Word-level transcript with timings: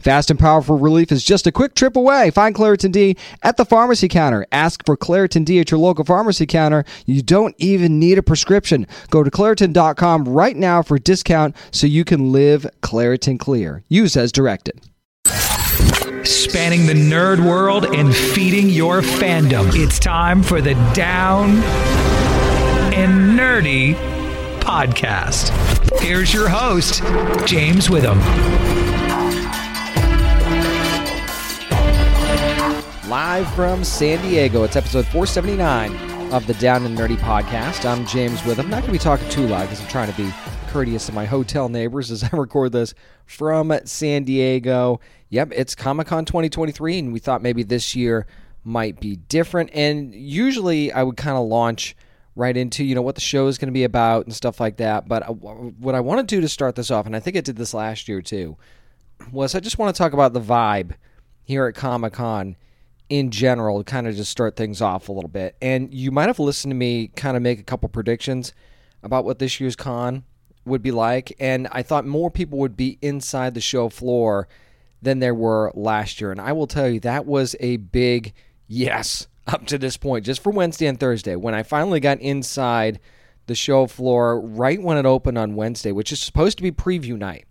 Fast 0.00 0.30
and 0.30 0.38
powerful 0.38 0.78
relief 0.78 1.10
is 1.12 1.24
just 1.24 1.46
a 1.46 1.52
quick 1.52 1.74
trip 1.74 1.96
away. 1.96 2.30
Find 2.30 2.54
Claritin 2.54 2.92
D 2.92 3.16
at 3.42 3.56
the 3.56 3.64
pharmacy 3.64 4.08
counter. 4.08 4.46
Ask 4.52 4.84
for 4.86 4.96
Claritin 4.96 5.44
D 5.44 5.58
at 5.60 5.70
your 5.70 5.80
local 5.80 6.04
pharmacy 6.04 6.46
counter. 6.46 6.84
You 7.06 7.22
don't 7.22 7.54
even 7.58 7.98
need 7.98 8.18
a 8.18 8.22
prescription. 8.22 8.86
Go 9.10 9.22
to 9.22 9.30
Claritin.com 9.30 10.24
right 10.24 10.56
now 10.56 10.82
for 10.82 10.96
a 10.96 11.00
discount 11.00 11.56
so 11.70 11.86
you 11.86 12.04
can 12.04 12.32
live 12.32 12.66
Claritin 12.82 13.38
Clear. 13.38 13.82
Use 13.88 14.16
as 14.16 14.32
directed. 14.32 14.80
Spanning 16.24 16.86
the 16.86 16.94
nerd 16.94 17.44
world 17.46 17.86
and 17.86 18.14
feeding 18.14 18.68
your 18.68 19.00
fandom. 19.00 19.70
It's 19.74 19.98
time 19.98 20.42
for 20.42 20.60
the 20.60 20.74
Down 20.94 21.50
and 22.92 23.38
Nerdy 23.38 23.94
podcast. 24.60 25.50
Here's 26.00 26.32
your 26.34 26.48
host, 26.48 27.02
James 27.46 27.88
Witham. 27.88 28.18
Live 33.18 33.52
from 33.54 33.82
San 33.82 34.22
Diego, 34.22 34.62
it's 34.62 34.76
episode 34.76 35.04
479 35.06 36.32
of 36.32 36.46
the 36.46 36.54
Down 36.54 36.86
and 36.86 36.96
Nerdy 36.96 37.16
podcast. 37.16 37.84
I'm 37.84 38.06
James 38.06 38.44
Witham. 38.44 38.66
I'm 38.66 38.70
not 38.70 38.82
going 38.82 38.92
to 38.92 38.92
be 38.92 38.98
talking 38.98 39.28
too 39.28 39.44
loud 39.44 39.62
because 39.62 39.80
I'm 39.80 39.88
trying 39.88 40.12
to 40.12 40.16
be 40.16 40.32
courteous 40.68 41.06
to 41.06 41.12
my 41.12 41.24
hotel 41.24 41.68
neighbors 41.68 42.12
as 42.12 42.22
I 42.22 42.28
record 42.32 42.70
this 42.70 42.94
from 43.26 43.76
San 43.86 44.22
Diego. 44.22 45.00
Yep, 45.30 45.50
it's 45.52 45.74
Comic 45.74 46.06
Con 46.06 46.26
2023, 46.26 47.00
and 47.00 47.12
we 47.12 47.18
thought 47.18 47.42
maybe 47.42 47.64
this 47.64 47.96
year 47.96 48.28
might 48.62 49.00
be 49.00 49.16
different. 49.16 49.70
And 49.74 50.14
usually 50.14 50.92
I 50.92 51.02
would 51.02 51.16
kind 51.16 51.36
of 51.36 51.44
launch 51.48 51.96
right 52.36 52.56
into 52.56 52.84
you 52.84 52.94
know 52.94 53.02
what 53.02 53.16
the 53.16 53.20
show 53.20 53.48
is 53.48 53.58
going 53.58 53.66
to 53.66 53.72
be 53.72 53.82
about 53.82 54.26
and 54.26 54.32
stuff 54.32 54.60
like 54.60 54.76
that. 54.76 55.08
But 55.08 55.28
uh, 55.28 55.32
what 55.32 55.96
I 55.96 56.00
want 56.00 56.20
to 56.20 56.36
do 56.36 56.40
to 56.40 56.48
start 56.48 56.76
this 56.76 56.92
off, 56.92 57.04
and 57.04 57.16
I 57.16 57.20
think 57.20 57.36
I 57.36 57.40
did 57.40 57.56
this 57.56 57.74
last 57.74 58.06
year 58.06 58.22
too, 58.22 58.56
was 59.32 59.56
I 59.56 59.60
just 59.60 59.76
want 59.76 59.92
to 59.92 59.98
talk 59.98 60.12
about 60.12 60.34
the 60.34 60.40
vibe 60.40 60.92
here 61.42 61.66
at 61.66 61.74
Comic 61.74 62.12
Con 62.12 62.54
in 63.08 63.30
general, 63.30 63.82
kind 63.84 64.06
of 64.06 64.14
just 64.14 64.30
start 64.30 64.56
things 64.56 64.82
off 64.82 65.08
a 65.08 65.12
little 65.12 65.30
bit. 65.30 65.56
And 65.62 65.92
you 65.92 66.10
might 66.10 66.26
have 66.26 66.38
listened 66.38 66.70
to 66.70 66.76
me 66.76 67.08
kind 67.08 67.36
of 67.36 67.42
make 67.42 67.58
a 67.58 67.64
couple 67.64 67.88
predictions 67.88 68.52
about 69.02 69.24
what 69.24 69.38
this 69.38 69.60
year's 69.60 69.76
con 69.76 70.24
would 70.64 70.82
be 70.82 70.90
like. 70.90 71.34
And 71.40 71.68
I 71.72 71.82
thought 71.82 72.06
more 72.06 72.30
people 72.30 72.58
would 72.58 72.76
be 72.76 72.98
inside 73.00 73.54
the 73.54 73.60
show 73.60 73.88
floor 73.88 74.48
than 75.00 75.20
there 75.20 75.34
were 75.34 75.72
last 75.74 76.20
year. 76.20 76.30
And 76.30 76.40
I 76.40 76.52
will 76.52 76.66
tell 76.66 76.88
you, 76.88 77.00
that 77.00 77.26
was 77.26 77.56
a 77.60 77.76
big 77.78 78.34
yes 78.66 79.28
up 79.46 79.66
to 79.66 79.78
this 79.78 79.96
point, 79.96 80.26
just 80.26 80.42
for 80.42 80.50
Wednesday 80.50 80.86
and 80.86 81.00
Thursday. 81.00 81.36
When 81.36 81.54
I 81.54 81.62
finally 81.62 82.00
got 82.00 82.20
inside 82.20 83.00
the 83.46 83.54
show 83.54 83.86
floor 83.86 84.40
right 84.40 84.80
when 84.80 84.98
it 84.98 85.06
opened 85.06 85.38
on 85.38 85.54
Wednesday, 85.54 85.90
which 85.90 86.12
is 86.12 86.20
supposed 86.20 86.58
to 86.58 86.62
be 86.62 86.70
preview 86.70 87.16
night, 87.16 87.46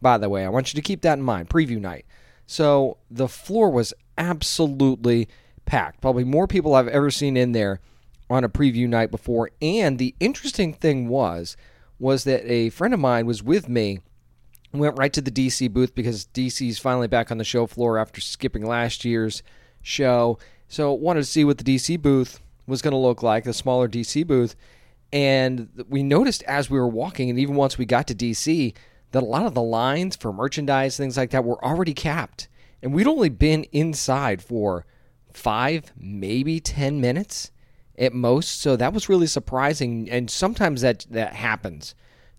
by 0.00 0.18
the 0.18 0.28
way. 0.28 0.44
I 0.44 0.48
want 0.50 0.72
you 0.72 0.76
to 0.76 0.86
keep 0.86 1.00
that 1.02 1.18
in 1.18 1.24
mind 1.24 1.48
preview 1.48 1.80
night. 1.80 2.04
So 2.46 2.98
the 3.10 3.28
floor 3.28 3.70
was 3.70 3.92
absolutely 4.18 5.28
packed. 5.64 6.00
Probably 6.00 6.24
more 6.24 6.46
people 6.46 6.74
I've 6.74 6.88
ever 6.88 7.10
seen 7.10 7.36
in 7.36 7.52
there 7.52 7.80
on 8.28 8.44
a 8.44 8.48
preview 8.48 8.88
night 8.88 9.10
before. 9.10 9.50
And 9.62 9.98
the 9.98 10.14
interesting 10.20 10.74
thing 10.74 11.08
was 11.08 11.56
was 11.98 12.24
that 12.24 12.50
a 12.50 12.70
friend 12.70 12.94
of 12.94 13.00
mine 13.00 13.26
was 13.26 13.42
with 13.42 13.68
me. 13.68 14.00
Went 14.72 14.98
right 14.98 15.12
to 15.14 15.22
the 15.22 15.30
DC 15.30 15.72
booth 15.72 15.94
because 15.94 16.28
DC's 16.34 16.78
finally 16.78 17.08
back 17.08 17.30
on 17.30 17.38
the 17.38 17.44
show 17.44 17.66
floor 17.66 17.98
after 17.98 18.20
skipping 18.20 18.66
last 18.66 19.04
year's 19.04 19.42
show. 19.82 20.38
So 20.68 20.92
wanted 20.92 21.20
to 21.20 21.26
see 21.26 21.44
what 21.44 21.58
the 21.58 21.64
DC 21.64 22.00
booth 22.00 22.40
was 22.66 22.82
going 22.82 22.92
to 22.92 22.98
look 22.98 23.22
like, 23.22 23.44
the 23.44 23.54
smaller 23.54 23.88
DC 23.88 24.26
booth. 24.26 24.54
And 25.10 25.70
we 25.88 26.02
noticed 26.02 26.42
as 26.42 26.68
we 26.68 26.78
were 26.78 26.86
walking, 26.86 27.30
and 27.30 27.38
even 27.38 27.54
once 27.54 27.78
we 27.78 27.86
got 27.86 28.06
to 28.08 28.14
DC, 28.14 28.74
that 29.12 29.22
a 29.22 29.26
lot 29.26 29.46
of 29.46 29.54
the 29.54 29.62
lines 29.62 30.16
for 30.16 30.32
merchandise, 30.32 30.96
things 30.98 31.16
like 31.16 31.30
that, 31.30 31.44
were 31.44 31.64
already 31.64 31.94
capped. 31.94 32.48
And 32.82 32.94
we'd 32.94 33.06
only 33.06 33.28
been 33.28 33.64
inside 33.72 34.42
for 34.42 34.86
five, 35.32 35.92
maybe 35.96 36.60
10 36.60 37.00
minutes 37.00 37.50
at 37.98 38.12
most. 38.12 38.60
So 38.60 38.76
that 38.76 38.92
was 38.92 39.08
really 39.08 39.26
surprising. 39.26 40.08
And 40.10 40.30
sometimes 40.30 40.80
that, 40.82 41.06
that 41.10 41.34
happens. 41.34 41.94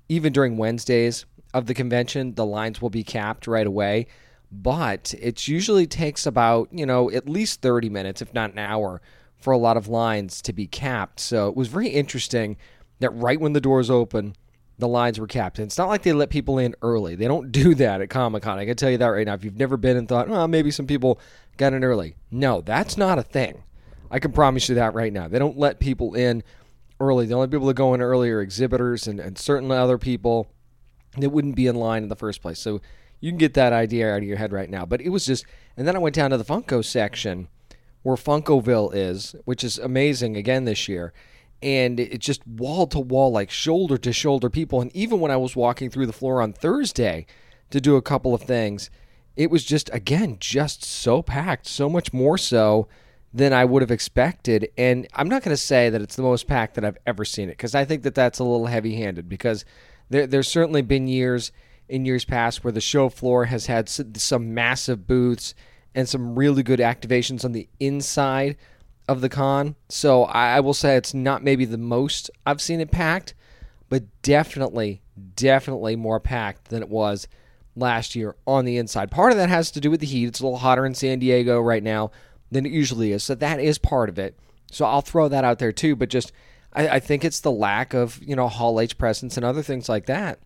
Even 0.08 0.34
during 0.34 0.58
Wednesdays 0.58 1.26
of 1.54 1.66
the 1.66 1.74
convention, 1.74 2.36
the 2.36 2.46
lines 2.46 2.82
will 2.82 2.90
be 2.90 3.04
capped 3.04 3.48
right 3.48 3.68
away. 3.68 4.08
But 4.52 5.14
it 5.20 5.48
usually 5.48 5.86
takes 5.86 6.26
about, 6.26 6.70
you 6.72 6.86
know, 6.86 7.12
at 7.12 7.30
least 7.30 7.62
30 7.62 7.90
minutes, 7.90 8.22
if 8.22 8.34
not 8.34 8.52
an 8.52 8.60
hour, 8.60 9.02
for 9.38 9.52
a 9.52 9.58
lot 9.58 9.78
of 9.78 9.88
lines 9.88 10.42
to 10.44 10.54
be 10.54 10.66
capped. 10.66 11.20
So 11.20 11.48
it 11.50 11.56
was 11.56 11.68
very 11.68 11.90
interesting 11.90 12.58
that 13.00 13.12
right 13.12 13.40
when 13.40 13.54
the 13.54 13.62
doors 13.62 13.90
open, 13.90 14.36
the 14.80 14.88
lines 14.88 15.20
were 15.20 15.28
capped. 15.28 15.60
And 15.60 15.68
it's 15.68 15.78
not 15.78 15.90
like 15.90 16.04
they 16.04 16.14
let 16.14 16.30
people 16.30 16.58
in 16.58 16.74
early. 16.82 17.16
They 17.16 17.28
don't 17.28 17.52
do 17.52 17.76
that 17.76 18.02
at 18.02 18.10
Comic 18.10 18.44
Con. 18.44 18.58
I 18.58 18.66
can 18.66 18.76
tell 18.76 18.90
you 18.90 18.98
that 18.98 19.08
right 19.08 19.28
now. 19.28 19.34
If 19.34 19.44
you've 19.44 19.58
never 19.58 19.78
been 19.78 19.98
and 19.98 20.08
thought, 20.08 20.30
well, 20.30 20.48
maybe 20.48 20.72
some 20.72 20.88
people 20.88 21.20
got 21.58 21.74
in 21.74 21.84
early. 21.84 22.16
No, 22.32 22.62
that's 22.62 22.98
not 22.98 23.20
a 23.20 23.24
thing. 23.24 23.64
I 24.10 24.20
can 24.20 24.32
promise 24.32 24.70
you 24.70 24.76
that 24.76 24.94
right 24.96 25.14
now. 25.14 25.28
They 25.28 25.38
don't 25.38 25.58
let 25.58 25.80
people 25.80 26.16
in 26.16 26.44
early. 27.00 27.26
The 27.26 27.36
only 27.36 27.50
people 27.50 27.68
that 27.68 27.76
go 27.76 27.94
in 27.94 28.02
early 28.02 28.30
are 28.32 28.42
exhibitors 28.42 29.06
and, 29.06 29.20
and 29.20 29.38
certain 29.38 29.70
other 29.70 29.98
people 29.98 30.48
that 31.18 31.30
wouldn't 31.30 31.56
be 31.56 31.68
in 31.68 31.76
line 31.76 32.04
in 32.04 32.10
the 32.10 32.16
first 32.16 32.42
place. 32.42 32.60
So 32.60 32.82
you 33.20 33.32
can 33.32 33.38
get 33.38 33.54
that 33.56 33.74
idea 33.74 34.12
out 34.12 34.20
of 34.20 34.24
your 34.24 34.38
head 34.38 34.54
right 34.54 34.70
now. 34.70 34.86
But 34.86 35.02
it 35.02 35.10
was 35.10 35.26
just, 35.26 35.46
and 35.76 35.86
then 35.86 35.96
I 35.96 36.00
went 36.00 36.16
down 36.16 36.32
to 36.32 36.38
the 36.38 36.46
Funko 36.46 36.84
section 36.84 37.50
where 38.02 38.16
Funkoville 38.16 38.96
is, 38.96 39.36
which 39.44 39.64
is 39.64 39.78
amazing 39.78 40.38
again 40.38 40.64
this 40.64 40.88
year 40.88 41.14
and 41.62 42.00
it's 42.00 42.26
just 42.26 42.46
wall 42.48 42.88
to 42.88 43.00
wall, 43.00 43.32
like 43.32 43.52
shoulder 43.52 43.98
to 43.98 44.14
shoulder 44.14 44.50
people. 44.50 44.82
And 44.82 44.96
even 44.96 45.20
when 45.20 45.32
I 45.32 45.38
was 45.38 45.56
walking 45.56 45.90
through 45.90 46.06
the 46.06 46.14
floor 46.14 46.42
on 46.42 46.54
Thursday 46.54 47.26
to 47.72 47.82
do 47.82 47.96
a 47.96 48.02
couple 48.02 48.34
of 48.34 48.42
things, 48.42 48.90
it 49.36 49.52
was 49.52 49.64
just, 49.64 49.90
again, 49.94 50.38
just 50.40 50.84
so 50.84 51.22
packed, 51.22 51.68
so 51.68 51.90
much 51.90 52.14
more 52.14 52.38
so 52.38 52.88
than 53.34 53.54
I 53.54 53.66
would 53.66 53.82
have 53.82 53.92
expected. 53.92 54.70
And 54.78 55.08
I'm 55.14 55.30
not 55.30 55.44
going 55.44 55.54
to 55.56 55.62
say 55.62 55.90
that 55.90 56.02
it's 56.02 56.16
the 56.16 56.24
most 56.24 56.48
packed 56.48 56.76
that 56.76 56.86
I've 56.86 56.98
ever 57.06 57.26
seen 57.26 57.50
it 57.50 57.54
because 57.54 57.76
I 57.76 57.86
think 57.86 58.04
that 58.04 58.16
that's 58.16 58.40
a 58.40 58.44
little 58.44 58.68
heavy 58.68 58.96
handed 58.96 59.30
because 59.30 59.66
there, 60.10 60.26
there's 60.26 60.48
certainly 60.48 60.82
been 60.82 61.08
years 61.08 61.52
in 61.88 62.06
years 62.06 62.26
past 62.26 62.64
where 62.64 62.72
the 62.72 62.82
show 62.82 63.10
floor 63.10 63.46
has 63.46 63.66
had 63.66 63.90
some 63.90 64.54
massive 64.54 65.08
booths 65.08 65.56
and 65.96 66.08
some 66.08 66.36
really 66.36 66.64
good 66.64 66.80
activations 66.80 67.44
on 67.44 67.52
the 67.52 67.68
inside 67.80 68.56
of 69.10 69.22
the 69.22 69.30
con. 69.30 69.76
So 69.90 70.24
I, 70.26 70.60
will 70.60 70.76
say 70.76 70.96
it's 70.96 71.16
not 71.16 71.44
maybe 71.44 71.66
the 71.66 71.80
most 71.80 72.30
I've 72.46 72.62
seen 72.62 72.80
it 72.80 72.92
packed, 72.92 73.34
but 73.90 74.04
definitely, 74.22 75.02
definitely 75.36 75.96
more 75.96 76.20
packed 76.20 76.70
than 76.70 76.84
it 76.84 76.90
was 76.90 77.28
last 77.76 78.16
year 78.16 78.36
on 78.46 78.66
the 78.66 78.78
inside. 78.78 79.10
Part 79.10 79.32
of 79.32 79.40
that 79.40 79.50
has 79.50 79.72
to 79.72 79.82
do 79.82 79.90
with 79.90 80.00
the 80.00 80.06
heat. 80.06 80.28
It's 80.28 80.40
a 80.40 80.44
little 80.44 80.60
hotter 80.60 80.86
in 80.86 80.94
San 80.94 81.18
Diego 81.18 81.60
right 81.60 81.82
now 81.82 82.12
than 82.52 82.68
it 82.68 82.72
usually 82.72 83.12
is. 83.12 83.24
So 83.24 83.34
that 83.34 83.60
is 83.60 83.80
part 83.80 84.10
of 84.10 84.20
it. 84.20 84.38
So 84.72 84.86
I'll 84.86 85.02
throw 85.02 85.28
that 85.28 85.44
out 85.44 85.58
there 85.58 85.72
too. 85.72 85.96
But 85.96 86.10
just 86.10 86.32
I, 86.72 86.88
I 86.88 87.00
think 87.00 87.26
it's 87.26 87.40
the 87.40 87.52
lack 87.52 87.96
of, 87.96 88.22
you 88.24 88.36
know, 88.36 88.48
Hall 88.48 88.80
H 88.80 88.96
presence 89.00 89.38
and 89.38 89.46
other 89.46 89.64
things 89.64 89.90
like 89.90 90.06
that 90.06 90.38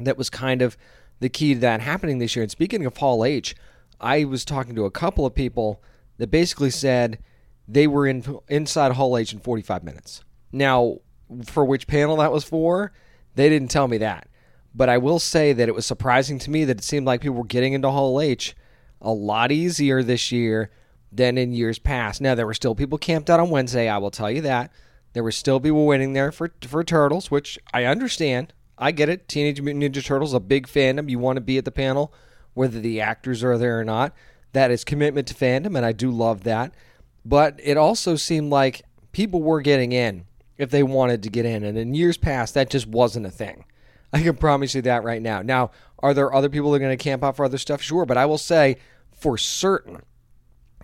that 0.00 0.18
was 0.18 0.30
kind 0.30 0.62
of 0.62 0.76
the 1.20 1.28
key 1.28 1.54
to 1.54 1.60
that 1.60 1.80
happening 1.80 2.18
this 2.18 2.34
year. 2.34 2.42
And 2.42 2.50
speaking 2.50 2.84
of 2.86 2.96
Hall 2.96 3.24
H, 3.24 3.54
I 4.00 4.24
was 4.24 4.44
talking 4.44 4.74
to 4.74 4.84
a 4.84 4.90
couple 4.90 5.24
of 5.24 5.32
people 5.36 5.80
that 6.18 6.32
basically 6.32 6.70
said– 6.70 7.20
they 7.66 7.86
were 7.86 8.06
in 8.06 8.24
inside 8.48 8.92
Hall 8.92 9.16
H 9.16 9.32
in 9.32 9.40
45 9.40 9.84
minutes. 9.84 10.22
Now, 10.52 10.98
for 11.44 11.64
which 11.64 11.86
panel 11.86 12.16
that 12.16 12.32
was 12.32 12.44
for, 12.44 12.92
they 13.34 13.48
didn't 13.48 13.70
tell 13.70 13.88
me 13.88 13.98
that. 13.98 14.28
But 14.74 14.88
I 14.88 14.98
will 14.98 15.18
say 15.18 15.52
that 15.52 15.68
it 15.68 15.74
was 15.74 15.86
surprising 15.86 16.38
to 16.40 16.50
me 16.50 16.64
that 16.64 16.78
it 16.78 16.84
seemed 16.84 17.06
like 17.06 17.20
people 17.20 17.36
were 17.36 17.44
getting 17.44 17.72
into 17.72 17.90
Hall 17.90 18.20
H 18.20 18.54
a 19.00 19.12
lot 19.12 19.52
easier 19.52 20.02
this 20.02 20.32
year 20.32 20.70
than 21.12 21.38
in 21.38 21.52
years 21.52 21.78
past. 21.78 22.20
Now, 22.20 22.34
there 22.34 22.46
were 22.46 22.54
still 22.54 22.74
people 22.74 22.98
camped 22.98 23.30
out 23.30 23.40
on 23.40 23.50
Wednesday, 23.50 23.88
I 23.88 23.98
will 23.98 24.10
tell 24.10 24.30
you 24.30 24.40
that. 24.42 24.72
There 25.12 25.22
were 25.22 25.32
still 25.32 25.60
people 25.60 25.86
waiting 25.86 26.12
there 26.12 26.32
for 26.32 26.52
for 26.62 26.82
Turtles, 26.82 27.30
which 27.30 27.58
I 27.72 27.84
understand. 27.84 28.52
I 28.76 28.90
get 28.90 29.08
it. 29.08 29.28
Teenage 29.28 29.60
Mutant 29.60 29.84
Ninja 29.84 30.04
Turtles, 30.04 30.34
a 30.34 30.40
big 30.40 30.66
fandom. 30.66 31.08
You 31.08 31.20
want 31.20 31.36
to 31.36 31.40
be 31.40 31.56
at 31.56 31.64
the 31.64 31.70
panel, 31.70 32.12
whether 32.54 32.80
the 32.80 33.00
actors 33.00 33.44
are 33.44 33.56
there 33.56 33.78
or 33.78 33.84
not. 33.84 34.12
That 34.52 34.72
is 34.72 34.82
commitment 34.82 35.28
to 35.28 35.34
fandom, 35.34 35.76
and 35.76 35.86
I 35.86 35.92
do 35.92 36.10
love 36.10 36.42
that. 36.42 36.74
But 37.24 37.58
it 37.62 37.76
also 37.76 38.16
seemed 38.16 38.50
like 38.50 38.82
people 39.12 39.42
were 39.42 39.62
getting 39.62 39.92
in 39.92 40.26
if 40.58 40.70
they 40.70 40.82
wanted 40.82 41.22
to 41.22 41.30
get 41.30 41.46
in. 41.46 41.64
And 41.64 41.78
in 41.78 41.94
years 41.94 42.16
past, 42.16 42.54
that 42.54 42.70
just 42.70 42.86
wasn't 42.86 43.26
a 43.26 43.30
thing. 43.30 43.64
I 44.12 44.22
can 44.22 44.36
promise 44.36 44.74
you 44.74 44.82
that 44.82 45.02
right 45.02 45.22
now. 45.22 45.42
Now, 45.42 45.70
are 45.98 46.14
there 46.14 46.32
other 46.32 46.48
people 46.48 46.70
that 46.70 46.76
are 46.76 46.86
going 46.86 46.96
to 46.96 47.02
camp 47.02 47.24
out 47.24 47.36
for 47.36 47.44
other 47.44 47.58
stuff? 47.58 47.82
Sure. 47.82 48.06
But 48.06 48.16
I 48.16 48.26
will 48.26 48.38
say 48.38 48.76
for 49.10 49.38
certain, 49.38 50.02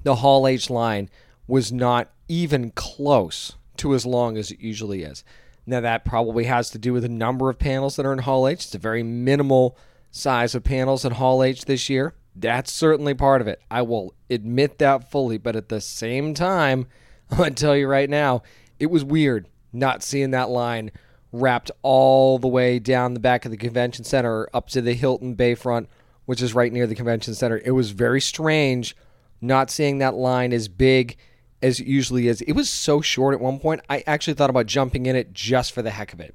the 0.02 0.16
Hall 0.16 0.48
H 0.48 0.70
line 0.70 1.10
was 1.46 1.70
not 1.70 2.10
even 2.26 2.70
close 2.70 3.56
to 3.76 3.94
as 3.94 4.06
long 4.06 4.36
as 4.36 4.50
it 4.50 4.60
usually 4.60 5.02
is. 5.02 5.22
Now, 5.66 5.80
that 5.80 6.04
probably 6.04 6.44
has 6.44 6.70
to 6.70 6.78
do 6.78 6.92
with 6.92 7.02
the 7.02 7.08
number 7.08 7.50
of 7.50 7.58
panels 7.58 7.96
that 7.96 8.06
are 8.06 8.12
in 8.12 8.20
Hall 8.20 8.48
H. 8.48 8.64
It's 8.64 8.74
a 8.74 8.78
very 8.78 9.02
minimal 9.02 9.76
size 10.10 10.54
of 10.54 10.64
panels 10.64 11.04
in 11.04 11.12
Hall 11.12 11.44
H 11.44 11.66
this 11.66 11.88
year. 11.88 12.14
That's 12.34 12.72
certainly 12.72 13.14
part 13.14 13.40
of 13.40 13.48
it. 13.48 13.60
I 13.70 13.82
will 13.82 14.14
admit 14.28 14.78
that 14.78 15.10
fully. 15.10 15.38
But 15.38 15.56
at 15.56 15.68
the 15.68 15.80
same 15.80 16.34
time, 16.34 16.86
I'm 17.30 17.38
going 17.38 17.54
to 17.54 17.62
tell 17.62 17.76
you 17.76 17.86
right 17.86 18.10
now, 18.10 18.42
it 18.78 18.90
was 18.90 19.04
weird 19.04 19.48
not 19.72 20.02
seeing 20.02 20.30
that 20.32 20.50
line 20.50 20.90
wrapped 21.32 21.70
all 21.82 22.38
the 22.38 22.48
way 22.48 22.78
down 22.78 23.14
the 23.14 23.20
back 23.20 23.44
of 23.44 23.50
the 23.50 23.56
convention 23.56 24.04
center 24.04 24.48
up 24.52 24.68
to 24.68 24.80
the 24.80 24.94
Hilton 24.94 25.36
Bayfront, 25.36 25.86
which 26.26 26.42
is 26.42 26.54
right 26.54 26.72
near 26.72 26.86
the 26.86 26.94
convention 26.94 27.34
center. 27.34 27.60
It 27.64 27.70
was 27.70 27.92
very 27.92 28.20
strange 28.20 28.96
not 29.40 29.70
seeing 29.70 29.98
that 29.98 30.14
line 30.14 30.52
as 30.52 30.68
big 30.68 31.16
as 31.62 31.80
it 31.80 31.86
usually 31.86 32.28
is. 32.28 32.40
It 32.42 32.52
was 32.52 32.68
so 32.68 33.00
short 33.00 33.34
at 33.34 33.40
one 33.40 33.58
point, 33.58 33.80
I 33.88 34.02
actually 34.06 34.34
thought 34.34 34.50
about 34.50 34.66
jumping 34.66 35.06
in 35.06 35.16
it 35.16 35.32
just 35.32 35.72
for 35.72 35.82
the 35.82 35.90
heck 35.90 36.12
of 36.12 36.20
it, 36.20 36.34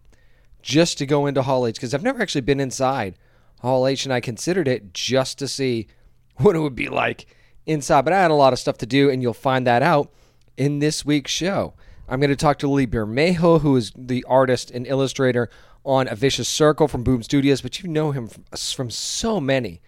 just 0.61 0.97
to 0.99 1.05
go 1.05 1.25
into 1.25 1.41
Hall 1.41 1.67
H, 1.67 1.75
because 1.75 1.93
I've 1.93 2.03
never 2.03 2.21
actually 2.21 2.41
been 2.41 2.59
inside 2.59 3.15
Hall 3.65 3.87
H, 3.87 4.05
and 4.05 4.13
I 4.13 4.19
considered 4.19 4.67
it 4.67 4.93
just 4.93 5.37
to 5.39 5.47
see 5.47 5.87
what 6.37 6.55
it 6.55 6.59
would 6.59 6.75
be 6.75 6.89
like 6.89 7.25
inside. 7.65 8.03
But 8.03 8.13
I 8.13 8.21
had 8.21 8.31
a 8.31 8.35
lot 8.35 8.53
of 8.53 8.59
stuff 8.59 8.77
to 8.79 8.85
do, 8.85 9.09
and 9.09 9.21
you'll 9.21 9.33
find 9.33 9.67
that 9.67 9.81
out 9.81 10.11
in 10.57 10.79
this 10.79 11.05
week's 11.05 11.31
show. 11.31 11.73
I'm 12.07 12.19
going 12.19 12.29
to 12.29 12.35
talk 12.35 12.59
to 12.59 12.67
Lee 12.67 12.87
Bermejo, 12.87 13.61
who 13.61 13.75
is 13.75 13.91
the 13.95 14.23
artist 14.27 14.71
and 14.71 14.85
illustrator 14.85 15.49
on 15.83 16.07
A 16.07 16.15
Vicious 16.15 16.47
Circle 16.47 16.87
from 16.87 17.03
Boom 17.03 17.23
Studios, 17.23 17.61
but 17.61 17.81
you 17.81 17.89
know 17.89 18.11
him 18.11 18.27
from, 18.27 18.43
from 18.75 18.89
so 18.89 19.39
many 19.39 19.81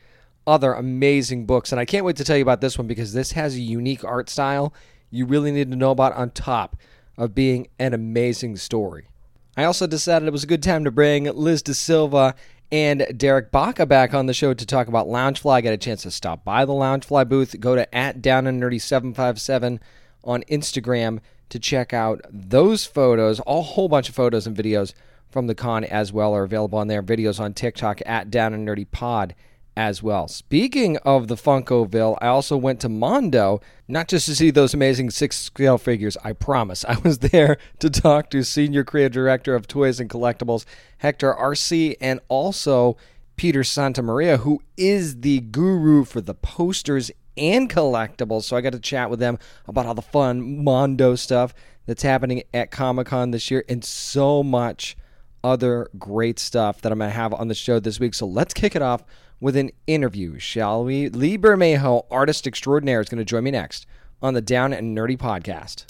other 0.46 0.74
amazing 0.74 1.46
books. 1.46 1.72
And 1.72 1.80
I 1.80 1.86
can't 1.86 2.06
wait 2.06 2.16
to 2.16 2.24
tell 2.24 2.38
you 2.38 2.42
about 2.42 2.62
this 2.62 2.78
one 2.78 2.88
because 2.88 3.14
this 3.14 3.34
has 3.34 3.56
a 3.56 3.60
unique 3.60 4.04
art 4.04 4.30
style 4.30 4.74
you 5.10 5.26
really 5.26 5.52
need 5.52 5.70
to 5.72 5.78
know 5.78 5.92
about 5.92 6.14
on 6.14 6.32
top 6.32 6.76
of 7.18 7.36
being 7.36 7.68
an 7.80 7.94
amazing 7.94 8.58
story. 8.58 9.08
I 9.56 9.64
also 9.64 9.88
decided 9.88 10.28
it 10.28 10.32
was 10.32 10.44
a 10.44 10.48
good 10.48 10.62
time 10.62 10.84
to 10.84 10.92
bring 10.92 11.24
Liz 11.24 11.64
DeSilva 11.64 12.36
and 12.72 13.08
Derrick 13.18 13.52
Baca 13.52 13.86
back 13.86 14.14
on 14.14 14.25
the 14.25 14.34
show 14.34 14.54
to 14.54 14.66
talk 14.66 14.88
about 14.88 15.08
Loungefly. 15.08 15.54
I 15.54 15.62
got 15.62 15.74
a 15.74 15.78
chance 15.78 16.04
to 16.04 16.12
stop 16.12 16.44
by 16.44 16.66
the 16.66 16.74
Loungefly 16.74 17.28
booth. 17.28 17.60
Go 17.60 17.75
to 17.75 17.96
at 17.96 18.22
Down 18.22 18.48
and 18.48 18.62
Nerdy 18.62 18.81
757 18.81 19.80
on 20.24 20.44
Instagram 20.44 21.19
to 21.50 21.60
check 21.60 21.94
out 21.94 22.22
those 22.30 22.86
photos. 22.86 23.40
A 23.48 23.62
whole 23.62 23.88
bunch 23.88 24.10
of 24.10 24.16
photos 24.16 24.46
and 24.46 24.56
videos 24.56 24.94
from 25.30 25.48
the 25.48 25.56
con 25.56 25.84
as 25.84 26.12
well 26.12 26.34
are 26.34 26.44
available 26.44 26.80
on 26.80 26.88
there. 26.88 27.04
Videos 27.04 27.40
on 27.40 27.54
TikTok 27.54 28.02
at 28.06 28.30
Down 28.30 28.54
and 28.54 28.68
Nerdy 28.68 28.90
Pod 28.90 29.36
as 29.78 30.02
well. 30.02 30.28
Speaking 30.28 30.98
of 30.98 31.28
the 31.28 31.36
Funkoville, 31.36 32.18
I 32.20 32.28
also 32.28 32.58
went 32.58 32.80
to 32.82 32.90
Mondo, 32.90 33.62
not 33.88 34.08
just 34.08 34.26
to 34.26 34.36
see 34.36 34.50
those 34.50 34.74
amazing 34.74 35.12
six 35.12 35.38
scale 35.38 35.78
figures, 35.78 36.18
I 36.24 36.34
promise. 36.34 36.84
I 36.90 36.98
was 36.98 37.20
there 37.20 37.58
to 37.80 37.90
talk 37.92 38.32
to 38.32 38.44
Senior 38.44 38.84
Creative 38.84 39.12
Director 39.12 39.54
of 39.54 39.68
Toys 39.68 40.00
and 40.00 40.10
Collectibles, 40.10 40.66
Hector 40.98 41.34
Arce, 41.34 41.72
and 42.02 42.20
also 42.28 42.98
Peter 43.36 43.64
Santa 43.64 44.02
Maria, 44.02 44.38
who 44.38 44.64
is 44.78 45.22
the 45.22 45.42
guru 45.42 46.04
for 46.04 46.22
the 46.22 46.34
posters 46.34 47.12
and 47.38 47.70
collectibles. 47.70 48.44
So 48.46 48.58
I 48.58 48.62
got 48.62 48.74
to 48.74 48.80
chat 48.80 49.12
with 49.12 49.20
them 49.20 49.38
about 49.68 49.86
all 49.86 49.94
the 49.94 50.02
fun 50.02 50.64
Mondo 50.64 51.14
stuff 51.14 51.54
that's 51.86 52.02
happening 52.02 52.42
at 52.52 52.72
Comic 52.72 53.08
Con 53.08 53.30
this 53.30 53.52
year 53.52 53.64
and 53.70 53.86
so 53.86 54.42
much 54.42 54.98
other 55.44 55.88
great 56.00 56.40
stuff 56.40 56.82
that 56.82 56.92
I'm 56.92 56.98
going 56.98 57.12
to 57.12 57.16
have 57.16 57.32
on 57.32 57.48
the 57.48 57.54
show 57.54 57.80
this 57.80 58.00
week. 58.00 58.16
So 58.16 58.26
let's 58.26 58.56
kick 58.56 58.76
it 58.76 58.82
off 58.82 59.04
with 59.39 59.56
an 59.56 59.72
interview, 59.86 60.39
shall 60.39 60.84
we? 60.84 61.10
Lee 61.10 61.38
Bermejo, 61.38 62.06
artist 62.10 62.48
extraordinaire, 62.48 63.01
is 63.01 63.10
going 63.10 63.19
to 63.19 63.25
join 63.25 63.44
me 63.44 63.51
next 63.51 63.86
on 64.22 64.34
the 64.34 64.42
Down 64.42 64.74
and 64.74 64.98
Nerdy 64.98 65.18
podcast. 65.18 65.86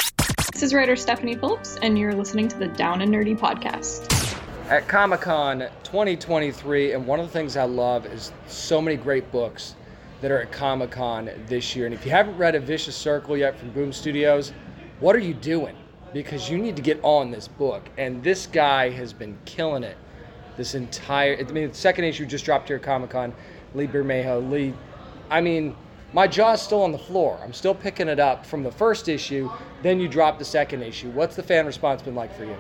This 0.52 0.64
is 0.64 0.74
writer 0.74 0.96
Stephanie 0.96 1.36
Phillips, 1.36 1.78
and 1.82 1.98
you're 1.98 2.14
listening 2.14 2.50
to 2.50 2.58
the 2.58 2.68
Down 2.68 3.02
and 3.02 3.14
Nerdy 3.14 3.38
podcast. 3.38 4.12
At 4.70 4.90
Comic 4.90 5.22
Con 5.22 5.60
2023, 5.84 6.92
and 6.92 7.08
one 7.08 7.22
of 7.22 7.26
the 7.26 7.32
things 7.32 7.56
I 7.56 7.64
love 7.64 8.06
is 8.06 8.34
so 8.48 8.82
many 8.82 8.98
great 8.98 9.32
books 9.32 9.76
that 10.20 10.30
are 10.30 10.42
at 10.42 10.52
Comic 10.52 10.92
Con 10.92 11.30
this 11.48 11.74
year. 11.74 11.86
And 11.86 11.96
if 11.96 12.04
you 12.04 12.12
haven't 12.12 12.38
read 12.38 12.56
A 12.56 12.60
Vicious 12.60 12.98
Circle 12.98 13.38
yet 13.38 13.58
from 13.58 13.72
Boom 13.72 13.94
Studios, 13.94 14.52
what 15.00 15.16
are 15.16 15.20
you 15.20 15.34
doing? 15.34 15.76
Because 16.12 16.50
you 16.50 16.58
need 16.58 16.76
to 16.76 16.82
get 16.82 17.00
on 17.02 17.32
this 17.32 17.48
book. 17.48 17.88
And 17.98 18.22
this 18.24 18.46
guy 18.46 18.90
has 18.90 19.14
been 19.14 19.38
killing 19.46 19.84
it 19.84 19.96
this 20.58 20.76
entire. 20.76 21.38
I 21.40 21.44
mean, 21.52 21.70
the 21.70 21.76
second 21.76 22.06
issue 22.06 22.26
just 22.26 22.44
dropped 22.46 22.68
here 22.68 22.78
at 22.78 22.84
Comic 22.84 23.12
Con. 23.12 23.34
Lee 23.76 23.88
Bermejo. 23.88 24.50
Lee, 24.50 24.74
I 25.30 25.42
mean, 25.42 25.76
my 26.14 26.28
jaw's 26.28 26.62
still 26.62 26.84
on 26.84 26.92
the 26.92 26.98
floor. 26.98 27.40
I'm 27.44 27.54
still 27.54 27.76
picking 27.76 28.08
it 28.08 28.20
up 28.20 28.46
from 28.46 28.64
the 28.64 28.72
first 28.72 29.08
issue. 29.08 29.52
Then 29.84 30.00
you 30.00 30.08
drop 30.08 30.40
the 30.40 30.46
second 30.46 30.82
issue. 30.84 31.10
What's 31.12 31.36
the 31.36 31.44
fan 31.44 31.66
response 31.66 32.02
been 32.02 32.16
like 32.16 32.36
for 32.36 32.46
you? 32.46 32.56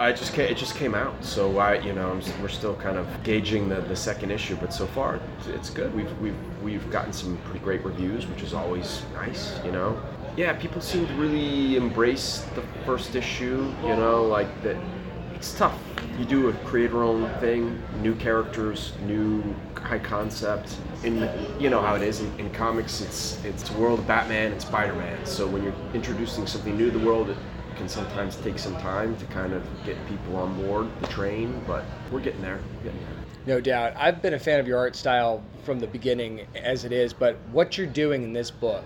I 0.00 0.12
just 0.12 0.32
came, 0.32 0.48
it 0.48 0.56
just 0.56 0.76
came 0.76 0.94
out, 0.94 1.24
so 1.24 1.58
I 1.58 1.80
you 1.80 1.92
know 1.92 2.10
I'm, 2.12 2.40
we're 2.40 2.48
still 2.48 2.76
kind 2.76 2.96
of 2.96 3.08
gauging 3.24 3.68
the, 3.68 3.80
the 3.80 3.96
second 3.96 4.30
issue, 4.30 4.56
but 4.60 4.72
so 4.72 4.86
far 4.86 5.20
it's 5.48 5.70
good. 5.70 5.92
We've 5.92 6.20
we've 6.20 6.36
we've 6.62 6.88
gotten 6.88 7.12
some 7.12 7.36
pretty 7.38 7.58
great 7.58 7.84
reviews, 7.84 8.28
which 8.28 8.42
is 8.42 8.54
always 8.54 9.02
nice, 9.12 9.58
you 9.64 9.72
know. 9.72 10.00
Yeah, 10.36 10.52
people 10.52 10.80
seem 10.80 11.04
to 11.08 11.14
really 11.14 11.74
embrace 11.74 12.46
the 12.54 12.62
first 12.86 13.16
issue, 13.16 13.72
you 13.82 13.96
know, 13.96 14.22
like 14.22 14.62
that. 14.62 14.76
It's 15.38 15.54
tough. 15.54 15.78
You 16.18 16.24
do 16.24 16.48
a 16.48 16.52
creator-owned 16.64 17.32
thing, 17.36 17.80
new 18.02 18.16
characters, 18.16 18.92
new 19.06 19.54
high 19.76 20.00
concept. 20.00 20.76
And 21.04 21.30
you 21.62 21.70
know 21.70 21.80
how 21.80 21.94
it 21.94 22.02
is 22.02 22.18
in, 22.18 22.40
in 22.40 22.50
comics, 22.50 23.00
it's 23.00 23.42
it's 23.44 23.70
a 23.70 23.72
world 23.74 24.00
of 24.00 24.08
Batman 24.08 24.50
and 24.50 24.60
Spider-Man. 24.60 25.24
So 25.24 25.46
when 25.46 25.62
you're 25.62 25.76
introducing 25.94 26.44
something 26.48 26.76
new 26.76 26.90
to 26.90 26.98
the 26.98 27.06
world, 27.06 27.30
it 27.30 27.36
can 27.76 27.88
sometimes 27.88 28.34
take 28.34 28.58
some 28.58 28.74
time 28.78 29.16
to 29.18 29.26
kind 29.26 29.52
of 29.52 29.62
get 29.86 29.96
people 30.08 30.34
on 30.34 30.60
board 30.60 30.88
the 31.00 31.06
train, 31.06 31.62
but 31.68 31.84
we're 32.10 32.18
getting 32.18 32.42
there. 32.42 32.58
We're 32.78 32.90
getting 32.90 33.06
there. 33.06 33.16
No 33.46 33.60
doubt. 33.60 33.92
I've 33.96 34.20
been 34.20 34.34
a 34.34 34.40
fan 34.40 34.58
of 34.58 34.66
your 34.66 34.78
art 34.78 34.96
style 34.96 35.40
from 35.62 35.78
the 35.78 35.86
beginning 35.86 36.48
as 36.56 36.84
it 36.84 36.90
is, 36.90 37.12
but 37.12 37.36
what 37.52 37.78
you're 37.78 37.86
doing 37.86 38.24
in 38.24 38.32
this 38.32 38.50
book, 38.50 38.84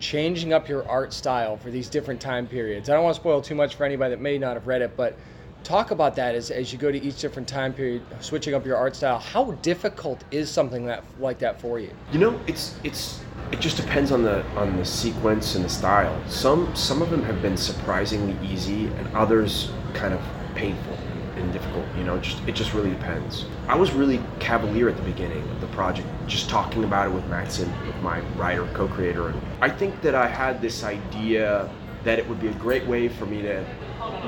changing 0.00 0.54
up 0.54 0.66
your 0.66 0.88
art 0.88 1.12
style 1.12 1.58
for 1.58 1.70
these 1.70 1.90
different 1.90 2.22
time 2.22 2.46
periods. 2.46 2.88
I 2.88 2.94
don't 2.94 3.04
want 3.04 3.16
to 3.16 3.20
spoil 3.20 3.42
too 3.42 3.54
much 3.54 3.74
for 3.74 3.84
anybody 3.84 4.14
that 4.14 4.20
may 4.22 4.38
not 4.38 4.54
have 4.54 4.66
read 4.66 4.80
it, 4.80 4.96
but 4.96 5.18
talk 5.64 5.90
about 5.90 6.14
that 6.16 6.34
as, 6.34 6.50
as 6.50 6.72
you 6.72 6.78
go 6.78 6.92
to 6.92 7.02
each 7.02 7.20
different 7.20 7.48
time 7.48 7.72
period, 7.72 8.02
switching 8.20 8.54
up 8.54 8.64
your 8.64 8.76
art 8.76 8.94
style. 8.94 9.18
How 9.18 9.52
difficult 9.62 10.22
is 10.30 10.50
something 10.50 10.86
that 10.86 11.02
like 11.18 11.38
that 11.40 11.60
for 11.60 11.80
you? 11.80 11.90
You 12.12 12.18
know, 12.20 12.40
it's 12.46 12.76
it's 12.84 13.20
it 13.50 13.60
just 13.60 13.76
depends 13.76 14.12
on 14.12 14.22
the 14.22 14.44
on 14.56 14.76
the 14.76 14.84
sequence 14.84 15.54
and 15.54 15.64
the 15.64 15.68
style. 15.68 16.16
Some 16.28 16.74
some 16.76 17.02
of 17.02 17.10
them 17.10 17.22
have 17.24 17.42
been 17.42 17.56
surprisingly 17.56 18.36
easy, 18.46 18.86
and 18.86 19.08
others 19.16 19.72
kind 19.94 20.14
of 20.14 20.20
painful 20.54 20.98
and 21.36 21.52
difficult. 21.52 21.84
You 21.96 22.04
know, 22.04 22.18
just 22.18 22.46
it 22.46 22.54
just 22.54 22.74
really 22.74 22.90
depends. 22.90 23.46
I 23.66 23.74
was 23.74 23.92
really 23.92 24.20
cavalier 24.38 24.88
at 24.88 24.96
the 24.96 25.02
beginning 25.02 25.42
of 25.50 25.60
the 25.60 25.66
project, 25.68 26.06
just 26.26 26.48
talking 26.48 26.84
about 26.84 27.08
it 27.08 27.14
with 27.14 27.24
Mattson, 27.24 27.68
with 27.86 27.96
my 28.02 28.20
writer 28.36 28.68
co-creator, 28.74 29.30
and 29.30 29.40
I 29.60 29.70
think 29.70 30.00
that 30.02 30.14
I 30.14 30.28
had 30.28 30.60
this 30.60 30.84
idea 30.84 31.70
that 32.04 32.18
it 32.18 32.28
would 32.28 32.38
be 32.38 32.48
a 32.48 32.54
great 32.54 32.86
way 32.86 33.08
for 33.08 33.24
me 33.24 33.40
to 33.40 33.64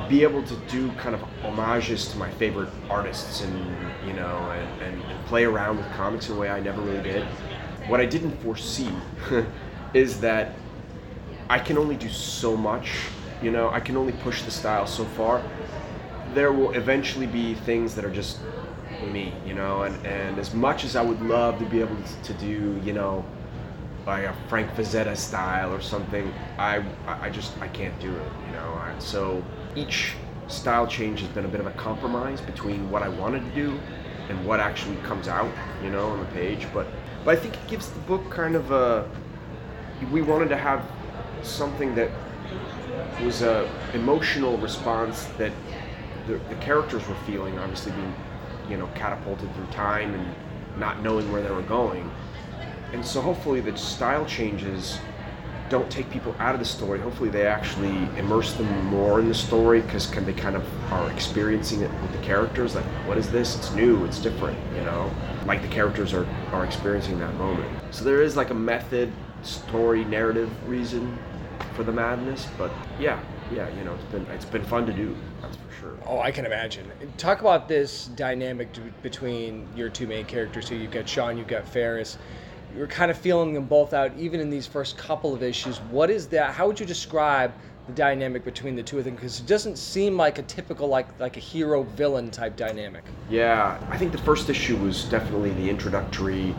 be 0.08 0.22
able 0.22 0.42
to 0.42 0.56
do 0.68 0.90
kind 0.92 1.14
of 1.14 1.20
homages 1.42 2.08
to 2.08 2.18
my 2.18 2.30
favorite 2.32 2.68
artists 2.90 3.42
and 3.42 3.54
you 4.06 4.12
know 4.12 4.50
and, 4.50 4.82
and, 4.82 5.02
and 5.02 5.26
play 5.26 5.44
around 5.44 5.76
with 5.76 5.86
comics 5.92 6.28
in 6.28 6.36
a 6.36 6.38
way 6.38 6.48
I 6.48 6.60
never 6.60 6.80
really 6.80 7.02
did 7.02 7.26
what 7.88 8.00
I 8.00 8.06
didn't 8.06 8.36
foresee 8.42 8.90
is 9.94 10.20
that 10.20 10.52
I 11.48 11.58
can 11.58 11.78
only 11.78 11.96
do 11.96 12.08
so 12.08 12.56
much. 12.56 12.92
You 13.42 13.50
know, 13.50 13.70
I 13.70 13.80
can 13.80 13.96
only 13.96 14.12
push 14.12 14.42
the 14.42 14.50
style 14.50 14.86
so 14.86 15.04
far. 15.04 15.42
There 16.34 16.52
will 16.52 16.72
eventually 16.72 17.26
be 17.26 17.54
things 17.54 17.94
that 17.94 18.04
are 18.04 18.10
just 18.10 18.40
me, 19.12 19.32
you 19.46 19.54
know, 19.54 19.82
and, 19.82 20.04
and 20.06 20.38
as 20.38 20.52
much 20.54 20.84
as 20.84 20.96
I 20.96 21.02
would 21.02 21.22
love 21.22 21.58
to 21.58 21.64
be 21.66 21.80
able 21.80 21.96
to 22.24 22.32
do, 22.34 22.80
you 22.84 22.92
know, 22.92 23.24
like 24.06 24.24
a 24.24 24.34
Frank 24.48 24.70
Frazetta 24.72 25.16
style 25.16 25.72
or 25.72 25.80
something, 25.80 26.32
I, 26.58 26.84
I 27.06 27.30
just, 27.30 27.56
I 27.60 27.68
can't 27.68 27.98
do 28.00 28.10
it, 28.10 28.32
you 28.46 28.52
know. 28.52 28.94
So 28.98 29.42
each 29.76 30.14
style 30.49 30.87
change 30.87 31.21
has 31.21 31.28
been 31.30 31.45
a 31.45 31.49
bit 31.49 31.61
of 31.61 31.66
a 31.66 31.73
compromise 31.73 32.40
between 32.40 32.90
what 32.90 33.02
I 33.02 33.09
wanted 33.09 33.45
to 33.45 33.54
do 33.54 33.78
and 34.28 34.45
what 34.47 34.59
actually 34.59 34.97
comes 34.97 35.28
out, 35.28 35.50
you 35.83 35.90
know, 35.90 36.06
on 36.09 36.18
the 36.18 36.26
page. 36.26 36.66
But 36.73 36.87
but 37.25 37.37
I 37.37 37.40
think 37.40 37.54
it 37.54 37.66
gives 37.68 37.90
the 37.90 38.00
book 38.00 38.28
kind 38.30 38.54
of 38.54 38.71
a. 38.71 39.09
We 40.11 40.23
wanted 40.23 40.49
to 40.50 40.56
have 40.56 40.85
something 41.42 41.95
that 41.95 42.11
was 43.23 43.42
a 43.42 43.68
emotional 43.95 44.59
response 44.59 45.25
that 45.38 45.52
the, 46.26 46.35
the 46.49 46.54
characters 46.56 47.06
were 47.09 47.16
feeling, 47.26 47.59
obviously 47.59 47.92
being, 47.92 48.14
you 48.68 48.76
know, 48.76 48.88
catapulted 48.95 49.52
through 49.54 49.66
time 49.66 50.14
and 50.14 50.35
not 50.78 51.02
knowing 51.02 51.30
where 51.33 51.42
they 51.42 51.50
were 51.50 51.62
going. 51.62 52.11
And 52.92 53.04
so 53.04 53.21
hopefully 53.21 53.61
the 53.61 53.76
style 53.76 54.25
changes 54.26 54.99
don't 55.68 55.90
take 55.90 56.08
people 56.11 56.35
out 56.38 56.54
of 56.54 56.61
the 56.61 56.66
story. 56.66 57.00
Hopefully 57.00 57.30
they 57.30 57.46
actually 57.46 57.94
immerse 58.18 58.52
them 58.54 58.85
more 58.87 59.20
in 59.20 59.28
the 59.28 59.35
story 59.35 59.80
because 59.80 60.06
can 60.06 60.25
they 60.25 60.32
kind 60.32 60.56
of 60.56 60.64
are 60.92 61.11
experiencing 61.11 61.82
it 61.82 61.90
with 62.02 62.12
the 62.12 62.18
characters. 62.18 62.75
Like, 62.75 62.85
what 63.06 63.18
is 63.18 63.30
this? 63.30 63.56
It's 63.56 63.73
new. 63.73 64.04
It's 64.04 64.20
different. 64.20 64.58
You 64.75 64.82
know, 64.82 65.11
like 65.46 65.62
the 65.62 65.68
characters 65.68 66.12
are 66.12 66.26
are 66.52 66.64
experiencing 66.64 67.18
that 67.18 67.35
moment. 67.35 67.68
So 67.90 68.04
there 68.04 68.23
is 68.23 68.37
like 68.37 68.50
a 68.50 68.54
method, 68.54 69.12
story, 69.42 70.04
narrative 70.04 70.50
reason 70.68 71.18
for 71.75 71.82
the 71.82 71.92
madness. 71.92 72.46
But 72.56 72.70
yeah, 72.99 73.20
yeah, 73.52 73.68
you 73.76 73.85
know, 73.85 73.94
it's 73.94 74.04
been 74.04 74.26
it's 74.26 74.44
been 74.44 74.64
fun 74.64 74.87
to 74.87 74.92
do. 74.92 75.16
That's 75.42 75.56
for 75.56 75.73
sure. 75.80 75.99
Oh, 76.06 76.20
I 76.20 76.30
can 76.30 76.46
imagine. 76.46 76.90
Talk 77.16 77.40
about 77.40 77.68
this 77.68 78.06
dynamic 78.08 78.73
d- 78.73 78.82
between 79.02 79.68
your 79.76 79.88
two 79.88 80.06
main 80.06 80.25
characters. 80.25 80.68
Here, 80.68 80.78
you've 80.78 80.90
got 80.90 81.08
Sean, 81.08 81.37
you've 81.37 81.49
got 81.49 81.66
Ferris. 81.66 82.18
You're 82.76 82.87
kind 82.87 83.11
of 83.11 83.16
feeling 83.16 83.54
them 83.54 83.64
both 83.64 83.95
out, 83.95 84.12
even 84.18 84.38
in 84.38 84.50
these 84.50 84.66
first 84.66 84.99
couple 84.99 85.33
of 85.33 85.42
issues. 85.42 85.78
What 85.90 86.11
is 86.11 86.26
that? 86.28 86.52
How 86.52 86.66
would 86.66 86.78
you 86.78 86.85
describe 86.85 87.54
the 87.87 87.92
dynamic 87.95 88.45
between 88.45 88.76
the 88.76 88.83
two 88.83 88.99
of 88.99 89.04
them? 89.04 89.14
Because 89.14 89.40
it 89.40 89.47
doesn't 89.47 89.76
seem 89.78 90.16
like 90.16 90.38
a 90.38 90.42
typical 90.42 90.87
like 90.87 91.06
like 91.18 91.38
a 91.38 91.40
hero 91.40 91.85
villain 91.85 92.30
type 92.30 92.54
dynamic. 92.54 93.04
Yeah, 93.30 93.80
I 93.88 93.97
think 93.97 94.12
the 94.12 94.18
first 94.18 94.50
issue 94.50 94.76
was 94.76 95.04
definitely 95.04 95.52
the 95.52 95.71
introductory. 95.71 96.54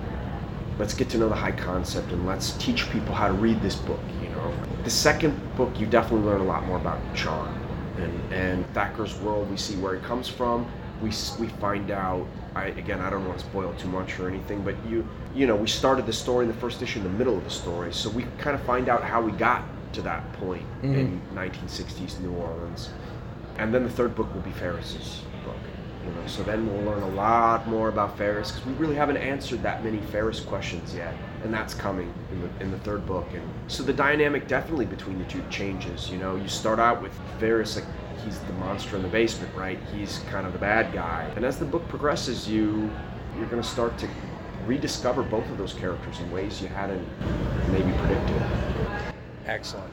Let's 0.79 0.95
get 0.95 1.09
to 1.09 1.17
know 1.19 1.29
the 1.29 1.35
high 1.35 1.51
concept 1.51 2.11
and 2.11 2.25
let's 2.25 2.53
teach 2.53 2.89
people 2.89 3.13
how 3.13 3.27
to 3.27 3.33
read 3.33 3.61
this 3.61 3.75
book. 3.75 3.99
You 4.21 4.29
know, 4.29 4.53
the 4.83 4.89
second 4.89 5.39
book 5.55 5.79
you 5.79 5.85
definitely 5.85 6.25
learn 6.25 6.41
a 6.41 6.45
lot 6.45 6.65
more 6.65 6.77
about 6.77 6.99
Sean 7.15 7.47
and 7.97 8.33
and 8.33 8.65
Thacker's 8.73 9.15
world. 9.19 9.51
We 9.51 9.57
see 9.57 9.75
where 9.75 9.93
he 9.93 10.01
comes 10.01 10.27
from. 10.27 10.67
We 11.01 11.11
we 11.39 11.47
find 11.59 11.91
out. 11.91 12.25
I 12.55 12.67
again, 12.67 12.99
I 13.01 13.09
don't 13.09 13.27
want 13.27 13.39
to 13.39 13.45
spoil 13.45 13.73
too 13.75 13.87
much 13.87 14.19
or 14.19 14.27
anything, 14.27 14.63
but 14.63 14.75
you 14.87 15.07
you 15.35 15.45
know, 15.45 15.55
we 15.55 15.67
started 15.67 16.05
the 16.05 16.13
story 16.13 16.45
in 16.45 16.51
the 16.51 16.57
first 16.57 16.81
issue 16.81 16.99
in 16.99 17.03
the 17.03 17.11
middle 17.11 17.37
of 17.37 17.43
the 17.43 17.49
story, 17.49 17.93
so 17.93 18.09
we 18.09 18.25
kind 18.39 18.55
of 18.55 18.61
find 18.63 18.89
out 18.89 19.03
how 19.03 19.21
we 19.21 19.31
got 19.33 19.63
to 19.93 20.01
that 20.01 20.31
point 20.33 20.63
mm-hmm. 20.81 20.95
in 20.95 21.21
1960s 21.35 22.19
New 22.19 22.33
Orleans. 22.33 22.89
And 23.57 23.73
then 23.73 23.83
the 23.83 23.89
third 23.89 24.15
book 24.15 24.33
will 24.33 24.41
be 24.41 24.51
Ferris's 24.51 25.21
book. 25.43 25.55
You 26.05 26.13
know, 26.13 26.27
so 26.27 26.43
then 26.43 26.67
we'll 26.67 26.83
learn 26.83 27.03
a 27.03 27.09
lot 27.09 27.67
more 27.67 27.89
about 27.89 28.17
Ferris 28.17 28.51
because 28.51 28.65
we 28.65 28.73
really 28.73 28.95
haven't 28.95 29.17
answered 29.17 29.61
that 29.63 29.83
many 29.83 29.99
Ferris 29.99 30.39
questions 30.39 30.95
yet, 30.95 31.13
and 31.43 31.53
that's 31.53 31.73
coming 31.73 32.13
in 32.31 32.41
the, 32.41 32.49
in 32.61 32.71
the 32.71 32.79
third 32.79 33.05
book. 33.05 33.27
And 33.33 33.43
so 33.67 33.83
the 33.83 33.93
dynamic 33.93 34.47
definitely 34.47 34.85
between 34.85 35.19
the 35.19 35.25
two 35.25 35.43
changes. 35.49 36.09
You 36.09 36.17
know, 36.17 36.35
you 36.35 36.47
start 36.47 36.79
out 36.79 37.01
with 37.01 37.11
Ferris 37.39 37.75
like 37.75 37.85
he's 38.27 38.39
the 38.39 38.53
monster 38.53 38.97
in 38.97 39.01
the 39.01 39.07
basement, 39.07 39.53
right? 39.55 39.79
He's 39.93 40.19
kind 40.29 40.45
of 40.45 40.53
the 40.53 40.59
bad 40.59 40.93
guy, 40.93 41.31
and 41.35 41.45
as 41.45 41.57
the 41.57 41.65
book 41.65 41.87
progresses, 41.87 42.47
you 42.47 42.89
you're 43.37 43.47
going 43.47 43.61
to 43.61 43.67
start 43.67 43.97
to 43.99 44.09
rediscover 44.65 45.23
both 45.23 45.47
of 45.49 45.57
those 45.57 45.73
characters 45.73 46.19
in 46.19 46.29
ways 46.31 46.61
you 46.61 46.67
hadn't 46.67 47.05
maybe 47.71 47.91
predicted. 47.99 48.41
Excellent. 49.45 49.91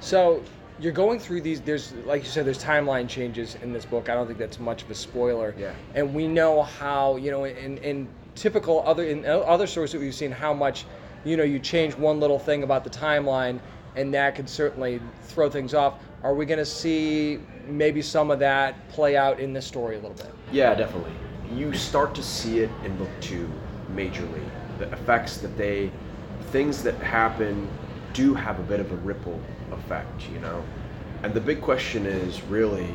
So 0.00 0.42
you're 0.78 0.92
going 0.92 1.18
through 1.18 1.40
these. 1.40 1.60
There's 1.60 1.92
like 2.04 2.22
you 2.22 2.28
said, 2.28 2.44
there's 2.44 2.62
timeline 2.62 3.08
changes 3.08 3.56
in 3.62 3.72
this 3.72 3.86
book. 3.86 4.08
I 4.08 4.14
don't 4.14 4.26
think 4.26 4.38
that's 4.38 4.58
much 4.58 4.82
of 4.82 4.90
a 4.90 4.94
spoiler. 4.94 5.54
Yeah. 5.58 5.72
And 5.94 6.14
we 6.14 6.28
know 6.28 6.62
how 6.62 7.16
you 7.16 7.30
know 7.30 7.44
in, 7.44 7.78
in 7.78 8.08
typical 8.34 8.82
other 8.86 9.04
in 9.04 9.24
other 9.24 9.66
stories 9.66 9.92
that 9.92 10.00
we've 10.00 10.14
seen 10.14 10.32
how 10.32 10.52
much 10.52 10.84
you 11.24 11.36
know 11.36 11.44
you 11.44 11.58
change 11.58 11.94
one 11.96 12.20
little 12.20 12.38
thing 12.38 12.62
about 12.62 12.84
the 12.84 12.90
timeline 12.90 13.60
and 13.96 14.14
that 14.14 14.34
could 14.34 14.48
certainly 14.48 15.00
throw 15.22 15.50
things 15.50 15.74
off. 15.74 15.94
Are 16.22 16.34
we 16.34 16.46
going 16.46 16.58
to 16.58 16.66
see 16.66 17.40
maybe 17.66 18.02
some 18.02 18.30
of 18.30 18.38
that 18.38 18.88
play 18.88 19.16
out 19.16 19.40
in 19.40 19.52
this 19.52 19.66
story 19.66 19.96
a 19.96 20.00
little 20.00 20.16
bit? 20.16 20.32
Yeah, 20.52 20.74
definitely. 20.74 21.12
You 21.54 21.72
start 21.72 22.14
to 22.14 22.22
see 22.22 22.60
it 22.60 22.70
in 22.84 22.96
book 22.96 23.10
two, 23.20 23.50
majorly. 23.92 24.44
The 24.78 24.90
effects 24.92 25.38
that 25.38 25.56
they, 25.56 25.90
things 26.50 26.82
that 26.82 26.94
happen, 26.96 27.68
do 28.12 28.34
have 28.34 28.58
a 28.58 28.62
bit 28.62 28.80
of 28.80 28.90
a 28.92 28.96
ripple 28.96 29.40
effect, 29.72 30.28
you 30.30 30.40
know. 30.40 30.64
And 31.22 31.34
the 31.34 31.40
big 31.40 31.60
question 31.60 32.06
is 32.06 32.42
really, 32.44 32.88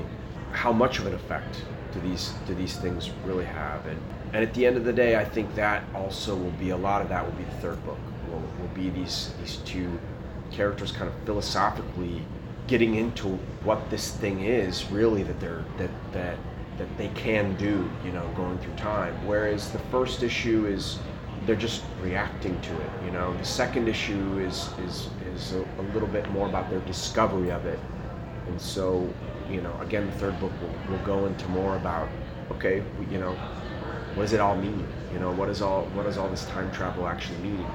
how 0.51 0.71
much 0.71 0.99
of 0.99 1.05
an 1.05 1.13
effect 1.13 1.63
do 1.93 1.99
these 2.01 2.33
do 2.47 2.55
these 2.55 2.75
things 2.77 3.11
really 3.25 3.45
have? 3.45 3.85
And 3.85 3.99
and 4.33 4.43
at 4.43 4.53
the 4.53 4.65
end 4.65 4.77
of 4.77 4.83
the 4.83 4.93
day, 4.93 5.15
I 5.15 5.23
think 5.23 5.53
that 5.55 5.83
also 5.93 6.35
will 6.35 6.51
be 6.51 6.71
a 6.71 6.77
lot 6.77 7.01
of 7.01 7.09
that 7.09 7.23
will 7.23 7.33
be 7.33 7.43
the 7.43 7.57
third 7.61 7.83
book. 7.85 7.99
Will 8.29 8.41
will 8.59 8.73
be 8.73 8.89
these 8.89 9.33
these 9.39 9.57
two 9.57 9.99
characters 10.51 10.91
kind 10.91 11.07
of 11.07 11.13
philosophically 11.25 12.21
getting 12.67 12.95
into 12.95 13.27
what 13.63 13.89
this 13.89 14.11
thing 14.11 14.43
is 14.43 14.89
really 14.91 15.23
that 15.23 15.39
they're 15.39 15.63
that 15.77 15.91
that 16.11 16.37
that 16.77 16.97
they 16.97 17.07
can 17.09 17.55
do, 17.55 17.89
you 18.03 18.11
know, 18.11 18.27
going 18.35 18.57
through 18.59 18.75
time. 18.75 19.13
Whereas 19.25 19.71
the 19.71 19.79
first 19.79 20.23
issue 20.23 20.65
is 20.67 20.99
they're 21.45 21.55
just 21.55 21.83
reacting 22.01 22.59
to 22.61 22.81
it, 22.81 22.89
you 23.05 23.11
know. 23.11 23.35
The 23.37 23.45
second 23.45 23.87
issue 23.87 24.39
is 24.39 24.69
is 24.85 25.09
is 25.33 25.53
a, 25.53 25.61
a 25.79 25.83
little 25.93 26.09
bit 26.09 26.29
more 26.31 26.47
about 26.47 26.69
their 26.69 26.81
discovery 26.81 27.51
of 27.51 27.65
it. 27.65 27.79
And 28.47 28.59
so, 28.61 29.11
you 29.49 29.61
know, 29.61 29.75
again, 29.81 30.05
the 30.07 30.13
third 30.13 30.39
book 30.39 30.51
will, 30.61 30.91
will 30.91 31.05
go 31.05 31.25
into 31.25 31.47
more 31.49 31.75
about, 31.77 32.09
okay, 32.51 32.83
you 33.09 33.17
know, 33.17 33.33
what 34.15 34.23
does 34.23 34.33
it 34.33 34.39
all 34.39 34.55
mean? 34.55 34.85
You 35.13 35.19
know, 35.19 35.31
what 35.31 35.49
is 35.49 35.61
all 35.61 35.85
what 35.93 36.03
does 36.03 36.17
all 36.17 36.29
this 36.29 36.45
time 36.47 36.71
travel 36.71 37.07
actually 37.07 37.37
mean? 37.39 37.65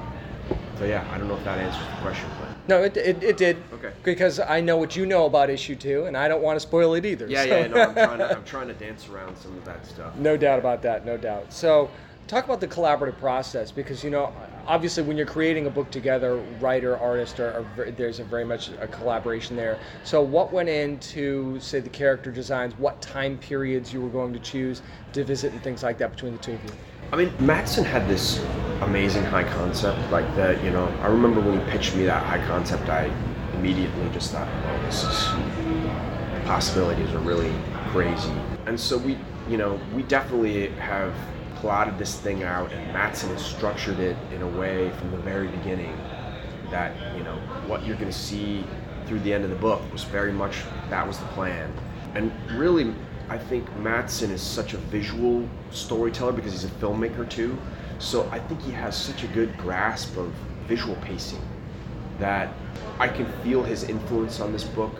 So 0.78 0.84
yeah, 0.84 1.06
I 1.12 1.18
don't 1.18 1.28
know 1.28 1.36
if 1.36 1.44
that 1.44 1.58
answers 1.58 1.86
the 1.86 2.02
question, 2.02 2.28
but 2.40 2.49
No, 2.70 2.84
it, 2.84 2.96
it, 2.96 3.22
it 3.24 3.36
did. 3.36 3.56
Okay. 3.72 3.92
Because 4.04 4.38
I 4.38 4.60
know 4.60 4.76
what 4.76 4.94
you 4.94 5.04
know 5.04 5.26
about 5.26 5.50
issue 5.50 5.74
two, 5.74 6.04
and 6.04 6.16
I 6.16 6.28
don't 6.28 6.40
want 6.40 6.54
to 6.56 6.60
spoil 6.60 6.94
it 6.94 7.04
either. 7.04 7.26
yeah, 7.26 7.42
so- 7.42 7.58
yeah, 7.58 7.66
no, 7.66 7.82
I'm 7.82 7.94
trying 7.94 8.18
to 8.20 8.36
I'm 8.36 8.44
trying 8.44 8.68
to 8.68 8.74
dance 8.74 9.08
around 9.08 9.36
some 9.36 9.58
of 9.58 9.64
that 9.64 9.84
stuff. 9.84 10.14
No 10.16 10.36
doubt 10.36 10.60
about 10.60 10.82
that, 10.82 11.04
no 11.04 11.16
doubt. 11.16 11.52
So, 11.52 11.90
talk 12.28 12.44
about 12.44 12.60
the 12.60 12.68
collaborative 12.68 13.18
process 13.18 13.72
because 13.72 14.04
you 14.04 14.10
know, 14.10 14.32
obviously, 14.68 15.02
when 15.02 15.16
you're 15.16 15.26
creating 15.26 15.66
a 15.66 15.70
book 15.70 15.90
together, 15.90 16.36
writer, 16.60 16.96
artist, 16.96 17.40
are, 17.40 17.66
are 17.78 17.90
there's 17.90 18.20
a 18.20 18.24
very 18.24 18.44
much 18.44 18.70
a 18.80 18.86
collaboration 18.86 19.56
there. 19.56 19.80
So, 20.04 20.22
what 20.22 20.52
went 20.52 20.68
into 20.68 21.58
say 21.58 21.80
the 21.80 21.90
character 21.90 22.30
designs, 22.30 22.78
what 22.78 23.02
time 23.02 23.36
periods 23.36 23.92
you 23.92 24.00
were 24.00 24.10
going 24.10 24.32
to 24.32 24.38
choose 24.38 24.80
to 25.12 25.24
visit, 25.24 25.52
and 25.52 25.60
things 25.60 25.82
like 25.82 25.98
that 25.98 26.12
between 26.12 26.34
the 26.34 26.38
two 26.38 26.52
of 26.52 26.64
you? 26.64 26.70
I 27.12 27.16
mean, 27.16 27.30
Mattson 27.38 27.84
had 27.84 28.06
this 28.08 28.38
amazing 28.82 29.24
high 29.24 29.42
concept, 29.42 29.98
like 30.12 30.32
that. 30.36 30.62
You 30.62 30.70
know, 30.70 30.86
I 31.02 31.08
remember 31.08 31.40
when 31.40 31.58
he 31.58 31.70
pitched 31.70 31.96
me 31.96 32.04
that 32.04 32.22
high 32.24 32.44
concept, 32.46 32.88
I 32.88 33.10
immediately 33.54 34.08
just 34.10 34.30
thought, 34.30 34.46
"Oh, 34.46 34.82
this 34.84 35.02
is 35.02 35.28
possibilities 36.46 37.12
are 37.12 37.18
really 37.18 37.52
crazy." 37.88 38.32
And 38.66 38.78
so 38.78 38.96
we, 38.96 39.18
you 39.48 39.56
know, 39.56 39.80
we 39.92 40.04
definitely 40.04 40.68
have 40.78 41.12
plotted 41.56 41.98
this 41.98 42.14
thing 42.14 42.44
out, 42.44 42.70
and 42.72 42.94
Mattson 42.94 43.28
has 43.32 43.44
structured 43.44 43.98
it 43.98 44.16
in 44.32 44.42
a 44.42 44.48
way 44.48 44.90
from 44.90 45.10
the 45.10 45.18
very 45.18 45.48
beginning 45.48 45.96
that 46.70 46.92
you 47.16 47.24
know 47.24 47.34
what 47.66 47.84
you're 47.84 47.96
going 47.96 48.12
to 48.12 48.16
see 48.16 48.64
through 49.06 49.18
the 49.20 49.34
end 49.34 49.42
of 49.42 49.50
the 49.50 49.56
book 49.56 49.82
was 49.92 50.04
very 50.04 50.32
much 50.32 50.62
that 50.90 51.04
was 51.04 51.18
the 51.18 51.26
plan. 51.26 51.72
And 52.14 52.30
really, 52.52 52.94
I 53.30 53.38
think 53.38 53.70
Mattson 53.76 54.30
is 54.30 54.42
such 54.42 54.74
a 54.74 54.76
visual 54.76 55.48
storyteller 55.70 56.32
because 56.32 56.50
he's 56.50 56.64
a 56.64 56.74
filmmaker 56.74 57.30
too. 57.30 57.56
So 58.00 58.28
I 58.32 58.40
think 58.40 58.60
he 58.60 58.72
has 58.72 58.96
such 58.96 59.22
a 59.22 59.28
good 59.28 59.56
grasp 59.56 60.16
of 60.16 60.32
visual 60.66 60.96
pacing 60.96 61.40
that 62.18 62.52
I 62.98 63.06
can 63.06 63.26
feel 63.44 63.62
his 63.62 63.84
influence 63.84 64.40
on 64.40 64.52
this 64.52 64.64
book 64.64 64.92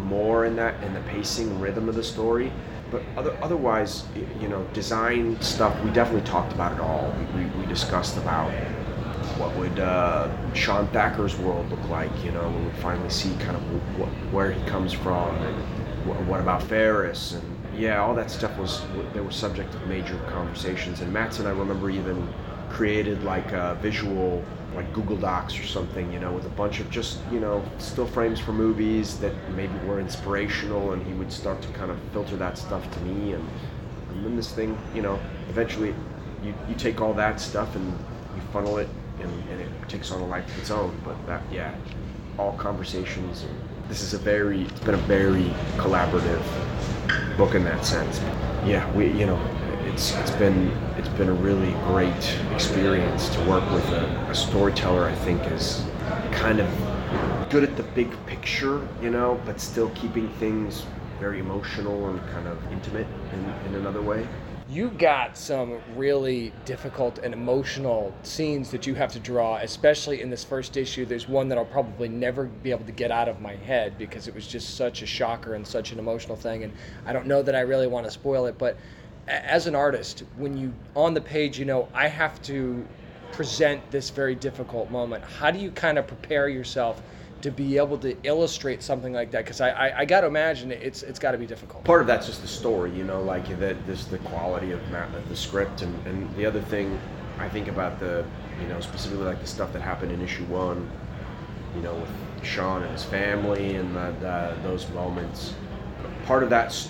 more 0.00 0.46
in 0.46 0.56
that 0.56 0.82
in 0.82 0.94
the 0.94 1.00
pacing 1.02 1.60
rhythm 1.60 1.88
of 1.88 1.94
the 1.94 2.02
story. 2.02 2.52
But 2.90 3.02
other, 3.16 3.38
otherwise, 3.40 4.04
you 4.40 4.48
know, 4.48 4.64
design 4.72 5.40
stuff 5.40 5.72
we 5.84 5.90
definitely 5.90 6.28
talked 6.28 6.52
about 6.52 6.72
it 6.72 6.80
all. 6.80 7.14
We, 7.36 7.44
we, 7.60 7.66
discussed 7.66 8.16
about 8.16 8.50
what 9.38 9.54
would 9.56 9.78
uh, 9.78 10.28
Sean 10.54 10.88
Thacker's 10.88 11.36
world 11.36 11.70
look 11.70 11.88
like? 11.88 12.10
You 12.24 12.32
know, 12.32 12.48
when 12.48 12.64
we 12.64 12.72
finally 12.80 13.10
see 13.10 13.34
kind 13.36 13.56
of 13.56 13.62
wh- 13.62 14.34
where 14.34 14.50
he 14.50 14.62
comes 14.66 14.92
from, 14.92 15.34
and 15.36 15.64
wh- 16.04 16.28
what 16.28 16.40
about 16.40 16.62
Ferris, 16.62 17.32
and 17.32 17.55
yeah, 17.76 18.00
all 18.00 18.14
that 18.14 18.30
stuff 18.30 18.56
was 18.58 18.82
they 19.12 19.20
were 19.20 19.30
subject 19.30 19.74
of 19.74 19.86
major 19.86 20.18
conversations. 20.30 21.00
And 21.00 21.14
Mattson, 21.14 21.46
I 21.46 21.50
remember 21.50 21.90
even 21.90 22.28
created 22.70 23.22
like 23.22 23.52
a 23.52 23.78
visual 23.80 24.44
like 24.74 24.92
Google 24.92 25.16
Docs 25.16 25.58
or 25.58 25.64
something, 25.64 26.12
you 26.12 26.20
know, 26.20 26.32
with 26.32 26.44
a 26.44 26.50
bunch 26.50 26.80
of 26.80 26.90
just 26.90 27.20
you 27.32 27.40
know 27.40 27.64
still 27.78 28.06
frames 28.06 28.38
for 28.38 28.52
movies 28.52 29.18
that 29.18 29.32
maybe 29.52 29.72
were 29.86 30.00
inspirational, 30.00 30.92
and 30.92 31.06
he 31.06 31.12
would 31.14 31.32
start 31.32 31.62
to 31.62 31.68
kind 31.68 31.90
of 31.90 31.98
filter 32.12 32.36
that 32.36 32.58
stuff 32.58 32.90
to 32.92 33.00
me, 33.00 33.32
and, 33.32 33.48
and 34.10 34.24
then 34.24 34.36
this 34.36 34.52
thing, 34.52 34.76
you 34.94 35.02
know, 35.02 35.18
eventually 35.48 35.94
you, 36.42 36.54
you 36.68 36.74
take 36.74 37.00
all 37.00 37.14
that 37.14 37.40
stuff 37.40 37.74
and 37.76 37.86
you 38.34 38.42
funnel 38.52 38.78
it 38.78 38.88
and, 39.20 39.30
and 39.50 39.60
it 39.60 39.68
takes 39.88 40.10
on 40.10 40.20
a 40.20 40.26
life 40.26 40.46
of 40.48 40.58
its 40.58 40.70
own. 40.70 40.98
But 41.04 41.26
that, 41.26 41.42
yeah, 41.50 41.74
all 42.38 42.52
conversations. 42.56 43.42
And 43.42 43.54
this 43.88 44.02
is 44.02 44.14
a 44.14 44.18
very, 44.18 44.62
it's 44.62 44.80
been 44.80 44.94
a 44.94 44.98
very 44.98 45.44
collaborative 45.76 46.42
book 47.36 47.54
in 47.54 47.64
that 47.64 47.84
sense. 47.84 48.18
Yeah, 48.64 48.90
we, 48.94 49.12
you 49.12 49.26
know, 49.26 49.40
it's 49.84 50.14
it's 50.16 50.32
been 50.32 50.70
it's 50.96 51.08
been 51.10 51.28
a 51.28 51.34
really 51.34 51.72
great 51.86 52.38
experience 52.52 53.28
to 53.30 53.40
work 53.44 53.68
with 53.70 53.86
a, 53.90 54.04
a 54.28 54.34
storyteller. 54.34 55.04
I 55.04 55.14
think 55.14 55.40
is 55.52 55.84
kind 56.32 56.60
of 56.60 56.68
good 57.50 57.62
at 57.62 57.76
the 57.76 57.82
big 57.82 58.10
picture, 58.26 58.86
you 59.00 59.10
know, 59.10 59.40
but 59.44 59.60
still 59.60 59.90
keeping 59.90 60.28
things 60.34 60.84
very 61.20 61.38
emotional 61.38 62.08
and 62.08 62.20
kind 62.30 62.46
of 62.46 62.58
intimate 62.72 63.06
in, 63.32 63.44
in 63.68 63.74
another 63.76 64.02
way. 64.02 64.26
You 64.68 64.90
got 64.90 65.38
some 65.38 65.78
really 65.94 66.52
difficult 66.64 67.18
and 67.18 67.32
emotional 67.32 68.12
scenes 68.24 68.72
that 68.72 68.84
you 68.84 68.96
have 68.96 69.12
to 69.12 69.20
draw, 69.20 69.58
especially 69.58 70.20
in 70.20 70.28
this 70.28 70.42
first 70.42 70.76
issue. 70.76 71.06
There's 71.06 71.28
one 71.28 71.48
that 71.50 71.58
I'll 71.58 71.64
probably 71.64 72.08
never 72.08 72.46
be 72.46 72.72
able 72.72 72.84
to 72.84 72.92
get 72.92 73.12
out 73.12 73.28
of 73.28 73.40
my 73.40 73.54
head 73.54 73.96
because 73.96 74.26
it 74.26 74.34
was 74.34 74.44
just 74.44 74.74
such 74.76 75.02
a 75.02 75.06
shocker 75.06 75.54
and 75.54 75.64
such 75.64 75.92
an 75.92 76.00
emotional 76.00 76.36
thing. 76.36 76.64
And 76.64 76.72
I 77.04 77.12
don't 77.12 77.26
know 77.26 77.42
that 77.42 77.54
I 77.54 77.60
really 77.60 77.86
want 77.86 78.06
to 78.06 78.10
spoil 78.10 78.46
it, 78.46 78.58
but 78.58 78.76
as 79.28 79.68
an 79.68 79.76
artist, 79.76 80.24
when 80.36 80.56
you 80.56 80.74
on 80.96 81.14
the 81.14 81.20
page, 81.20 81.60
you 81.60 81.64
know, 81.64 81.88
I 81.94 82.08
have 82.08 82.42
to 82.42 82.84
present 83.30 83.88
this 83.92 84.10
very 84.10 84.34
difficult 84.34 84.90
moment. 84.90 85.22
How 85.22 85.52
do 85.52 85.60
you 85.60 85.70
kind 85.70 85.96
of 85.96 86.08
prepare 86.08 86.48
yourself 86.48 87.00
to 87.42 87.50
be 87.50 87.76
able 87.76 87.98
to 87.98 88.16
illustrate 88.22 88.82
something 88.82 89.12
like 89.12 89.30
that? 89.30 89.44
Because 89.44 89.60
I, 89.60 89.70
I, 89.70 89.98
I 90.00 90.04
got 90.04 90.22
to 90.22 90.26
imagine 90.26 90.72
it's 90.72 91.02
it's 91.02 91.18
got 91.18 91.32
to 91.32 91.38
be 91.38 91.46
difficult. 91.46 91.84
Part 91.84 92.00
of 92.00 92.06
that's 92.06 92.26
just 92.26 92.42
the 92.42 92.48
story, 92.48 92.90
you 92.92 93.04
know, 93.04 93.22
like 93.22 93.46
that. 93.60 93.86
This 93.86 94.04
the 94.04 94.18
quality 94.18 94.72
of 94.72 94.80
the 95.28 95.36
script, 95.36 95.82
and, 95.82 96.06
and 96.06 96.34
the 96.36 96.46
other 96.46 96.60
thing 96.60 96.98
I 97.38 97.48
think 97.48 97.68
about 97.68 98.00
the, 98.00 98.24
you 98.60 98.68
know, 98.68 98.80
specifically 98.80 99.26
like 99.26 99.40
the 99.40 99.46
stuff 99.46 99.72
that 99.72 99.82
happened 99.82 100.12
in 100.12 100.20
issue 100.22 100.44
one, 100.44 100.90
you 101.74 101.82
know, 101.82 101.94
with 101.94 102.10
Sean 102.44 102.82
and 102.82 102.92
his 102.92 103.04
family 103.04 103.76
and 103.76 103.94
the, 103.94 104.56
those 104.62 104.88
moments. 104.90 105.54
Part 106.24 106.42
of 106.42 106.50
that 106.50 106.88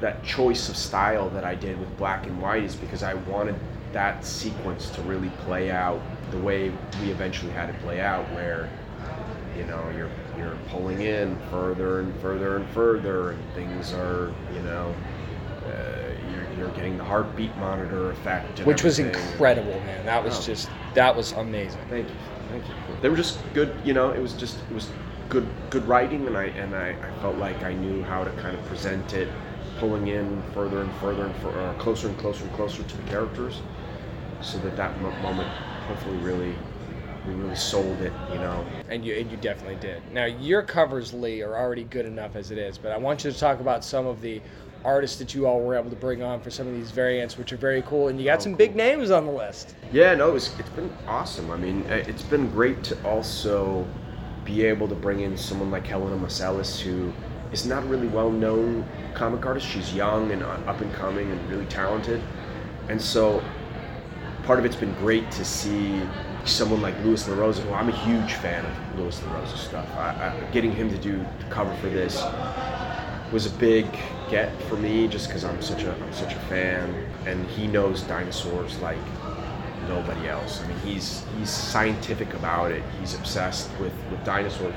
that 0.00 0.24
choice 0.24 0.68
of 0.70 0.76
style 0.76 1.28
that 1.30 1.44
I 1.44 1.54
did 1.54 1.78
with 1.78 1.94
black 1.98 2.26
and 2.26 2.40
white 2.40 2.64
is 2.64 2.74
because 2.74 3.02
I 3.02 3.14
wanted 3.14 3.54
that 3.92 4.24
sequence 4.24 4.88
to 4.90 5.02
really 5.02 5.28
play 5.44 5.70
out 5.70 6.00
the 6.30 6.38
way 6.38 6.72
we 7.02 7.10
eventually 7.10 7.52
had 7.52 7.68
it 7.68 7.78
play 7.80 8.00
out, 8.00 8.24
where 8.32 8.70
you 9.56 9.64
know 9.64 9.82
you're 9.96 10.10
you're 10.38 10.56
pulling 10.68 11.00
in 11.00 11.36
further 11.50 12.00
and 12.00 12.14
further 12.20 12.56
and 12.56 12.68
further, 12.70 13.30
and 13.32 13.54
things 13.54 13.92
are 13.92 14.32
you 14.54 14.62
know 14.62 14.94
uh, 15.66 15.72
you're, 16.32 16.52
you're 16.58 16.74
getting 16.74 16.96
the 16.96 17.04
heartbeat 17.04 17.54
monitor 17.56 18.10
effect, 18.10 18.60
which 18.60 18.82
was 18.82 18.98
incredible, 18.98 19.78
man. 19.80 20.04
That 20.06 20.24
was 20.24 20.38
oh. 20.38 20.42
just 20.42 20.70
that 20.94 21.14
was 21.14 21.32
amazing. 21.32 21.80
Thank 21.88 22.08
you, 22.08 22.14
thank 22.50 22.66
you. 22.66 22.74
They 23.02 23.08
were 23.08 23.16
just 23.16 23.38
good, 23.54 23.74
you 23.84 23.92
know. 23.92 24.10
It 24.10 24.20
was 24.20 24.34
just 24.34 24.58
it 24.70 24.74
was 24.74 24.88
good 25.28 25.48
good 25.70 25.86
writing, 25.86 26.26
and 26.26 26.36
I 26.36 26.44
and 26.44 26.74
I, 26.74 26.90
I 26.90 27.20
felt 27.20 27.36
like 27.36 27.62
I 27.62 27.72
knew 27.74 28.02
how 28.02 28.24
to 28.24 28.30
kind 28.32 28.56
of 28.56 28.64
present 28.66 29.12
it 29.12 29.28
pulling 29.78 30.08
in 30.08 30.42
further 30.52 30.82
and 30.82 30.92
further 30.96 31.24
and 31.24 31.36
for, 31.36 31.48
uh, 31.58 31.72
closer 31.74 32.08
and 32.08 32.18
closer 32.18 32.44
and 32.44 32.52
closer 32.52 32.82
to 32.82 32.96
the 32.96 33.02
characters, 33.04 33.62
so 34.42 34.58
that 34.58 34.76
that 34.76 35.00
moment 35.00 35.48
hopefully 35.88 36.16
really 36.18 36.54
we 37.26 37.34
really 37.34 37.56
sold 37.56 38.00
it, 38.00 38.12
you 38.32 38.38
know. 38.38 38.64
And 38.88 39.04
you 39.04 39.14
and 39.14 39.30
you 39.30 39.36
definitely 39.36 39.76
did. 39.76 40.02
Now 40.12 40.24
your 40.24 40.62
covers, 40.62 41.12
Lee, 41.12 41.42
are 41.42 41.56
already 41.56 41.84
good 41.84 42.06
enough 42.06 42.36
as 42.36 42.50
it 42.50 42.58
is, 42.58 42.78
but 42.78 42.92
I 42.92 42.96
want 42.96 43.24
you 43.24 43.30
to 43.30 43.38
talk 43.38 43.60
about 43.60 43.84
some 43.84 44.06
of 44.06 44.20
the 44.20 44.40
artists 44.84 45.18
that 45.18 45.34
you 45.34 45.46
all 45.46 45.60
were 45.60 45.76
able 45.76 45.90
to 45.90 45.96
bring 45.96 46.22
on 46.22 46.40
for 46.40 46.50
some 46.50 46.66
of 46.66 46.72
these 46.72 46.90
variants, 46.90 47.36
which 47.36 47.52
are 47.52 47.56
very 47.56 47.82
cool. 47.82 48.08
And 48.08 48.18
you 48.18 48.24
got 48.24 48.38
oh, 48.38 48.42
some 48.42 48.52
cool. 48.52 48.58
big 48.58 48.76
names 48.76 49.10
on 49.10 49.26
the 49.26 49.32
list. 49.32 49.74
Yeah, 49.92 50.14
no, 50.14 50.30
it 50.30 50.32
was, 50.32 50.58
it's 50.58 50.70
been 50.70 50.90
awesome. 51.06 51.50
I 51.50 51.56
mean, 51.56 51.82
uh, 51.90 52.04
it's 52.06 52.22
been 52.22 52.50
great 52.50 52.82
to 52.84 53.06
also 53.06 53.86
be 54.44 54.64
able 54.64 54.88
to 54.88 54.94
bring 54.94 55.20
in 55.20 55.36
someone 55.36 55.70
like 55.70 55.86
Helena 55.86 56.16
Marsalis, 56.16 56.80
who 56.80 57.12
is 57.52 57.66
not 57.66 57.86
really 57.88 58.06
well 58.08 58.30
known 58.30 58.86
comic 59.14 59.44
artist. 59.44 59.66
She's 59.66 59.92
young 59.94 60.30
and 60.30 60.42
uh, 60.42 60.46
up 60.66 60.80
and 60.80 60.92
coming 60.94 61.30
and 61.30 61.50
really 61.50 61.66
talented. 61.66 62.22
And 62.88 63.00
so 63.00 63.42
part 64.44 64.58
of 64.58 64.64
it's 64.64 64.76
been 64.76 64.94
great 64.94 65.30
to 65.32 65.44
see 65.44 66.00
someone 66.44 66.80
like 66.80 66.96
Lewis 67.04 67.26
LaRosa, 67.28 67.60
who 67.60 67.72
I'm 67.72 67.88
a 67.88 67.96
huge 68.04 68.34
fan 68.34 68.64
of 68.64 68.98
Lewis 68.98 69.20
LaRosa 69.20 69.56
stuff. 69.56 69.88
I, 69.96 70.08
I, 70.10 70.50
getting 70.52 70.72
him 70.72 70.90
to 70.90 70.98
do 70.98 71.24
cover 71.48 71.74
for 71.76 71.88
this 71.88 72.22
was 73.32 73.46
a 73.46 73.50
big 73.58 73.86
get 74.30 74.60
for 74.62 74.76
me, 74.76 75.06
just 75.08 75.28
because 75.28 75.44
I'm 75.44 75.60
such 75.62 75.84
a 75.84 75.92
I'm 75.92 76.12
such 76.12 76.34
a 76.34 76.40
fan, 76.40 76.94
and 77.26 77.46
he 77.50 77.66
knows 77.66 78.02
dinosaurs 78.02 78.78
like 78.80 78.98
nobody 79.88 80.28
else. 80.28 80.62
I 80.62 80.68
mean, 80.68 80.78
he's 80.78 81.24
he's 81.38 81.50
scientific 81.50 82.32
about 82.34 82.72
it. 82.72 82.82
He's 82.98 83.14
obsessed 83.14 83.70
with 83.78 83.92
with 84.10 84.24
dinosaurs 84.24 84.74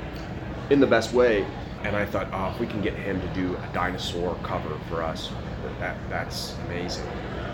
in 0.70 0.80
the 0.80 0.86
best 0.86 1.12
way 1.12 1.46
and 1.84 1.94
I 1.94 2.06
thought, 2.06 2.28
oh, 2.32 2.50
if 2.50 2.58
we 2.58 2.66
can 2.66 2.80
get 2.80 2.94
him 2.94 3.20
to 3.20 3.26
do 3.28 3.56
a 3.56 3.74
dinosaur 3.74 4.36
cover 4.42 4.74
for 4.88 5.02
us, 5.02 5.30
that 5.78 5.96
that's 6.08 6.56
amazing. 6.66 7.06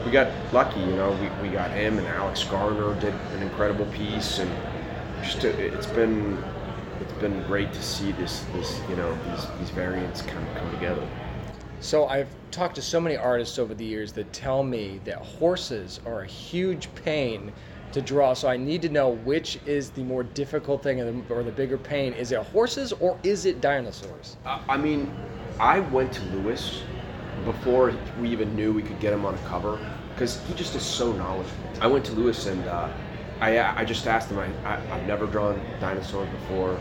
We 0.04 0.10
got 0.10 0.32
lucky, 0.52 0.80
you 0.80 0.96
know. 0.96 1.12
We, 1.12 1.48
we 1.48 1.54
got 1.54 1.70
him 1.70 1.98
and 1.98 2.06
Alex 2.06 2.44
Garner 2.44 2.98
did 3.00 3.14
an 3.34 3.42
incredible 3.42 3.86
piece, 3.86 4.38
and 4.38 4.50
just 5.22 5.44
it's 5.44 5.86
been 5.86 6.42
it's 7.00 7.12
been 7.14 7.42
great 7.44 7.72
to 7.72 7.82
see 7.82 8.12
this 8.12 8.44
this 8.52 8.80
you 8.88 8.96
know 8.96 9.16
these 9.26 9.46
these 9.58 9.70
variants 9.70 10.22
kind 10.22 10.46
of 10.48 10.54
come 10.56 10.70
together. 10.72 11.06
So 11.80 12.06
I've 12.06 12.28
talked 12.50 12.74
to 12.76 12.82
so 12.82 13.00
many 13.00 13.16
artists 13.16 13.58
over 13.58 13.74
the 13.74 13.84
years 13.84 14.12
that 14.12 14.32
tell 14.32 14.62
me 14.62 15.00
that 15.04 15.16
horses 15.16 16.00
are 16.04 16.22
a 16.22 16.26
huge 16.26 16.94
pain 16.94 17.52
to 17.92 18.00
draw. 18.02 18.34
So 18.34 18.48
I 18.48 18.56
need 18.56 18.82
to 18.82 18.88
know 18.88 19.10
which 19.10 19.58
is 19.66 19.90
the 19.90 20.02
more 20.02 20.22
difficult 20.22 20.82
thing 20.82 21.24
or 21.30 21.42
the 21.42 21.50
bigger 21.50 21.78
pain. 21.78 22.12
Is 22.12 22.32
it 22.32 22.40
horses 22.40 22.92
or 22.92 23.18
is 23.22 23.46
it 23.46 23.60
dinosaurs? 23.60 24.36
Uh, 24.44 24.60
I 24.68 24.76
mean, 24.76 25.12
I 25.58 25.80
went 25.80 26.12
to 26.12 26.22
Lewis 26.26 26.82
before 27.44 27.94
we 28.20 28.28
even 28.30 28.54
knew 28.54 28.72
we 28.72 28.82
could 28.82 29.00
get 29.00 29.12
him 29.12 29.24
on 29.24 29.34
a 29.34 29.38
cover 29.38 29.78
because 30.14 30.42
he 30.46 30.54
just 30.54 30.74
is 30.74 30.82
so 30.82 31.12
knowledgeable. 31.12 31.56
I 31.80 31.86
went 31.86 32.04
to 32.06 32.12
Lewis 32.12 32.46
and 32.46 32.64
uh, 32.66 32.88
I, 33.40 33.80
I 33.80 33.84
just 33.84 34.06
asked 34.06 34.30
him, 34.30 34.38
I, 34.38 34.68
I, 34.68 34.94
I've 34.94 35.06
never 35.06 35.26
drawn 35.26 35.60
dinosaurs 35.80 36.28
before. 36.30 36.78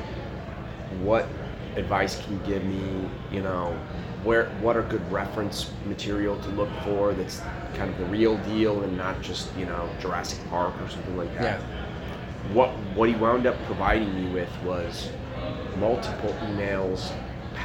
What 1.02 1.28
advice 1.76 2.22
can 2.22 2.34
you 2.34 2.40
give 2.46 2.66
me? 2.66 3.10
You 3.32 3.42
know, 3.42 3.80
where 4.24 4.48
what 4.62 4.76
are 4.76 4.84
good 4.84 5.10
reference 5.12 5.72
material 5.86 6.38
to 6.42 6.50
look 6.50 6.70
for 6.84 7.14
that's 7.14 7.42
kind 7.76 7.90
of 7.90 7.98
the 7.98 8.06
real 8.06 8.38
deal 8.40 8.84
and 8.84 8.98
not 8.98 9.22
just 9.22 9.56
you 9.56 9.66
know 9.66 9.90
Jurassic 10.02 10.40
Park 10.50 10.74
or 10.82 10.90
something 10.90 11.16
like 11.16 11.34
that. 11.36 11.60
Yeah. 11.60 12.54
What 12.54 12.72
what 12.96 13.08
he 13.08 13.16
wound 13.16 13.48
up 13.48 13.56
providing 13.66 14.14
me 14.16 14.34
with 14.34 14.50
was 14.64 15.10
multiple 15.78 16.36
emails 16.42 17.14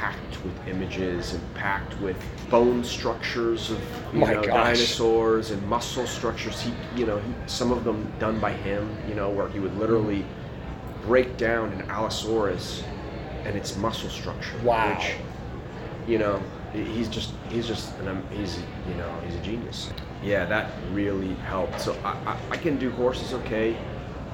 packed 0.05 0.43
with 0.43 0.67
images 0.67 1.33
and 1.33 1.55
packed 1.55 1.99
with 1.99 2.15
bone 2.51 2.83
structures 2.83 3.71
of 3.71 3.79
you 4.13 4.19
My 4.19 4.33
know, 4.33 4.43
dinosaurs 4.43 5.49
and 5.49 5.67
muscle 5.67 6.05
structures. 6.05 6.61
He 6.61 6.71
you 6.95 7.07
know 7.07 7.17
he, 7.17 7.33
some 7.47 7.71
of 7.71 7.83
them 7.83 8.11
done 8.19 8.39
by 8.39 8.53
him. 8.53 8.95
You 9.07 9.15
know 9.15 9.31
where 9.31 9.49
he 9.49 9.59
would 9.59 9.75
literally 9.77 10.23
break 11.07 11.37
down 11.37 11.71
an 11.73 11.89
Allosaurus 11.89 12.83
and 13.45 13.55
its 13.55 13.75
muscle 13.77 14.09
structure. 14.09 14.57
Wow. 14.63 14.95
Which, 14.95 15.15
you 16.07 16.19
know, 16.19 16.41
he's 16.71 17.09
just 17.09 17.31
he's 17.49 17.67
just 17.67 17.97
an, 17.99 18.09
um, 18.09 18.23
he's 18.29 18.59
you 18.87 18.95
know 18.95 19.11
he's 19.25 19.35
a 19.35 19.41
genius. 19.41 19.89
Yeah, 20.21 20.45
that 20.45 20.71
really 20.91 21.33
helped. 21.35 21.81
So 21.81 21.97
I, 22.03 22.11
I, 22.11 22.37
I 22.51 22.57
can 22.57 22.77
do 22.77 22.91
horses 22.91 23.33
okay. 23.33 23.75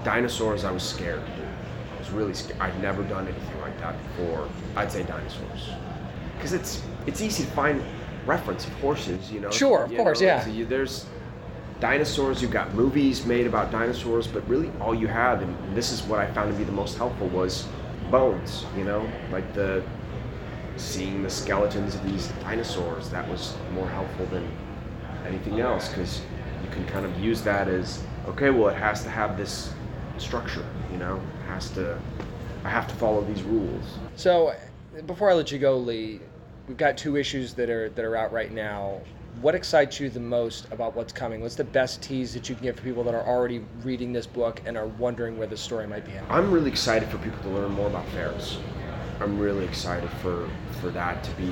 Dinosaurs, 0.03 0.65
I 0.65 0.71
was 0.71 0.83
scared. 0.83 1.21
I 1.21 1.99
was 1.99 2.11
really 2.11 2.33
scared. 2.33 2.59
I've 2.59 2.77
never 2.81 3.03
done 3.03 3.27
anything 3.27 3.60
like 3.81 3.95
that 3.95 4.17
before. 4.17 4.47
I'd 4.75 4.91
say 4.91 5.03
dinosaurs, 5.03 5.69
because 6.35 6.53
it's 6.53 6.81
it's 7.07 7.21
easy 7.21 7.43
to 7.43 7.51
find 7.51 7.83
reference 8.25 8.65
of 8.65 8.73
horses. 8.73 9.31
You 9.31 9.41
know. 9.41 9.51
Sure, 9.51 9.83
of 9.83 9.91
you 9.91 9.97
course, 9.97 10.21
know, 10.21 10.27
yeah. 10.27 10.45
So 10.45 10.51
you, 10.51 10.65
there's 10.65 11.05
dinosaurs. 11.79 12.41
You've 12.41 12.51
got 12.51 12.73
movies 12.73 13.25
made 13.25 13.47
about 13.47 13.71
dinosaurs, 13.71 14.27
but 14.27 14.47
really 14.47 14.71
all 14.79 14.95
you 14.95 15.07
have, 15.07 15.41
and 15.41 15.75
this 15.75 15.91
is 15.91 16.03
what 16.03 16.19
I 16.19 16.31
found 16.31 16.51
to 16.51 16.57
be 16.57 16.63
the 16.63 16.71
most 16.71 16.97
helpful, 16.97 17.27
was 17.27 17.67
bones. 18.09 18.65
You 18.77 18.85
know, 18.85 19.09
like 19.31 19.53
the 19.53 19.83
seeing 20.77 21.23
the 21.23 21.29
skeletons 21.29 21.95
of 21.95 22.03
these 22.09 22.27
dinosaurs. 22.41 23.09
That 23.09 23.27
was 23.29 23.55
more 23.73 23.87
helpful 23.87 24.25
than 24.27 24.49
anything 25.27 25.59
else 25.59 25.89
because 25.89 26.21
you 26.63 26.69
can 26.71 26.85
kind 26.87 27.05
of 27.05 27.19
use 27.19 27.41
that 27.41 27.67
as 27.67 28.03
okay, 28.27 28.49
well, 28.49 28.69
it 28.69 28.77
has 28.77 29.03
to 29.03 29.09
have 29.09 29.37
this 29.37 29.73
structure, 30.17 30.65
you 30.91 30.97
know, 30.97 31.15
it 31.15 31.47
has 31.47 31.69
to, 31.71 31.99
I 32.63 32.69
have 32.69 32.87
to 32.87 32.95
follow 32.95 33.23
these 33.23 33.43
rules. 33.43 33.97
So, 34.15 34.55
before 35.05 35.29
I 35.29 35.33
let 35.33 35.51
you 35.51 35.59
go, 35.59 35.77
Lee, 35.77 36.19
we've 36.67 36.77
got 36.77 36.97
two 36.97 37.17
issues 37.17 37.53
that 37.55 37.69
are 37.69 37.89
that 37.89 38.05
are 38.05 38.15
out 38.15 38.31
right 38.31 38.51
now. 38.51 39.01
What 39.41 39.55
excites 39.55 39.99
you 39.99 40.09
the 40.09 40.19
most 40.19 40.67
about 40.71 40.95
what's 40.95 41.13
coming? 41.13 41.41
What's 41.41 41.55
the 41.55 41.63
best 41.63 42.01
tease 42.01 42.33
that 42.33 42.49
you 42.49 42.55
can 42.55 42.65
give 42.65 42.75
for 42.75 42.83
people 42.83 43.03
that 43.05 43.15
are 43.15 43.25
already 43.25 43.63
reading 43.83 44.11
this 44.11 44.27
book 44.27 44.61
and 44.65 44.77
are 44.77 44.87
wondering 44.87 45.37
where 45.37 45.47
the 45.47 45.55
story 45.57 45.87
might 45.87 46.05
be 46.05 46.11
headed? 46.11 46.29
I'm 46.29 46.51
really 46.51 46.69
excited 46.69 47.07
for 47.09 47.17
people 47.19 47.41
to 47.43 47.49
learn 47.49 47.71
more 47.71 47.87
about 47.87 48.07
Ferris. 48.09 48.57
I'm 49.21 49.39
really 49.39 49.65
excited 49.65 50.09
for 50.21 50.49
for 50.81 50.89
that 50.91 51.23
to 51.23 51.31
be 51.31 51.51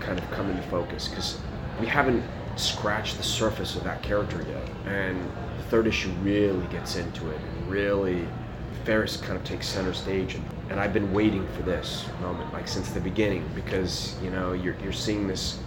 kind 0.00 0.18
of 0.18 0.28
come 0.30 0.48
into 0.50 0.62
focus 0.64 1.08
because 1.08 1.38
we 1.78 1.86
haven't 1.86 2.24
scratched 2.56 3.16
the 3.16 3.22
surface 3.22 3.76
of 3.76 3.84
that 3.84 4.02
character 4.02 4.44
yet, 4.48 4.70
and 4.86 5.18
the 5.58 5.64
third 5.64 5.86
issue 5.86 6.10
really 6.22 6.66
gets 6.68 6.96
into 6.96 7.30
it 7.30 7.40
and 7.40 7.70
really 7.70 8.26
Ferris 8.84 9.16
kind 9.16 9.36
of 9.36 9.44
takes 9.44 9.66
center 9.66 9.92
stage, 9.92 10.34
and, 10.34 10.44
and 10.70 10.80
I've 10.80 10.92
been 10.92 11.12
waiting 11.12 11.46
for 11.48 11.62
this 11.62 12.06
moment 12.20 12.52
like 12.52 12.68
since 12.68 12.90
the 12.90 13.00
beginning 13.00 13.48
because 13.54 14.16
you 14.22 14.30
know 14.30 14.52
you're 14.52 14.76
you're 14.82 14.92
seeing 14.92 15.26
this 15.26 15.58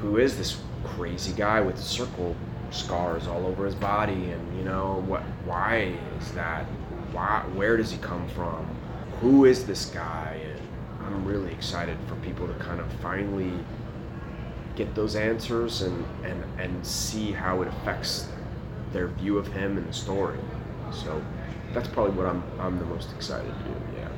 who 0.00 0.18
is 0.18 0.36
this 0.36 0.60
crazy 0.84 1.32
guy 1.32 1.60
with 1.60 1.76
the 1.76 1.82
circle 1.82 2.34
scars 2.70 3.26
all 3.26 3.46
over 3.46 3.66
his 3.66 3.74
body 3.74 4.30
and 4.30 4.56
you 4.56 4.64
know 4.64 5.04
what 5.06 5.22
why 5.44 5.94
is 6.18 6.32
that 6.32 6.64
why 7.12 7.42
where 7.54 7.76
does 7.76 7.90
he 7.90 7.98
come 7.98 8.26
from 8.28 8.66
who 9.20 9.44
is 9.44 9.66
this 9.66 9.86
guy? 9.86 10.40
And 10.42 11.06
I'm 11.06 11.24
really 11.24 11.52
excited 11.52 11.96
for 12.08 12.16
people 12.16 12.46
to 12.46 12.54
kind 12.54 12.80
of 12.80 12.90
finally 12.94 13.52
get 14.76 14.94
those 14.94 15.14
answers 15.14 15.82
and, 15.82 16.04
and, 16.24 16.42
and 16.58 16.86
see 16.86 17.30
how 17.32 17.60
it 17.60 17.68
affects 17.68 18.28
their 18.92 19.08
view 19.08 19.36
of 19.36 19.46
him 19.48 19.76
and 19.76 19.86
the 19.86 19.92
story. 19.92 20.38
So 20.90 21.22
that's 21.72 21.88
probably 21.88 22.12
what 22.12 22.26
I'm, 22.26 22.42
I'm 22.58 22.78
the 22.78 22.84
most 22.84 23.12
excited 23.12 23.46
to 23.46 23.64
do, 23.64 23.74
yeah. 23.96 24.08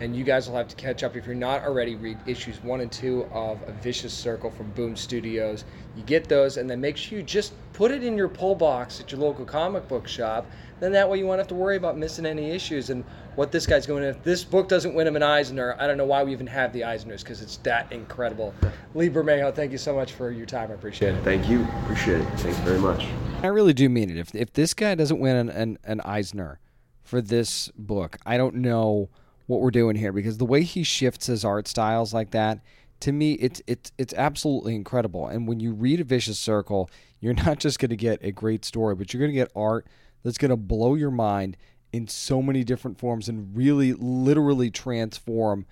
and 0.00 0.16
you 0.16 0.24
guys 0.24 0.48
will 0.48 0.56
have 0.56 0.68
to 0.68 0.76
catch 0.76 1.02
up 1.02 1.16
if 1.16 1.26
you're 1.26 1.34
not 1.34 1.62
already. 1.62 1.94
Read 1.94 2.18
issues 2.26 2.62
one 2.62 2.80
and 2.80 2.90
two 2.90 3.24
of 3.32 3.60
A 3.68 3.72
Vicious 3.72 4.12
Circle 4.12 4.50
from 4.50 4.70
Boom 4.70 4.96
Studios. 4.96 5.64
You 5.96 6.02
get 6.02 6.28
those, 6.28 6.56
and 6.56 6.68
then 6.68 6.80
make 6.80 6.96
sure 6.96 7.18
you 7.18 7.24
just 7.24 7.52
put 7.72 7.90
it 7.90 8.02
in 8.02 8.16
your 8.16 8.28
pull 8.28 8.54
box 8.54 9.00
at 9.00 9.12
your 9.12 9.20
local 9.20 9.44
comic 9.44 9.86
book 9.88 10.08
shop. 10.08 10.46
Then 10.80 10.92
that 10.92 11.08
way 11.08 11.18
you 11.18 11.26
won't 11.26 11.38
have 11.38 11.48
to 11.48 11.54
worry 11.54 11.76
about 11.76 11.96
missing 11.96 12.26
any 12.26 12.50
issues 12.50 12.90
and 12.90 13.04
what 13.34 13.52
this 13.52 13.66
guy's 13.66 13.86
going. 13.86 14.02
To, 14.02 14.08
if 14.08 14.22
this 14.22 14.44
book 14.44 14.68
doesn't 14.68 14.94
win 14.94 15.06
him 15.06 15.16
an 15.16 15.22
Eisner, 15.22 15.76
I 15.78 15.86
don't 15.86 15.96
know 15.96 16.04
why 16.04 16.22
we 16.22 16.32
even 16.32 16.46
have 16.46 16.72
the 16.72 16.82
Eisners 16.82 17.20
because 17.20 17.40
it's 17.40 17.56
that 17.58 17.90
incredible. 17.92 18.54
Lee 18.94 19.08
Bermejo, 19.08 19.54
thank 19.54 19.72
you 19.72 19.78
so 19.78 19.94
much 19.94 20.12
for 20.12 20.30
your 20.30 20.46
time. 20.46 20.70
I 20.70 20.74
appreciate 20.74 21.14
it. 21.14 21.22
Thank 21.22 21.48
you. 21.48 21.66
Appreciate 21.84 22.20
it. 22.20 22.26
Thanks 22.40 22.58
very 22.58 22.78
much. 22.78 23.06
I 23.42 23.48
really 23.48 23.72
do 23.72 23.88
mean 23.88 24.10
it. 24.10 24.16
If 24.16 24.34
if 24.34 24.52
this 24.52 24.74
guy 24.74 24.94
doesn't 24.94 25.18
win 25.18 25.36
an, 25.36 25.48
an, 25.50 25.78
an 25.84 26.00
Eisner 26.00 26.58
for 27.06 27.20
this 27.20 27.70
book, 27.76 28.18
I 28.26 28.36
don't 28.36 28.56
know 28.56 29.08
what 29.46 29.60
we're 29.60 29.70
doing 29.70 29.96
here 29.96 30.12
because 30.12 30.38
the 30.38 30.44
way 30.44 30.62
he 30.62 30.82
shifts 30.82 31.26
his 31.26 31.44
art 31.44 31.68
styles 31.68 32.12
like 32.12 32.32
that, 32.32 32.60
to 33.00 33.12
me, 33.12 33.34
it's 33.34 33.62
it's 33.66 33.92
it's 33.98 34.14
absolutely 34.14 34.74
incredible. 34.74 35.28
And 35.28 35.46
when 35.46 35.60
you 35.60 35.72
read 35.72 36.00
a 36.00 36.04
Vicious 36.04 36.38
Circle, 36.38 36.90
you're 37.20 37.34
not 37.46 37.58
just 37.58 37.78
going 37.78 37.90
to 37.90 37.96
get 37.96 38.22
a 38.22 38.32
great 38.32 38.64
story, 38.64 38.94
but 38.94 39.12
you're 39.12 39.20
going 39.20 39.32
to 39.32 39.36
get 39.36 39.52
art 39.54 39.86
that's 40.22 40.38
going 40.38 40.50
to 40.50 40.56
blow 40.56 40.94
your 40.94 41.10
mind 41.10 41.56
in 41.92 42.08
so 42.08 42.42
many 42.42 42.64
different 42.64 42.98
forms 42.98 43.28
and 43.28 43.56
really 43.56 43.92
literally 43.92 44.70
transform 44.70 45.64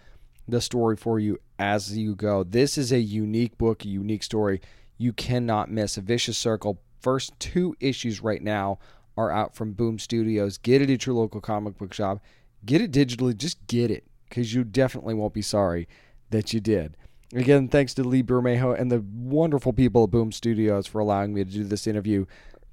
the 0.47 0.61
story 0.61 0.97
for 0.97 1.19
you 1.19 1.39
as 1.59 1.97
you 1.97 2.15
go. 2.15 2.45
This 2.45 2.79
is 2.79 2.93
a 2.93 3.01
unique 3.01 3.59
book, 3.59 3.85
a 3.85 3.89
unique 3.89 4.23
story. 4.23 4.61
You 4.97 5.13
cannot 5.13 5.71
miss. 5.71 5.97
A 5.97 6.01
Vicious 6.01 6.39
Circle. 6.39 6.81
First 7.01 7.39
two 7.41 7.75
issues 7.81 8.23
right 8.23 8.43
now 8.43 8.79
are 9.17 9.31
out 9.31 9.55
from 9.55 9.73
Boom 9.73 9.99
Studios. 9.99 10.59
Get 10.59 10.83
it 10.83 10.91
at 10.91 11.07
your 11.07 11.15
local 11.15 11.41
comic 11.41 11.79
book 11.79 11.93
shop. 11.93 12.23
Get 12.65 12.81
it 12.81 12.93
digitally. 12.93 13.37
Just 13.37 13.67
get 13.67 13.91
it 13.91 14.05
because 14.29 14.55
you 14.55 14.65
definitely 14.65 15.15
won't 15.15 15.35
be 15.35 15.43
sorry 15.43 15.89
that 16.31 16.53
you 16.53 16.61
did. 16.61 16.97
Again, 17.33 17.69
thanks 17.69 17.95
to 17.95 18.05
Lee 18.05 18.23
Bermejo 18.23 18.79
and 18.79 18.91
the 18.91 19.05
wonderful 19.15 19.73
people 19.73 20.05
at 20.05 20.11
Boom 20.11 20.31
Studios 20.31 20.87
for 20.87 21.01
allowing 21.01 21.35
me 21.35 21.45
to 21.45 21.51
do 21.51 21.65
this 21.65 21.87
interview 21.87 22.27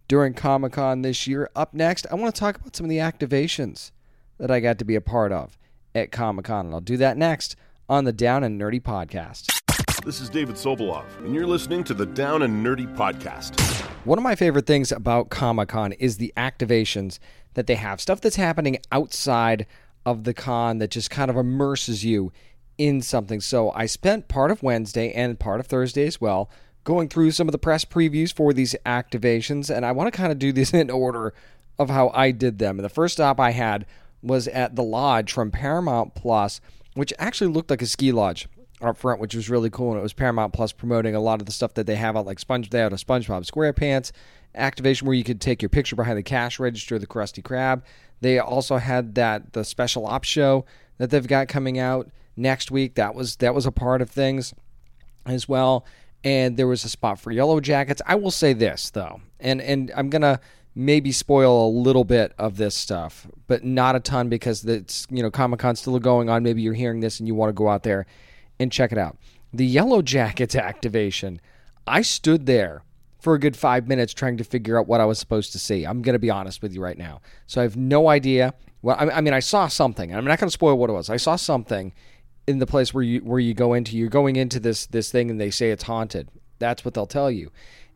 during 0.08 0.34
Comic 0.34 0.74
Con 0.74 1.02
this 1.02 1.26
year. 1.26 1.50
Up 1.56 1.74
next, 1.74 2.06
I 2.12 2.16
want 2.16 2.34
to 2.36 2.40
talk 2.40 2.58
about 2.58 2.76
some 2.76 2.86
of 2.86 2.90
the 2.90 2.98
activations 2.98 3.92
that 4.38 4.52
I 4.52 4.60
got 4.60 4.78
to 4.80 4.86
be 4.86 4.96
a 4.96 5.02
part 5.02 5.32
of 5.32 5.58
at 5.96 6.12
Comic 6.12 6.46
Con, 6.46 6.66
and 6.66 6.76
I'll 6.76 6.82
do 6.82 6.98
that 6.98 7.18
next 7.18 7.56
on 7.90 8.04
the 8.04 8.14
Down 8.14 8.44
and 8.44 8.60
Nerdy 8.60 8.82
podcast. 8.82 9.61
This 10.00 10.20
is 10.20 10.30
David 10.30 10.56
Sobolov, 10.56 11.06
and 11.20 11.36
you're 11.36 11.46
listening 11.46 11.84
to 11.84 11.94
the 11.94 12.08
Down 12.08 12.42
and 12.42 12.66
Nerdy 12.66 12.92
Podcast. 12.96 13.60
One 14.04 14.18
of 14.18 14.24
my 14.24 14.34
favorite 14.34 14.66
things 14.66 14.92
about 14.92 15.30
Comic 15.30 15.70
Con 15.70 15.92
is 15.94 16.18
the 16.18 16.34
activations 16.36 17.20
that 17.54 17.68
they 17.68 17.76
have. 17.76 18.02
Stuff 18.02 18.20
that's 18.20 18.36
happening 18.36 18.80
outside 18.92 19.68
of 20.04 20.24
the 20.24 20.34
con 20.34 20.80
that 20.80 20.90
just 20.90 21.12
kind 21.12 21.30
of 21.30 21.38
immerses 21.38 22.04
you 22.04 22.32
in 22.80 23.04
something. 23.04 23.42
So 23.42 23.70
I 23.74 23.86
spent 23.86 24.28
part 24.28 24.50
of 24.50 24.64
Wednesday 24.64 25.12
and 25.12 25.40
part 25.40 25.60
of 25.60 25.68
Thursday 25.68 26.08
as 26.08 26.20
well 26.20 26.50
going 26.84 27.08
through 27.08 27.30
some 27.30 27.48
of 27.48 27.52
the 27.52 27.60
press 27.60 27.86
previews 27.86 28.34
for 28.34 28.54
these 28.54 28.76
activations, 28.88 29.70
and 29.70 29.86
I 29.86 29.92
want 29.92 30.12
to 30.12 30.18
kind 30.18 30.32
of 30.32 30.40
do 30.40 30.52
this 30.52 30.74
in 30.74 30.90
order 30.90 31.32
of 31.78 31.92
how 31.92 32.10
I 32.16 32.32
did 32.32 32.58
them. 32.58 32.80
And 32.80 32.86
the 32.86 32.90
first 32.90 33.14
stop 33.14 33.40
I 33.40 33.52
had 33.52 33.86
was 34.24 34.48
at 34.48 34.76
the 34.76 34.84
lodge 34.84 35.32
from 35.32 35.52
Paramount 35.52 36.16
Plus, 36.16 36.60
which 36.96 37.14
actually 37.20 37.52
looked 37.52 37.70
like 37.70 37.84
a 37.84 37.88
ski 37.88 38.12
lodge 38.12 38.48
up 38.84 38.98
front, 38.98 39.20
which 39.20 39.36
was 39.36 39.50
really 39.50 39.70
cool. 39.70 39.92
And 39.92 40.00
it 40.00 40.04
was 40.04 40.14
Paramount 40.14 40.54
Plus 40.54 40.72
promoting 40.72 41.16
a 41.16 41.20
lot 41.20 41.40
of 41.40 41.46
the 41.46 41.52
stuff 41.52 41.74
that 41.76 41.86
they 41.86 41.96
have 41.96 42.16
out, 42.16 42.26
like 42.26 42.40
Sponge. 42.40 42.70
They 42.70 42.80
had 42.80 42.94
a 42.94 42.98
SpongeBob 42.98 43.50
SquarePants 43.50 44.12
activation 44.56 45.08
where 45.08 45.16
you 45.16 45.24
could 45.24 45.42
take 45.42 45.62
your 45.62 45.70
picture 45.70 45.96
behind 45.96 46.18
the 46.18 46.24
cash 46.24 46.60
register, 46.60 47.00
the 47.00 47.08
Krusty 47.08 47.42
Krab. 47.42 47.84
They 48.22 48.40
also 48.40 48.78
had 48.78 49.16
that 49.16 49.54
the 49.54 49.64
special 49.64 50.06
ops 50.06 50.28
show 50.28 50.66
that 50.98 51.10
they've 51.10 51.28
got 51.28 51.48
coming 51.48 51.80
out 51.80 52.10
next 52.36 52.72
week. 52.72 52.96
That 52.96 53.16
was 53.16 53.38
that 53.38 53.56
was 53.56 53.66
a 53.66 53.72
part 53.72 54.02
of 54.02 54.10
things 54.10 54.54
as 55.26 55.48
well. 55.48 55.86
And 56.24 56.56
there 56.56 56.68
was 56.68 56.86
a 56.86 56.90
spot 56.90 57.20
for 57.20 57.32
Yellow 57.32 57.60
Jackets. 57.60 58.02
I 58.06 58.16
will 58.16 58.32
say 58.32 58.54
this 58.54 58.92
though, 58.92 59.22
and 59.40 59.62
and 59.62 59.92
I'm 59.96 60.10
gonna 60.10 60.40
maybe 60.76 61.12
spoil 61.12 61.68
a 61.68 61.70
little 61.70 62.04
bit 62.04 62.34
of 62.38 62.58
this 62.58 62.76
stuff, 62.76 63.28
but 63.48 63.64
not 63.64 63.96
a 63.96 64.00
ton 64.00 64.30
because 64.30 64.64
it's 64.66 65.08
you 65.10 65.24
know 65.24 65.32
Comic 65.32 65.60
Con's 65.60 65.80
still 65.80 65.98
going 66.00 66.30
on. 66.30 66.44
Maybe 66.44 66.62
you're 66.62 66.74
hearing 66.74 67.00
this 67.00 67.20
and 67.20 67.28
you 67.28 67.34
want 67.34 67.50
to 67.50 67.54
go 67.54 67.68
out 67.68 67.84
there 67.84 68.06
and 68.62 68.72
check 68.72 68.92
it 68.92 68.98
out. 68.98 69.18
The 69.54 69.66
Yellow 69.66 70.02
Jackets 70.02 70.56
activation. 70.56 71.42
I 71.88 72.04
stood 72.04 72.46
there 72.46 72.84
for 73.20 73.34
a 73.34 73.40
good 73.40 73.58
five 73.58 73.88
minutes 73.88 74.14
trying 74.14 74.38
to 74.38 74.44
figure 74.44 74.80
out 74.80 74.88
what 74.88 75.02
I 75.02 75.06
was 75.06 75.20
supposed 75.20 75.52
to 75.54 75.60
see. 75.60 75.86
I'm 75.86 76.02
going 76.02 76.14
to 76.14 76.20
be 76.20 76.30
honest 76.30 76.62
with 76.62 76.74
you 76.74 76.82
right 76.82 76.98
now. 76.98 77.22
So 77.48 77.62
I 77.62 77.64
have 77.64 77.76
no 77.76 78.08
idea. 78.08 78.54
Well, 78.82 78.96
I 79.00 79.22
mean, 79.22 79.34
I 79.34 79.40
saw 79.40 79.68
something. 79.68 80.14
I'm 80.14 80.26
not 80.26 80.40
going 80.40 80.48
to 80.48 80.54
spoil 80.54 80.78
what 80.78 80.90
it 80.90 80.94
was. 80.94 81.10
I 81.10 81.18
saw 81.18 81.36
something 81.36 81.94
in 82.48 82.60
the 82.60 82.66
place 82.66 82.94
where 82.94 83.04
you 83.04 83.20
where 83.20 83.40
you 83.40 83.54
go 83.54 83.74
into. 83.74 83.96
You're 83.96 84.10
going 84.10 84.36
into 84.36 84.60
this 84.60 84.88
this 84.88 85.12
thing, 85.12 85.30
and 85.30 85.40
they 85.40 85.52
say 85.52 85.70
it's 85.70 85.84
haunted. 85.84 86.30
That's 86.58 86.84
what 86.84 86.96
they'll 86.96 87.06
tell 87.06 87.30
you. 87.30 87.52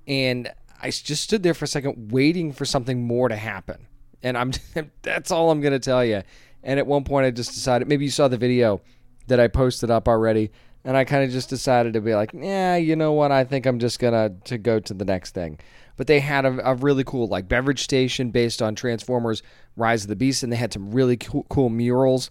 And 0.08 0.52
I 0.82 0.92
just 0.92 1.24
stood 1.24 1.42
there 1.42 1.56
for 1.56 1.66
a 1.66 1.68
second, 1.68 2.12
waiting 2.12 2.54
for 2.54 2.66
something 2.66 3.06
more 3.08 3.30
to 3.30 3.36
happen. 3.36 3.88
And 4.22 4.38
I'm 4.38 4.52
that's 5.02 5.32
all 5.32 5.50
I'm 5.50 5.62
going 5.62 5.74
to 5.74 5.80
tell 5.80 6.06
you. 6.06 6.22
And 6.64 6.80
at 6.80 6.86
one 6.86 7.04
point, 7.04 7.26
I 7.26 7.32
just 7.32 7.52
decided. 7.52 7.88
Maybe 7.88 8.06
you 8.06 8.12
saw 8.12 8.28
the 8.28 8.38
video 8.38 8.82
that 9.28 9.40
I 9.40 9.48
posted 9.48 9.90
up 9.90 10.08
already 10.08 10.52
and 10.86 10.96
I 10.96 11.04
kind 11.04 11.24
of 11.24 11.32
just 11.32 11.50
decided 11.50 11.94
to 11.94 12.02
be 12.02 12.14
like, 12.14 12.32
yeah, 12.34 12.76
you 12.76 12.96
know 12.96 13.12
what? 13.12 13.32
I 13.32 13.44
think 13.44 13.66
I'm 13.66 13.80
just 13.80 14.00
gonna 14.00 14.30
to 14.46 14.58
go 14.60 14.80
to 14.80 14.94
the 14.94 15.04
next 15.04 15.34
thing. 15.34 15.60
But 15.98 16.08
they 16.08 16.20
had 16.20 16.46
a, 16.46 16.70
a 16.70 16.76
really 16.76 17.04
cool 17.04 17.28
like 17.28 17.50
beverage 17.50 17.84
station 17.84 18.30
based 18.30 18.62
on 18.62 18.76
Transformers: 18.76 19.42
Rise 19.76 20.04
of 20.04 20.10
the 20.10 20.16
Beast, 20.16 20.44
and 20.44 20.54
they 20.54 20.58
had 20.58 20.72
some 20.72 20.92
really 20.92 21.18
cool, 21.18 21.46
cool 21.50 21.70
murals 21.70 22.30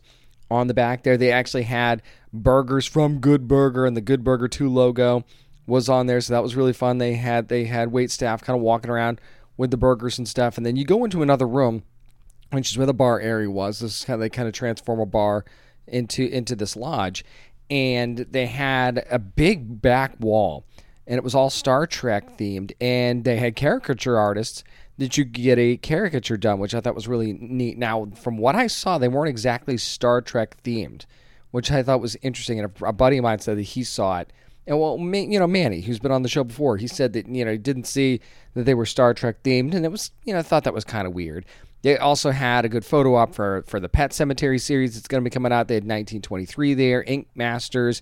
on 0.50 0.68
the 0.68 0.74
back 0.74 1.02
there. 1.02 1.16
They 1.16 1.33
actually 1.33 1.64
had 1.64 2.00
burgers 2.33 2.87
from 2.87 3.18
Good 3.18 3.48
Burger, 3.48 3.85
and 3.87 3.96
the 3.96 4.00
Good 4.00 4.22
Burger 4.22 4.46
Two 4.46 4.68
logo 4.68 5.24
was 5.66 5.88
on 5.88 6.07
there, 6.07 6.20
so 6.20 6.33
that 6.33 6.42
was 6.42 6.54
really 6.54 6.72
fun. 6.72 6.98
They 6.98 7.14
had 7.14 7.48
they 7.48 7.64
had 7.64 7.90
wait 7.90 8.12
staff 8.12 8.42
kind 8.44 8.57
of 8.57 8.62
walking 8.62 8.90
around 8.90 9.20
with 9.57 9.72
the 9.72 9.76
burgers 9.76 10.16
and 10.16 10.28
stuff, 10.28 10.57
and 10.57 10.64
then 10.64 10.76
you 10.76 10.85
go 10.85 11.04
into 11.04 11.22
another 11.22 11.48
room, 11.48 11.83
which 12.52 12.70
is 12.70 12.78
where 12.78 12.87
the 12.87 12.94
bar 12.94 13.18
area 13.18 13.50
was. 13.50 13.80
This 13.80 13.98
is 13.98 14.04
how 14.04 14.16
they 14.16 14.30
kind 14.30 14.46
of 14.46 14.54
transform 14.54 15.00
a 15.00 15.07
bar 15.07 15.44
into 15.87 16.27
into 16.27 16.57
this 16.57 16.77
lodge 16.77 17.25
and 17.70 18.18
they 18.31 18.47
had 18.47 19.05
a 19.11 19.18
big 19.18 19.81
back 19.81 20.16
wall 20.20 20.64
and 21.07 21.16
it 21.16 21.25
was 21.25 21.35
all 21.35 21.51
Star 21.51 21.87
Trek 21.87 22.38
themed 22.38 22.73
and 22.81 23.25
they 23.25 23.37
had 23.37 23.57
caricature 23.57 24.18
artists 24.18 24.64
that 24.97 25.18
you 25.18 25.25
could 25.25 25.33
get 25.33 25.59
a 25.59 25.77
caricature 25.77 26.37
done 26.37 26.59
which 26.59 26.75
I 26.75 26.81
thought 26.81 26.94
was 26.94 27.09
really 27.09 27.33
neat. 27.33 27.79
Now 27.79 28.07
from 28.20 28.37
what 28.37 28.55
I 28.55 28.66
saw 28.66 28.99
they 28.99 29.09
weren't 29.09 29.29
exactly 29.29 29.77
Star 29.77 30.20
Trek 30.20 30.62
themed, 30.62 31.07
which 31.51 31.70
I 31.70 31.83
thought 31.83 32.01
was 32.01 32.16
interesting 32.23 32.61
and 32.61 32.70
a, 32.81 32.87
a 32.87 32.92
buddy 32.92 33.18
of 33.18 33.23
mine 33.23 33.40
said 33.40 33.59
that 33.59 33.62
he 33.62 33.85
saw 33.85 34.20
it 34.20 34.33
and 34.66 34.81
well, 34.81 34.99
you 34.99 35.38
know, 35.38 35.47
Manny, 35.47 35.83
who's 35.83 35.99
been 35.99 36.12
on 36.12 36.23
the 36.23 36.29
show 36.29 36.42
before, 36.42 36.79
he 36.79 36.87
said 36.87 37.12
that 37.12 37.29
you 37.29 37.44
know 37.44 37.53
he 37.53 37.59
didn't 37.59 37.85
see 37.85 38.20
that 38.55 38.64
they 38.64 38.75
were 38.75 38.87
Star 38.87 39.12
Trek 39.12 39.42
themed, 39.42 39.75
and 39.75 39.85
it 39.85 39.90
was 39.90 40.11
you 40.25 40.33
know 40.33 40.38
I 40.38 40.42
thought 40.42 40.64
that 40.64 40.75
was 40.75 40.85
kind 40.85 41.07
of 41.07 41.12
weird. 41.12 41.44
They 41.85 41.99
also 41.99 42.31
had 42.31 42.64
a 42.64 42.70
good 42.70 42.83
photo 42.83 43.14
op 43.14 43.35
for 43.35 43.62
for 43.66 43.79
the 43.79 43.90
Pet 43.90 44.12
Sematary 44.12 44.59
series 44.59 44.94
that's 44.94 45.07
going 45.07 45.23
to 45.23 45.29
be 45.29 45.33
coming 45.33 45.53
out. 45.53 45.68
They 45.68 45.75
had 45.75 45.83
1923 45.85 46.73
there. 46.73 47.05
Ink 47.07 47.29
Masters 47.35 48.01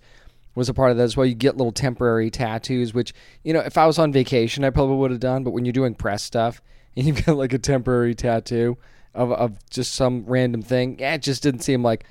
was 0.54 0.68
a 0.68 0.74
part 0.74 0.92
of 0.92 0.98
that 0.98 1.02
as 1.02 1.16
well. 1.16 1.26
You 1.26 1.34
get 1.34 1.56
little 1.56 1.72
temporary 1.72 2.30
tattoos, 2.30 2.94
which 2.94 3.12
you 3.42 3.52
know 3.52 3.58
if 3.58 3.76
I 3.76 3.86
was 3.86 3.98
on 3.98 4.12
vacation, 4.12 4.62
I 4.62 4.70
probably 4.70 4.94
would 4.94 5.10
have 5.10 5.18
done. 5.18 5.42
But 5.42 5.50
when 5.50 5.64
you're 5.64 5.72
doing 5.72 5.96
press 5.96 6.22
stuff 6.22 6.62
and 6.96 7.06
you've 7.06 7.26
got 7.26 7.36
like 7.36 7.52
a 7.52 7.58
temporary 7.58 8.14
tattoo 8.14 8.78
of 9.16 9.32
of 9.32 9.58
just 9.68 9.96
some 9.96 10.26
random 10.26 10.62
thing, 10.62 11.00
yeah, 11.00 11.14
it 11.14 11.22
just 11.22 11.42
didn't 11.42 11.62
seem 11.62 11.82
like 11.82 12.04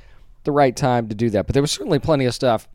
the 0.43 0.51
right 0.51 0.75
time 0.75 1.07
to 1.07 1.15
do 1.15 1.29
that. 1.29 1.47
But 1.47 1.53
there 1.53 1.63
was 1.63 1.71
certainly 1.71 1.99
plenty 1.99 2.25
of 2.25 2.33
stuff 2.33 2.67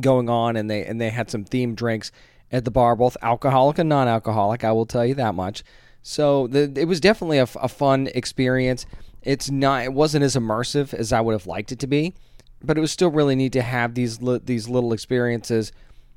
going 0.00 0.28
on, 0.28 0.56
and 0.56 0.68
they 0.68 0.84
and 0.84 1.00
they 1.00 1.10
had 1.10 1.30
some 1.30 1.44
themed 1.44 1.76
drinks 1.76 2.10
at 2.50 2.64
the 2.64 2.72
bar, 2.72 2.96
both 2.96 3.16
alcoholic 3.22 3.78
and 3.78 3.88
non-alcoholic. 3.88 4.64
I 4.64 4.72
will 4.72 4.84
tell 4.84 5.06
you 5.06 5.14
that 5.14 5.36
much. 5.36 5.62
So 6.08 6.46
the, 6.46 6.72
it 6.76 6.86
was 6.86 7.00
definitely 7.00 7.38
a, 7.38 7.48
a 7.60 7.66
fun 7.66 8.08
experience. 8.14 8.86
It's 9.22 9.50
not, 9.50 9.82
it 9.82 9.92
wasn't 9.92 10.22
as 10.22 10.36
immersive 10.36 10.94
as 10.94 11.12
I 11.12 11.20
would 11.20 11.32
have 11.32 11.48
liked 11.48 11.72
it 11.72 11.80
to 11.80 11.88
be, 11.88 12.14
but 12.62 12.78
it 12.78 12.80
was 12.80 12.92
still 12.92 13.10
really 13.10 13.34
neat 13.34 13.52
to 13.54 13.62
have 13.62 13.94
these 13.94 14.22
li- 14.22 14.40
these 14.44 14.68
little 14.68 14.92
experiences 14.92 15.72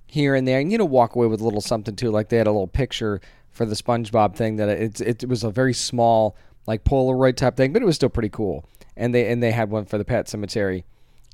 here 0.05 0.35
and 0.35 0.47
there, 0.47 0.59
and 0.59 0.71
you 0.71 0.77
know, 0.77 0.85
walk 0.85 1.15
away 1.15 1.25
with 1.25 1.41
a 1.41 1.43
little 1.43 1.59
something 1.59 1.95
too. 1.95 2.11
Like 2.11 2.29
they 2.29 2.37
had 2.37 2.45
a 2.45 2.51
little 2.51 2.67
picture 2.67 3.19
for 3.49 3.65
the 3.65 3.73
SpongeBob 3.73 4.35
thing 4.35 4.57
that 4.57 4.69
it, 4.69 5.01
it, 5.01 5.23
it 5.23 5.27
was 5.27 5.43
a 5.43 5.49
very 5.49 5.73
small 5.73 6.37
like 6.67 6.83
Polaroid 6.83 7.35
type 7.35 7.57
thing, 7.57 7.73
but 7.73 7.81
it 7.81 7.85
was 7.85 7.95
still 7.95 8.09
pretty 8.09 8.29
cool. 8.29 8.65
And 8.95 9.15
they 9.15 9.31
and 9.31 9.41
they 9.41 9.51
had 9.51 9.71
one 9.71 9.85
for 9.85 9.97
the 9.97 10.05
Pet 10.05 10.27
Sematary 10.27 10.83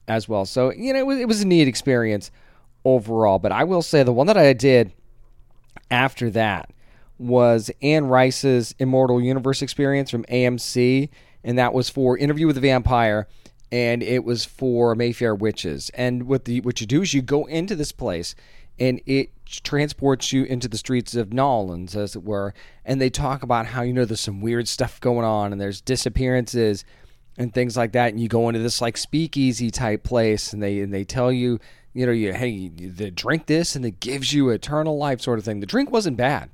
as 0.08 0.30
well. 0.30 0.46
So 0.46 0.72
you 0.72 0.94
know, 0.94 1.00
it 1.00 1.06
was, 1.06 1.20
it 1.20 1.28
was 1.28 1.42
a 1.42 1.46
neat 1.46 1.68
experience 1.68 2.32
overall. 2.86 3.38
But 3.38 3.52
I 3.52 3.66
will 3.66 3.82
say 3.82 4.04
the 4.04 4.14
one 4.14 4.28
that 4.28 4.38
I 4.38 4.54
did 4.54 4.94
after 5.92 6.30
that 6.30 6.72
was 7.18 7.72
Anne 7.82 8.06
Rice's 8.08 8.76
Immortal 8.80 9.22
Universe 9.22 9.62
experience 9.62 10.10
from 10.12 10.26
AMC, 10.26 11.10
and 11.44 11.58
that 11.58 11.74
was 11.74 11.90
for 11.90 12.18
Interview 12.18 12.48
with 12.48 12.56
the 12.56 12.62
Vampire. 12.62 13.28
and 13.72 14.04
it 14.04 14.24
was 14.24 14.46
for 14.46 14.96
Mayfair 14.96 15.36
witches. 15.36 15.90
And 15.96 16.24
what 16.28 16.46
the 16.46 16.62
what 16.62 16.80
you 16.82 16.88
do 16.88 17.02
is 17.02 17.14
you 17.14 17.22
go 17.22 17.46
into 17.46 17.76
this 17.76 17.92
place, 17.92 18.36
and 18.80 19.02
it 19.06 19.32
transports 19.46 20.32
you 20.34 20.44
into 20.44 20.68
the 20.68 20.78
streets 20.78 21.16
of 21.16 21.34
Nolans, 21.34 21.96
as 21.96 22.16
it 22.16 22.24
were. 22.24 22.54
And 22.84 23.02
they 23.02 23.10
talk 23.10 23.44
about 23.44 23.68
how 23.68 23.82
you 23.82 23.94
know 23.94 24.06
there's 24.06 24.22
some 24.22 24.42
weird 24.42 24.68
stuff 24.68 25.00
going 25.02 25.26
on, 25.26 25.52
and 25.52 25.60
there's 25.60 25.82
disappearances 25.82 26.86
and 27.38 27.54
things 27.54 27.76
like 27.76 27.92
that. 27.94 28.10
And 28.10 28.20
you 28.20 28.28
go 28.30 28.48
into 28.50 28.62
this 28.62 28.82
like 28.82 28.98
speakeasy 28.98 29.72
type 29.72 30.04
place, 30.04 30.54
and 30.54 30.62
they 30.62 30.80
and 30.80 30.94
they 30.94 31.04
tell 31.04 31.32
you, 31.32 31.60
you 31.94 32.06
know, 32.06 32.12
you 32.12 32.34
hey, 32.34 32.70
they 32.70 33.10
drink 33.10 33.48
this, 33.48 33.76
and 33.76 33.84
it 33.84 34.00
gives 34.00 34.32
you 34.32 34.50
eternal 34.50 34.98
life, 34.98 35.22
sort 35.22 35.40
of 35.40 35.46
thing. 35.46 35.60
The 35.60 35.66
drink 35.66 35.92
wasn't 35.92 36.18
bad. 36.18 36.50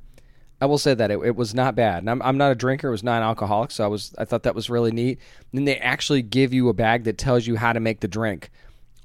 I 0.62 0.67
will 0.67 0.78
say 0.78 0.93
that 0.93 1.10
it, 1.10 1.19
it 1.26 1.36
was 1.36 1.56
not 1.56 1.76
bad. 1.76 2.00
And 2.00 2.10
I'm, 2.10 2.21
I'm 2.21 2.38
not 2.38 2.52
a 2.52 2.56
drinker; 2.56 2.89
it 2.89 2.91
was 2.91 3.04
non-alcoholic, 3.04 3.71
so 3.71 3.84
I 3.84 3.88
was 3.88 4.13
I 4.17 4.26
thought 4.26 4.43
that 4.43 4.56
was 4.56 4.69
really 4.69 4.91
neat. 4.91 5.19
And 5.54 5.67
they 5.67 5.78
actually 5.78 6.21
give 6.21 6.54
you 6.54 6.69
a 6.69 6.74
bag 6.74 7.04
that 7.06 7.17
tells 7.17 7.47
you 7.47 7.56
how 7.56 7.74
to 7.74 7.80
make 7.80 8.00
the 8.00 8.08
drink 8.08 8.52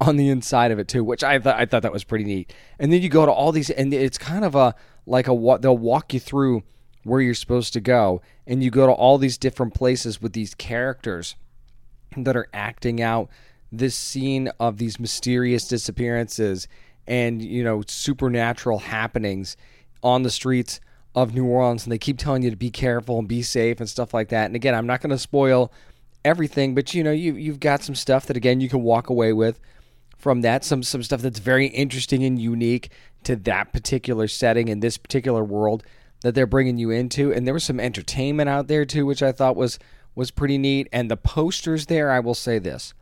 on 0.01 0.17
the 0.17 0.29
inside 0.29 0.71
of 0.71 0.79
it 0.79 0.89
too, 0.89 1.03
which 1.03 1.25
I 1.25 1.39
thought 1.39 1.59
I 1.59 1.65
thought 1.65 1.83
that 1.83 1.93
was 1.93 2.05
pretty 2.05 2.25
neat. 2.25 2.53
And 2.79 2.93
then 2.93 3.01
you 3.01 3.09
go 3.09 3.25
to 3.25 3.33
all 3.33 3.53
these, 3.53 3.71
and 3.71 3.93
it's 3.95 4.19
kind 4.19 4.45
of 4.45 4.55
a 4.55 4.75
like 5.07 5.29
a 5.29 5.59
they'll 5.61 5.79
walk 5.79 6.13
you 6.13 6.21
through 6.21 6.63
where 7.05 7.21
you're 7.21 7.35
supposed 7.35 7.73
to 7.73 7.81
go, 7.81 8.21
and 8.47 8.63
you 8.63 8.71
go 8.71 8.87
to 8.87 8.93
all 8.93 9.17
these 9.17 9.39
different 9.39 9.75
places 9.75 10.21
with 10.21 10.35
these 10.35 10.55
characters 10.55 11.37
that 12.17 12.37
are 12.37 12.49
acting 12.53 13.01
out 13.01 13.31
this 13.73 13.95
scene 13.95 14.51
of 14.61 14.79
these 14.79 15.01
mysterious 15.01 15.67
disappearances 15.69 16.69
and 17.07 17.43
you 17.43 17.65
know 17.65 17.83
supernatural 17.87 18.79
happenings 18.79 19.57
on 20.03 20.23
the 20.23 20.31
streets 20.31 20.81
of 21.17 21.35
New 21.35 21.47
Orleans 21.47 21.85
and 21.85 21.93
they 21.93 21.99
keep 21.99 22.19
telling 22.19 22.43
you 22.43 22.51
to 22.51 22.57
be 22.57 22.71
careful 22.71 23.19
and 23.19 23.27
be 23.27 23.43
safe 23.43 23.81
and 23.81 23.89
stuff 23.89 24.13
like 24.13 24.29
that. 24.29 24.45
And 24.45 24.55
again, 24.55 24.75
I'm 24.75 24.87
not 24.87 25.01
going 25.01 25.11
to 25.11 25.19
spoil 25.19 25.73
everything, 26.27 26.75
but 26.75 26.93
you 26.93 27.03
know, 27.03 27.11
you 27.11 27.35
you've 27.35 27.59
got 27.59 27.83
some 27.83 27.95
stuff 27.95 28.27
that 28.27 28.37
again 28.37 28.61
you 28.61 28.69
can 28.69 28.83
walk 28.83 29.09
away 29.09 29.33
with 29.33 29.59
from 30.19 30.43
that 30.43 30.63
some 30.63 30.83
some 30.83 31.03
stuff 31.03 31.23
that's 31.23 31.39
very 31.39 31.69
interesting 31.69 32.23
and 32.23 32.39
unique 32.39 32.91
to 33.25 33.35
that 33.35 33.73
particular 33.73 34.29
setting 34.29 34.69
in 34.69 34.81
this 34.81 34.99
particular 34.99 35.43
world 35.43 35.83
that 36.21 36.35
they're 36.35 36.47
bringing 36.47 36.77
you 36.77 36.91
into. 36.91 37.33
And 37.33 37.47
there 37.47 37.55
was 37.55 37.65
some 37.65 37.81
entertainment 37.81 38.51
out 38.51 38.69
there 38.69 38.85
too 38.85 39.07
which 39.07 39.23
I 39.23 39.33
thought 39.33 39.57
was 39.57 39.79
was 40.15 40.31
pretty 40.31 40.59
neat. 40.59 40.87
And 40.93 41.11
the 41.11 41.17
posters 41.17 41.87
there 41.87 42.11
I 42.11 42.21
will 42.21 42.35
say 42.35 42.59
this 42.59 42.93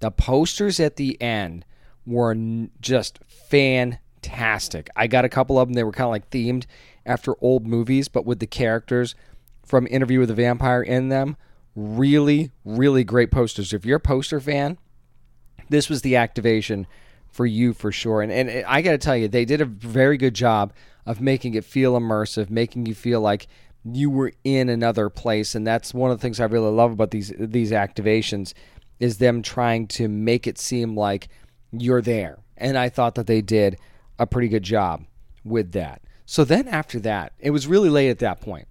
the 0.00 0.10
posters 0.10 0.78
at 0.78 0.96
the 0.96 1.20
end 1.22 1.64
were 2.04 2.36
just 2.82 3.20
fantastic. 3.26 4.90
I 4.94 5.06
got 5.06 5.24
a 5.24 5.30
couple 5.30 5.58
of 5.58 5.68
them. 5.68 5.74
They 5.74 5.84
were 5.84 5.92
kind 5.92 6.06
of 6.06 6.10
like 6.10 6.28
themed 6.28 6.66
after 7.06 7.34
old 7.40 7.66
movies 7.66 8.08
but 8.08 8.26
with 8.26 8.38
the 8.38 8.46
characters 8.46 9.14
from 9.64 9.86
Interview 9.86 10.20
with 10.20 10.28
the 10.28 10.34
Vampire 10.34 10.82
in 10.82 11.08
them 11.08 11.36
really 11.74 12.50
really 12.64 13.04
great 13.04 13.30
posters 13.30 13.72
if 13.72 13.86
you're 13.86 13.96
a 13.96 14.00
poster 14.00 14.40
fan 14.40 14.78
this 15.68 15.88
was 15.88 16.02
the 16.02 16.16
activation 16.16 16.86
for 17.32 17.46
you 17.46 17.72
for 17.72 17.90
sure. 17.90 18.22
And 18.22 18.30
and 18.30 18.64
I 18.66 18.82
got 18.82 18.92
to 18.92 18.98
tell 18.98 19.16
you, 19.16 19.26
they 19.26 19.44
did 19.44 19.60
a 19.60 19.64
very 19.64 20.16
good 20.16 20.34
job 20.34 20.72
of 21.06 21.20
making 21.20 21.54
it 21.54 21.64
feel 21.64 21.98
immersive, 21.98 22.50
making 22.50 22.86
you 22.86 22.94
feel 22.94 23.20
like 23.20 23.48
you 23.84 24.10
were 24.10 24.32
in 24.44 24.68
another 24.68 25.08
place. 25.08 25.54
And 25.54 25.66
that's 25.66 25.92
one 25.92 26.12
of 26.12 26.18
the 26.18 26.22
things 26.22 26.38
I 26.38 26.44
really 26.44 26.70
love 26.70 26.92
about 26.92 27.10
these 27.10 27.32
these 27.36 27.72
activations 27.72 28.52
is 29.00 29.18
them 29.18 29.42
trying 29.42 29.88
to 29.88 30.06
make 30.06 30.46
it 30.46 30.58
seem 30.58 30.94
like 30.94 31.28
you're 31.72 32.02
there. 32.02 32.38
And 32.56 32.78
I 32.78 32.88
thought 32.88 33.16
that 33.16 33.26
they 33.26 33.40
did 33.40 33.78
a 34.18 34.26
pretty 34.26 34.48
good 34.48 34.62
job 34.62 35.04
with 35.42 35.72
that. 35.72 36.02
So 36.32 36.44
then 36.44 36.66
after 36.66 36.98
that, 37.00 37.34
it 37.38 37.50
was 37.50 37.66
really 37.66 37.90
late 37.90 38.08
at 38.08 38.20
that 38.20 38.40
point. 38.40 38.66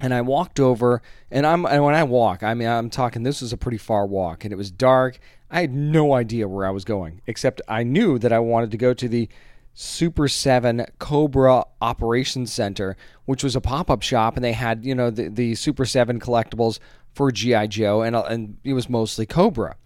and 0.00 0.12
I 0.12 0.20
walked 0.20 0.60
over, 0.60 1.00
and 1.30 1.46
I'm 1.46 1.64
and 1.64 1.82
when 1.82 1.94
I 1.94 2.04
walk, 2.04 2.42
I 2.42 2.52
mean 2.52 2.68
I'm 2.68 2.90
talking. 2.90 3.22
This 3.22 3.40
was 3.40 3.54
a 3.54 3.56
pretty 3.56 3.78
far 3.78 4.04
walk, 4.04 4.44
and 4.44 4.52
it 4.52 4.56
was 4.56 4.70
dark. 4.70 5.18
I 5.50 5.62
had 5.62 5.72
no 5.72 6.12
idea 6.12 6.46
where 6.46 6.66
I 6.66 6.70
was 6.70 6.84
going, 6.84 7.22
except 7.26 7.62
I 7.68 7.84
knew 7.84 8.18
that 8.18 8.34
I 8.34 8.38
wanted 8.40 8.70
to 8.72 8.76
go 8.76 8.92
to 8.92 9.08
the 9.08 9.30
Super 9.72 10.28
Seven 10.28 10.84
Cobra 10.98 11.64
Operations 11.80 12.52
Center, 12.52 12.98
which 13.24 13.42
was 13.42 13.56
a 13.56 13.62
pop-up 13.62 14.02
shop, 14.02 14.36
and 14.36 14.44
they 14.44 14.52
had 14.52 14.84
you 14.84 14.94
know 14.94 15.08
the, 15.08 15.28
the 15.28 15.54
Super 15.54 15.86
Seven 15.86 16.20
collectibles 16.20 16.80
for 17.14 17.32
GI 17.32 17.68
Joe, 17.68 18.02
and 18.02 18.14
uh, 18.14 18.24
and 18.24 18.58
it 18.62 18.74
was 18.74 18.90
mostly 18.90 19.24
Cobra, 19.24 19.76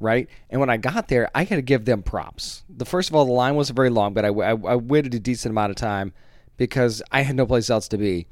right? 0.00 0.28
And 0.50 0.58
when 0.58 0.70
I 0.70 0.76
got 0.76 1.06
there, 1.06 1.30
I 1.36 1.44
had 1.44 1.54
to 1.54 1.62
give 1.62 1.84
them 1.84 2.02
props. 2.02 2.64
The 2.68 2.84
first 2.84 3.10
of 3.10 3.14
all, 3.14 3.26
the 3.26 3.30
line 3.30 3.54
wasn't 3.54 3.76
very 3.76 3.90
long, 3.90 4.12
but 4.12 4.24
I, 4.24 4.30
I, 4.30 4.50
I 4.50 4.74
waited 4.74 5.14
a 5.14 5.20
decent 5.20 5.52
amount 5.52 5.70
of 5.70 5.76
time 5.76 6.12
because 6.56 7.02
I 7.10 7.22
had 7.22 7.36
no 7.36 7.46
place 7.46 7.70
else 7.70 7.88
to 7.88 7.98
be 7.98 8.26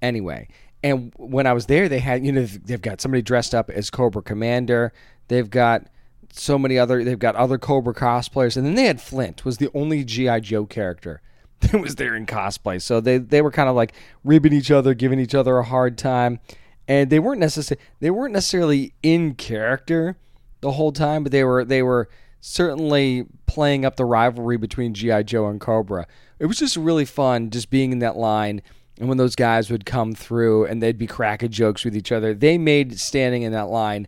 anyway. 0.00 0.48
And 0.82 1.12
when 1.16 1.46
I 1.46 1.52
was 1.52 1.66
there, 1.66 1.88
they 1.88 2.00
had, 2.00 2.24
you 2.24 2.32
know, 2.32 2.44
they've 2.44 2.80
got 2.80 3.00
somebody 3.00 3.22
dressed 3.22 3.54
up 3.54 3.70
as 3.70 3.90
Cobra 3.90 4.22
Commander. 4.22 4.92
They've 5.28 5.48
got 5.48 5.86
so 6.32 6.58
many 6.58 6.78
other, 6.78 7.04
they've 7.04 7.18
got 7.18 7.36
other 7.36 7.58
Cobra 7.58 7.94
cosplayers. 7.94 8.56
And 8.56 8.66
then 8.66 8.74
they 8.74 8.84
had 8.84 9.00
Flint, 9.00 9.44
was 9.44 9.58
the 9.58 9.70
only 9.74 10.04
G.I. 10.04 10.40
Joe 10.40 10.66
character 10.66 11.20
that 11.60 11.80
was 11.80 11.96
there 11.96 12.16
in 12.16 12.26
cosplay. 12.26 12.82
So 12.82 13.00
they, 13.00 13.18
they 13.18 13.42
were 13.42 13.52
kind 13.52 13.68
of 13.68 13.76
like 13.76 13.92
ribbing 14.24 14.52
each 14.52 14.70
other, 14.70 14.94
giving 14.94 15.20
each 15.20 15.34
other 15.34 15.58
a 15.58 15.64
hard 15.64 15.96
time. 15.96 16.40
And 16.88 17.10
they 17.10 17.20
weren't 17.20 17.40
necessarily, 17.40 17.82
they 18.00 18.10
weren't 18.10 18.32
necessarily 18.32 18.92
in 19.02 19.34
character 19.34 20.16
the 20.60 20.72
whole 20.72 20.92
time, 20.92 21.22
but 21.22 21.30
they 21.30 21.44
were, 21.44 21.64
they 21.64 21.82
were 21.82 22.08
certainly 22.42 23.24
playing 23.46 23.86
up 23.86 23.96
the 23.96 24.04
rivalry 24.04 24.58
between 24.58 24.92
G.I. 24.92 25.22
Joe 25.22 25.48
and 25.48 25.58
Cobra. 25.58 26.06
It 26.38 26.44
was 26.44 26.58
just 26.58 26.76
really 26.76 27.06
fun 27.06 27.48
just 27.48 27.70
being 27.70 27.92
in 27.92 28.00
that 28.00 28.16
line 28.18 28.60
and 28.98 29.08
when 29.08 29.18
those 29.18 29.34
guys 29.34 29.70
would 29.70 29.86
come 29.86 30.14
through 30.14 30.66
and 30.66 30.82
they'd 30.82 30.98
be 30.98 31.06
cracking 31.06 31.50
jokes 31.50 31.84
with 31.84 31.96
each 31.96 32.12
other, 32.12 32.34
they 32.34 32.58
made 32.58 33.00
standing 33.00 33.42
in 33.42 33.52
that 33.52 33.68
line 33.68 34.06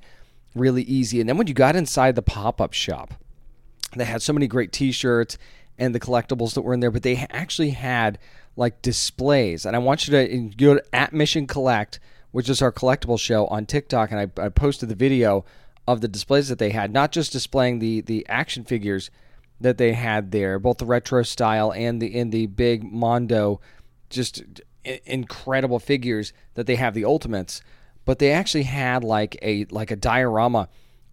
really 0.54 0.82
easy. 0.82 1.20
And 1.20 1.28
then 1.28 1.36
when 1.36 1.46
you 1.46 1.54
got 1.54 1.74
inside 1.74 2.14
the 2.14 2.22
pop 2.22 2.60
up 2.60 2.72
shop, 2.72 3.14
they 3.96 4.04
had 4.04 4.22
so 4.22 4.32
many 4.32 4.46
great 4.46 4.72
t 4.72 4.92
shirts 4.92 5.38
and 5.78 5.94
the 5.94 6.00
collectibles 6.00 6.54
that 6.54 6.62
were 6.62 6.74
in 6.74 6.80
there, 6.80 6.90
but 6.90 7.02
they 7.02 7.26
actually 7.30 7.70
had 7.70 8.18
like 8.56 8.82
displays. 8.82 9.64
And 9.66 9.74
I 9.74 9.78
want 9.78 10.06
you 10.06 10.12
to 10.12 10.46
uh, 10.46 10.50
go 10.56 10.74
to 10.74 10.94
at 10.94 11.12
Mission 11.12 11.46
Collect, 11.46 11.98
which 12.30 12.48
is 12.48 12.62
our 12.62 12.70
collectible 12.70 13.18
show 13.18 13.46
on 13.46 13.66
TikTok, 13.66 14.12
and 14.12 14.20
I, 14.20 14.42
I 14.42 14.48
posted 14.48 14.88
the 14.88 14.94
video 14.94 15.44
of 15.86 16.00
the 16.00 16.08
displays 16.08 16.48
that 16.48 16.58
they 16.58 16.70
had, 16.70 16.92
not 16.92 17.12
just 17.12 17.32
displaying 17.32 17.78
the 17.78 18.00
the 18.00 18.26
action 18.28 18.64
figures 18.64 19.10
that 19.60 19.78
they 19.78 19.92
had 19.92 20.32
there, 20.32 20.58
both 20.58 20.78
the 20.78 20.86
retro 20.86 21.22
style 21.22 21.72
and 21.72 22.00
the 22.00 22.14
in 22.14 22.30
the 22.30 22.46
big 22.46 22.84
Mondo, 22.84 23.60
just 24.10 24.42
incredible 25.04 25.78
figures 25.78 26.32
that 26.54 26.66
they 26.66 26.76
have 26.76 26.94
the 26.94 27.04
ultimates, 27.04 27.62
but 28.04 28.18
they 28.18 28.32
actually 28.32 28.64
had 28.64 29.04
like 29.04 29.36
a 29.42 29.64
like 29.70 29.90
a 29.90 29.96
diorama 29.96 30.68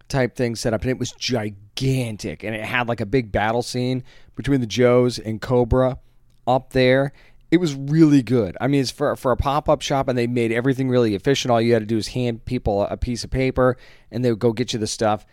type 0.08 0.36
thing 0.36 0.54
set 0.54 0.74
up, 0.74 0.82
and 0.82 0.90
it 0.90 0.98
was 0.98 1.12
gigantic, 1.12 2.42
and 2.42 2.54
it 2.54 2.64
had 2.64 2.88
like 2.88 3.00
a 3.00 3.06
big 3.06 3.32
battle 3.32 3.62
scene 3.62 4.04
between 4.36 4.60
the 4.60 4.66
Joes 4.66 5.18
and 5.18 5.40
Cobra 5.40 5.98
up 6.46 6.72
there. 6.72 7.12
It 7.52 7.60
was 7.60 7.74
really 7.74 8.22
good. 8.22 8.56
I 8.62 8.66
mean, 8.66 8.80
it's 8.80 8.90
for 8.90 9.14
for 9.14 9.30
a 9.30 9.36
pop 9.36 9.68
up 9.68 9.82
shop, 9.82 10.08
and 10.08 10.16
they 10.16 10.26
made 10.26 10.52
everything 10.52 10.88
really 10.88 11.14
efficient. 11.14 11.52
All 11.52 11.60
you 11.60 11.74
had 11.74 11.82
to 11.82 11.86
do 11.86 11.98
is 11.98 12.08
hand 12.08 12.46
people 12.46 12.84
a 12.84 12.96
piece 12.96 13.24
of 13.24 13.30
paper, 13.30 13.76
and 14.10 14.24
they 14.24 14.30
would 14.30 14.38
go 14.38 14.54
get 14.54 14.72
you 14.72 14.78
the 14.78 14.86
stuff 14.86 15.26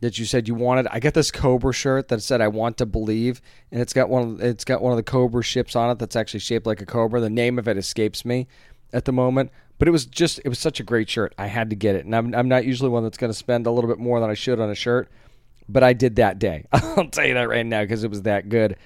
that 0.00 0.18
you 0.18 0.24
said 0.24 0.48
you 0.48 0.54
wanted. 0.54 0.86
I 0.90 0.98
got 0.98 1.12
this 1.12 1.30
Cobra 1.30 1.74
shirt 1.74 2.08
that 2.08 2.22
said 2.22 2.40
"I 2.40 2.48
want 2.48 2.78
to 2.78 2.86
believe," 2.86 3.42
and 3.70 3.82
it's 3.82 3.92
got 3.92 4.08
one. 4.08 4.22
Of, 4.22 4.40
it's 4.40 4.64
got 4.64 4.80
one 4.80 4.92
of 4.92 4.96
the 4.96 5.02
Cobra 5.02 5.42
ships 5.42 5.76
on 5.76 5.90
it 5.90 5.98
that's 5.98 6.16
actually 6.16 6.40
shaped 6.40 6.64
like 6.64 6.80
a 6.80 6.86
cobra. 6.86 7.20
The 7.20 7.28
name 7.28 7.58
of 7.58 7.68
it 7.68 7.76
escapes 7.76 8.24
me 8.24 8.48
at 8.94 9.04
the 9.04 9.12
moment, 9.12 9.50
but 9.78 9.88
it 9.88 9.90
was 9.90 10.06
just 10.06 10.40
it 10.46 10.48
was 10.48 10.58
such 10.58 10.80
a 10.80 10.84
great 10.84 11.10
shirt. 11.10 11.34
I 11.36 11.48
had 11.48 11.68
to 11.68 11.76
get 11.76 11.96
it, 11.96 12.06
and 12.06 12.16
I'm 12.16 12.34
I'm 12.34 12.48
not 12.48 12.64
usually 12.64 12.88
one 12.88 13.02
that's 13.02 13.18
going 13.18 13.30
to 13.30 13.38
spend 13.38 13.66
a 13.66 13.70
little 13.70 13.90
bit 13.90 13.98
more 13.98 14.20
than 14.20 14.30
I 14.30 14.34
should 14.34 14.58
on 14.58 14.70
a 14.70 14.74
shirt, 14.74 15.10
but 15.68 15.82
I 15.82 15.92
did 15.92 16.16
that 16.16 16.38
day. 16.38 16.64
I'll 16.72 17.08
tell 17.08 17.26
you 17.26 17.34
that 17.34 17.50
right 17.50 17.66
now 17.66 17.82
because 17.82 18.04
it 18.04 18.10
was 18.10 18.22
that 18.22 18.48
good 18.48 18.78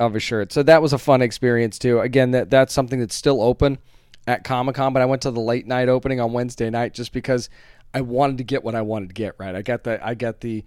of 0.00 0.16
a 0.16 0.20
shirt. 0.20 0.52
So 0.52 0.62
that 0.64 0.82
was 0.82 0.92
a 0.92 0.98
fun 0.98 1.22
experience 1.22 1.78
too. 1.78 2.00
Again, 2.00 2.32
that 2.32 2.50
that's 2.50 2.72
something 2.72 2.98
that's 2.98 3.14
still 3.14 3.40
open 3.40 3.78
at 4.26 4.42
Comic 4.42 4.74
Con, 4.74 4.92
but 4.92 5.02
I 5.02 5.04
went 5.04 5.22
to 5.22 5.30
the 5.30 5.40
late 5.40 5.66
night 5.66 5.88
opening 5.88 6.20
on 6.20 6.32
Wednesday 6.32 6.70
night 6.70 6.94
just 6.94 7.12
because 7.12 7.48
I 7.94 8.00
wanted 8.00 8.38
to 8.38 8.44
get 8.44 8.64
what 8.64 8.74
I 8.74 8.82
wanted 8.82 9.10
to 9.10 9.14
get. 9.14 9.34
Right, 9.38 9.54
I 9.54 9.62
got 9.62 9.84
the 9.84 10.04
I 10.04 10.14
got 10.14 10.40
the 10.40 10.64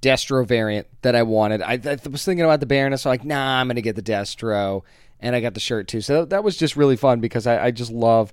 Destro 0.00 0.46
variant 0.46 0.86
that 1.02 1.16
I 1.16 1.24
wanted. 1.24 1.60
I, 1.60 1.72
I 1.84 1.98
was 2.08 2.24
thinking 2.24 2.44
about 2.44 2.60
the 2.60 2.66
Baroness, 2.66 3.02
so 3.02 3.10
like, 3.10 3.24
nah, 3.24 3.60
I'm 3.60 3.66
gonna 3.66 3.80
get 3.80 3.96
the 3.96 4.02
Destro, 4.02 4.82
and 5.20 5.34
I 5.34 5.40
got 5.40 5.54
the 5.54 5.60
shirt 5.60 5.88
too. 5.88 6.00
So 6.00 6.24
that 6.26 6.44
was 6.44 6.56
just 6.56 6.76
really 6.76 6.96
fun 6.96 7.20
because 7.20 7.46
I, 7.46 7.66
I 7.66 7.70
just 7.72 7.90
love 7.90 8.32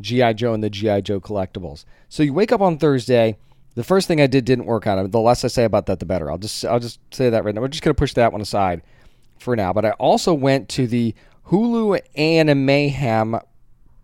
GI 0.00 0.34
Joe 0.34 0.54
and 0.54 0.62
the 0.62 0.70
GI 0.70 1.02
Joe 1.02 1.20
collectibles. 1.20 1.84
So 2.08 2.24
you 2.24 2.34
wake 2.34 2.52
up 2.52 2.60
on 2.60 2.78
Thursday. 2.78 3.38
The 3.76 3.84
first 3.84 4.06
thing 4.06 4.20
I 4.20 4.28
did 4.28 4.44
didn't 4.44 4.66
work 4.66 4.86
out. 4.86 5.10
The 5.10 5.20
less 5.20 5.44
I 5.44 5.48
say 5.48 5.64
about 5.64 5.86
that, 5.86 5.98
the 5.98 6.06
better. 6.06 6.30
I'll 6.30 6.38
just 6.38 6.64
I'll 6.64 6.80
just 6.80 6.98
say 7.12 7.30
that 7.30 7.44
right 7.44 7.54
now. 7.54 7.60
We're 7.60 7.68
just 7.68 7.82
gonna 7.82 7.94
push 7.94 8.14
that 8.14 8.32
one 8.32 8.40
aside 8.40 8.82
for 9.38 9.56
now. 9.56 9.72
But 9.72 9.84
I 9.84 9.90
also 9.92 10.32
went 10.32 10.68
to 10.70 10.86
the 10.86 11.14
Hulu 11.48 12.00
Animayhem 12.16 13.40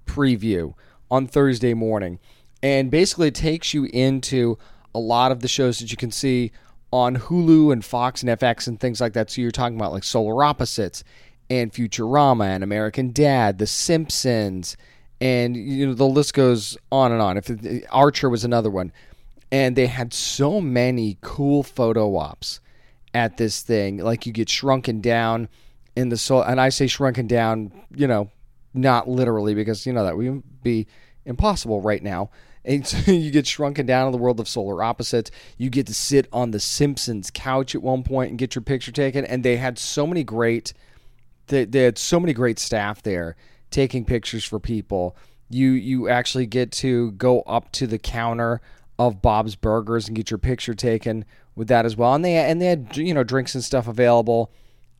preview 0.06 0.74
on 1.10 1.26
Thursday 1.26 1.74
morning 1.74 2.18
and 2.62 2.90
basically 2.90 3.28
it 3.28 3.34
takes 3.34 3.72
you 3.72 3.84
into 3.84 4.58
a 4.94 4.98
lot 4.98 5.32
of 5.32 5.40
the 5.40 5.48
shows 5.48 5.78
that 5.78 5.90
you 5.90 5.96
can 5.96 6.10
see 6.10 6.52
on 6.92 7.16
Hulu 7.16 7.72
and 7.72 7.84
Fox 7.84 8.22
and 8.22 8.30
FX 8.38 8.66
and 8.66 8.78
things 8.78 9.00
like 9.00 9.12
that. 9.14 9.30
So 9.30 9.40
you're 9.40 9.50
talking 9.50 9.76
about 9.76 9.92
like 9.92 10.04
Solar 10.04 10.42
Opposites 10.42 11.04
and 11.48 11.72
Futurama 11.72 12.46
and 12.46 12.64
American 12.64 13.12
Dad, 13.12 13.58
The 13.58 13.66
Simpsons, 13.66 14.76
and 15.20 15.56
you 15.56 15.86
know 15.86 15.94
the 15.94 16.06
list 16.06 16.34
goes 16.34 16.76
on 16.90 17.12
and 17.12 17.20
on. 17.20 17.36
If 17.36 17.50
Archer 17.90 18.28
was 18.28 18.44
another 18.44 18.70
one, 18.70 18.92
and 19.52 19.76
they 19.76 19.86
had 19.86 20.12
so 20.12 20.60
many 20.60 21.18
cool 21.20 21.62
photo 21.62 22.16
ops 22.16 22.60
at 23.14 23.36
this 23.36 23.62
thing. 23.62 23.98
Like 23.98 24.26
you 24.26 24.32
get 24.32 24.48
shrunken 24.48 25.00
down 25.00 25.48
in 25.96 26.08
the 26.08 26.16
soul, 26.16 26.42
and 26.42 26.60
I 26.60 26.68
say 26.68 26.86
shrunken 26.86 27.26
down, 27.26 27.72
you 27.94 28.06
know, 28.06 28.30
not 28.72 29.08
literally 29.08 29.54
because 29.54 29.86
you 29.86 29.92
know 29.92 30.04
that 30.04 30.16
would 30.16 30.62
be 30.62 30.86
impossible 31.24 31.80
right 31.80 32.02
now. 32.02 32.30
And 32.64 32.86
so 32.86 33.10
you 33.10 33.30
get 33.30 33.46
shrunken 33.46 33.86
down 33.86 34.06
in 34.06 34.12
the 34.12 34.18
world 34.18 34.40
of 34.40 34.48
solar 34.48 34.82
opposites. 34.82 35.30
You 35.56 35.70
get 35.70 35.86
to 35.86 35.94
sit 35.94 36.28
on 36.32 36.50
the 36.50 36.60
Simpsons 36.60 37.30
couch 37.32 37.74
at 37.74 37.82
one 37.82 38.02
point 38.02 38.30
and 38.30 38.38
get 38.38 38.54
your 38.54 38.62
picture 38.62 38.92
taken. 38.92 39.24
And 39.24 39.42
they 39.44 39.56
had 39.56 39.78
so 39.78 40.06
many 40.06 40.24
great, 40.24 40.72
they, 41.46 41.64
they 41.64 41.82
had 41.82 41.98
so 41.98 42.20
many 42.20 42.32
great 42.32 42.58
staff 42.58 43.02
there 43.02 43.36
taking 43.70 44.04
pictures 44.04 44.44
for 44.44 44.58
people. 44.58 45.16
You 45.48 45.70
you 45.70 46.08
actually 46.08 46.46
get 46.46 46.70
to 46.72 47.12
go 47.12 47.40
up 47.42 47.72
to 47.72 47.86
the 47.86 47.98
counter 47.98 48.60
of 48.98 49.22
Bob's 49.22 49.56
Burgers 49.56 50.06
and 50.06 50.16
get 50.16 50.30
your 50.30 50.38
picture 50.38 50.74
taken 50.74 51.24
with 51.60 51.68
that 51.68 51.84
as 51.84 51.94
well. 51.94 52.14
And 52.14 52.24
they 52.24 52.36
and 52.36 52.58
they 52.60 52.66
had 52.66 52.96
you 52.96 53.12
know 53.12 53.22
drinks 53.22 53.54
and 53.54 53.62
stuff 53.62 53.86
available 53.86 54.50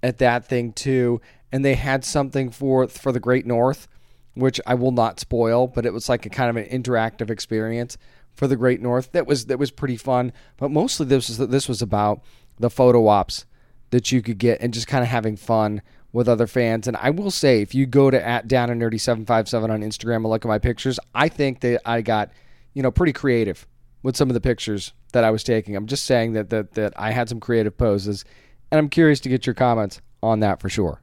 at 0.03 0.18
that 0.18 0.46
thing 0.46 0.75
too. 0.75 1.23
And 1.51 1.64
they 1.64 1.75
had 1.75 2.05
something 2.05 2.51
for 2.51 2.87
for 2.87 3.12
the 3.12 3.18
Great 3.18 3.46
North, 3.46 3.88
which 4.35 4.61
I 4.66 4.75
will 4.75 4.92
not 4.92 5.18
spoil, 5.18 5.66
but 5.66 5.87
it 5.87 5.94
was 5.94 6.11
like 6.11 6.27
a 6.27 6.29
kind 6.29 6.51
of 6.51 6.62
an 6.62 6.68
interactive 6.70 7.31
experience 7.31 7.96
for 8.35 8.46
the 8.46 8.57
Great 8.57 8.83
North. 8.83 9.11
That 9.12 9.27
was 9.27 9.46
that 9.46 9.59
was 9.59 9.70
pretty 9.70 9.96
fun. 9.96 10.35
But 10.59 10.70
mostly 10.70 11.07
this 11.07 11.29
was 11.31 11.38
this 11.38 11.66
was 11.66 11.81
about 11.81 12.20
the 12.59 12.68
photo 12.68 13.09
ops 13.09 13.46
that 13.88 14.12
you 14.12 14.20
could 14.20 14.37
get 14.37 14.61
and 14.61 14.75
just 14.75 14.87
kind 14.87 15.03
of 15.03 15.09
having 15.09 15.37
fun 15.37 15.81
with 16.12 16.29
other 16.29 16.46
fans. 16.46 16.87
And 16.87 16.96
I 16.99 17.09
will 17.09 17.31
say, 17.31 17.62
if 17.62 17.75
you 17.75 17.87
go 17.87 18.11
to 18.11 18.23
at 18.23 18.49
down 18.49 18.68
and 18.68 18.83
nerdy 18.83 19.01
seven 19.01 19.25
five 19.25 19.49
seven 19.49 19.70
on 19.70 19.81
Instagram 19.81 20.16
and 20.16 20.27
look 20.27 20.44
at 20.44 20.49
my 20.49 20.59
pictures, 20.59 21.01
I 21.14 21.31
think 21.31 21.61
that 21.61 21.81
I 21.87 22.03
got 22.03 22.31
you 22.75 22.83
know 22.83 22.90
pretty 22.90 23.14
creative 23.14 23.66
with 24.03 24.17
some 24.17 24.31
of 24.31 24.35
the 24.35 24.41
pictures 24.41 24.93
that 25.13 25.25
I 25.25 25.31
was 25.31 25.43
taking. 25.43 25.77
I'm 25.77 25.87
just 25.87 26.05
saying 26.05 26.33
that 26.33 26.51
that 26.51 26.75
that 26.75 26.93
I 26.97 27.13
had 27.13 27.29
some 27.29 27.41
creative 27.41 27.77
poses, 27.77 28.25
and 28.71 28.79
I'm 28.79 28.89
curious 28.89 29.21
to 29.21 29.29
get 29.29 29.47
your 29.47 29.55
comments 29.55 30.01
on 30.23 30.41
that 30.41 30.61
for 30.61 30.69
sure. 30.69 31.03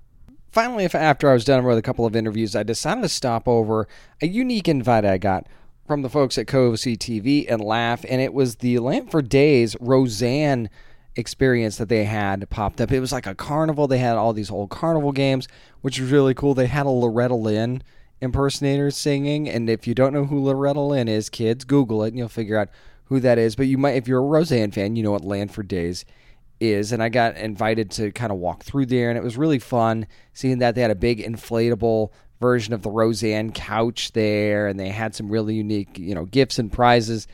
Finally, 0.52 0.86
if 0.86 0.96
after 0.96 1.30
I 1.30 1.34
was 1.34 1.46
done 1.46 1.64
with 1.64 1.78
a 1.78 1.84
couple 1.84 2.06
of 2.06 2.16
interviews, 2.16 2.56
I 2.56 2.64
decided 2.64 3.02
to 3.02 3.10
stop 3.10 3.48
over 3.48 3.88
a 4.22 4.28
unique 4.28 4.68
invite 4.68 5.06
I 5.06 5.18
got 5.18 5.48
from 5.86 6.02
the 6.02 6.10
folks 6.10 6.38
at 6.38 6.48
Cozi 6.48 6.98
TV 6.98 7.46
and 7.52 7.62
Laff, 7.62 8.04
and 8.10 8.22
it 8.22 8.34
was 8.34 8.58
the 8.58 8.80
Lanford 8.80 9.30
Days 9.30 9.76
Roseanne 9.80 10.70
experience 11.16 11.78
that 11.78 11.90
they 11.90 12.04
had 12.04 12.50
popped 12.50 12.80
up. 12.80 12.92
It 12.92 13.00
was 13.00 13.12
like 13.12 13.26
a 13.26 13.36
carnival. 13.36 13.88
They 13.88 13.98
had 13.98 14.18
all 14.18 14.34
these 14.34 14.52
old 14.52 14.70
carnival 14.70 15.12
games, 15.12 15.48
which 15.82 16.00
was 16.00 16.12
really 16.12 16.34
cool. 16.34 16.54
They 16.54 16.68
had 16.68 16.86
a 16.86 16.90
Loretta 16.90 17.36
Lynn 17.36 17.82
impersonator 18.22 18.92
singing, 18.92 19.50
and 19.50 19.70
if 19.70 19.88
you 19.88 19.94
don't 19.94 20.14
know 20.14 20.26
who 20.26 20.44
Loretta 20.44 20.82
Lynn 20.82 21.08
is, 21.08 21.30
kids, 21.30 21.66
Google 21.66 22.04
it 22.04 22.10
and 22.10 22.18
you'll 22.18 22.30
figure 22.30 22.58
out 22.58 22.70
who 23.06 23.20
that 23.20 23.38
is. 23.38 23.56
But 23.56 23.68
you 23.68 23.78
might, 23.78 23.96
if 23.96 24.08
you're 24.08 24.20
a 24.20 24.26
Roseanne 24.26 24.72
fan, 24.72 24.96
you 24.96 25.04
know 25.04 25.12
what 25.12 25.24
Lanford 25.24 25.68
Days 25.68 26.06
is. 26.60 26.92
And 26.92 27.02
I 27.02 27.10
got 27.10 27.38
invited 27.38 27.92
to 27.92 28.12
kind 28.12 28.32
of 28.32 28.40
walk 28.40 28.64
through 28.64 28.88
there, 28.88 29.10
and 29.10 29.18
it 29.18 29.24
was 29.24 29.38
really 29.38 29.60
fun 29.60 30.08
seeing 30.34 30.60
that 30.60 30.76
they 30.76 30.82
had 30.82 30.92
a 30.92 30.96
big 30.96 31.24
inflatable 31.24 32.10
version 32.40 32.74
of 32.74 32.82
the 32.84 32.90
Roseanne 32.90 33.52
couch 33.52 34.12
there, 34.14 34.68
and 34.68 34.80
they 34.80 34.90
had 34.90 35.16
some 35.16 35.30
really 35.30 35.56
unique, 35.56 35.98
you 35.98 36.16
know, 36.16 36.26
gifts 36.26 36.60
and 36.60 36.72
prizes 36.72 37.28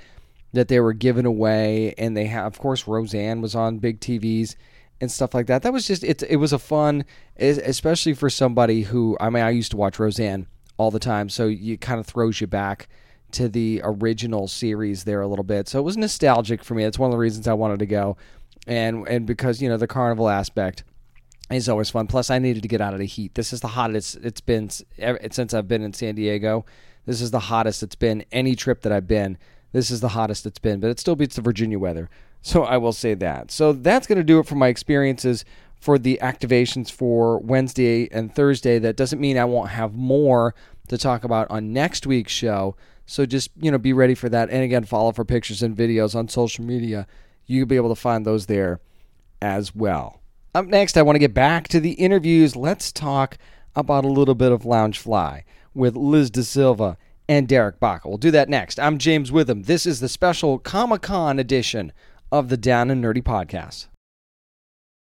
that 0.54 0.68
they 0.68 0.80
were 0.80 0.94
giving 0.94 1.26
away. 1.26 1.94
And 1.98 2.16
they 2.16 2.26
have, 2.26 2.46
of 2.46 2.60
course, 2.60 2.88
Roseanne 2.88 3.42
was 3.42 3.56
on 3.56 3.80
big 3.80 4.00
TVs 4.00 4.56
and 5.02 5.12
stuff 5.12 5.34
like 5.34 5.48
that. 5.48 5.64
That 5.64 5.74
was 5.74 5.88
just 5.88 6.04
it. 6.04 6.24
It 6.24 6.38
was 6.38 6.54
a 6.54 6.60
fun, 6.60 7.06
especially 7.38 8.14
for 8.14 8.30
somebody 8.30 8.84
who 8.84 9.18
I 9.20 9.30
mean, 9.30 9.44
I 9.44 9.50
used 9.50 9.72
to 9.72 9.78
watch 9.78 10.00
Roseanne 10.00 10.48
all 10.84 10.92
the 10.92 11.00
time, 11.00 11.30
so 11.30 11.48
it 11.50 11.82
kind 11.82 12.00
of 12.00 12.06
throws 12.06 12.42
you 12.42 12.48
back 12.48 12.88
to 13.32 13.50
the 13.50 13.82
original 13.84 14.48
series 14.48 15.06
there 15.06 15.22
a 15.22 15.28
little 15.28 15.44
bit. 15.44 15.68
So 15.68 15.80
it 15.80 15.84
was 15.84 15.98
nostalgic 15.98 16.64
for 16.64 16.76
me. 16.76 16.84
That's 16.84 17.00
one 17.00 17.10
of 17.10 17.12
the 17.12 17.18
reasons 17.18 17.48
I 17.48 17.54
wanted 17.54 17.80
to 17.80 17.86
go, 17.86 18.18
and 18.68 19.08
and 19.08 19.26
because 19.26 19.62
you 19.62 19.70
know 19.70 19.78
the 19.78 19.88
carnival 19.88 20.30
aspect 20.30 20.84
is 21.50 21.68
always 21.70 21.90
fun. 21.90 22.08
Plus, 22.08 22.30
I 22.30 22.40
needed 22.40 22.62
to 22.64 22.70
get 22.70 22.82
out 22.82 22.94
of 22.94 23.00
the 23.00 23.06
heat. 23.06 23.36
This 23.36 23.54
is 23.54 23.62
the 23.62 23.70
hottest 23.70 24.18
it's 24.18 24.42
been 24.42 24.70
since 24.70 25.54
I've 25.54 25.68
been 25.68 25.84
in 25.84 25.94
San 25.94 26.16
Diego. 26.16 26.66
This 27.06 27.22
is 27.22 27.32
the 27.32 27.40
hottest 27.40 27.84
it's 27.84 27.96
been 27.96 28.24
any 28.32 28.56
trip 28.56 28.82
that 28.82 28.92
I've 28.92 29.08
been. 29.08 29.38
This 29.72 29.90
is 29.90 30.02
the 30.02 30.10
hottest 30.10 30.46
it's 30.46 30.60
been, 30.60 30.80
but 30.80 30.90
it 30.90 31.00
still 31.00 31.16
beats 31.16 31.36
the 31.36 31.42
Virginia 31.42 31.80
weather. 31.80 32.10
So 32.42 32.64
I 32.64 32.78
will 32.78 32.94
say 32.94 33.14
that. 33.16 33.52
So 33.52 33.74
that's 33.74 34.06
going 34.06 34.18
to 34.18 34.24
do 34.24 34.40
it 34.40 34.46
for 34.46 34.56
my 34.56 34.68
experiences 34.68 35.46
for 35.80 35.98
the 35.98 36.20
activations 36.22 36.92
for 36.92 37.40
Wednesday 37.40 38.08
and 38.12 38.34
Thursday. 38.34 38.80
That 38.80 38.96
doesn't 38.96 39.20
mean 39.20 39.38
I 39.38 39.46
won't 39.46 39.70
have 39.70 39.96
more 39.96 40.56
to 40.88 40.98
talk 40.98 41.24
about 41.24 41.50
on 41.50 41.74
next 41.74 42.06
week's 42.06 42.32
show. 42.32 42.76
So 43.06 43.26
just, 43.26 43.52
you 43.60 43.72
know, 43.72 43.78
be 43.78 43.94
ready 43.94 44.16
for 44.16 44.30
that. 44.30 44.50
And 44.50 44.64
again, 44.64 44.84
follow 44.84 45.12
for 45.12 45.26
pictures 45.26 45.62
and 45.62 45.76
videos 45.76 46.16
on 46.16 46.28
social 46.28 46.64
media. 46.64 47.08
You'll 47.46 47.66
be 47.66 47.76
able 47.76 47.90
to 47.90 48.00
find 48.00 48.26
those 48.26 48.46
there 48.46 48.80
as 49.42 49.76
well. 49.76 50.22
Up 50.56 50.66
next, 50.66 50.98
I 50.98 51.02
want 51.02 51.16
to 51.16 51.20
get 51.20 51.34
back 51.34 51.68
to 51.70 51.80
the 51.80 51.94
interviews. 51.94 52.56
Let's 52.56 52.92
talk 52.92 53.38
about 53.76 54.06
a 54.06 54.10
little 54.10 54.36
bit 54.36 54.52
of 54.52 54.64
Loungefly 54.64 55.44
with 55.74 55.96
Liz 55.96 56.30
DeSilva 56.30 56.96
and 57.28 57.48
Derrick 57.48 57.80
Baca. 57.80 58.08
We'll 58.08 58.18
do 58.18 58.32
that 58.32 58.50
next. 58.50 58.80
I'm 58.80 58.98
James 58.98 59.32
Witham. 59.32 59.64
This 59.64 59.86
is 59.86 60.00
the 60.00 60.10
special 60.10 60.60
Comic 60.60 61.02
Con 61.02 61.40
edition 61.40 61.92
of 62.32 62.50
the 62.50 62.58
Down 62.58 62.92
and 62.92 63.04
Nerdy 63.04 63.24
Podcast. 63.24 63.88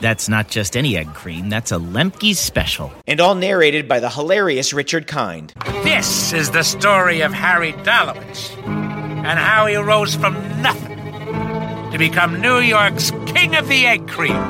That's 0.00 0.30
not 0.30 0.48
just 0.48 0.76
any 0.76 0.96
egg 0.96 1.12
cream, 1.12 1.50
that's 1.50 1.72
a 1.72 1.76
Lemke's 1.76 2.38
special. 2.38 2.90
And 3.06 3.20
all 3.20 3.34
narrated 3.34 3.86
by 3.86 4.00
the 4.00 4.08
hilarious 4.08 4.72
Richard 4.72 5.06
Kind. 5.06 5.52
This 5.84 6.32
is 6.32 6.50
the 6.50 6.62
story 6.62 7.20
of 7.20 7.32
Harry 7.34 7.72
Dalowitz 7.72 8.56
and 8.66 9.38
how 9.38 9.66
he 9.66 9.76
rose 9.76 10.14
from 10.14 10.34
nothing 10.62 10.98
to 11.92 11.98
become 11.98 12.40
New 12.40 12.60
York's 12.60 13.10
King 13.26 13.56
of 13.56 13.68
the 13.68 13.86
Egg 13.86 14.08
Cream. 14.08 14.40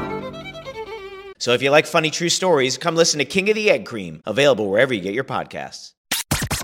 So 1.39 1.53
if 1.53 1.63
you 1.63 1.71
like 1.71 1.87
funny 1.87 2.11
true 2.11 2.29
stories, 2.29 2.79
come 2.79 2.95
listen 2.95 3.19
to 3.19 3.25
King 3.25 3.49
of 3.49 3.57
the 3.57 3.71
Egg 3.71 3.87
Cream, 3.87 4.23
available 4.27 4.71
wherever 4.71 4.95
you 4.95 5.01
get 5.01 5.15
your 5.15 5.25
podcasts. 5.25 5.95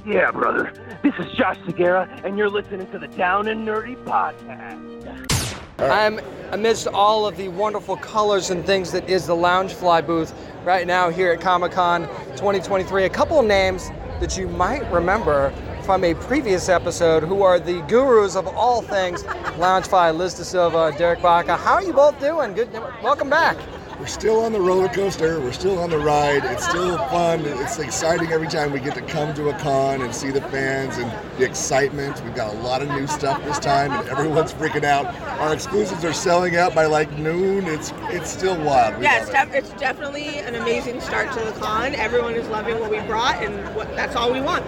Yeah, 0.06 0.30
brother. 0.30 0.72
This 1.02 1.14
is 1.18 1.26
Josh 1.32 1.58
Segarra, 1.66 2.24
and 2.24 2.38
you're 2.38 2.50
listening 2.50 2.88
to 2.92 2.98
the 3.00 3.08
Down 3.08 3.48
and 3.48 3.66
Nerdy 3.66 3.96
Podcast. 4.04 5.35
I'm 5.78 6.20
amidst 6.52 6.86
all 6.86 7.26
of 7.26 7.36
the 7.36 7.48
wonderful 7.48 7.98
colors 7.98 8.48
and 8.48 8.64
things 8.64 8.92
that 8.92 9.10
is 9.10 9.26
the 9.26 9.34
Loungefly 9.34 10.06
booth 10.06 10.32
right 10.64 10.86
now 10.86 11.10
here 11.10 11.32
at 11.32 11.42
Comic 11.42 11.72
Con 11.72 12.08
2023. 12.30 13.04
A 13.04 13.10
couple 13.10 13.42
names 13.42 13.90
that 14.20 14.38
you 14.38 14.48
might 14.48 14.90
remember 14.90 15.52
from 15.82 16.02
a 16.02 16.14
previous 16.14 16.70
episode 16.70 17.22
who 17.22 17.42
are 17.42 17.60
the 17.60 17.82
gurus 17.82 18.36
of 18.36 18.46
all 18.48 18.80
things 18.80 19.22
Loungefly, 19.58 20.16
Liz 20.16 20.32
De 20.32 20.44
Silva, 20.44 20.94
Derrick 20.96 21.20
Baca. 21.20 21.56
How 21.56 21.74
are 21.74 21.82
you 21.82 21.92
both 21.92 22.18
doing? 22.20 22.54
Good. 22.54 22.72
Welcome 23.02 23.28
back. 23.28 23.58
We're 23.98 24.06
still 24.06 24.40
on 24.40 24.52
the 24.52 24.60
roller 24.60 24.88
coaster. 24.88 25.40
We're 25.40 25.52
still 25.52 25.78
on 25.78 25.88
the 25.88 25.98
ride. 25.98 26.44
It's 26.44 26.68
still 26.68 26.98
fun. 27.08 27.40
It's 27.46 27.78
exciting 27.78 28.30
every 28.30 28.46
time 28.46 28.70
we 28.70 28.78
get 28.78 28.94
to 28.94 29.00
come 29.00 29.32
to 29.34 29.48
a 29.48 29.58
con 29.58 30.02
and 30.02 30.14
see 30.14 30.30
the 30.30 30.42
fans 30.42 30.98
and 30.98 31.10
the 31.38 31.46
excitement. 31.46 32.22
We've 32.22 32.34
got 32.34 32.52
a 32.52 32.58
lot 32.58 32.82
of 32.82 32.88
new 32.88 33.06
stuff 33.06 33.42
this 33.44 33.58
time, 33.58 33.92
and 33.92 34.06
everyone's 34.10 34.52
freaking 34.52 34.84
out. 34.84 35.06
Our 35.40 35.54
exclusives 35.54 36.04
are 36.04 36.12
selling 36.12 36.56
out 36.56 36.74
by 36.74 36.84
like 36.84 37.10
noon. 37.16 37.64
It's 37.64 37.94
it's 38.10 38.30
still 38.30 38.62
wild. 38.62 38.98
We 38.98 39.04
yeah, 39.04 39.22
it's, 39.22 39.32
love 39.32 39.50
def- 39.50 39.54
it's 39.54 39.80
definitely 39.80 40.40
an 40.40 40.56
amazing 40.56 41.00
start 41.00 41.32
to 41.32 41.42
the 41.42 41.52
con. 41.52 41.94
Everyone 41.94 42.34
is 42.34 42.46
loving 42.48 42.78
what 42.78 42.90
we 42.90 43.00
brought, 43.00 43.42
and 43.42 43.74
what, 43.74 43.88
that's 43.96 44.14
all 44.14 44.30
we 44.30 44.42
want. 44.42 44.66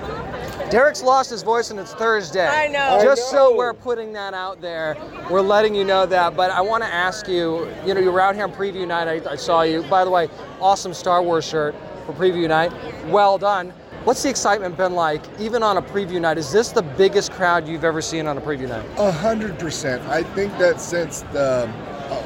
Derrick's 0.71 1.03
lost 1.03 1.31
his 1.31 1.43
voice 1.43 1.71
and 1.71 1.81
it's 1.81 1.95
Thursday. 1.95 2.47
I 2.47 2.67
know. 2.67 3.01
Just 3.03 3.33
I 3.33 3.37
know. 3.37 3.49
so 3.49 3.57
we're 3.57 3.73
putting 3.73 4.13
that 4.13 4.35
out 4.35 4.61
there, 4.61 4.99
we're 5.31 5.41
letting 5.41 5.75
you 5.75 5.83
know 5.83 6.05
that. 6.05 6.37
But 6.37 6.51
I 6.51 6.61
want 6.61 6.83
to 6.83 6.93
ask 6.93 7.27
you, 7.27 7.67
you 7.87 7.95
know, 7.95 8.01
you 8.01 8.13
were 8.13 8.21
out 8.21 8.35
here 8.35 8.45
on 8.45 8.53
preview 8.53 8.87
night. 8.87 9.09
I, 9.27 9.33
I 9.33 9.37
saw 9.37 9.63
you. 9.63 9.83
By 9.85 10.05
the 10.05 10.11
way, 10.11 10.29
awesome 10.61 10.95
Star 10.95 11.23
Wars 11.23 11.45
shirt 11.45 11.75
for 12.07 12.13
preview 12.13 12.49
night. 12.49 12.73
Well 13.07 13.39
done. 13.39 13.73
What's 14.05 14.23
the 14.23 14.31
excitement 14.31 14.77
been 14.77 14.95
like, 14.95 15.23
even 15.39 15.63
on 15.63 15.77
a 15.77 15.83
preview 15.83 16.21
night? 16.21 16.39
Is 16.39 16.51
this 16.53 16.71
the 16.71 16.83
biggest 16.83 17.33
crowd 17.33 17.69
you've 17.69 17.85
ever 17.85 18.01
seen 18.01 18.27
on 18.27 18.39
a 18.39 18.41
preview 18.41 18.69
night? 18.69 18.87
A 18.97 19.11
hundred 19.13 19.59
percent. 19.59 20.03
I 20.09 20.23
think 20.23 20.57
that 20.59 20.81
since 20.81 21.23
the 21.33 21.71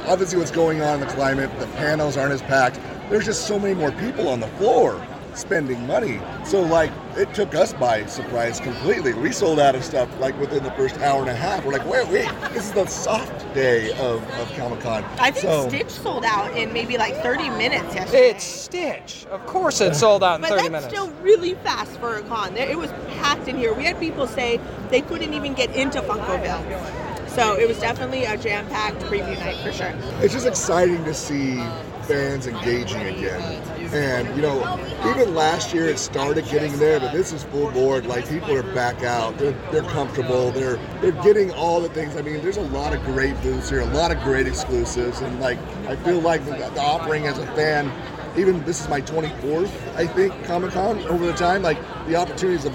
obviously 0.07 0.39
what's 0.39 0.51
going 0.51 0.81
on 0.81 1.01
in 1.01 1.01
the 1.01 1.13
climate, 1.13 1.51
the 1.59 1.67
panels 1.69 2.17
aren't 2.17 2.33
as 2.33 2.43
packed. 2.43 2.79
There's 3.11 3.25
just 3.25 3.47
so 3.47 3.59
many 3.59 3.75
more 3.75 3.91
people 3.93 4.29
on 4.29 4.39
the 4.39 4.49
floor. 4.49 5.05
Spending 5.35 5.87
money. 5.87 6.21
So 6.45 6.61
like 6.61 6.93
it 7.17 7.33
took 7.35 7.55
us 7.55 7.73
by 7.73 8.07
surprise 8.07 8.61
completely. 8.61 9.13
We 9.15 9.33
sold 9.33 9.61
out 9.61 9.75
of 9.75 9.85
stuff 9.85 10.09
like 10.19 10.39
within 10.39 10.63
the 10.63 10.71
first 10.73 10.99
hour 10.99 11.21
and 11.21 11.31
a 11.31 11.35
half. 11.35 11.65
We're 11.65 11.73
like, 11.73 11.87
wait, 11.87 12.09
wait, 12.09 12.31
this 12.53 12.67
is 12.67 12.73
the 12.73 12.87
soft 12.87 13.53
day 13.55 13.93
of, 13.93 14.23
of 14.39 14.53
Comic 14.57 14.81
Con. 14.81 15.05
I 15.19 15.31
think 15.31 15.45
so, 15.45 15.69
Stitch 15.69 15.91
sold 15.91 16.25
out 16.25 16.57
in 16.57 16.73
maybe 16.73 16.97
like 16.97 17.15
30 17.23 17.51
minutes 17.51 17.95
yesterday. 17.95 18.31
It's 18.31 18.45
Stitch. 18.45 19.27
Of 19.31 19.45
course, 19.47 19.81
it 19.81 19.95
sold 19.95 20.23
out 20.23 20.37
in 20.37 20.41
but 20.43 20.51
30 20.51 20.63
that's 20.63 20.71
minutes. 20.71 20.89
still 20.89 21.11
really 21.23 21.55
fast 21.57 21.99
for 21.99 22.17
a 22.17 22.23
con. 22.23 22.57
It 22.57 22.79
was 22.79 22.91
packed 23.19 23.49
in 23.49 23.57
here. 23.57 23.75
We 23.75 23.85
had 23.85 23.99
people 23.99 24.27
say 24.27 24.61
they 24.91 25.03
couldn't 25.03 25.35
even 25.35 25.55
get 25.55 25.75
into 25.75 26.01
Funkoville. 26.01 27.29
So 27.29 27.59
it 27.59 27.67
was 27.67 27.79
definitely 27.79 28.25
a 28.25 28.37
jam-packed 28.37 28.99
preview 29.05 29.39
night 29.39 29.57
for 29.65 29.73
sure. 29.73 29.93
it's 30.21 30.35
just 30.35 30.47
exciting 30.47 31.03
to 31.05 31.15
see 31.15 31.55
fans 32.13 32.47
engaging 32.47 33.01
again. 33.07 33.41
And 33.95 34.29
you 34.37 34.43
know, 34.43 34.61
even 35.11 35.35
last 35.35 35.73
year 35.73 35.87
it 35.87 35.99
started 35.99 36.45
getting 36.47 36.77
there, 36.79 37.01
but 37.01 37.13
this 37.13 37.33
is 37.33 37.43
full 37.45 37.71
board. 37.71 38.07
Like 38.07 38.29
people 38.29 38.55
are 38.55 38.63
back 38.75 39.03
out. 39.03 39.39
They're 39.39 39.53
they're 39.71 39.83
comfortable. 39.83 40.51
They're 40.51 40.77
they're 41.01 41.23
getting 41.23 41.51
all 41.53 41.81
the 41.81 41.89
things. 41.89 42.17
I 42.17 42.23
mean, 42.23 42.43
there's 42.43 42.59
a 42.59 42.69
lot 42.69 42.95
of 42.95 43.03
great 43.05 43.41
booths 43.43 43.71
here, 43.71 43.81
a 43.81 43.87
lot 43.87 44.11
of 44.11 44.23
great 44.23 44.47
exclusives, 44.47 45.21
and 45.21 45.41
like 45.41 45.59
I 45.89 45.97
feel 45.97 46.21
like 46.21 46.45
the, 46.45 46.53
the 46.53 46.81
offering 46.81 47.27
as 47.27 47.39
a 47.39 47.47
fan. 47.49 47.91
Even 48.35 48.65
this 48.65 48.81
is 48.81 48.89
my 48.89 49.03
24th, 49.03 49.95
I 49.95 50.07
think, 50.07 50.33
Comic 50.45 50.73
Con 50.73 50.99
over 51.01 51.27
the 51.27 51.35
time. 51.35 51.61
Like 51.63 51.79
the 52.07 52.17
opportunities 52.17 52.65
of 52.65 52.75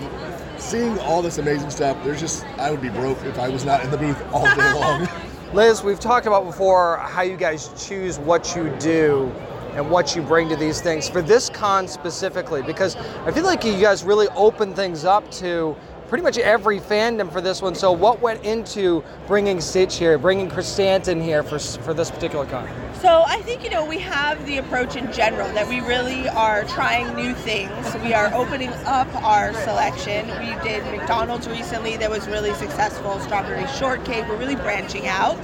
seeing 0.60 1.00
all 1.00 1.24
this 1.24 1.40
amazing 1.40 1.72
stuff. 1.72 1.98
There's 2.04 2.20
just 2.20 2.44
I 2.60 2.70
would 2.70 2.82
be 2.82 2.90
broke 2.90 3.24
if 3.24 3.40
I 3.40 3.50
was 3.50 3.66
not 3.66 3.84
in 3.84 3.90
the 3.90 3.98
booth 3.98 4.22
all 4.32 4.44
day 4.56 4.74
long. 4.80 5.08
Liz, 5.54 5.82
we've 5.82 6.00
talked 6.00 6.28
about 6.28 6.44
before 6.44 6.98
how 6.98 7.22
you 7.22 7.38
guys 7.38 7.70
choose 7.88 8.20
what 8.20 8.54
you 8.54 8.70
do 8.80 9.32
and 9.76 9.90
what 9.90 10.14
you 10.14 10.22
bring 10.22 10.50
to 10.50 10.58
these 10.58 10.82
things. 10.82 11.08
For 11.08 11.22
this 11.22 11.50
con 11.50 11.88
specifically, 11.88 12.62
because 12.62 12.98
I 12.98 13.32
feel 13.32 13.46
like 13.46 13.64
you 13.64 13.80
guys 13.80 14.04
really 14.04 14.28
open 14.36 14.74
things 14.74 15.06
up 15.06 15.32
to 15.32 15.74
pretty 16.08 16.24
much 16.24 16.38
every 16.38 16.80
fandom 16.80 17.32
for 17.32 17.42
this 17.42 17.62
one. 17.62 17.76
So, 17.76 17.92
what 17.92 18.22
went 18.22 18.44
into 18.44 19.04
bringing 19.28 19.62
Stitch 19.62 19.98
here, 19.98 20.18
bringing 20.18 20.50
Chrysanthemum 20.50 21.24
here 21.24 21.44
for 21.44 21.60
for 21.60 21.94
this 21.94 22.10
particular 22.10 22.46
con? 22.46 22.68
So 23.02 23.24
I 23.28 23.42
think 23.44 23.64
you 23.64 23.70
know 23.70 23.86
we 23.86 24.00
have 24.00 24.44
the 24.48 24.58
approach 24.58 24.96
in 24.96 25.12
general 25.14 25.48
that 25.54 25.68
we 25.68 25.82
really 25.82 26.28
are 26.30 26.64
trying 26.64 27.16
new 27.16 27.34
things. 27.36 27.96
We 28.04 28.14
are 28.14 28.34
opening 28.34 28.70
up 28.86 29.08
our 29.22 29.54
selection. 29.54 30.28
We 30.40 30.60
did 30.68 30.84
McDonald's 30.86 31.48
recently 31.48 31.98
that 31.98 32.10
was 32.10 32.28
really 32.28 32.54
successful. 32.56 33.20
Strawberry 33.20 33.68
shortcake. 33.68 34.28
We're 34.28 34.38
really 34.38 34.56
branching 34.56 35.08
out. 35.08 35.38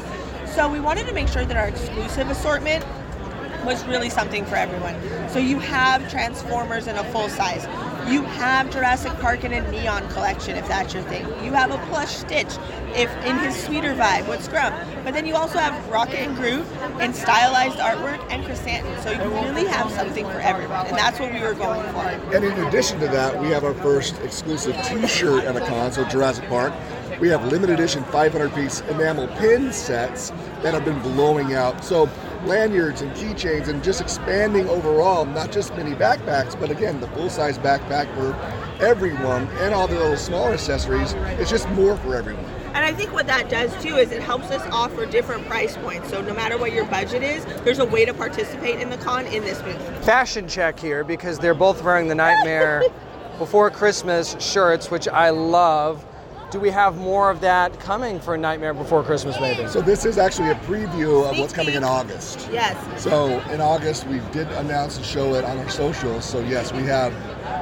So 0.47 0.67
we 0.71 0.79
wanted 0.79 1.05
to 1.07 1.13
make 1.13 1.27
sure 1.27 1.45
that 1.45 1.57
our 1.57 1.67
exclusive 1.67 2.29
assortment 2.29 2.85
was 3.65 3.85
really 3.85 4.09
something 4.09 4.45
for 4.45 4.55
everyone. 4.55 4.95
So 5.29 5.39
you 5.39 5.59
have 5.59 6.09
Transformers 6.09 6.87
in 6.87 6.95
a 6.95 7.03
full 7.05 7.29
size. 7.29 7.65
You 8.07 8.23
have 8.23 8.69
Jurassic 8.69 9.13
Park 9.19 9.45
in 9.45 9.53
a 9.53 9.71
neon 9.71 10.07
collection 10.09 10.57
if 10.57 10.67
that's 10.67 10.93
your 10.93 11.03
thing. 11.03 11.25
You 11.43 11.53
have 11.53 11.71
a 11.71 11.77
plush 11.87 12.17
Stitch 12.17 12.57
if 12.95 13.09
in 13.25 13.37
his 13.39 13.55
sweeter 13.63 13.95
vibe 13.95 14.27
with 14.27 14.47
Scrump. 14.47 14.73
But 15.03 15.13
then 15.13 15.25
you 15.25 15.35
also 15.35 15.57
have 15.57 15.87
Rocket 15.89 16.19
and 16.19 16.35
Groot 16.35 16.65
and 16.99 17.15
stylized 17.15 17.77
artwork 17.77 18.19
and 18.29 18.43
Chrysanthemum. 18.45 19.01
So 19.01 19.11
you 19.11 19.29
really 19.45 19.65
have 19.67 19.89
something 19.91 20.25
for 20.25 20.39
everyone. 20.39 20.85
And 20.87 20.97
that's 20.97 21.19
what 21.19 21.33
we 21.33 21.39
were 21.39 21.53
going 21.53 21.81
for. 21.93 21.99
And 22.35 22.43
in 22.43 22.51
addition 22.65 22.99
to 22.99 23.07
that, 23.07 23.39
we 23.39 23.47
have 23.49 23.63
our 23.63 23.73
first 23.75 24.19
exclusive 24.21 24.75
T-shirt 24.83 25.45
at 25.45 25.55
a 25.55 25.61
con, 25.61 25.91
so 25.91 26.03
Jurassic 26.05 26.47
Park. 26.49 26.73
We 27.21 27.29
have 27.29 27.45
limited 27.45 27.79
edition 27.79 28.03
500-piece 28.05 28.81
enamel 28.81 29.27
pin 29.37 29.71
sets 29.71 30.31
that 30.61 30.73
have 30.73 30.83
been 30.83 30.99
blowing 31.01 31.53
out. 31.53 31.83
So 31.83 32.09
lanyards 32.45 33.01
and 33.01 33.11
keychains 33.13 33.67
and 33.67 33.83
just 33.83 34.01
expanding 34.01 34.67
overall, 34.69 35.25
not 35.25 35.51
just 35.51 35.75
mini 35.75 35.91
backpacks, 35.91 36.59
but 36.59 36.69
again, 36.69 36.99
the 36.99 37.07
full-size 37.09 37.57
backpack 37.57 38.13
for 38.15 38.33
everyone 38.83 39.47
and 39.59 39.73
all 39.73 39.87
the 39.87 39.95
little 39.95 40.17
smaller 40.17 40.53
accessories. 40.53 41.13
It's 41.39 41.49
just 41.49 41.69
more 41.69 41.97
for 41.97 42.15
everyone. 42.15 42.45
And 42.73 42.83
I 42.83 42.91
think 42.91 43.13
what 43.13 43.27
that 43.27 43.49
does 43.49 43.71
too 43.83 43.97
is 43.97 44.11
it 44.11 44.21
helps 44.21 44.49
us 44.49 44.61
offer 44.71 45.05
different 45.05 45.45
price 45.45 45.77
points. 45.77 46.09
So 46.09 46.21
no 46.21 46.33
matter 46.33 46.57
what 46.57 46.73
your 46.73 46.85
budget 46.85 47.21
is, 47.21 47.45
there's 47.63 47.79
a 47.79 47.85
way 47.85 48.03
to 48.05 48.13
participate 48.13 48.79
in 48.79 48.89
the 48.89 48.97
con 48.97 49.27
in 49.27 49.43
this 49.43 49.61
booth. 49.61 50.05
Fashion 50.05 50.47
check 50.47 50.79
here 50.79 51.03
because 51.03 51.37
they're 51.37 51.53
both 51.53 51.83
wearing 51.83 52.07
the 52.07 52.15
Nightmare 52.15 52.83
Before 53.39 53.71
Christmas 53.71 54.35
shirts, 54.39 54.91
which 54.91 55.07
I 55.07 55.31
love. 55.31 56.05
Do 56.53 56.59
we 56.59 56.69
have 56.69 56.97
more 56.97 57.31
of 57.31 57.41
that 57.41 57.79
coming 57.79 58.19
for 58.19 58.37
Nightmare 58.37 58.75
Before 58.75 59.01
Christmas, 59.01 59.39
maybe? 59.39 59.67
So 59.67 59.81
this 59.81 60.05
is 60.05 60.19
actually 60.19 60.51
a 60.51 60.55
preview 60.55 61.27
of 61.27 61.39
what's 61.39 61.51
coming 61.51 61.73
in 61.73 61.83
August. 61.83 62.47
Yes. 62.51 63.01
So 63.01 63.39
in 63.49 63.59
August, 63.59 64.05
we 64.05 64.19
did 64.31 64.47
announce 64.49 64.97
and 64.97 65.03
show 65.03 65.33
it 65.33 65.43
on 65.45 65.57
our 65.57 65.67
socials. 65.67 66.23
So 66.23 66.41
yes, 66.41 66.71
we 66.71 66.83
have 66.83 67.11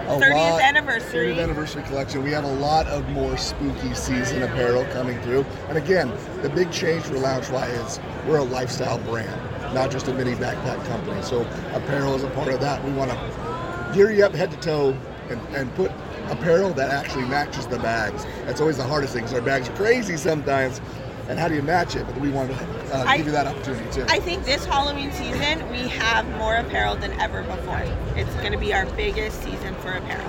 a 0.10 0.20
30th 0.20 0.34
lot, 0.34 0.62
anniversary. 0.62 1.34
30th 1.34 1.42
anniversary 1.42 1.84
collection. 1.84 2.22
We 2.22 2.32
have 2.32 2.44
a 2.44 2.54
lot 2.56 2.86
of 2.88 3.08
more 3.12 3.38
spooky 3.38 3.94
season 3.94 4.44
apparel 4.44 4.84
coming 4.92 5.18
through. 5.22 5.46
And 5.70 5.78
again, 5.78 6.12
the 6.42 6.50
big 6.50 6.70
change 6.70 7.04
for 7.04 7.14
Loungefly 7.14 7.70
is 7.86 7.98
we're 8.28 8.40
a 8.40 8.44
lifestyle 8.44 8.98
brand, 9.00 9.74
not 9.74 9.90
just 9.90 10.10
a 10.10 10.14
mini 10.14 10.34
backpack 10.34 10.86
company. 10.88 11.22
So 11.22 11.44
apparel 11.74 12.14
is 12.16 12.24
a 12.24 12.30
part 12.32 12.50
of 12.50 12.60
that. 12.60 12.84
We 12.84 12.92
want 12.92 13.12
to 13.12 13.92
gear 13.94 14.12
you 14.12 14.26
up 14.26 14.34
head 14.34 14.52
to 14.52 14.58
toe 14.58 14.98
and, 15.30 15.40
and 15.56 15.74
put 15.76 15.94
apparel 16.32 16.72
that 16.74 16.90
actually 16.92 17.26
matches 17.26 17.68
the 17.68 17.78
bags. 17.80 18.26
That's 18.46 18.62
always 18.62 18.78
the 18.78 18.84
hardest 18.84 19.14
thing 19.14 19.22
thing. 19.24 19.28
'cause 19.30 19.40
our 19.40 19.46
bags 19.46 19.70
are 19.70 19.74
crazy 19.76 20.18
sometimes. 20.18 20.82
And 21.30 21.40
how 21.40 21.48
do 21.48 21.56
you 21.56 21.62
match 21.62 21.96
it? 21.96 22.06
But 22.08 22.20
we 22.20 22.30
want 22.30 22.50
to 22.50 22.56
uh, 22.98 23.04
I- 23.08 23.18
give 23.18 23.28
you 23.28 23.32
that 23.34 23.48
opportunity 23.48 23.86
too. 23.92 24.06
I 24.10 24.20
think 24.20 24.44
this 24.44 24.66
Halloween 24.66 25.12
season 25.12 25.70
we 25.72 25.88
have 25.90 26.28
more 26.38 26.56
apparel 26.56 26.96
than 26.96 27.12
ever 27.22 27.44
before. 27.44 27.84
It's 28.16 28.34
going 28.36 28.52
to 28.52 28.58
be 28.58 28.74
our 28.74 28.86
biggest 28.98 29.42
season 29.44 29.76
for 29.76 29.92
apparel. 29.94 30.26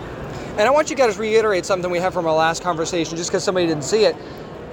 And 0.58 0.60
I 0.60 0.70
want 0.70 0.90
you 0.90 0.96
guys 0.96 1.14
to 1.14 1.20
reiterate 1.20 1.64
something 1.64 1.90
we 1.90 1.98
had 1.98 2.12
from 2.12 2.26
our 2.26 2.34
last 2.34 2.62
conversation, 2.62 3.16
just 3.16 3.30
because 3.30 3.42
somebody 3.42 3.66
didn't 3.66 3.84
see 3.84 4.04
it. 4.04 4.14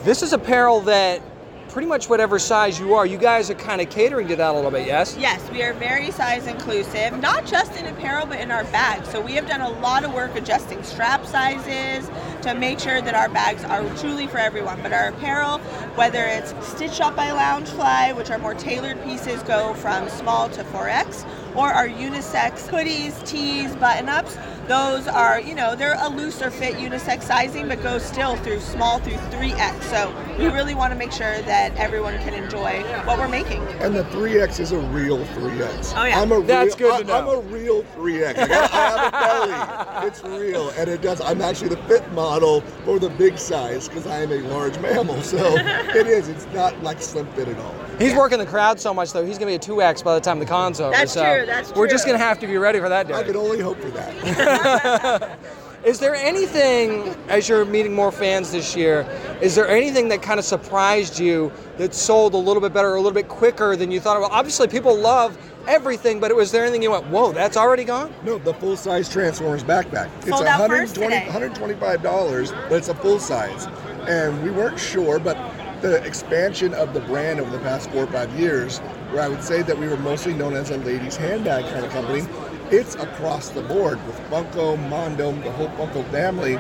This 0.03 0.21
is 0.21 0.33
apparel 0.33 0.81
that 0.81 1.21
pretty 1.69 1.87
much 1.87 2.09
whatever 2.09 2.39
size 2.39 2.79
you 2.79 2.95
are, 2.95 3.05
you 3.05 3.17
guys 3.17 3.49
are 3.49 3.55
kind 3.55 3.79
of 3.79 3.89
catering 3.89 4.27
to 4.27 4.35
that 4.35 4.51
a 4.51 4.53
little 4.53 4.71
bit, 4.71 4.87
yes? 4.87 5.15
Yes, 5.17 5.49
we 5.51 5.61
are 5.61 5.73
very 5.73 6.11
size 6.11 6.47
inclusive, 6.47 7.19
not 7.21 7.45
just 7.45 7.75
in 7.75 7.85
apparel 7.85 8.25
but 8.25 8.39
in 8.39 8.51
our 8.51 8.63
bags. 8.65 9.07
So 9.09 9.21
we 9.21 9.33
have 9.33 9.47
done 9.47 9.61
a 9.61 9.69
lot 9.79 10.03
of 10.03 10.13
work 10.13 10.35
adjusting 10.35 10.81
strap 10.83 11.25
sizes 11.25 12.09
to 12.41 12.55
make 12.55 12.79
sure 12.79 13.01
that 13.01 13.13
our 13.13 13.29
bags 13.29 13.63
are 13.63 13.87
truly 13.97 14.25
for 14.27 14.37
everyone. 14.37 14.81
But 14.81 14.93
our 14.93 15.09
apparel, 15.09 15.59
whether 15.95 16.25
it's 16.25 16.53
Stitch 16.67 16.99
Up 17.01 17.15
by 17.15 17.27
Loungefly, 17.27 18.15
which 18.15 18.31
are 18.31 18.39
more 18.39 18.55
tailored 18.55 19.01
pieces, 19.03 19.43
go 19.43 19.73
from 19.75 20.09
small 20.09 20.49
to 20.49 20.63
4X, 20.65 21.25
or 21.55 21.69
our 21.71 21.87
unisex 21.87 22.67
hoodies, 22.67 23.25
tees, 23.27 23.75
button-ups, 23.75 24.37
those 24.69 25.07
are, 25.07 25.41
you 25.41 25.55
know, 25.55 25.75
they're 25.75 25.97
a 25.99 26.07
looser 26.07 26.51
fit 26.51 26.75
unisex 26.75 27.23
sizing, 27.23 27.67
but 27.67 27.81
go 27.81 27.97
still 27.97 28.35
through 28.37 28.59
small 28.59 28.99
through 28.99 29.13
3X. 29.13 29.81
So 29.85 30.15
we 30.37 30.45
really 30.45 30.75
want 30.75 30.93
to 30.93 30.97
make 30.97 31.11
sure 31.11 31.41
that 31.41 31.75
everyone 31.75 32.15
can 32.19 32.35
enjoy 32.35 32.83
what 33.05 33.17
we're 33.17 33.27
making. 33.27 33.63
And 33.81 33.95
the 33.95 34.03
3X 34.05 34.59
is 34.59 34.71
a 34.71 34.77
real 34.77 35.25
3X. 35.25 35.93
Oh, 35.97 36.05
yeah. 36.05 36.21
I'm 36.21 36.31
a 36.31 36.41
That's 36.43 36.79
real, 36.79 36.91
good 36.91 37.07
to 37.07 37.13
I, 37.13 37.19
I'm 37.19 37.27
a 37.27 37.39
real 37.39 37.81
3X. 37.83 38.37
I, 38.37 38.47
got, 38.47 38.71
I 38.71 38.77
have 38.77 39.07
a 39.07 39.97
belly. 39.97 40.07
It's 40.07 40.23
real. 40.23 40.69
And 40.77 40.87
it 40.87 41.01
does. 41.01 41.19
I'm 41.19 41.41
actually 41.41 41.69
the 41.69 41.83
fit 41.83 42.09
model 42.11 42.61
for 42.85 42.99
the 42.99 43.09
big 43.09 43.39
size 43.39 43.89
because 43.89 44.05
I 44.05 44.21
am 44.21 44.31
a 44.31 44.41
large 44.49 44.77
mammal. 44.79 45.23
So 45.23 45.37
it 45.57 46.05
is. 46.05 46.27
It's 46.27 46.45
not 46.53 46.79
like 46.83 47.01
slim 47.01 47.25
fit 47.33 47.47
at 47.47 47.57
all. 47.57 47.75
He's 47.99 48.15
working 48.15 48.39
the 48.39 48.45
crowd 48.45 48.79
so 48.79 48.93
much, 48.93 49.11
though, 49.11 49.25
he's 49.25 49.37
going 49.37 49.59
to 49.59 49.67
be 49.67 49.73
a 49.73 49.77
2X 49.77 50.03
by 50.03 50.15
the 50.15 50.21
time 50.21 50.39
the 50.39 50.45
con's 50.45 50.79
over. 50.79 50.91
That's 50.91 51.13
so 51.13 51.21
true, 51.21 51.45
that's 51.45 51.71
true. 51.71 51.79
We're 51.79 51.89
just 51.89 52.05
going 52.05 52.17
to 52.17 52.23
have 52.23 52.39
to 52.39 52.47
be 52.47 52.57
ready 52.57 52.79
for 52.79 52.89
that 52.89 53.07
day. 53.07 53.13
I 53.13 53.21
day. 53.21 53.27
can 53.27 53.35
only 53.35 53.59
hope 53.59 53.77
for 53.79 53.89
that. 53.91 55.37
Is 55.85 55.97
there 55.97 56.13
anything, 56.13 57.15
as 57.29 57.47
you're 57.47 57.63
meeting 57.63 57.93
more 57.93 58.11
fans 58.11 58.51
this 58.51 58.75
year, 58.75 59.07
is 59.41 59.55
there 59.55 59.67
anything 59.67 60.09
that 60.09 60.21
kind 60.21 60.37
of 60.37 60.45
surprised 60.45 61.17
you 61.17 61.53
that 61.77 61.93
sold 61.93 62.33
a 62.33 62.37
little 62.37 62.61
bit 62.61 62.73
better 62.73 62.89
or 62.89 62.95
a 62.95 63.01
little 63.01 63.13
bit 63.13 63.29
quicker 63.29 63.77
than 63.77 63.89
you 63.89 64.01
thought? 64.01 64.19
Well, 64.19 64.29
obviously, 64.29 64.67
people 64.67 64.93
love 64.93 65.37
everything, 65.69 66.19
but 66.19 66.35
was 66.35 66.51
there 66.51 66.63
anything 66.63 66.83
you 66.83 66.91
went, 66.91 67.07
whoa, 67.07 67.31
that's 67.31 67.55
already 67.55 67.85
gone? 67.85 68.13
No, 68.25 68.37
the 68.39 68.53
full 68.55 68.75
size 68.75 69.07
Transformers 69.07 69.63
backpack. 69.63 70.09
It's 70.17 70.29
Sold 70.29 70.45
out 70.47 70.67
first 70.67 70.97
120 70.97 71.55
today. 71.55 71.77
$125, 71.79 72.69
but 72.69 72.73
it's 72.73 72.89
a 72.89 72.95
full 72.95 73.19
size. 73.19 73.67
And 74.05 74.43
we 74.43 74.51
weren't 74.51 74.77
sure, 74.77 75.17
but 75.17 75.37
the 75.81 76.03
expansion 76.03 76.73
of 76.73 76.93
the 76.93 76.99
brand 77.01 77.39
over 77.39 77.49
the 77.49 77.59
past 77.59 77.89
four 77.91 78.03
or 78.03 78.07
five 78.07 78.33
years, 78.37 78.79
where 79.11 79.21
I 79.21 79.27
would 79.27 79.43
say 79.43 79.61
that 79.61 79.77
we 79.77 79.87
were 79.87 79.97
mostly 79.97 80.33
known 80.33 80.53
as 80.53 80.69
a 80.69 80.77
ladies' 80.77 81.15
handbag 81.15 81.65
kind 81.71 81.85
of 81.85 81.91
company, 81.91 82.27
it's 82.71 82.95
across 82.95 83.49
the 83.49 83.61
board 83.61 84.05
with 84.05 84.19
Funko, 84.29 84.77
Mondo, 84.89 85.31
the 85.31 85.51
whole 85.51 85.69
Funko 85.69 86.09
family. 86.11 86.59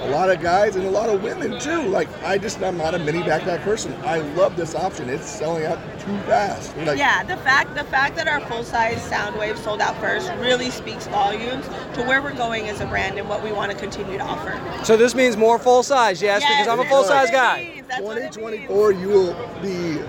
A 0.00 0.10
lot 0.10 0.30
of 0.30 0.40
guys 0.40 0.76
and 0.76 0.86
a 0.86 0.90
lot 0.90 1.08
of 1.08 1.22
women 1.22 1.60
too. 1.60 1.82
Like 1.82 2.08
I 2.22 2.38
just 2.38 2.60
I'm 2.62 2.78
not 2.78 2.94
a 2.94 2.98
mini 2.98 3.20
backpack 3.20 3.62
person. 3.62 3.94
I 4.02 4.18
love 4.34 4.56
this 4.56 4.74
option. 4.74 5.10
It's 5.10 5.26
selling 5.28 5.66
out 5.66 5.78
too 6.00 6.18
fast. 6.20 6.74
Like, 6.78 6.98
yeah, 6.98 7.22
the 7.22 7.36
fact 7.38 7.74
the 7.74 7.84
fact 7.84 8.16
that 8.16 8.26
our 8.26 8.40
full 8.40 8.64
size 8.64 8.98
Soundwave 9.10 9.58
sold 9.58 9.80
out 9.80 9.96
first 9.98 10.30
really 10.38 10.70
speaks 10.70 11.06
volumes 11.08 11.66
to 11.94 12.02
where 12.04 12.22
we're 12.22 12.34
going 12.34 12.68
as 12.68 12.80
a 12.80 12.86
brand 12.86 13.18
and 13.18 13.28
what 13.28 13.42
we 13.42 13.52
want 13.52 13.70
to 13.72 13.78
continue 13.78 14.16
to 14.16 14.24
offer. 14.24 14.58
So 14.84 14.96
this 14.96 15.14
means 15.14 15.36
more 15.36 15.58
full 15.58 15.82
size, 15.82 16.22
yes, 16.22 16.42
because 16.42 16.66
I'm 16.66 16.80
a 16.80 16.88
full 16.88 17.04
size 17.04 17.30
guy. 17.30 17.82
2024, 17.98 18.92
you 18.92 19.08
will 19.08 19.50
be 19.60 20.00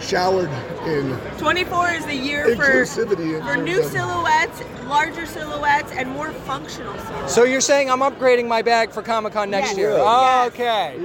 showered 0.00 0.50
in 0.86 1.16
24 1.38 1.90
is 1.90 2.06
the 2.06 2.14
year 2.14 2.54
for, 2.56 2.64
inclusivity 2.64 3.38
in 3.38 3.42
for 3.44 3.56
new 3.56 3.82
silhouettes, 3.84 4.62
larger 4.84 5.26
silhouettes, 5.26 5.90
and 5.92 6.08
more 6.10 6.30
functional 6.32 6.92
silhouettes. 6.98 7.34
So 7.34 7.44
you're 7.44 7.60
saying 7.60 7.90
I'm 7.90 8.00
upgrading 8.00 8.46
my 8.48 8.62
bag 8.62 8.90
for 8.90 9.02
Comic 9.02 9.32
Con 9.32 9.50
next 9.50 9.70
Yes. 9.70 9.78
year? 9.78 9.90
Yes. 9.90 10.02
Oh, 10.04 10.46
okay. 10.48 10.96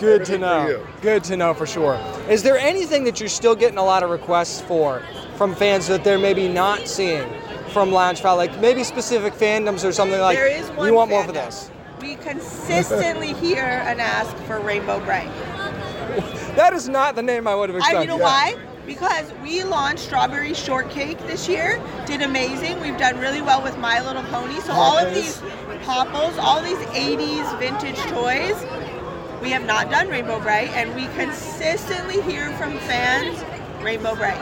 Good 0.00 0.24
to 0.26 0.38
know. 0.38 0.86
Good 1.02 1.24
to 1.24 1.36
know 1.36 1.54
for 1.54 1.66
sure. 1.66 2.00
Is 2.28 2.42
there 2.42 2.58
anything 2.58 3.04
that 3.04 3.20
you're 3.20 3.28
still 3.28 3.54
getting 3.54 3.78
a 3.78 3.84
lot 3.84 4.02
of 4.02 4.10
requests 4.10 4.60
for 4.62 5.02
from 5.36 5.54
fans 5.54 5.86
that 5.88 6.02
they're 6.04 6.18
maybe 6.18 6.48
not 6.48 6.88
seeing 6.88 7.28
from 7.68 7.90
Loungefly? 7.90 8.36
Like 8.36 8.58
maybe 8.60 8.82
specific 8.84 9.34
fandoms 9.34 9.84
or 9.88 9.92
something 9.92 10.20
like 10.20 10.36
There 10.36 10.46
is 10.46 10.68
one 10.70 10.86
we 10.86 10.90
want 10.92 11.10
more 11.10 11.24
for 11.24 11.32
this. 11.32 11.70
We 12.00 12.16
consistently 12.16 13.32
hear 13.34 13.64
an 13.64 14.00
ask 14.00 14.36
for 14.44 14.60
Rainbow 14.60 15.00
Brite. 15.00 15.30
That 16.56 16.72
is 16.72 16.88
not 16.88 17.14
the 17.14 17.22
name 17.22 17.46
I 17.46 17.54
would 17.54 17.68
have 17.68 17.76
I, 17.76 17.80
expected. 17.80 18.00
you 18.00 18.08
know 18.08 18.16
why? 18.16 18.56
Because 18.86 19.30
we 19.42 19.62
launched 19.62 20.04
Strawberry 20.04 20.54
Shortcake 20.54 21.18
this 21.26 21.48
year, 21.48 21.82
did 22.06 22.22
amazing. 22.22 22.80
We've 22.80 22.96
done 22.96 23.18
really 23.18 23.42
well 23.42 23.62
with 23.62 23.76
My 23.76 24.00
Little 24.00 24.22
Pony. 24.24 24.58
So 24.60 24.72
all 24.72 24.96
of 24.96 25.12
these 25.12 25.42
popples, 25.84 26.38
all 26.38 26.62
these 26.62 26.78
80s 26.78 27.58
vintage 27.58 27.98
toys, 28.10 28.56
we 29.42 29.50
have 29.50 29.66
not 29.66 29.90
done 29.90 30.08
Rainbow 30.08 30.40
Brite, 30.40 30.70
and 30.70 30.94
we 30.94 31.08
consistently 31.08 32.22
hear 32.22 32.50
from 32.56 32.78
fans 32.78 33.44
Rainbow 33.84 34.14
Brite. 34.16 34.40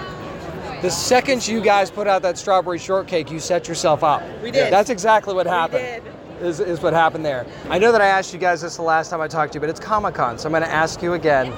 The 0.83 0.91
second 0.91 1.49
you 1.49 1.61
guys 1.61 1.91
put 1.91 2.07
out 2.07 2.23
that 2.23 2.39
strawberry 2.39 2.79
shortcake, 2.79 3.31
you 3.31 3.41
set 3.41 3.67
yourself 3.67 4.05
up. 4.05 4.23
We 4.41 4.53
did. 4.53 4.73
That's 4.73 4.91
exactly 4.91 5.35
what 5.35 5.47
happened. 5.47 6.05
did. 6.05 6.15
Is, 6.41 6.61
is 6.61 6.81
what 6.81 6.93
happened 6.93 7.25
there. 7.25 7.47
I 7.71 7.79
know 7.79 7.91
that 7.91 8.01
I 8.01 8.07
asked 8.07 8.33
you 8.33 8.39
guys 8.39 8.61
this 8.61 8.77
the 8.77 8.83
last 8.83 9.09
time 9.09 9.21
I 9.21 9.29
talked 9.29 9.53
to 9.53 9.57
you, 9.57 9.61
but 9.61 9.71
it's 9.71 9.81
Comic 9.81 10.15
Con, 10.15 10.37
so 10.39 10.47
I'm 10.47 10.53
going 10.53 10.63
to 10.63 10.71
ask 10.71 11.01
you 11.01 11.15
again. 11.15 11.53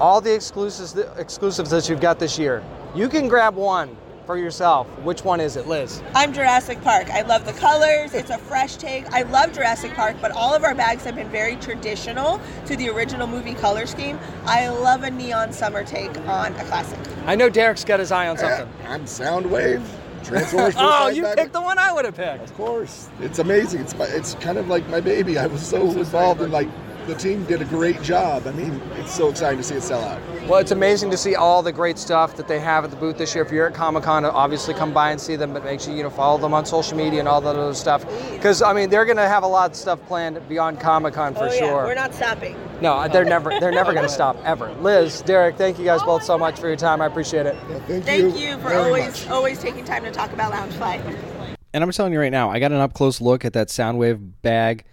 All 0.00 0.20
the 0.20 0.34
exclusives, 0.34 0.96
exclusives 1.16 1.70
that 1.70 1.88
you've 1.88 2.00
got 2.00 2.18
this 2.18 2.38
year, 2.38 2.62
you 2.94 3.08
can 3.08 3.28
grab 3.28 3.54
one 3.54 3.96
for 4.26 4.36
yourself. 4.36 4.86
Which 5.00 5.24
one 5.24 5.40
is 5.40 5.56
it, 5.56 5.66
Liz? 5.66 6.02
I'm 6.14 6.32
Jurassic 6.32 6.80
Park. 6.82 7.10
I 7.10 7.22
love 7.22 7.44
the 7.44 7.52
colors. 7.54 8.14
It's 8.14 8.30
a 8.30 8.38
fresh 8.38 8.76
take. 8.76 9.10
I 9.12 9.22
love 9.22 9.52
Jurassic 9.52 9.94
Park, 9.94 10.16
but 10.20 10.30
all 10.32 10.54
of 10.54 10.64
our 10.64 10.74
bags 10.74 11.04
have 11.04 11.16
been 11.16 11.28
very 11.28 11.56
traditional 11.56 12.40
to 12.66 12.76
the 12.76 12.88
original 12.88 13.26
movie 13.26 13.54
color 13.54 13.86
scheme. 13.86 14.18
I 14.44 14.68
love 14.68 15.02
a 15.02 15.10
neon 15.10 15.52
summer 15.52 15.84
take 15.84 16.16
on 16.28 16.52
a 16.54 16.64
classic. 16.64 16.98
I 17.26 17.34
know 17.34 17.50
Derrick's 17.50 17.84
got 17.84 18.00
his 18.00 18.12
eye 18.12 18.28
on 18.28 18.38
something. 18.38 18.68
I'm 18.86 19.04
Soundwave. 19.04 19.84
Transformers. 20.24 20.74
oh, 20.78 21.08
you 21.08 21.22
bag. 21.22 21.36
picked 21.36 21.52
the 21.52 21.60
one 21.60 21.78
I 21.78 21.92
would 21.92 22.04
have 22.04 22.14
picked. 22.14 22.44
Of 22.44 22.54
course, 22.54 23.08
it's 23.20 23.40
amazing. 23.40 23.80
It's 23.80 23.96
my, 23.96 24.04
it's 24.04 24.34
kind 24.34 24.56
of 24.56 24.68
like 24.68 24.88
my 24.88 25.00
baby. 25.00 25.36
I 25.36 25.46
was 25.46 25.66
so 25.66 25.82
involved 25.90 26.40
in 26.40 26.52
like 26.52 26.68
the 27.06 27.14
team 27.14 27.44
did 27.44 27.60
a 27.60 27.64
great 27.64 28.00
job. 28.02 28.46
I 28.46 28.52
mean, 28.52 28.80
it's 28.96 29.12
so 29.12 29.28
exciting 29.28 29.58
to 29.58 29.64
see 29.64 29.74
it 29.74 29.82
sell 29.82 30.02
out. 30.02 30.20
Well, 30.48 30.58
it's 30.58 30.70
amazing 30.70 31.10
to 31.10 31.16
see 31.16 31.34
all 31.34 31.62
the 31.62 31.72
great 31.72 31.98
stuff 31.98 32.36
that 32.36 32.48
they 32.48 32.60
have 32.60 32.84
at 32.84 32.90
the 32.90 32.96
booth 32.96 33.18
this 33.18 33.34
year. 33.34 33.44
If 33.44 33.50
you're 33.50 33.66
at 33.66 33.74
Comic 33.74 34.04
Con, 34.04 34.24
obviously 34.24 34.74
come 34.74 34.92
by 34.92 35.10
and 35.10 35.20
see 35.20 35.36
them, 35.36 35.52
but 35.52 35.64
make 35.64 35.80
sure 35.80 35.94
you 35.94 36.02
know 36.02 36.10
follow 36.10 36.38
them 36.38 36.54
on 36.54 36.66
social 36.66 36.96
media 36.96 37.20
and 37.20 37.28
all 37.28 37.40
that 37.40 37.56
other 37.56 37.74
stuff. 37.74 38.04
Because 38.30 38.62
I 38.62 38.72
mean, 38.72 38.90
they're 38.90 39.04
going 39.04 39.16
to 39.16 39.28
have 39.28 39.42
a 39.42 39.48
lot 39.48 39.70
of 39.70 39.76
stuff 39.76 40.00
planned 40.06 40.46
beyond 40.48 40.80
Comic 40.80 41.14
Con 41.14 41.34
for 41.34 41.44
oh, 41.44 41.50
sure. 41.50 41.84
We're 41.84 41.94
not 41.94 42.14
stopping. 42.14 42.56
No, 42.80 43.06
they're 43.08 43.24
never 43.24 43.50
they're 43.60 43.72
never 43.72 43.92
going 43.92 44.06
to 44.06 44.12
stop 44.12 44.36
ever. 44.44 44.72
Liz, 44.74 45.22
Derrick, 45.22 45.56
thank 45.56 45.78
you 45.78 45.84
guys 45.84 46.02
both 46.02 46.22
so 46.22 46.36
much 46.36 46.58
for 46.58 46.68
your 46.68 46.76
time. 46.76 47.00
I 47.00 47.06
appreciate 47.06 47.46
it. 47.46 47.56
thank, 47.86 48.04
Thank 48.04 48.38
you 48.38 48.58
for 48.58 48.74
always 48.74 49.26
always 49.28 49.58
taking 49.58 49.84
time 49.84 50.04
to 50.04 50.10
talk 50.10 50.32
about 50.32 50.50
Lounge 50.50 50.74
Loungefly. 50.74 51.56
And 51.74 51.82
I'm 51.82 51.90
telling 51.90 52.12
you 52.12 52.20
right 52.20 52.32
now, 52.32 52.50
I 52.50 52.58
got 52.58 52.72
an 52.72 52.78
up 52.78 52.92
close 52.92 53.20
look 53.20 53.44
at 53.44 53.54
that 53.54 53.68
Soundwave 53.68 54.32
bag 54.42 54.84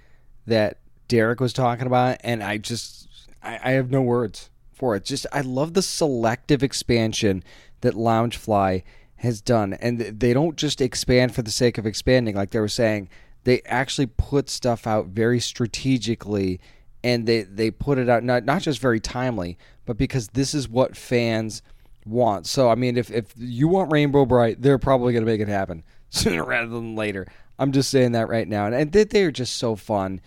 that 0.48 0.79
Derrick 1.10 1.42
was 1.42 1.52
talking 1.52 1.88
about, 1.88 2.18
and 2.24 2.42
I 2.42 2.58
just 2.58 3.10
I, 3.44 3.60
I 3.62 3.72
have 3.72 3.92
no 3.92 4.02
words 4.02 4.50
for 4.72 4.96
it. 4.96 5.04
Just 5.04 5.26
I 5.34 5.42
love 5.42 5.74
the 5.74 5.82
selective 5.82 6.64
expansion 6.64 7.44
that 7.82 7.96
Loungefly 7.96 8.84
has 9.18 9.42
done, 9.42 9.74
and 9.74 10.00
they 10.00 10.32
don't 10.32 10.56
just 10.56 10.80
expand 10.80 11.36
for 11.36 11.42
the 11.42 11.52
sake 11.52 11.78
of 11.78 11.86
expanding, 11.86 12.36
like 12.36 12.52
they 12.52 12.60
were 12.62 12.70
saying. 12.70 13.10
They 13.46 13.62
actually 13.66 14.08
put 14.08 14.50
stuff 14.50 14.86
out 14.86 15.08
very 15.08 15.40
strategically, 15.40 16.60
and 17.04 17.26
they 17.26 17.44
they 17.44 17.72
put 17.72 17.98
it 17.98 18.08
out 18.08 18.24
not 18.24 18.46
not 18.46 18.62
just 18.62 18.80
very 18.80 19.00
timely, 19.00 19.58
but 19.86 19.98
because 19.98 20.30
this 20.30 20.54
is 20.54 20.70
what 20.70 20.96
fans 20.96 21.62
want. 22.06 22.46
So 22.46 22.70
I 22.70 22.76
mean, 22.76 22.98
if 22.98 23.10
if 23.10 23.34
you 23.36 23.68
want 23.68 23.92
Rainbow 23.92 24.26
Brite, 24.26 24.62
they're 24.62 24.78
probably 24.78 25.14
going 25.14 25.26
to 25.26 25.32
make 25.32 25.42
it 25.42 25.48
happen 25.48 25.84
sooner 26.10 26.44
rather 26.44 26.70
than 26.70 26.96
later. 26.96 27.28
I'm 27.58 27.72
just 27.74 27.90
saying 27.90 28.14
that 28.14 28.30
right 28.30 28.48
now, 28.48 28.68
and, 28.68 28.76
and 28.76 28.92
they, 28.92 29.04
they're 29.04 29.32
just 29.32 29.58
so 29.58 29.76
fun 29.76 30.22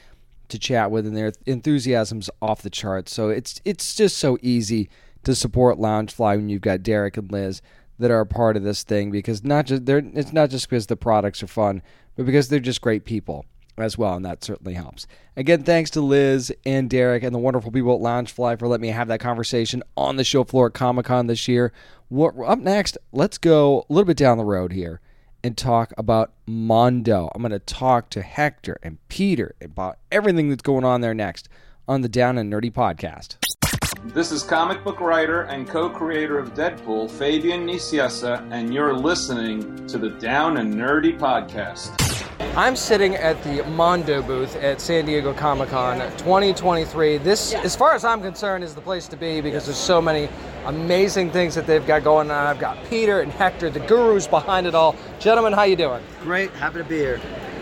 to 0.53 0.59
chat 0.59 0.91
with, 0.91 1.07
and 1.07 1.17
their 1.17 1.33
enthusiasm's 1.47 2.31
off 2.41 2.63
the 2.63 2.71
charts. 2.71 3.13
So 3.13 3.29
it's 3.31 3.61
it's 3.65 3.95
just 3.95 4.17
so 4.19 4.39
easy 4.41 4.89
to 5.25 5.35
support 5.35 5.79
Loungefly 5.79 6.37
when 6.37 6.49
you've 6.49 6.63
got 6.63 6.83
Derrick 6.83 7.17
and 7.17 7.31
Liz 7.31 7.61
that 7.99 8.11
are 8.11 8.21
a 8.21 8.27
part 8.27 8.57
of 8.57 8.63
this 8.63 8.83
thing 8.83 9.11
because 9.11 9.45
not 9.45 9.67
just 9.67 9.87
they're 9.87 10.03
it's 10.15 10.33
not 10.33 10.51
just 10.51 10.69
because 10.69 10.87
the 10.87 10.97
products 10.97 11.43
are 11.43 11.49
fun, 11.49 11.83
but 12.17 12.27
because 12.27 12.49
they're 12.49 12.61
just 12.61 12.81
great 12.81 13.05
people 13.05 13.45
as 13.79 13.97
well, 13.97 14.15
and 14.15 14.25
that 14.25 14.45
certainly 14.45 14.75
helps. 14.75 15.07
Again, 15.37 15.63
thanks 15.63 15.91
to 15.91 16.03
Liz 16.03 16.53
and 16.67 16.91
Derrick 16.91 17.23
and 17.23 17.35
the 17.35 17.39
wonderful 17.39 17.73
people 17.73 17.95
at 17.95 18.03
Loungefly 18.03 18.59
for 18.59 18.69
letting 18.69 18.83
me 18.83 18.89
have 18.89 19.09
that 19.09 19.21
conversation 19.21 19.83
on 19.97 20.17
the 20.17 20.25
show 20.25 20.45
floor 20.45 20.67
at 20.67 20.75
Comic 20.75 21.07
Con 21.07 21.27
this 21.27 21.49
year. 21.49 21.73
What 22.09 22.35
up 22.47 22.59
next? 22.59 22.99
Let's 23.13 23.39
go 23.39 23.87
a 23.89 23.93
little 23.93 24.07
bit 24.07 24.19
down 24.19 24.37
the 24.37 24.45
road 24.45 24.73
here 24.73 25.01
and 25.45 25.57
talk 25.57 25.93
about 25.97 26.33
Mondo. 26.47 27.31
I'm 27.35 27.43
going 27.43 27.53
to 27.53 27.59
talk 27.59 28.11
to 28.11 28.23
Hector 28.23 28.79
and 28.83 28.99
Peter 29.09 29.55
about 29.61 29.99
everything 30.11 30.49
that's 30.49 30.63
going 30.63 30.85
on 30.85 31.01
there 31.01 31.15
next 31.15 31.49
on 31.89 32.03
the 32.03 32.09
Down 32.09 32.39
and 32.39 32.53
Nerdy 32.53 32.73
podcast. 32.73 33.37
This 34.07 34.33
is 34.33 34.43
comic 34.43 34.83
book 34.83 35.01
writer 35.01 35.43
and 35.43 35.69
co 35.69 35.89
creator 35.89 36.39
of 36.39 36.55
Deadpool, 36.55 37.11
Fabian 37.11 37.67
Nicieza, 37.67 38.47
and 38.51 38.75
you're 38.75 38.95
listening 38.95 39.87
to 39.87 39.97
the 39.97 40.11
Down 40.11 40.57
and 40.57 40.75
Nerdy 40.75 41.17
Podcast. 41.17 42.12
I'm 42.55 42.77
sitting 42.77 43.15
at 43.15 43.43
the 43.45 43.65
Mondo 43.65 44.21
booth 44.21 44.57
at 44.57 44.79
San 44.79 45.07
Diego 45.07 45.33
Comic 45.33 45.71
Con 45.71 45.99
2023. 46.19 47.17
This, 47.17 47.55
as 47.55 47.75
far 47.75 47.95
as 47.95 48.05
I'm 48.05 48.21
concerned, 48.21 48.63
is 48.63 48.75
the 48.75 48.81
place 48.83 49.09
to 49.09 49.17
be 49.17 49.41
because 49.41 49.65
there's 49.65 49.79
so 49.79 50.03
many 50.03 50.29
amazing 50.67 51.31
things 51.31 51.55
that 51.55 51.67
they've 51.67 51.87
got 51.87 52.05
going 52.05 52.31
on. 52.31 52.47
I've 52.47 52.59
got 52.59 52.77
Peter 52.91 53.21
and 53.21 53.33
Hector, 53.33 53.71
the 53.71 53.81
gurus 53.81 54.27
behind 54.27 54.67
it 54.67 54.75
all. 54.75 54.95
Gentlemen, 55.19 55.55
how 55.55 55.63
you 55.63 55.77
doing? 55.77 56.03
Great, 56.23 56.51
happy 56.51 56.79
to 56.79 56.85
be 56.85 56.99
here. 56.99 57.21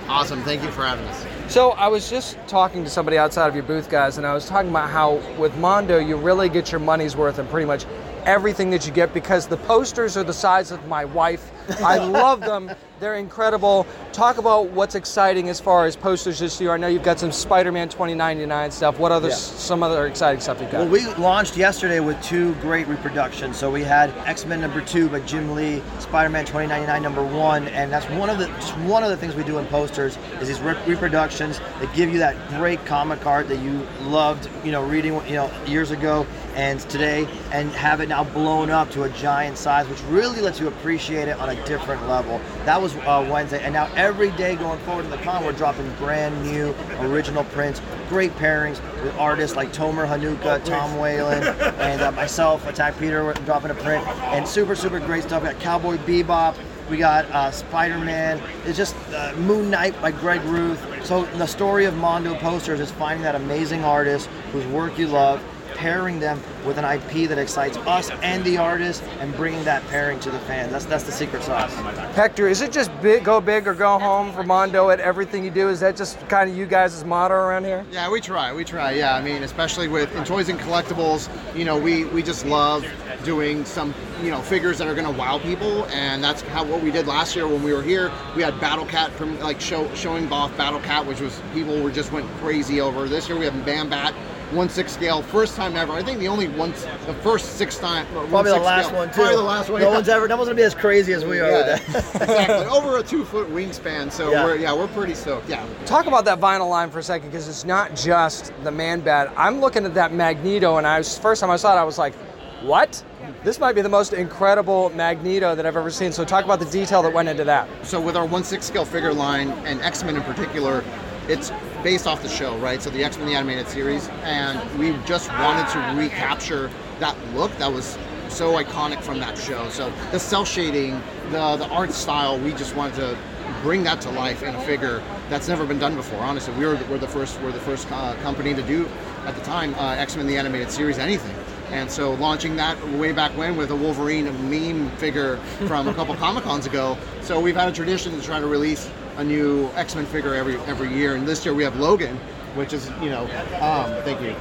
Awesome, 0.08 0.42
thank 0.42 0.60
you 0.62 0.70
for 0.72 0.84
having 0.84 1.06
us. 1.06 1.24
So 1.52 1.70
I 1.70 1.86
was 1.86 2.10
just 2.10 2.36
talking 2.48 2.82
to 2.82 2.90
somebody 2.90 3.16
outside 3.16 3.46
of 3.46 3.54
your 3.54 3.62
booth, 3.62 3.88
guys, 3.88 4.18
and 4.18 4.26
I 4.26 4.34
was 4.34 4.46
talking 4.46 4.70
about 4.70 4.90
how 4.90 5.22
with 5.38 5.56
Mondo 5.58 5.98
you 5.98 6.16
really 6.16 6.48
get 6.48 6.72
your 6.72 6.80
money's 6.80 7.16
worth 7.16 7.38
and 7.38 7.48
pretty 7.48 7.66
much 7.66 7.86
everything 8.24 8.70
that 8.70 8.86
you 8.86 8.92
get 8.92 9.14
because 9.14 9.46
the 9.46 9.56
posters 9.56 10.16
are 10.16 10.24
the 10.24 10.32
size 10.32 10.72
of 10.72 10.84
my 10.88 11.04
wife. 11.04 11.52
I 11.78 11.98
love 11.98 12.40
them. 12.40 12.70
They're 13.00 13.14
incredible. 13.14 13.86
Talk 14.12 14.36
about 14.36 14.66
what's 14.70 14.94
exciting 14.94 15.48
as 15.48 15.58
far 15.58 15.86
as 15.86 15.96
posters 15.96 16.38
this 16.38 16.60
year. 16.60 16.72
I 16.72 16.76
know 16.76 16.86
you've 16.86 17.02
got 17.02 17.18
some 17.18 17.32
Spider-Man 17.32 17.88
2099 17.88 18.70
stuff. 18.70 18.98
What 18.98 19.10
other 19.10 19.28
Yeah. 19.28 19.34
some 19.34 19.82
other 19.82 20.06
exciting 20.06 20.40
stuff 20.40 20.60
you've 20.60 20.70
got? 20.70 20.80
Well, 20.80 20.88
we 20.88 21.06
launched 21.14 21.56
yesterday 21.56 22.00
with 22.00 22.20
two 22.22 22.52
great 22.56 22.86
reproductions. 22.88 23.56
So 23.56 23.70
we 23.70 23.82
had 23.82 24.12
X 24.26 24.44
Men 24.44 24.60
number 24.60 24.82
two 24.82 25.08
by 25.08 25.20
Jim 25.20 25.54
Lee, 25.54 25.82
Spider 25.98 26.28
Man 26.28 26.44
2099 26.44 27.02
number 27.02 27.22
one, 27.22 27.68
and 27.68 27.90
that's 27.90 28.04
one 28.10 28.28
of 28.28 28.38
the 28.38 28.48
just 28.48 28.76
one 28.78 29.02
of 29.02 29.08
the 29.08 29.16
things 29.16 29.34
we 29.34 29.44
do 29.44 29.56
in 29.58 29.64
posters 29.66 30.18
is 30.40 30.48
these 30.48 30.60
re- 30.60 30.76
reproductions 30.86 31.58
that 31.80 31.90
give 31.94 32.12
you 32.12 32.18
that 32.18 32.36
great 32.50 32.84
comic 32.84 33.24
art 33.24 33.48
that 33.48 33.60
you 33.60 33.86
loved, 34.02 34.48
you 34.62 34.72
know, 34.72 34.82
reading, 34.82 35.14
you 35.26 35.36
know, 35.36 35.50
years 35.66 35.90
ago 35.90 36.26
and 36.54 36.80
today, 36.90 37.26
and 37.52 37.70
have 37.72 38.00
it 38.00 38.08
now 38.08 38.24
blown 38.24 38.70
up 38.70 38.90
to 38.90 39.04
a 39.04 39.08
giant 39.10 39.56
size, 39.56 39.86
which 39.88 40.02
really 40.04 40.40
lets 40.40 40.60
you 40.60 40.68
appreciate 40.68 41.28
it 41.28 41.38
on 41.38 41.50
a 41.50 41.64
different 41.66 42.06
level. 42.08 42.40
That 42.64 42.80
was 42.80 42.94
uh, 42.96 43.26
Wednesday, 43.30 43.62
and 43.62 43.72
now 43.72 43.90
every 43.94 44.30
day 44.32 44.56
going 44.56 44.78
forward 44.80 45.04
in 45.04 45.10
the 45.10 45.18
con, 45.18 45.44
we're 45.44 45.52
dropping 45.52 45.90
brand 45.94 46.42
new 46.44 46.74
original 47.00 47.44
prints, 47.44 47.80
great 48.08 48.32
pairings 48.32 48.80
with 49.02 49.16
artists 49.16 49.56
like 49.56 49.72
Tomer 49.72 50.06
Hanuka, 50.06 50.64
Tom 50.64 50.98
Whalen, 50.98 51.42
and 51.78 52.00
uh, 52.00 52.12
myself, 52.12 52.66
Attack 52.66 52.98
Peter, 52.98 53.32
dropping 53.44 53.70
a 53.70 53.74
print, 53.74 54.06
and 54.06 54.46
super, 54.46 54.74
super 54.74 55.00
great 55.00 55.22
stuff. 55.22 55.42
We 55.42 55.50
got 55.50 55.60
Cowboy 55.60 55.96
Bebop, 55.98 56.56
we 56.90 56.96
got 56.96 57.24
uh, 57.26 57.52
Spider-Man. 57.52 58.42
It's 58.64 58.76
just 58.76 58.96
uh, 59.14 59.32
Moon 59.36 59.70
Knight 59.70 60.00
by 60.02 60.10
Greg 60.10 60.42
Ruth. 60.42 60.80
So 61.06 61.24
the 61.24 61.46
story 61.46 61.84
of 61.84 61.96
Mondo 61.96 62.34
posters 62.34 62.80
is 62.80 62.90
finding 62.90 63.22
that 63.22 63.36
amazing 63.36 63.84
artist 63.84 64.26
whose 64.52 64.66
work 64.66 64.98
you 64.98 65.06
love, 65.06 65.40
pairing 65.80 66.20
them 66.20 66.38
with 66.66 66.76
an 66.76 66.84
IP 66.84 67.26
that 67.26 67.38
excites 67.38 67.78
us 67.78 68.10
and 68.22 68.44
the 68.44 68.58
artist, 68.58 69.02
and 69.18 69.34
bringing 69.34 69.64
that 69.64 69.82
pairing 69.86 70.20
to 70.20 70.30
the 70.30 70.38
fans. 70.40 70.70
That's 70.72 70.84
that's 70.84 71.04
the 71.04 71.12
secret 71.12 71.42
sauce. 71.42 71.72
Hector, 72.14 72.48
is 72.48 72.60
it 72.60 72.70
just 72.70 72.90
big, 73.00 73.24
go 73.24 73.40
big 73.40 73.66
or 73.66 73.72
go 73.72 73.98
home 73.98 74.30
for 74.32 74.42
Mondo 74.42 74.90
at 74.90 75.00
everything 75.00 75.42
you 75.42 75.50
do? 75.50 75.70
Is 75.70 75.80
that 75.80 75.96
just 75.96 76.20
kind 76.28 76.50
of 76.50 76.56
you 76.56 76.66
guys' 76.66 77.02
motto 77.02 77.32
around 77.32 77.64
here? 77.64 77.86
Yeah, 77.90 78.10
we 78.10 78.20
try. 78.20 78.52
We 78.52 78.62
try. 78.62 78.92
Yeah, 78.92 79.14
I 79.14 79.22
mean, 79.22 79.42
especially 79.42 79.88
with 79.88 80.14
in 80.14 80.24
toys 80.24 80.50
and 80.50 80.60
collectibles, 80.60 81.30
you 81.56 81.64
know, 81.64 81.78
we 81.78 82.04
we 82.04 82.22
just 82.22 82.44
love 82.44 82.84
doing 83.24 83.64
some 83.64 83.94
you 84.22 84.30
know 84.30 84.42
figures 84.42 84.76
that 84.78 84.86
are 84.86 84.94
going 84.94 85.10
to 85.10 85.18
wow 85.18 85.38
people, 85.38 85.86
and 85.86 86.22
that's 86.22 86.42
how 86.42 86.62
what 86.62 86.82
we 86.82 86.90
did 86.90 87.06
last 87.06 87.34
year 87.34 87.48
when 87.48 87.62
we 87.62 87.72
were 87.72 87.82
here. 87.82 88.12
We 88.36 88.42
had 88.42 88.60
Battle 88.60 88.84
Cat 88.84 89.12
from 89.12 89.40
like 89.40 89.62
show, 89.62 89.92
showing 89.94 90.30
off 90.30 90.54
Battle 90.58 90.80
Cat, 90.80 91.06
which 91.06 91.22
was 91.22 91.40
people 91.54 91.82
were 91.82 91.90
just 91.90 92.12
went 92.12 92.28
crazy 92.36 92.82
over. 92.82 93.08
This 93.08 93.30
year 93.30 93.38
we 93.38 93.46
have 93.46 93.64
Man 93.64 93.88
Bat. 93.88 94.14
One 94.52 94.68
six 94.68 94.92
scale, 94.92 95.22
first 95.22 95.56
time 95.56 95.76
ever. 95.76 95.92
I 95.92 96.02
think 96.02 96.18
the 96.18 96.28
only 96.28 96.48
one, 96.48 96.72
the 97.06 97.14
first 97.22 97.56
six 97.56 97.78
time, 97.78 98.06
Probably 98.12 98.50
the 98.50 98.58
last 98.58 98.86
scale. 98.86 98.98
one 98.98 99.08
too. 99.08 99.14
Probably 99.14 99.36
the 99.36 99.42
last 99.42 99.70
one. 99.70 99.80
No 99.80 99.88
yeah. 99.88 99.94
one's 99.94 100.08
ever. 100.08 100.26
No 100.28 100.36
one's 100.36 100.48
gonna 100.48 100.56
be 100.56 100.62
as 100.62 100.74
crazy 100.74 101.12
as 101.12 101.24
we 101.24 101.40
are 101.40 101.50
Yeah. 101.50 101.74
with 101.74 101.86
that. 101.92 102.14
exactly. 102.22 102.66
Over 102.66 102.98
a 102.98 103.02
two 103.02 103.24
foot 103.24 103.48
wingspan, 103.50 104.10
so 104.10 104.30
Yeah. 104.30 104.44
we're 104.44 104.56
yeah 104.56 104.74
we're 104.74 104.88
pretty 104.88 105.14
stoked. 105.14 105.48
Yeah. 105.48 105.64
Talk 105.86 106.06
about 106.06 106.24
that 106.24 106.40
vinyl 106.40 106.68
line 106.68 106.90
for 106.90 106.98
a 106.98 107.02
second 107.02 107.30
because 107.30 107.48
it's 107.48 107.64
not 107.64 107.94
just 107.94 108.52
the 108.64 108.70
man 108.70 109.00
bat. 109.00 109.32
I'm 109.36 109.60
looking 109.60 109.84
at 109.84 109.94
that 109.94 110.12
Magneto, 110.12 110.76
and 110.78 110.86
I 110.86 110.98
was 110.98 111.16
first 111.18 111.40
time 111.40 111.50
I 111.50 111.56
saw 111.56 111.76
it, 111.76 111.80
I 111.80 111.84
was 111.84 111.98
like, 111.98 112.14
"What? 112.62 113.02
This 113.44 113.58
might 113.58 113.74
be 113.74 113.80
the 113.80 113.88
most 113.88 114.12
incredible 114.12 114.90
Magneto 114.90 115.54
that 115.54 115.64
I've 115.64 115.76
ever 115.76 115.90
seen." 115.90 116.12
So 116.12 116.24
talk 116.24 116.44
about 116.44 116.58
the 116.58 116.66
detail 116.66 117.02
that 117.02 117.12
went 117.12 117.28
into 117.28 117.44
that. 117.44 117.68
So 117.82 118.00
with 118.00 118.16
our 118.16 118.26
one 118.26 118.44
six 118.44 118.66
scale 118.66 118.84
figure 118.84 119.12
line 119.14 119.50
and 119.64 119.80
X 119.82 120.02
Men 120.02 120.16
in 120.16 120.22
particular, 120.22 120.82
it's 121.30 121.52
based 121.82 122.06
off 122.06 122.22
the 122.22 122.28
show, 122.28 122.56
right? 122.58 122.82
So 122.82 122.90
the 122.90 123.04
X 123.04 123.16
Men 123.16 123.26
the 123.26 123.34
animated 123.34 123.68
series, 123.68 124.08
and 124.24 124.60
we 124.78 124.92
just 125.06 125.28
wanted 125.30 125.68
to 125.72 125.94
recapture 125.96 126.70
that 126.98 127.16
look 127.34 127.56
that 127.58 127.72
was 127.72 127.96
so 128.28 128.62
iconic 128.62 129.00
from 129.00 129.18
that 129.20 129.38
show. 129.38 129.68
So 129.70 129.92
the 130.10 130.18
cell 130.18 130.44
shading, 130.44 131.00
the 131.30 131.56
the 131.56 131.68
art 131.68 131.92
style, 131.92 132.38
we 132.38 132.50
just 132.52 132.74
wanted 132.74 132.96
to 132.96 133.18
bring 133.62 133.82
that 133.84 134.00
to 134.00 134.10
life 134.10 134.42
in 134.42 134.54
a 134.54 134.60
figure 134.62 135.02
that's 135.28 135.48
never 135.48 135.64
been 135.64 135.78
done 135.78 135.94
before. 135.94 136.20
Honestly, 136.20 136.52
we 136.54 136.66
were, 136.66 136.78
we're 136.90 136.98
the 136.98 137.08
first 137.08 137.40
we're 137.40 137.52
the 137.52 137.60
first 137.60 137.90
uh, 137.92 138.14
company 138.22 138.52
to 138.54 138.62
do 138.62 138.88
at 139.24 139.34
the 139.36 139.42
time 139.42 139.74
uh, 139.74 139.94
X 139.94 140.16
Men 140.16 140.26
the 140.26 140.36
animated 140.36 140.70
series 140.70 140.98
anything. 140.98 141.36
And 141.70 141.88
so 141.88 142.14
launching 142.14 142.56
that 142.56 142.76
way 142.98 143.12
back 143.12 143.30
when 143.38 143.56
with 143.56 143.70
a 143.70 143.76
Wolverine 143.76 144.24
meme 144.50 144.90
figure 144.96 145.36
from 145.68 145.86
a 145.86 145.94
couple 145.94 146.14
Comic 146.16 146.42
Cons 146.42 146.66
ago. 146.66 146.98
So 147.22 147.38
we've 147.38 147.54
had 147.54 147.68
a 147.68 147.72
tradition 147.72 148.12
to 148.18 148.20
try 148.20 148.40
to 148.40 148.46
release 148.48 148.90
a 149.20 149.24
new 149.24 149.68
X 149.74 149.94
Men 149.94 150.06
figure 150.06 150.34
every 150.34 150.56
every 150.60 150.92
year. 150.92 151.14
And 151.14 151.28
this 151.28 151.44
year 151.44 151.54
we 151.54 151.62
have 151.62 151.76
Logan, 151.76 152.16
which 152.54 152.72
is 152.72 152.90
you 153.02 153.10
know, 153.10 153.22
um, 153.60 153.92
thank 154.02 154.20
you. 154.22 154.34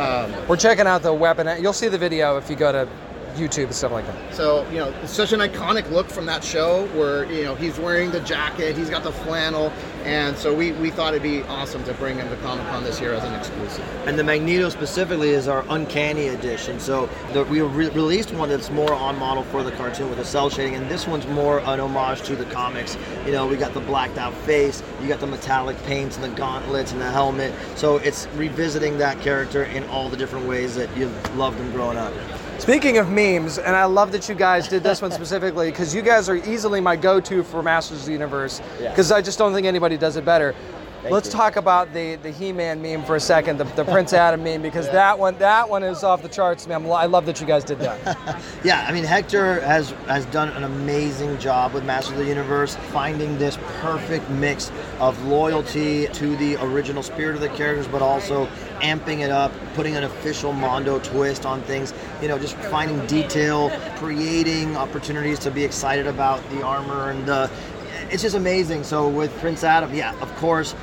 Um, 0.00 0.32
We're 0.46 0.56
checking 0.56 0.86
out 0.86 1.02
the 1.02 1.12
weapon. 1.12 1.60
You'll 1.60 1.72
see 1.72 1.88
the 1.88 1.98
video 1.98 2.36
if 2.36 2.48
you 2.48 2.54
go 2.54 2.70
to 2.70 2.88
YouTube 3.38 3.64
and 3.64 3.74
stuff 3.74 3.92
like 3.92 4.06
that. 4.06 4.34
So, 4.34 4.68
you 4.70 4.78
know, 4.78 4.92
it's 5.02 5.12
such 5.12 5.32
an 5.32 5.40
iconic 5.40 5.90
look 5.90 6.08
from 6.08 6.26
that 6.26 6.44
show 6.44 6.86
where, 6.88 7.30
you 7.32 7.44
know, 7.44 7.54
he's 7.54 7.78
wearing 7.78 8.10
the 8.10 8.20
jacket, 8.20 8.76
he's 8.76 8.90
got 8.90 9.02
the 9.02 9.12
flannel, 9.12 9.72
and 10.04 10.36
so 10.36 10.54
we, 10.54 10.72
we 10.72 10.90
thought 10.90 11.14
it'd 11.14 11.22
be 11.22 11.42
awesome 11.44 11.84
to 11.84 11.94
bring 11.94 12.16
him 12.16 12.28
to 12.28 12.36
Comic 12.36 12.66
Con 12.68 12.84
this 12.84 13.00
year 13.00 13.14
as 13.14 13.24
an 13.24 13.34
exclusive. 13.34 13.84
And 14.06 14.18
the 14.18 14.24
Magneto 14.24 14.68
specifically 14.68 15.30
is 15.30 15.48
our 15.48 15.64
Uncanny 15.68 16.28
edition. 16.28 16.80
So 16.80 17.08
the, 17.32 17.44
we 17.44 17.60
re- 17.60 17.90
released 17.90 18.32
one 18.32 18.48
that's 18.48 18.70
more 18.70 18.92
on 18.94 19.18
model 19.18 19.42
for 19.44 19.62
the 19.62 19.72
cartoon 19.72 20.08
with 20.08 20.18
the 20.18 20.24
cell 20.24 20.50
shading, 20.50 20.74
and 20.74 20.88
this 20.90 21.06
one's 21.06 21.26
more 21.28 21.60
an 21.60 21.80
homage 21.80 22.22
to 22.22 22.36
the 22.36 22.44
comics. 22.46 22.96
You 23.26 23.32
know, 23.32 23.46
we 23.46 23.56
got 23.56 23.74
the 23.74 23.80
blacked 23.80 24.18
out 24.18 24.34
face, 24.34 24.82
you 25.00 25.08
got 25.08 25.20
the 25.20 25.26
metallic 25.26 25.76
paints 25.84 26.16
and 26.16 26.24
the 26.24 26.36
gauntlets 26.36 26.92
and 26.92 27.00
the 27.00 27.10
helmet. 27.10 27.52
So 27.76 27.98
it's 27.98 28.26
revisiting 28.34 28.98
that 28.98 29.20
character 29.20 29.64
in 29.64 29.84
all 29.84 30.08
the 30.08 30.16
different 30.16 30.46
ways 30.46 30.74
that 30.76 30.94
you've 30.96 31.36
loved 31.36 31.58
him 31.58 31.70
growing 31.72 31.98
up. 31.98 32.12
Speaking 32.58 32.98
of 32.98 33.08
memes, 33.10 33.58
and 33.58 33.74
I 33.76 33.84
love 33.84 34.12
that 34.12 34.28
you 34.28 34.34
guys 34.34 34.68
did 34.68 34.82
this 34.82 35.00
one 35.00 35.10
specifically 35.20 35.70
because 35.70 35.94
you 35.94 36.02
guys 36.02 36.28
are 36.28 36.36
easily 36.36 36.80
my 36.80 36.96
go-to 36.96 37.42
for 37.44 37.62
Masters 37.62 38.00
of 38.00 38.06
the 38.06 38.12
Universe 38.12 38.60
Yeah. 38.80 38.90
because 38.90 39.12
I 39.12 39.22
just 39.22 39.38
don't 39.38 39.54
think 39.54 39.66
anybody 39.66 39.96
does 39.96 40.16
it 40.16 40.24
better. 40.24 40.54
Thank 41.02 41.12
Let's 41.12 41.28
you. 41.28 41.32
talk 41.34 41.54
about 41.54 41.92
the, 41.94 42.16
the 42.16 42.32
He-Man 42.32 42.82
meme 42.82 43.04
for 43.04 43.14
a 43.14 43.20
second, 43.20 43.58
the, 43.58 43.64
the 43.64 43.84
Prince 43.84 44.12
Adam 44.24 44.42
meme, 44.42 44.60
because 44.60 44.86
that 44.90 45.16
one 45.16 45.38
that 45.38 45.70
one 45.70 45.84
is 45.84 46.02
off 46.02 46.22
the 46.22 46.28
charts, 46.28 46.66
man. 46.66 46.84
I 46.90 47.06
love 47.06 47.24
that 47.26 47.40
you 47.40 47.46
guys 47.46 47.62
did 47.62 47.78
that. 47.78 48.42
Yeah, 48.64 48.84
I 48.88 48.92
mean 48.92 49.04
Hector 49.04 49.60
has 49.60 49.90
has 50.08 50.26
done 50.26 50.48
an 50.48 50.64
amazing 50.64 51.38
job 51.38 51.72
with 51.72 51.84
Masters 51.84 52.14
of 52.14 52.18
the 52.18 52.26
Universe, 52.26 52.74
finding 52.92 53.38
this 53.38 53.56
perfect 53.80 54.28
mix 54.30 54.72
of 54.98 55.16
loyalty 55.26 56.08
to 56.08 56.36
the 56.36 56.56
original 56.64 57.04
spirit 57.04 57.36
of 57.36 57.40
the 57.40 57.48
characters, 57.50 57.86
but 57.86 58.02
also 58.02 58.46
amping 58.80 59.20
it 59.20 59.30
up, 59.30 59.52
putting 59.74 59.96
an 59.96 60.04
official 60.04 60.52
Mondo 60.52 60.98
twist 61.00 61.46
on 61.46 61.62
things. 61.62 61.92
You 62.22 62.28
know, 62.28 62.38
just 62.38 62.56
finding 62.56 63.04
detail, 63.06 63.70
creating 63.96 64.76
opportunities 64.76 65.38
to 65.40 65.50
be 65.50 65.64
excited 65.64 66.06
about 66.06 66.48
the 66.50 66.62
armor, 66.62 67.10
and 67.10 67.28
uh, 67.28 67.48
it's 68.10 68.22
just 68.22 68.36
amazing. 68.36 68.84
So 68.84 69.08
with 69.08 69.36
Prince 69.38 69.64
Adam, 69.64 69.94
yeah, 69.94 70.18
of 70.20 70.34
course. 70.36 70.74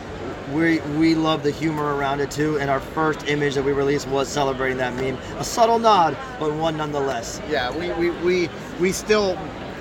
We, 0.54 0.80
we 1.00 1.16
love 1.16 1.42
the 1.42 1.50
humor 1.50 1.96
around 1.96 2.20
it 2.20 2.30
too, 2.30 2.60
and 2.60 2.70
our 2.70 2.80
first 2.80 3.28
image 3.28 3.56
that 3.56 3.64
we 3.64 3.72
released 3.72 4.08
was 4.08 4.28
celebrating 4.28 4.78
that 4.78 4.94
meme. 4.94 5.18
A 5.40 5.44
subtle 5.44 5.80
nod, 5.80 6.16
but 6.40 6.54
one 6.54 6.78
nonetheless. 6.78 7.42
Yeah, 7.50 7.76
we, 7.76 7.92
we, 7.94 8.12
we, 8.22 8.50
we 8.80 8.92
still 8.92 9.36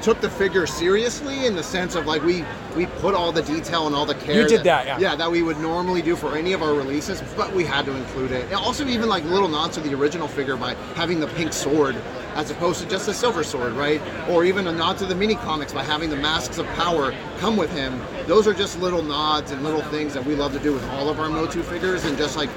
took 0.04 0.20
the 0.20 0.28
figure 0.28 0.66
seriously 0.66 1.46
in 1.46 1.56
the 1.56 1.62
sense 1.62 1.94
of 1.94 2.04
like 2.04 2.22
we 2.22 2.44
we 2.76 2.84
put 3.00 3.14
all 3.14 3.32
the 3.32 3.40
detail 3.40 3.86
and 3.86 3.96
all 3.96 4.04
the 4.04 4.14
care 4.14 4.42
You 4.42 4.46
did 4.46 4.62
that, 4.64 4.84
yeah. 4.84 4.98
yeah 4.98 5.16
that 5.16 5.30
we 5.30 5.40
would 5.40 5.58
normally 5.58 6.02
do 6.02 6.14
for 6.14 6.36
any 6.36 6.52
of 6.52 6.62
our 6.62 6.74
releases 6.74 7.22
but 7.38 7.50
we 7.54 7.64
had 7.64 7.86
to 7.86 7.96
include 7.96 8.30
it. 8.30 8.44
And 8.44 8.56
also 8.56 8.86
even 8.86 9.08
like 9.08 9.24
little 9.24 9.48
nods 9.48 9.76
to 9.76 9.80
the 9.80 9.94
original 9.94 10.28
figure 10.28 10.58
by 10.58 10.74
having 10.94 11.20
the 11.20 11.28
pink 11.28 11.54
sword 11.54 11.96
as 12.34 12.50
opposed 12.50 12.82
to 12.82 12.86
just 12.86 13.08
a 13.08 13.14
silver 13.14 13.42
sword 13.42 13.72
right? 13.72 14.02
Or 14.28 14.44
even 14.44 14.66
a 14.66 14.72
nod 14.72 14.98
to 14.98 15.06
the 15.06 15.14
mini 15.14 15.36
comics 15.36 15.72
by 15.72 15.82
having 15.82 16.10
the 16.10 16.16
masks 16.16 16.58
of 16.58 16.66
power 16.74 17.14
come 17.38 17.56
with 17.56 17.72
him. 17.72 17.98
Those 18.26 18.46
are 18.46 18.52
just 18.52 18.78
little 18.80 19.02
nods 19.02 19.52
and 19.52 19.62
little 19.62 19.82
things 19.84 20.12
that 20.12 20.26
we 20.26 20.34
love 20.34 20.52
to 20.52 20.58
do 20.58 20.74
with 20.74 20.84
all 20.90 21.08
of 21.08 21.18
our 21.18 21.30
motu 21.30 21.62
figures 21.62 22.04
and 22.04 22.18
just 22.18 22.36
like 22.36 22.50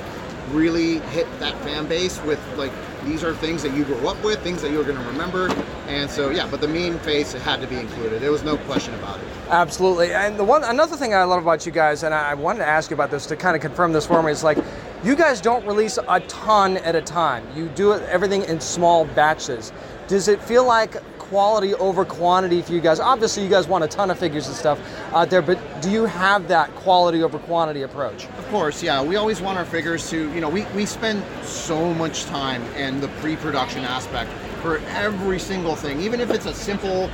really 0.52 1.00
hit 1.00 1.28
that 1.39 1.58
fan 1.64 1.88
base 1.88 2.22
with 2.24 2.41
like 2.58 2.74
these 3.08 3.24
are 3.24 3.34
things 3.36 3.64
that 3.64 3.74
you 3.74 3.84
grew 3.86 4.08
up 4.08 4.22
with, 4.24 4.39
things 4.41 4.62
that 4.62 4.72
you're 4.72 4.84
going 4.84 4.97
to 4.97 5.03
remember, 5.05 5.49
and 5.88 6.10
so 6.10 6.30
yeah. 6.30 6.47
But 6.49 6.62
the 6.62 6.68
meme 6.68 6.99
face 6.99 7.34
had 7.34 7.62
to 7.62 7.68
be 7.68 7.78
included. 7.78 8.22
There 8.22 8.32
was 8.32 8.43
no 8.43 8.58
question 8.58 8.93
about 8.95 9.20
it. 9.20 9.26
Absolutely. 9.49 10.14
And 10.14 10.38
the 10.38 10.43
one 10.43 10.64
another 10.64 10.97
thing 10.97 11.14
I 11.14 11.24
love 11.24 11.41
about 11.41 11.66
you 11.66 11.72
guys, 11.72 12.03
and 12.03 12.14
I 12.14 12.34
wanted 12.34 12.60
to 12.60 12.68
ask 12.68 12.89
you 12.89 12.95
about 12.95 13.12
this 13.12 13.26
to 13.28 13.36
kind 13.36 13.55
of 13.55 13.62
confirm 13.62 13.93
this 13.93 14.05
for 14.05 14.22
me, 14.22 14.32
is 14.32 14.43
like 14.43 14.58
you 15.03 15.16
guys 15.16 15.39
don't 15.41 15.66
release 15.66 15.97
a 16.08 16.20
ton 16.22 16.78
at 16.78 16.95
a 16.95 17.01
time. 17.01 17.45
You 17.55 17.70
do 17.70 17.93
everything 17.93 18.43
in 18.43 18.60
small 18.60 19.05
batches. 19.05 19.72
Does 20.08 20.28
it 20.28 20.41
feel 20.41 20.66
like 20.66 20.95
quality 21.30 21.73
over 21.75 22.05
quantity 22.05 22.61
for 22.61 22.73
you 22.73 22.82
guys? 22.82 22.99
Obviously, 22.99 23.43
you 23.43 23.49
guys 23.49 23.67
want 23.67 23.84
a 23.84 23.88
ton 23.88 24.09
of 24.11 24.17
figures 24.17 24.47
and 24.47 24.55
stuff 24.55 24.80
out 25.13 25.30
there, 25.30 25.41
but 25.41 25.59
do 25.82 25.89
you 25.91 26.05
have 26.05 26.47
that 26.47 26.73
quality 26.75 27.23
over 27.23 27.39
quantity 27.39 27.82
approach? 27.82 28.25
Of 28.25 28.47
course, 28.49 28.82
yeah. 28.82 29.01
We 29.01 29.15
always 29.15 29.41
want 29.41 29.57
our 29.57 29.65
figures 29.65 30.09
to, 30.09 30.32
you 30.34 30.41
know, 30.41 30.49
we, 30.49 30.65
we 30.75 30.86
spend 30.86 31.23
so 31.43 31.93
much 31.93 32.25
time 32.25 32.63
in 32.75 32.99
the 33.01 33.07
pre-production 33.19 33.84
aspect 33.84 34.32
for 34.61 34.80
every 34.89 35.39
single 35.39 35.75
thing. 35.75 36.01
Even 36.01 36.19
if 36.19 36.30
it's 36.32 36.45
a 36.45 36.53
simple, 36.53 37.09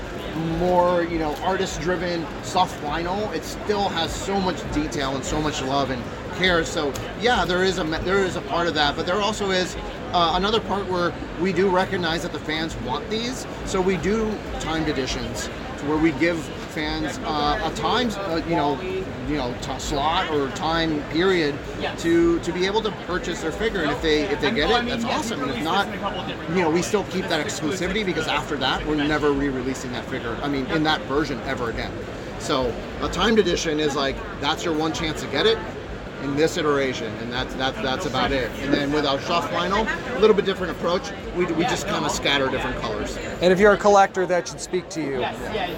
more, 0.57 1.03
you 1.03 1.20
know, 1.20 1.36
artist-driven 1.43 2.26
soft 2.43 2.82
vinyl, 2.82 3.34
it 3.36 3.43
still 3.43 3.89
has 3.89 4.14
so 4.14 4.39
much 4.39 4.57
detail 4.74 5.16
and 5.16 5.24
so 5.24 5.41
much 5.41 5.61
love 5.61 5.89
and 5.89 6.01
care. 6.36 6.64
So 6.66 6.94
yeah, 7.22 7.46
there 7.46 7.64
is 7.64 7.80
a 7.80 7.84
there 7.84 8.20
is 8.20 8.36
a 8.36 8.42
part 8.42 8.68
of 8.68 8.74
that, 8.76 8.96
but 8.96 9.06
there 9.06 9.22
also 9.22 9.52
is 9.52 9.76
uh, 10.12 10.34
another 10.36 10.60
part 10.60 10.88
where 10.88 11.14
we 11.42 11.54
do 11.54 11.70
recognize 11.70 12.24
that 12.24 12.32
the 12.32 12.40
fans 12.40 12.76
want 12.78 13.10
these, 13.10 13.48
so 13.66 13.82
we 13.82 13.98
do 13.98 14.32
timed 14.60 14.88
editions 14.88 15.50
where 15.88 15.98
we 15.98 16.12
give 16.14 16.40
fans 16.74 17.20
uh, 17.26 17.70
a 17.72 17.76
time, 17.76 18.10
uh, 18.12 18.42
you 18.48 18.56
know, 18.56 18.80
you 19.28 19.36
know, 19.36 19.54
t- 19.62 19.80
slot 19.80 20.30
or 20.32 20.50
time 20.52 21.04
period 21.10 21.58
to 21.98 22.40
to 22.40 22.52
be 22.52 22.66
able 22.66 22.82
to 22.82 22.92
purchase 23.06 23.42
their 23.42 23.52
figure, 23.52 23.82
and 23.82 23.92
if 23.92 24.02
they 24.02 24.24
if 24.24 24.40
they 24.42 24.52
get 24.52 24.70
it, 24.70 24.86
that's 24.88 25.06
awesome. 25.06 25.44
And 25.44 25.52
if 25.52 25.64
not, 25.64 25.88
you 26.50 26.62
know, 26.62 26.70
we 26.70 26.82
still 26.82 27.04
keep 27.06 27.26
that 27.28 27.46
exclusivity 27.46 28.06
because 28.06 28.28
after 28.28 28.56
that, 28.58 28.86
we're 28.86 28.96
never 28.96 29.32
re-releasing 29.32 29.92
that 29.94 30.06
figure. 30.06 30.38
I 30.42 30.48
mean, 30.48 30.66
in 30.68 30.84
that 30.84 31.02
version 31.02 31.40
ever 31.42 31.70
again. 31.70 31.92
So 32.40 32.74
a 33.02 33.10
timed 33.10 33.40
edition 33.40 33.80
is 33.80 33.96
like 33.96 34.16
that's 34.40 34.64
your 34.66 34.76
one 34.76 34.94
chance 34.94 35.22
to 35.22 35.28
get 35.28 35.46
it 35.46 35.58
in 36.24 36.36
this 36.36 36.58
iteration, 36.58 37.14
and 37.18 37.32
that's 37.32 37.54
that's 37.56 37.80
that's 37.82 38.06
about 38.06 38.32
it. 38.32 38.50
And 38.62 38.74
then 38.74 38.92
with 38.92 39.06
our 39.06 39.20
soft 39.22 39.52
vinyl, 39.52 39.88
a 40.16 40.20
little 40.20 40.36
bit 40.36 40.46
different 40.46 40.72
approach. 40.72 41.12
We, 41.36 41.46
we 41.46 41.64
just 41.64 41.88
kind 41.88 42.06
of 42.06 42.12
scatter 42.12 42.48
different 42.50 42.80
colors. 42.80 43.18
And 43.42 43.52
if 43.52 43.60
you're 43.60 43.74
a 43.74 43.78
collector, 43.78 44.26
that 44.28 44.48
should 44.48 44.62
speak 44.62 44.88
to 44.90 45.02
you 45.02 45.24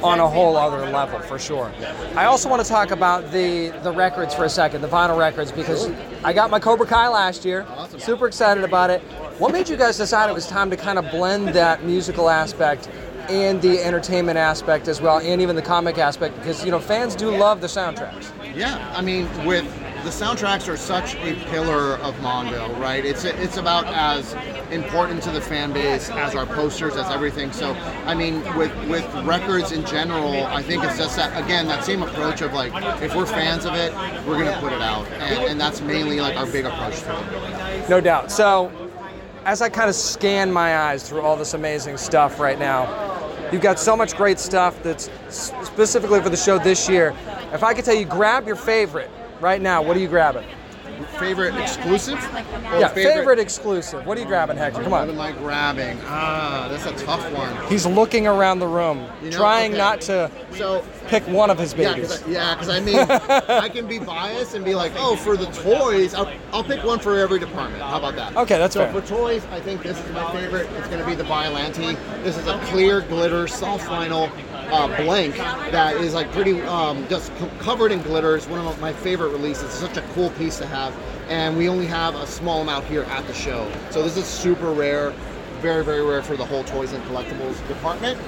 on 0.03 0.19
a 0.19 0.27
whole 0.27 0.57
other 0.57 0.89
level 0.91 1.19
for 1.19 1.39
sure. 1.39 1.71
I 2.15 2.25
also 2.25 2.49
want 2.49 2.61
to 2.61 2.67
talk 2.67 2.91
about 2.91 3.31
the 3.31 3.69
the 3.83 3.91
records 3.91 4.35
for 4.35 4.45
a 4.45 4.49
second, 4.49 4.81
the 4.81 4.87
vinyl 4.87 5.17
records, 5.17 5.51
because 5.51 5.89
I 6.23 6.33
got 6.33 6.49
my 6.49 6.59
Cobra 6.59 6.85
Kai 6.85 7.07
last 7.07 7.45
year. 7.45 7.65
Super 7.97 8.27
excited 8.27 8.63
about 8.63 8.89
it. 8.89 9.01
What 9.39 9.51
made 9.51 9.69
you 9.69 9.77
guys 9.77 9.97
decide 9.97 10.29
it 10.29 10.33
was 10.33 10.47
time 10.47 10.69
to 10.69 10.77
kind 10.77 10.99
of 10.99 11.09
blend 11.11 11.49
that 11.49 11.83
musical 11.83 12.29
aspect 12.29 12.89
and 13.29 13.59
the 13.61 13.81
entertainment 13.83 14.37
aspect 14.37 14.87
as 14.87 15.01
well, 15.01 15.19
and 15.19 15.41
even 15.41 15.55
the 15.55 15.61
comic 15.61 15.97
aspect? 15.97 16.35
Because 16.35 16.63
you 16.63 16.71
know 16.71 16.79
fans 16.79 17.15
do 17.15 17.35
love 17.35 17.61
the 17.61 17.67
soundtracks. 17.67 18.31
Yeah, 18.55 18.93
I 18.95 19.01
mean, 19.01 19.27
with 19.45 19.65
the 20.05 20.11
soundtracks 20.11 20.71
are 20.71 20.77
such 20.77 21.15
a 21.15 21.33
pillar 21.49 21.97
of 21.97 22.21
Mondo, 22.21 22.71
right? 22.79 23.03
It's 23.03 23.23
it's 23.23 23.57
about 23.57 23.87
as 23.87 24.33
important 24.71 25.23
to 25.23 25.31
the 25.31 25.41
fan 25.41 25.73
base 25.73 26.11
as 26.11 26.35
our 26.35 26.45
posters, 26.45 26.95
as 26.95 27.09
everything. 27.09 27.51
So, 27.51 27.73
I 28.05 28.13
mean, 28.13 28.43
with 28.55 28.71
with 28.87 29.03
records 29.25 29.71
in 29.71 29.83
general, 29.83 30.45
I 30.45 30.61
think 30.61 30.83
it's 30.83 30.99
just 30.99 31.15
that 31.15 31.43
again 31.43 31.67
that 31.67 31.83
same 31.83 32.03
approach 32.03 32.41
of 32.41 32.53
like 32.53 32.71
if 33.01 33.15
we're 33.15 33.25
fans 33.25 33.65
of 33.65 33.73
it, 33.73 33.91
we're 34.27 34.37
gonna 34.37 34.59
put 34.59 34.73
it 34.73 34.81
out, 34.81 35.07
and, 35.07 35.45
and 35.45 35.59
that's 35.59 35.81
mainly 35.81 36.21
like 36.21 36.37
our 36.37 36.45
big 36.45 36.65
approach 36.65 37.01
to 37.01 37.79
it. 37.79 37.89
No 37.89 37.99
doubt. 37.99 38.31
So, 38.31 38.71
as 39.43 39.63
I 39.63 39.69
kind 39.69 39.89
of 39.89 39.95
scan 39.95 40.53
my 40.53 40.77
eyes 40.77 41.09
through 41.09 41.21
all 41.21 41.35
this 41.35 41.55
amazing 41.55 41.97
stuff 41.97 42.39
right 42.39 42.59
now, 42.59 43.49
you've 43.51 43.63
got 43.63 43.79
so 43.79 43.97
much 43.97 44.15
great 44.15 44.37
stuff 44.37 44.83
that's 44.83 45.09
specifically 45.31 46.21
for 46.21 46.29
the 46.29 46.37
show 46.37 46.59
this 46.59 46.87
year. 46.87 47.15
If 47.53 47.63
I 47.63 47.73
could 47.73 47.85
tell 47.85 47.95
you, 47.95 48.05
grab 48.05 48.45
your 48.45 48.55
favorite 48.55 49.09
right 49.41 49.61
now, 49.61 49.81
what 49.81 49.97
are 49.97 49.99
you 49.99 50.07
grabbing? 50.07 50.45
favorite 51.19 51.55
exclusive? 51.55 52.19
Yeah, 52.79 52.87
favorite... 52.89 53.39
exclusive. 53.39 54.05
What 54.05 54.17
are 54.17 54.21
you 54.21 54.27
grabbing, 54.27 54.57
Hector? 54.57 54.83
Come 54.83 54.93
on. 54.93 55.07
What 55.07 55.09
am 55.15 55.19
I 55.21 55.25
like 55.29 55.37
grabbing? 55.37 55.99
Ah, 56.05 56.67
that's 56.69 56.85
a 56.85 57.05
tough 57.05 57.31
one. 57.31 57.67
He's 57.67 57.85
looking 57.85 58.27
around 58.27 58.59
the 58.59 58.67
room, 58.67 59.05
You 59.21 59.31
know, 59.31 59.37
trying 59.37 59.71
okay. 59.71 59.77
not 59.77 60.01
to 60.01 60.31
So 60.53 60.85
pick 61.07 61.23
one 61.27 61.49
of 61.49 61.57
his 61.59 61.73
babies. 61.73 62.23
Yeah, 62.27 62.55
babies. 62.55 62.57
because 62.57 62.69
I, 62.69 62.79
yeah, 62.79 62.99
'cause 63.07 63.49
I 63.49 63.49
mean, 63.49 63.59
I 63.63 63.69
can 63.69 63.87
be 63.87 63.99
biased 63.99 64.55
and 64.55 64.63
be 64.63 64.75
like, 64.75 64.91
oh, 64.97 65.15
for 65.15 65.37
the 65.37 65.45
toys, 65.47 66.13
I'll, 66.13 66.31
I'll 66.53 66.63
pick 66.63 66.83
one 66.83 66.99
for 66.99 67.17
every 67.17 67.39
department. 67.39 67.81
How 67.83 67.97
about 67.97 68.15
that? 68.15 68.35
Okay, 68.37 68.57
that's 68.57 68.73
so 68.73 68.85
fair. 68.89 69.01
for 69.01 69.07
toys, 69.07 69.43
I 69.51 69.59
think 69.59 69.83
this 69.83 69.97
is 69.99 70.11
my 70.11 70.31
favorite. 70.33 70.69
It's 70.77 70.87
going 70.87 70.99
to 70.99 71.05
be 71.05 71.15
the 71.15 71.23
Biollante. 71.23 71.97
This 72.23 72.37
is 72.37 72.47
a 72.47 72.57
clear 72.65 73.01
glitter 73.01 73.47
soft 73.47 73.85
vinyl 73.85 74.31
uh, 74.71 74.87
blank 75.03 75.35
that 75.35 75.95
is 75.97 76.13
like 76.13 76.31
pretty 76.31 76.61
um, 76.63 77.07
just 77.07 77.33
co- 77.35 77.49
covered 77.59 77.91
in 77.91 78.01
glitter. 78.01 78.35
It's 78.35 78.47
one 78.47 78.59
of 78.59 78.79
my 78.81 78.93
favorite 78.93 79.29
releases. 79.29 79.63
It's 79.65 79.73
such 79.75 79.97
a 79.97 80.01
cool 80.13 80.29
piece 80.31 80.57
to 80.59 80.65
have, 80.67 80.95
and 81.29 81.57
we 81.57 81.69
only 81.69 81.85
have 81.87 82.15
a 82.15 82.27
small 82.27 82.61
amount 82.61 82.85
here 82.85 83.03
at 83.03 83.25
the 83.27 83.33
show. 83.33 83.71
So 83.91 84.03
this 84.03 84.17
is 84.17 84.25
super 84.25 84.71
rare, 84.71 85.11
very 85.61 85.83
very 85.83 86.03
rare 86.03 86.21
for 86.23 86.35
the 86.37 86.45
whole 86.45 86.63
toys 86.63 86.93
and 86.93 87.03
collectibles 87.05 87.65
department. 87.67 88.19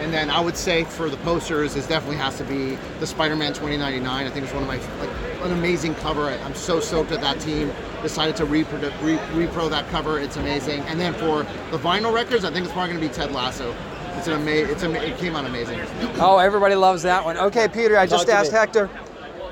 And 0.00 0.12
then 0.12 0.30
I 0.30 0.38
would 0.40 0.56
say 0.56 0.84
for 0.84 1.10
the 1.10 1.16
posters, 1.18 1.74
it 1.74 1.88
definitely 1.88 2.18
has 2.18 2.38
to 2.38 2.44
be 2.44 2.76
the 3.00 3.06
Spider-Man 3.06 3.52
2099. 3.52 4.26
I 4.26 4.30
think 4.30 4.44
it's 4.44 4.54
one 4.54 4.62
of 4.62 4.68
my 4.68 4.76
like 5.00 5.10
an 5.42 5.50
amazing 5.50 5.96
cover. 5.96 6.26
I- 6.26 6.36
I'm 6.44 6.54
so 6.54 6.78
stoked 6.78 7.10
that 7.10 7.20
that 7.20 7.40
team 7.40 7.72
decided 8.00 8.36
to 8.36 8.46
reprodu- 8.46 8.92
re- 9.02 9.18
repro 9.46 9.68
that 9.70 9.88
cover. 9.88 10.20
It's 10.20 10.36
amazing. 10.36 10.82
And 10.82 11.00
then 11.00 11.14
for 11.14 11.42
the 11.72 11.78
vinyl 11.78 12.12
records, 12.14 12.44
I 12.44 12.52
think 12.52 12.64
it's 12.64 12.72
probably 12.72 12.94
going 12.94 13.02
to 13.02 13.08
be 13.08 13.12
Ted 13.12 13.32
Lasso. 13.32 13.74
It's 14.18 14.26
an 14.26 14.32
amazing. 14.34 14.70
It's 14.72 14.82
ama- 14.82 14.98
it 14.98 15.16
came 15.18 15.36
out 15.36 15.44
amazing. 15.46 15.80
Oh, 16.18 16.38
everybody 16.38 16.74
loves 16.74 17.02
that 17.04 17.24
one. 17.24 17.36
Okay, 17.38 17.68
Peter, 17.68 17.96
I 17.96 18.04
just 18.04 18.26
Talk 18.26 18.34
to 18.34 18.38
asked 18.38 18.52
me. 18.52 18.58
Hector. 18.58 18.90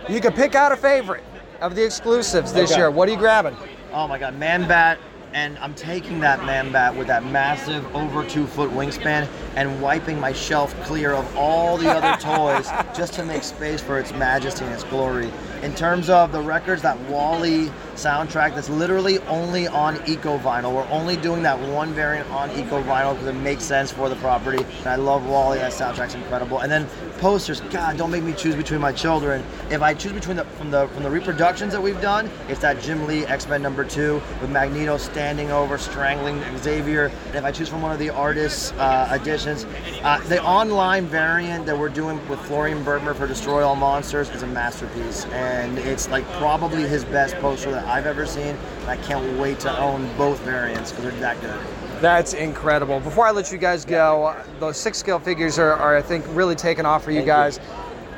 You 0.09 0.21
can 0.21 0.33
pick 0.33 0.57
out 0.57 0.73
a 0.73 0.77
favorite 0.77 1.23
of 1.61 1.77
the 1.77 1.85
exclusives 1.85 2.53
this 2.53 2.73
Okay. 2.73 2.81
year. 2.81 2.91
What 2.91 3.09
are 3.09 3.13
you 3.13 3.17
grabbing? 3.19 3.57
Oh 3.93 4.09
my 4.09 4.19
God, 4.19 4.35
Man 4.37 4.67
Bat, 4.67 4.99
and 5.33 5.59
I'm 5.59 5.75
taking 5.75 6.21
that 6.21 6.45
Man 6.45 6.73
Bat 6.73 6.97
with 6.97 7.07
that 7.09 7.25
massive 7.25 7.85
over 7.95 8.25
two 8.25 8.47
foot 8.47 8.71
wingspan 8.71 9.29
and 9.55 9.81
wiping 9.81 10.19
my 10.19 10.33
shelf 10.33 10.75
clear 10.85 11.13
of 11.13 11.37
all 11.37 11.77
the 11.77 11.91
other 11.91 12.21
toys 12.21 12.69
just 12.97 13.13
to 13.15 13.25
make 13.25 13.43
space 13.43 13.81
for 13.81 13.99
its 13.99 14.13
majesty 14.13 14.65
and 14.65 14.73
its 14.73 14.85
glory. 14.85 15.31
In 15.63 15.75
terms 15.75 16.11
of 16.11 16.33
the 16.33 16.41
records, 16.41 16.83
that 16.83 16.99
WALL-E 17.09 17.71
soundtrack 17.95 18.55
that's 18.55 18.69
literally 18.69 19.19
only 19.21 19.67
on 19.67 19.97
Eco 20.09 20.39
Vinyl. 20.39 20.75
We're 20.75 20.89
only 20.91 21.17
doing 21.17 21.43
that 21.43 21.59
one 21.59 21.93
variant 21.93 22.31
on 22.31 22.51
Eco 22.51 22.83
Vinyl 22.83 23.15
because 23.15 23.29
it 23.29 23.35
makes 23.35 23.65
sense 23.65 23.91
for 23.91 24.09
the 24.09 24.17
property. 24.17 24.63
And 24.81 24.87
I 24.87 24.97
love 24.97 25.27
WALL-E. 25.27 25.59
That 25.59 25.73
soundtrack's 25.73 26.15
incredible. 26.15 26.61
And 26.61 26.71
then 26.71 26.87
posters. 27.19 27.61
God, 27.61 27.97
don't 27.97 28.11
make 28.11 28.23
me 28.23 28.33
choose 28.33 28.55
between 28.55 28.81
my 28.81 28.93
children. 28.93 29.45
If 29.71 29.83
I 29.83 29.95
choose 29.95 30.13
between 30.13 30.37
the 30.37 30.45
from 30.45 30.71
the 30.71 30.89
from 30.89 31.03
the 31.03 31.11
reproductions 31.11 31.73
that 31.73 31.83
we've 31.83 32.01
done, 32.01 32.31
it's 32.49 32.61
that 32.61 32.81
Jim 32.81 33.07
Lee 33.07 33.25
X 33.27 33.49
Men 33.49 33.63
number 33.63 33.85
two 33.85 34.21
with 34.41 34.51
Magneto 34.51 34.97
standing 34.97 35.51
over 35.51 35.79
strangling 35.79 36.43
Xavier. 36.59 37.11
And 37.27 37.37
if 37.37 37.45
I 37.45 37.53
choose 37.53 37.69
from 37.69 37.83
one 37.83 37.93
of 37.93 37.99
the 37.99 38.11
artists' 38.11 38.73
uh, 38.73 39.19
editions, 39.21 39.67
uh, 40.03 40.21
the 40.29 40.43
online 40.43 41.07
variant 41.07 41.67
that 41.67 41.79
we're 41.79 41.89
doing 41.89 42.27
with 42.29 42.41
Florian 42.41 42.85
Bertmer 42.85 43.15
for 43.15 43.27
Destroy 43.27 43.65
All 43.65 43.77
Monsters 43.77 44.31
is 44.31 44.43
a 44.43 44.47
masterpiece, 44.47 45.25
and 45.27 45.79
it's 45.79 46.09
like 46.09 46.25
probably 46.33 46.83
his 46.83 47.05
best 47.05 47.35
poster 47.37 47.71
that 47.71 47.87
I've 47.87 48.07
ever 48.07 48.27
seen. 48.27 48.57
I 48.87 48.97
can't 48.97 49.39
wait 49.39 49.61
to 49.61 49.79
own 49.79 50.09
both 50.17 50.39
variants 50.41 50.93
because 50.93 51.05
they're 51.05 51.21
that 51.21 51.41
good. 51.41 51.61
That's 52.01 52.35
incredible. 52.35 53.01
Before 53.01 53.27
I 53.27 53.31
let 53.31 53.51
you 53.51 53.59
guys 53.59 53.85
go, 53.85 54.37
those 54.61 54.77
six 54.77 54.99
scale 54.99 55.19
figures 55.19 55.59
are, 55.59 55.73
are 55.73 55.97
I 55.97 56.03
think, 56.03 56.25
really 56.31 56.55
taking 56.55 56.85
off 56.85 57.05
for 57.05 57.11
you 57.11 57.23
guys. 57.23 57.59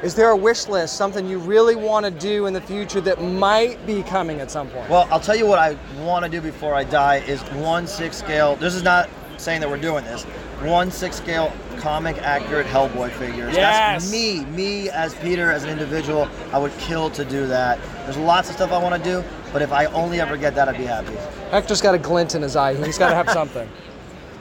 Is 0.02 0.14
there 0.14 0.30
a 0.30 0.36
wish 0.36 0.68
list, 0.68 0.96
something 0.96 1.28
you 1.28 1.38
really 1.38 1.74
want 1.74 2.04
to 2.04 2.10
do 2.10 2.46
in 2.46 2.52
the 2.52 2.60
future 2.60 3.00
that 3.00 3.20
might 3.20 3.84
be 3.84 4.04
coming 4.04 4.40
at 4.40 4.48
some 4.48 4.68
point? 4.68 4.88
Well, 4.88 5.08
I'll 5.10 5.18
tell 5.18 5.34
you 5.34 5.46
what 5.46 5.58
I 5.58 5.76
want 6.00 6.24
to 6.24 6.30
do 6.30 6.40
before 6.40 6.74
I 6.74 6.84
die 6.84 7.16
is 7.16 7.40
one 7.54 7.86
six 7.86 8.16
scale. 8.16 8.54
This 8.56 8.74
is 8.76 8.84
not 8.84 9.08
saying 9.38 9.60
that 9.60 9.68
we're 9.68 9.76
doing 9.76 10.04
this. 10.04 10.22
One 10.62 10.92
six 10.92 11.16
scale 11.16 11.52
comic 11.78 12.16
accurate 12.18 12.66
Hellboy 12.66 13.10
figures. 13.12 13.54
Yes. 13.54 14.02
That's 14.04 14.12
me. 14.12 14.44
Me 14.46 14.88
as 14.90 15.14
Peter 15.16 15.50
as 15.50 15.64
an 15.64 15.70
individual, 15.70 16.28
I 16.52 16.58
would 16.58 16.76
kill 16.78 17.10
to 17.10 17.24
do 17.24 17.46
that. 17.46 17.80
There's 18.04 18.16
lots 18.16 18.48
of 18.48 18.54
stuff 18.54 18.70
I 18.70 18.82
want 18.82 19.02
to 19.02 19.10
do, 19.10 19.24
but 19.52 19.62
if 19.62 19.72
I 19.72 19.86
only 19.86 20.20
ever 20.20 20.36
get 20.36 20.54
that, 20.56 20.68
I'd 20.68 20.78
be 20.78 20.84
happy. 20.84 21.16
Hector's 21.50 21.80
got 21.80 21.94
a 21.94 21.98
glint 21.98 22.34
in 22.34 22.42
his 22.42 22.56
eye. 22.56 22.74
He's 22.74 22.98
got 22.98 23.08
to 23.08 23.14
have 23.14 23.30
something. 23.30 23.68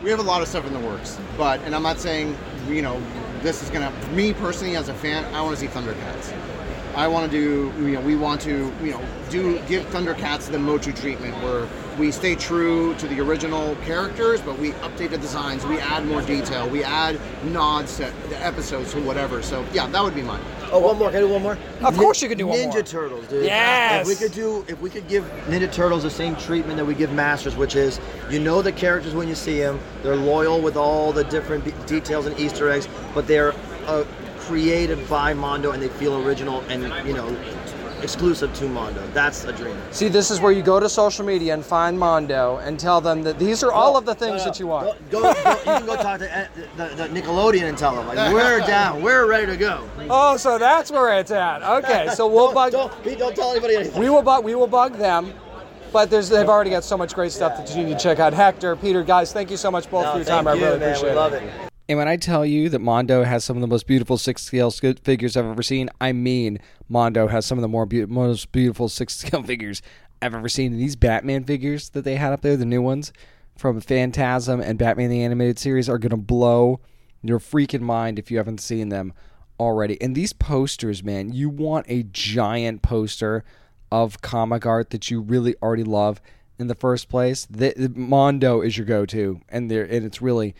We 0.03 0.11
have 0.11 0.19
a 0.19 0.23
lot 0.23 0.43
of 0.43 0.47
stuff 0.47 0.67
in 0.67 0.73
the 0.73 0.79
works, 0.79 1.17
but 1.37 1.59
and 1.61 1.73
I'm 1.73 1.81
not 1.81 1.99
saying 1.99 2.37
you 2.69 2.83
know 2.83 3.01
this 3.41 3.63
is 3.63 3.71
gonna. 3.71 3.91
Me 4.11 4.31
personally, 4.31 4.75
as 4.75 4.89
a 4.89 4.93
fan, 4.93 5.25
I 5.33 5.41
want 5.41 5.57
to 5.57 5.59
see 5.59 5.67
Thundercats. 5.67 6.33
I 6.95 7.07
want 7.07 7.31
to 7.31 7.35
do. 7.35 7.73
You 7.83 7.93
know, 7.93 8.01
we 8.01 8.15
want 8.15 8.39
to. 8.41 8.71
You 8.83 8.91
know, 8.91 9.01
do 9.31 9.59
give 9.67 9.83
Thundercats 9.87 10.51
the 10.51 10.59
Motu 10.59 10.93
treatment 10.93 11.33
where 11.43 11.67
we 11.97 12.11
stay 12.11 12.35
true 12.35 12.93
to 12.99 13.07
the 13.07 13.19
original 13.19 13.75
characters, 13.85 14.39
but 14.39 14.59
we 14.59 14.73
update 14.73 15.09
the 15.09 15.17
designs. 15.17 15.65
We 15.65 15.79
add 15.79 16.05
more 16.05 16.21
detail. 16.21 16.69
We 16.69 16.83
add 16.83 17.19
nods 17.45 17.97
to 17.97 18.13
the 18.29 18.37
episodes 18.45 18.93
or 18.93 19.01
whatever. 19.01 19.41
So 19.41 19.65
yeah, 19.73 19.87
that 19.87 20.03
would 20.03 20.13
be 20.13 20.21
mine. 20.21 20.43
Oh, 20.71 20.79
one 20.79 20.97
more. 20.97 21.09
Can 21.09 21.17
I 21.17 21.21
do 21.21 21.29
one 21.29 21.41
more? 21.41 21.57
Of 21.81 21.97
course 21.97 22.21
you 22.21 22.29
can 22.29 22.37
do 22.37 22.47
one 22.47 22.59
more. 22.59 22.67
Ninja 22.69 22.73
more. 22.73 22.83
Turtles, 22.83 23.27
dude. 23.27 23.45
Yes. 23.45 24.01
If 24.01 24.07
we 24.07 24.27
could 24.27 24.35
do, 24.35 24.65
if 24.67 24.79
we 24.81 24.89
could 24.89 25.07
give 25.07 25.23
Ninja 25.47 25.71
Turtles 25.71 26.03
the 26.03 26.09
same 26.09 26.35
treatment 26.35 26.77
that 26.77 26.85
we 26.85 26.93
give 26.93 27.11
Masters, 27.13 27.55
which 27.55 27.75
is, 27.75 27.99
you 28.29 28.39
know 28.39 28.61
the 28.61 28.71
characters 28.71 29.13
when 29.13 29.27
you 29.27 29.35
see 29.35 29.59
them, 29.59 29.79
they're 30.03 30.15
loyal 30.15 30.61
with 30.61 30.75
all 30.75 31.13
the 31.13 31.23
different 31.25 31.63
be- 31.63 31.73
details 31.85 32.25
and 32.25 32.37
Easter 32.39 32.69
eggs, 32.69 32.87
but 33.13 33.27
they're 33.27 33.53
uh, 33.85 34.03
created 34.39 35.07
by 35.09 35.33
Mondo 35.33 35.71
and 35.71 35.81
they 35.81 35.89
feel 35.89 36.25
original 36.25 36.61
and 36.69 36.83
you 37.07 37.13
know 37.13 37.27
exclusive 38.01 38.53
to 38.55 38.67
Mondo. 38.67 39.05
That's 39.13 39.43
a 39.45 39.53
dream. 39.53 39.77
See, 39.91 40.07
this 40.07 40.31
is 40.31 40.39
where 40.39 40.51
you 40.51 40.61
go 40.61 40.79
to 40.79 40.89
social 40.89 41.25
media 41.25 41.53
and 41.53 41.65
find 41.65 41.97
Mondo 41.97 42.57
and 42.57 42.79
tell 42.79 43.01
them 43.01 43.23
that 43.23 43.39
these 43.39 43.63
are 43.63 43.71
all 43.71 43.97
of 43.97 44.05
the 44.05 44.15
things 44.15 44.43
that 44.43 44.59
you 44.59 44.67
want. 44.67 44.97
Go, 45.09 45.21
go, 45.21 45.29
you 45.29 45.63
can 45.63 45.85
go 45.85 45.95
talk 45.95 46.19
to 46.19 46.37
uh, 46.37 46.47
the, 46.75 46.95
the 46.95 47.07
Nickelodeon 47.07 47.63
and 47.63 47.77
tell 47.77 47.95
them 47.95 48.07
like 48.07 48.33
we're 48.33 48.59
down, 48.59 49.01
we're 49.01 49.27
ready 49.27 49.47
to 49.47 49.57
go. 49.57 49.87
Oh, 50.09 50.37
so 50.37 50.57
that's 50.57 50.91
where 50.91 51.19
it's 51.19 51.31
at. 51.31 51.63
Okay, 51.63 52.09
so 52.13 52.27
we'll 52.27 52.53
bug. 52.53 52.71
Don't, 52.71 53.03
don't 53.17 53.35
tell 53.35 53.51
anybody 53.51 53.75
anything. 53.75 53.99
We 53.99 54.09
will 54.09 54.21
bug. 54.21 54.43
We 54.43 54.55
will 54.55 54.67
bug 54.67 54.97
them. 54.97 55.33
But 55.93 56.09
there's, 56.09 56.27
they've 56.27 56.49
already 56.49 56.69
got 56.71 56.83
so 56.83 56.97
much 56.97 57.15
great 57.15 57.31
stuff 57.31 57.57
that 57.57 57.75
you 57.75 57.83
need 57.83 57.93
to 57.97 57.99
check 58.03 58.19
out. 58.19 58.33
Hector, 58.33 58.75
Peter, 58.75 59.03
guys, 59.03 59.31
thank 59.31 59.49
you 59.49 59.57
so 59.57 59.71
much 59.71 59.89
both 59.89 60.03
No, 60.03 60.11
for 60.11 60.17
your 60.17 60.25
time. 60.25 60.43
you, 60.43 60.49
I 60.49 60.53
really 60.53 60.79
man. 60.79 60.95
appreciate 60.95 61.41
it. 61.41 61.66
And 61.89 61.97
when 61.97 62.07
I 62.07 62.17
tell 62.17 62.45
you 62.45 62.67
that 62.69 62.79
Mondo 62.79 63.23
has 63.23 63.45
some 63.45 63.55
of 63.55 63.61
the 63.61 63.67
most 63.67 63.87
beautiful 63.87 64.17
six 64.17 64.43
scale 64.43 64.71
figures 64.71 65.37
I've 65.37 65.45
ever 65.45 65.63
seen, 65.63 65.89
I 66.01 66.11
mean 66.11 66.59
Mondo 66.89 67.27
has 67.27 67.45
some 67.45 67.57
of 67.57 67.61
the 67.61 67.69
more 67.69 67.85
be- 67.85 68.05
most 68.05 68.51
beautiful 68.51 68.89
six 68.89 69.15
scale 69.15 69.41
figures 69.43 69.81
I've 70.21 70.35
ever 70.35 70.49
seen. 70.49 70.73
And 70.73 70.81
these 70.81 70.97
Batman 70.97 71.45
figures 71.45 71.89
that 71.89 72.03
they 72.03 72.15
had 72.15 72.33
up 72.33 72.41
there, 72.41 72.57
the 72.57 72.65
new 72.65 72.81
ones 72.81 73.13
from 73.57 73.79
Phantasm 73.79 74.59
and 74.59 74.77
Batman 74.77 75.09
the 75.09 75.23
Animated 75.23 75.59
Series, 75.59 75.87
are 75.87 75.97
to 75.97 76.17
blow 76.17 76.81
your 77.23 77.39
freaking 77.39 77.81
mind 77.81 78.19
if 78.19 78.29
you 78.29 78.37
haven't 78.37 78.59
seen 78.59 78.89
them 78.89 79.13
already. 79.59 79.99
And 80.01 80.13
these 80.13 80.33
posters, 80.33 81.03
man, 81.03 81.31
you 81.31 81.49
want 81.49 81.85
a 81.87 82.03
giant 82.03 82.81
poster 82.81 83.45
of 83.91 84.21
comic 84.21 84.65
art 84.65 84.89
that 84.89 85.09
you 85.09 85.21
really 85.21 85.55
already 85.61 85.85
love 85.85 86.21
in 86.59 86.67
the 86.67 86.75
first 86.75 87.07
place. 87.07 87.45
The 87.49 87.91
Mondo 87.95 88.61
is 88.61 88.77
your 88.77 88.85
go-to, 88.85 89.39
and 89.47 89.71
there 89.71 89.83
and 89.83 90.05
it's 90.05 90.21
really 90.21 90.53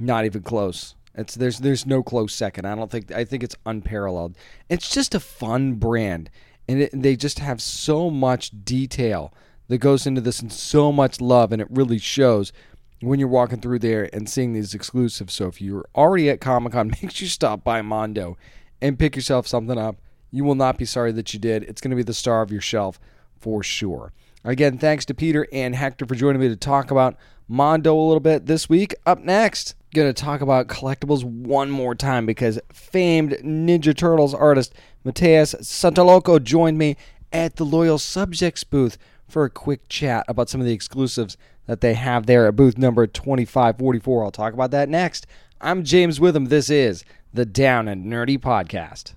not 0.00 0.24
even 0.24 0.42
close. 0.42 0.94
It's 1.14 1.34
there's 1.34 1.58
there's 1.58 1.86
no 1.86 2.02
close 2.02 2.34
second. 2.34 2.66
I 2.66 2.74
don't 2.74 2.90
think 2.90 3.10
I 3.10 3.24
think 3.24 3.42
it's 3.42 3.56
unparalleled. 3.66 4.36
It's 4.68 4.90
just 4.90 5.14
a 5.14 5.20
fun 5.20 5.74
brand, 5.74 6.30
and 6.68 6.82
it, 6.82 6.90
they 6.92 7.16
just 7.16 7.40
have 7.40 7.60
so 7.60 8.10
much 8.10 8.52
detail 8.64 9.34
that 9.68 9.78
goes 9.78 10.06
into 10.06 10.20
this 10.20 10.40
and 10.40 10.52
so 10.52 10.92
much 10.92 11.20
love, 11.20 11.52
and 11.52 11.60
it 11.60 11.68
really 11.70 11.98
shows 11.98 12.52
when 13.00 13.18
you're 13.18 13.28
walking 13.28 13.60
through 13.60 13.78
there 13.78 14.08
and 14.12 14.28
seeing 14.28 14.52
these 14.52 14.74
exclusives. 14.74 15.34
So 15.34 15.46
if 15.46 15.60
you're 15.60 15.86
already 15.94 16.30
at 16.30 16.40
Comic 16.40 16.72
Con, 16.72 16.88
make 17.02 17.10
sure 17.10 17.24
you 17.24 17.30
stop 17.30 17.64
by 17.64 17.82
Mondo 17.82 18.36
and 18.80 18.98
pick 18.98 19.16
yourself 19.16 19.46
something 19.46 19.78
up. 19.78 19.96
You 20.30 20.44
will 20.44 20.54
not 20.54 20.78
be 20.78 20.84
sorry 20.84 21.12
that 21.12 21.34
you 21.34 21.40
did. 21.40 21.64
It's 21.64 21.80
going 21.80 21.90
to 21.90 21.96
be 21.96 22.02
the 22.02 22.14
star 22.14 22.42
of 22.42 22.52
your 22.52 22.60
shelf 22.60 23.00
for 23.36 23.62
sure. 23.62 24.12
Again, 24.44 24.78
thanks 24.78 25.04
to 25.06 25.14
Peter 25.14 25.46
and 25.52 25.74
Hector 25.74 26.06
for 26.06 26.14
joining 26.14 26.40
me 26.40 26.48
to 26.48 26.56
talk 26.56 26.90
about 26.90 27.16
Mondo 27.48 27.94
a 27.94 28.00
little 28.06 28.20
bit 28.20 28.46
this 28.46 28.68
week. 28.68 28.94
Up 29.04 29.18
next, 29.18 29.74
going 29.94 30.12
to 30.12 30.22
talk 30.22 30.40
about 30.40 30.68
collectibles 30.68 31.24
one 31.24 31.70
more 31.70 31.94
time 31.94 32.26
because 32.26 32.60
famed 32.72 33.32
Ninja 33.42 33.96
Turtles 33.96 34.34
artist 34.34 34.74
Mateus 35.04 35.54
Santolouco 35.54 36.42
joined 36.42 36.78
me 36.78 36.96
at 37.32 37.56
the 37.56 37.64
Loyal 37.64 37.98
Subjects 37.98 38.64
booth 38.64 38.98
for 39.28 39.44
a 39.44 39.50
quick 39.50 39.88
chat 39.88 40.24
about 40.28 40.48
some 40.48 40.60
of 40.60 40.66
the 40.66 40.72
exclusives 40.72 41.36
that 41.66 41.80
they 41.80 41.94
have 41.94 42.26
there 42.26 42.46
at 42.46 42.56
booth 42.56 42.78
number 42.78 43.06
2544. 43.06 44.24
I'll 44.24 44.30
talk 44.30 44.52
about 44.52 44.70
that 44.72 44.88
next. 44.88 45.26
I'm 45.60 45.84
James 45.84 46.20
Witham. 46.20 46.46
This 46.46 46.70
is 46.70 47.04
the 47.32 47.46
Down 47.46 47.88
and 47.88 48.06
Nerdy 48.06 48.38
Podcast. 48.38 49.14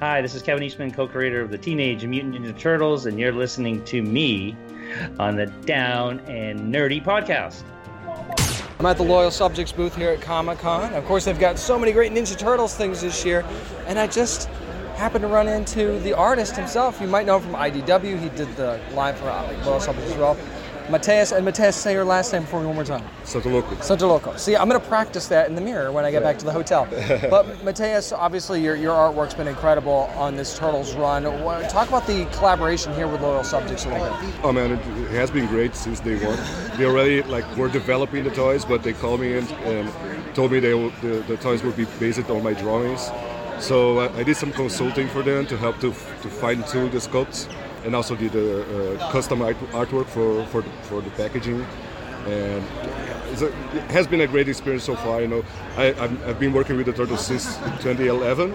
Hi, 0.00 0.20
this 0.20 0.34
is 0.34 0.42
Kevin 0.42 0.62
Eastman, 0.62 0.90
co 0.90 1.08
creator 1.08 1.40
of 1.40 1.50
the 1.50 1.56
Teenage 1.56 2.04
Mutant 2.04 2.34
Ninja 2.34 2.58
Turtles, 2.58 3.06
and 3.06 3.18
you're 3.18 3.32
listening 3.32 3.82
to 3.86 4.02
me 4.02 4.54
on 5.18 5.36
the 5.36 5.46
Down 5.46 6.20
and 6.20 6.74
Nerdy 6.74 7.02
Podcast. 7.02 7.62
I'm 8.78 8.84
at 8.84 8.98
the 8.98 9.04
Loyal 9.04 9.30
Subjects 9.30 9.72
booth 9.72 9.96
here 9.96 10.10
at 10.10 10.20
Comic 10.20 10.58
Con. 10.58 10.92
Of 10.92 11.06
course, 11.06 11.24
they've 11.24 11.38
got 11.38 11.58
so 11.58 11.78
many 11.78 11.92
great 11.92 12.12
Ninja 12.12 12.36
Turtles 12.36 12.74
things 12.74 13.00
this 13.00 13.24
year, 13.24 13.42
and 13.86 13.98
I 13.98 14.06
just 14.06 14.50
happened 14.96 15.22
to 15.22 15.28
run 15.28 15.48
into 15.48 15.98
the 16.00 16.12
artist 16.12 16.56
himself. 16.56 17.00
You 17.00 17.06
might 17.06 17.24
know 17.24 17.38
him 17.38 17.44
from 17.44 17.54
IDW. 17.54 18.20
He 18.20 18.28
did 18.36 18.54
the 18.54 18.78
live 18.92 19.16
for 19.16 19.24
Loyal 19.64 19.80
Subjects 19.80 20.10
as 20.10 20.18
well. 20.18 20.36
Mateus, 20.90 21.32
and 21.32 21.44
Mateus, 21.44 21.74
say 21.74 21.92
your 21.92 22.04
last 22.04 22.32
name 22.32 22.44
for 22.44 22.60
me 22.60 22.66
one 22.66 22.76
more 22.76 22.84
time. 22.84 23.04
Santolouco. 23.24 23.76
Santolouco. 23.78 24.38
See, 24.38 24.56
I'm 24.56 24.68
going 24.68 24.80
to 24.80 24.86
practice 24.86 25.26
that 25.28 25.48
in 25.48 25.54
the 25.54 25.60
mirror 25.60 25.90
when 25.90 26.04
I 26.04 26.10
get 26.10 26.22
back 26.22 26.38
to 26.38 26.44
the 26.44 26.52
hotel. 26.52 26.86
but 27.30 27.62
Mateus, 27.64 28.12
obviously 28.12 28.62
your, 28.62 28.76
your 28.76 28.94
artwork's 28.94 29.34
been 29.34 29.48
incredible 29.48 30.10
on 30.16 30.36
this 30.36 30.56
Turtles 30.56 30.94
run. 30.94 31.24
Talk 31.68 31.88
about 31.88 32.06
the 32.06 32.24
collaboration 32.26 32.94
here 32.94 33.08
with 33.08 33.20
Loyal 33.20 33.42
Subjects 33.42 33.84
a 33.84 33.88
little 33.88 34.16
bit. 34.20 34.34
Oh 34.42 34.52
man, 34.52 34.72
it 34.72 35.10
has 35.10 35.30
been 35.30 35.46
great 35.46 35.74
since 35.74 36.00
day 36.00 36.24
one. 36.24 36.38
They 36.78 36.84
already 36.84 37.22
like 37.22 37.44
were 37.56 37.68
developing 37.68 38.24
the 38.24 38.30
toys, 38.30 38.64
but 38.64 38.82
they 38.82 38.92
called 38.92 39.20
me 39.20 39.36
in 39.36 39.46
and 39.46 40.34
told 40.34 40.52
me 40.52 40.60
they 40.60 40.70
the, 40.70 41.24
the 41.26 41.36
toys 41.38 41.62
would 41.62 41.76
be 41.76 41.86
based 41.98 42.30
on 42.30 42.42
my 42.42 42.52
drawings. 42.52 43.10
So 43.58 44.00
I, 44.00 44.18
I 44.18 44.22
did 44.22 44.36
some 44.36 44.52
consulting 44.52 45.08
for 45.08 45.22
them 45.22 45.46
to 45.46 45.56
help 45.56 45.80
to, 45.80 45.90
to 45.90 46.28
fine 46.28 46.62
tune 46.64 46.90
the 46.90 46.98
sculpts, 46.98 47.48
and 47.86 47.94
also 47.94 48.14
did 48.16 48.34
a, 48.34 48.94
uh 48.94 49.10
custom 49.12 49.40
art, 49.40 49.56
artwork 49.72 50.06
for 50.06 50.44
for 50.46 50.60
the, 50.62 50.70
for 50.82 51.00
the 51.00 51.10
packaging. 51.10 51.64
And 52.26 52.64
it's 53.30 53.42
a, 53.42 53.46
it 53.76 53.90
has 53.92 54.06
been 54.06 54.20
a 54.22 54.26
great 54.26 54.48
experience 54.48 54.84
so 54.84 54.96
far. 54.96 55.20
You 55.20 55.28
know, 55.28 55.44
I, 55.76 55.94
I've 56.28 56.40
been 56.40 56.52
working 56.52 56.76
with 56.76 56.86
the 56.86 56.92
turtles 56.92 57.24
since 57.24 57.56
2011 57.56 58.52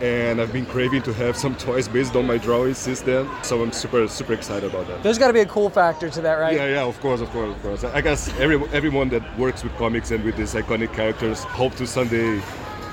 and 0.00 0.40
I've 0.40 0.52
been 0.52 0.66
craving 0.66 1.02
to 1.02 1.12
have 1.12 1.36
some 1.36 1.54
toys 1.66 1.86
based 1.86 2.16
on 2.16 2.26
my 2.26 2.38
drawings 2.38 2.78
since 2.78 3.00
then. 3.02 3.28
So 3.42 3.62
I'm 3.62 3.72
super 3.72 4.08
super 4.08 4.32
excited 4.32 4.70
about 4.70 4.86
that. 4.88 5.02
There's 5.02 5.18
got 5.18 5.28
to 5.28 5.32
be 5.32 5.40
a 5.40 5.46
cool 5.46 5.70
factor 5.70 6.08
to 6.10 6.20
that, 6.22 6.34
right? 6.34 6.56
Yeah, 6.56 6.68
yeah, 6.68 6.84
of 6.84 6.98
course, 7.00 7.20
of 7.20 7.30
course, 7.30 7.54
of 7.54 7.62
course. 7.62 7.84
I 7.84 8.00
guess 8.00 8.28
every, 8.38 8.56
everyone 8.72 9.08
that 9.10 9.22
works 9.38 9.62
with 9.62 9.74
comics 9.76 10.10
and 10.10 10.24
with 10.24 10.36
these 10.36 10.54
iconic 10.54 10.92
characters 10.92 11.44
hope 11.44 11.74
to 11.76 11.86
someday 11.86 12.40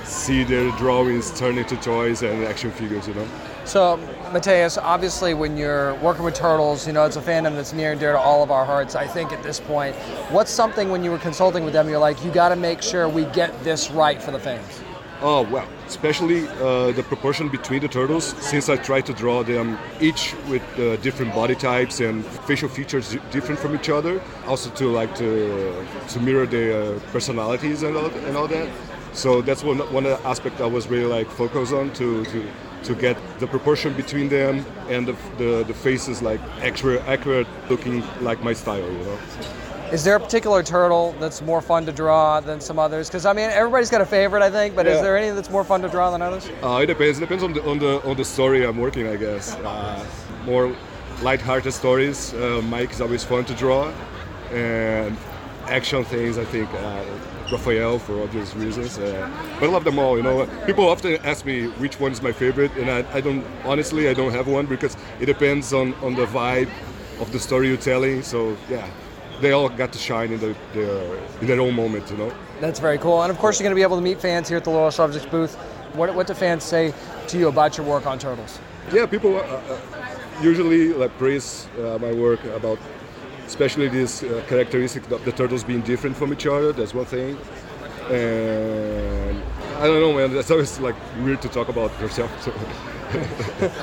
see 0.03 0.43
their 0.43 0.69
drawings 0.77 1.37
turn 1.39 1.57
into 1.57 1.75
toys 1.77 2.21
and 2.21 2.43
action 2.43 2.71
figures. 2.71 3.07
You 3.07 3.13
know. 3.15 3.27
So, 3.65 3.97
Mateus, 4.31 4.77
obviously, 4.77 5.33
when 5.33 5.55
you're 5.55 5.95
working 5.95 6.23
with 6.23 6.33
Turtles, 6.33 6.87
you 6.87 6.93
know, 6.93 7.05
it's 7.05 7.15
a 7.15 7.21
fandom 7.21 7.55
that's 7.55 7.73
near 7.73 7.91
and 7.91 7.99
dear 7.99 8.13
to 8.13 8.19
all 8.19 8.43
of 8.43 8.51
our 8.51 8.65
hearts, 8.65 8.95
I 8.95 9.07
think, 9.07 9.31
at 9.31 9.43
this 9.43 9.59
point. 9.59 9.95
What's 10.29 10.51
something 10.51 10.89
when 10.89 11.03
you 11.03 11.11
were 11.11 11.19
consulting 11.19 11.63
with 11.63 11.73
them, 11.73 11.87
you're 11.87 11.99
like, 11.99 12.23
you 12.25 12.31
got 12.31 12.49
to 12.49 12.55
make 12.55 12.81
sure 12.81 13.07
we 13.07 13.25
get 13.25 13.63
this 13.63 13.91
right 13.91 14.21
for 14.21 14.31
the 14.31 14.39
fans? 14.39 14.81
Oh 15.23 15.43
well, 15.43 15.67
especially 15.85 16.47
uh, 16.47 16.91
the 16.93 17.03
proportion 17.03 17.47
between 17.47 17.81
the 17.81 17.87
turtles, 17.87 18.35
since 18.43 18.69
I 18.69 18.75
try 18.77 19.01
to 19.01 19.13
draw 19.13 19.43
them 19.43 19.77
each 19.99 20.33
with 20.49 20.63
uh, 20.79 20.95
different 20.97 21.35
body 21.35 21.53
types 21.53 21.99
and 21.99 22.25
facial 22.25 22.67
features 22.67 23.15
different 23.29 23.59
from 23.59 23.75
each 23.75 23.87
other. 23.89 24.19
Also 24.47 24.71
to 24.71 24.87
like 24.89 25.13
to 25.17 25.85
to 26.09 26.19
mirror 26.19 26.47
their 26.47 26.95
uh, 26.95 26.99
personalities 27.11 27.83
and 27.83 27.95
all, 27.95 28.07
and 28.07 28.35
all 28.35 28.47
that. 28.47 28.67
So 29.13 29.43
that's 29.43 29.63
one 29.63 29.77
one 29.93 30.07
aspect 30.07 30.59
I 30.59 30.65
was 30.65 30.87
really 30.87 31.05
like 31.05 31.29
focused 31.29 31.71
on 31.71 31.93
to 31.93 32.25
to, 32.25 32.47
to 32.83 32.95
get 32.95 33.17
the 33.39 33.47
proportion 33.47 33.93
between 33.93 34.29
them 34.29 34.65
and 34.89 35.07
the, 35.07 35.15
the, 35.37 35.63
the 35.63 35.73
faces 35.73 36.21
like 36.21 36.41
accurate 36.61 37.01
accurate 37.07 37.47
looking 37.69 38.03
like 38.21 38.43
my 38.43 38.53
style, 38.53 38.79
you 38.79 39.03
know. 39.05 39.19
Is 39.91 40.05
there 40.05 40.15
a 40.15 40.19
particular 40.19 40.63
turtle 40.63 41.13
that's 41.19 41.41
more 41.41 41.61
fun 41.61 41.85
to 41.85 41.91
draw 41.91 42.39
than 42.39 42.61
some 42.61 42.79
others? 42.79 43.09
Because 43.09 43.25
I 43.25 43.33
mean, 43.33 43.49
everybody's 43.49 43.89
got 43.89 43.99
a 43.99 44.05
favorite, 44.05 44.41
I 44.41 44.49
think, 44.49 44.73
but 44.73 44.87
is 44.87 45.01
there 45.01 45.17
any 45.17 45.31
that's 45.31 45.49
more 45.49 45.65
fun 45.65 45.81
to 45.81 45.89
draw 45.89 46.11
than 46.11 46.21
others? 46.21 46.49
Uh, 46.63 46.79
it 46.81 46.85
depends. 46.85 47.17
It 47.17 47.21
depends 47.21 47.43
on 47.43 47.51
the 47.51 47.61
on 47.69 47.77
the 47.77 48.01
on 48.09 48.15
the 48.15 48.23
story 48.23 48.65
I'm 48.65 48.77
working, 48.77 49.07
I 49.07 49.17
guess. 49.17 49.53
Uh, 49.55 50.05
more 50.45 50.73
light-hearted 51.21 51.73
stories. 51.73 52.33
Uh, 52.33 52.61
Mike 52.63 52.91
is 52.91 53.01
always 53.01 53.25
fun 53.25 53.43
to 53.45 53.53
draw, 53.53 53.91
and 54.51 55.17
action 55.65 56.05
things. 56.05 56.37
I 56.37 56.45
think 56.45 56.69
uh, 56.73 57.03
Raphael 57.51 57.99
for 57.99 58.21
obvious 58.23 58.55
reasons. 58.55 58.97
Uh, 58.97 59.29
but 59.59 59.69
I 59.69 59.71
love 59.71 59.83
them 59.83 59.99
all. 59.99 60.17
You 60.17 60.23
know, 60.23 60.47
people 60.65 60.87
often 60.87 61.17
ask 61.23 61.45
me 61.45 61.67
which 61.79 61.99
one 61.99 62.11
is 62.11 62.21
my 62.21 62.31
favorite, 62.31 62.71
and 62.77 62.89
I, 62.89 63.17
I 63.17 63.21
don't 63.21 63.45
honestly 63.65 64.09
I 64.09 64.13
don't 64.13 64.31
have 64.31 64.47
one 64.47 64.65
because 64.65 64.95
it 65.19 65.25
depends 65.25 65.73
on 65.73 65.93
on 65.95 66.15
the 66.15 66.25
vibe 66.25 66.69
of 67.19 67.31
the 67.31 67.39
story 67.39 67.67
you're 67.67 67.77
telling. 67.77 68.23
So 68.23 68.57
yeah, 68.69 68.87
they 69.41 69.51
all 69.51 69.69
got 69.69 69.91
to 69.93 69.99
shine 69.99 70.31
in 70.31 70.39
their, 70.39 70.55
their 70.73 71.17
in 71.41 71.47
their 71.47 71.59
own 71.59 71.75
moment. 71.75 72.09
You 72.11 72.17
know. 72.17 72.33
That's 72.59 72.79
very 72.79 72.97
cool. 72.97 73.21
And 73.23 73.31
of 73.31 73.37
course, 73.37 73.59
you're 73.59 73.65
going 73.65 73.75
to 73.75 73.79
be 73.79 73.83
able 73.83 73.97
to 73.97 74.03
meet 74.03 74.21
fans 74.21 74.47
here 74.47 74.57
at 74.57 74.63
the 74.63 74.69
Loyal 74.69 74.91
Subjects 74.91 75.27
booth. 75.27 75.55
What, 75.93 76.13
what 76.15 76.27
do 76.27 76.33
fans 76.33 76.63
say 76.63 76.93
to 77.27 77.37
you 77.37 77.47
about 77.49 77.77
your 77.77 77.85
work 77.85 78.05
on 78.05 78.17
Turtles? 78.17 78.59
Yeah, 78.93 79.05
people 79.05 79.35
uh, 79.35 79.39
uh, 79.39 79.79
usually 80.41 80.93
like 80.93 81.11
praise 81.17 81.67
uh, 81.79 81.97
my 81.99 82.13
work 82.13 82.43
about, 82.45 82.79
especially 83.51 83.89
this 83.89 84.23
uh, 84.23 84.41
characteristic 84.47 85.11
of 85.11 85.25
the 85.25 85.31
turtles 85.33 85.63
being 85.63 85.81
different 85.81 86.15
from 86.15 86.31
each 86.31 86.47
other. 86.47 86.71
That's 86.71 86.93
one 86.93 87.05
thing, 87.05 87.37
and 88.09 89.43
I 89.77 89.87
don't 89.87 89.99
know, 89.99 90.13
man. 90.13 90.33
That's 90.33 90.49
always 90.49 90.79
like 90.79 90.95
weird 91.23 91.41
to 91.41 91.49
talk 91.49 91.67
about 91.67 91.91
yourself. 91.99 92.31
So. 92.41 92.53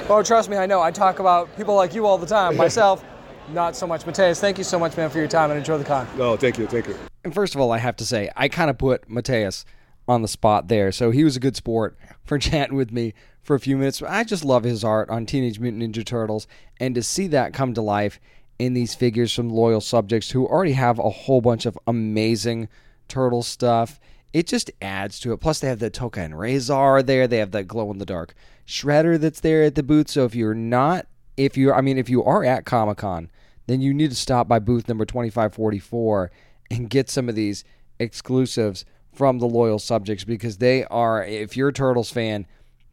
Oh, 0.08 0.22
trust 0.22 0.48
me, 0.48 0.56
I 0.56 0.64
know. 0.64 0.80
I 0.80 0.90
talk 0.90 1.18
about 1.18 1.54
people 1.54 1.74
like 1.74 1.94
you 1.94 2.06
all 2.06 2.16
the 2.16 2.26
time. 2.26 2.56
Myself, 2.56 3.04
not 3.52 3.76
so 3.76 3.86
much. 3.86 4.06
Mateus, 4.06 4.40
thank 4.40 4.56
you 4.56 4.64
so 4.64 4.78
much, 4.78 4.96
man, 4.96 5.10
for 5.10 5.18
your 5.18 5.28
time 5.28 5.50
and 5.50 5.58
enjoy 5.58 5.76
the 5.76 5.84
con. 5.84 6.08
no, 6.16 6.34
thank 6.38 6.56
you, 6.56 6.66
thank 6.66 6.88
you. 6.88 6.96
And 7.24 7.34
first 7.34 7.54
of 7.54 7.60
all, 7.60 7.70
I 7.70 7.76
have 7.76 7.94
to 7.96 8.06
say, 8.06 8.30
I 8.34 8.48
kind 8.48 8.70
of 8.70 8.78
put 8.78 9.06
Mateus 9.06 9.66
on 10.08 10.22
the 10.22 10.28
spot 10.28 10.68
there. 10.68 10.90
So 10.92 11.10
he 11.10 11.24
was 11.24 11.36
a 11.36 11.40
good 11.40 11.56
sport 11.56 11.98
for 12.24 12.38
chatting 12.48 12.74
with 12.74 12.90
me 12.90 13.12
for 13.42 13.54
a 13.54 13.60
few 13.60 13.76
minutes. 13.76 14.00
I 14.00 14.24
just 14.24 14.46
love 14.46 14.64
his 14.64 14.82
art 14.82 15.10
on 15.10 15.26
Teenage 15.26 15.60
Mutant 15.60 15.82
Ninja 15.82 16.06
Turtles. 16.06 16.46
And 16.80 16.94
to 16.94 17.02
see 17.02 17.26
that 17.26 17.52
come 17.52 17.74
to 17.74 17.82
life 17.82 18.18
in 18.58 18.74
these 18.74 18.94
figures 18.94 19.32
from 19.32 19.48
loyal 19.48 19.80
subjects 19.80 20.30
who 20.30 20.46
already 20.46 20.72
have 20.72 20.98
a 20.98 21.10
whole 21.10 21.40
bunch 21.40 21.66
of 21.66 21.78
amazing 21.86 22.68
turtle 23.06 23.42
stuff, 23.42 24.00
it 24.32 24.46
just 24.46 24.70
adds 24.82 25.20
to 25.20 25.32
it. 25.32 25.38
Plus, 25.38 25.60
they 25.60 25.68
have 25.68 25.78
the 25.78 25.90
Tokka 25.90 26.24
and 26.24 26.34
Rahzar 26.34 27.04
there. 27.04 27.26
They 27.26 27.38
have 27.38 27.52
that 27.52 27.64
glow 27.64 27.90
in 27.90 27.98
the 27.98 28.06
dark 28.06 28.34
Shredder 28.66 29.18
that's 29.18 29.40
there 29.40 29.62
at 29.62 29.74
the 29.74 29.82
booth. 29.82 30.10
So 30.10 30.24
if 30.24 30.34
you're 30.34 30.54
not, 30.54 31.06
if 31.36 31.56
you're, 31.56 31.74
I 31.74 31.80
mean, 31.80 31.98
if 31.98 32.10
you 32.10 32.22
are 32.24 32.44
at 32.44 32.66
Comic 32.66 32.98
Con, 32.98 33.30
then 33.66 33.80
you 33.80 33.94
need 33.94 34.10
to 34.10 34.16
stop 34.16 34.48
by 34.48 34.58
booth 34.58 34.88
number 34.88 35.04
2544 35.04 36.30
and 36.70 36.90
get 36.90 37.08
some 37.08 37.28
of 37.28 37.34
these 37.34 37.64
exclusives 37.98 38.84
from 39.12 39.38
the 39.38 39.46
loyal 39.46 39.78
subjects 39.78 40.24
because 40.24 40.58
they 40.58 40.84
are, 40.84 41.24
if 41.24 41.56
you're 41.56 41.68
a 41.68 41.72
Turtles 41.72 42.10
fan, 42.10 42.46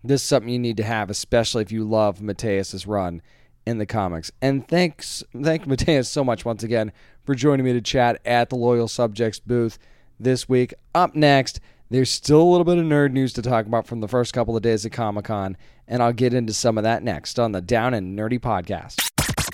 this 0.03 0.21
is 0.21 0.27
something 0.27 0.49
you 0.49 0.59
need 0.59 0.77
to 0.77 0.83
have, 0.83 1.09
especially 1.09 1.61
if 1.61 1.71
you 1.71 1.83
love 1.83 2.21
Mateus's 2.21 2.87
run 2.87 3.21
in 3.65 3.77
the 3.77 3.85
comics. 3.85 4.31
And 4.41 4.67
thanks, 4.67 5.23
thank 5.41 5.67
Mateus 5.67 6.09
so 6.09 6.23
much 6.23 6.45
once 6.45 6.63
again 6.63 6.91
for 7.23 7.35
joining 7.35 7.65
me 7.65 7.73
to 7.73 7.81
chat 7.81 8.19
at 8.25 8.49
the 8.49 8.55
Loyal 8.55 8.87
Subjects 8.87 9.39
booth 9.39 9.77
this 10.19 10.47
week. 10.47 10.73
Up 10.93 11.15
next, 11.15 11.59
there's 11.89 12.09
still 12.09 12.41
a 12.41 12.49
little 12.49 12.65
bit 12.65 12.77
of 12.77 12.85
nerd 12.85 13.11
news 13.11 13.33
to 13.33 13.41
talk 13.41 13.65
about 13.65 13.85
from 13.87 14.01
the 14.01 14.07
first 14.07 14.33
couple 14.33 14.55
of 14.55 14.63
days 14.63 14.85
at 14.85 14.91
Comic 14.91 15.25
Con, 15.25 15.55
and 15.87 16.01
I'll 16.01 16.13
get 16.13 16.33
into 16.33 16.53
some 16.53 16.77
of 16.77 16.83
that 16.83 17.03
next 17.03 17.39
on 17.39 17.51
the 17.51 17.61
Down 17.61 17.93
and 17.93 18.17
Nerdy 18.17 18.39
podcast. 18.39 19.01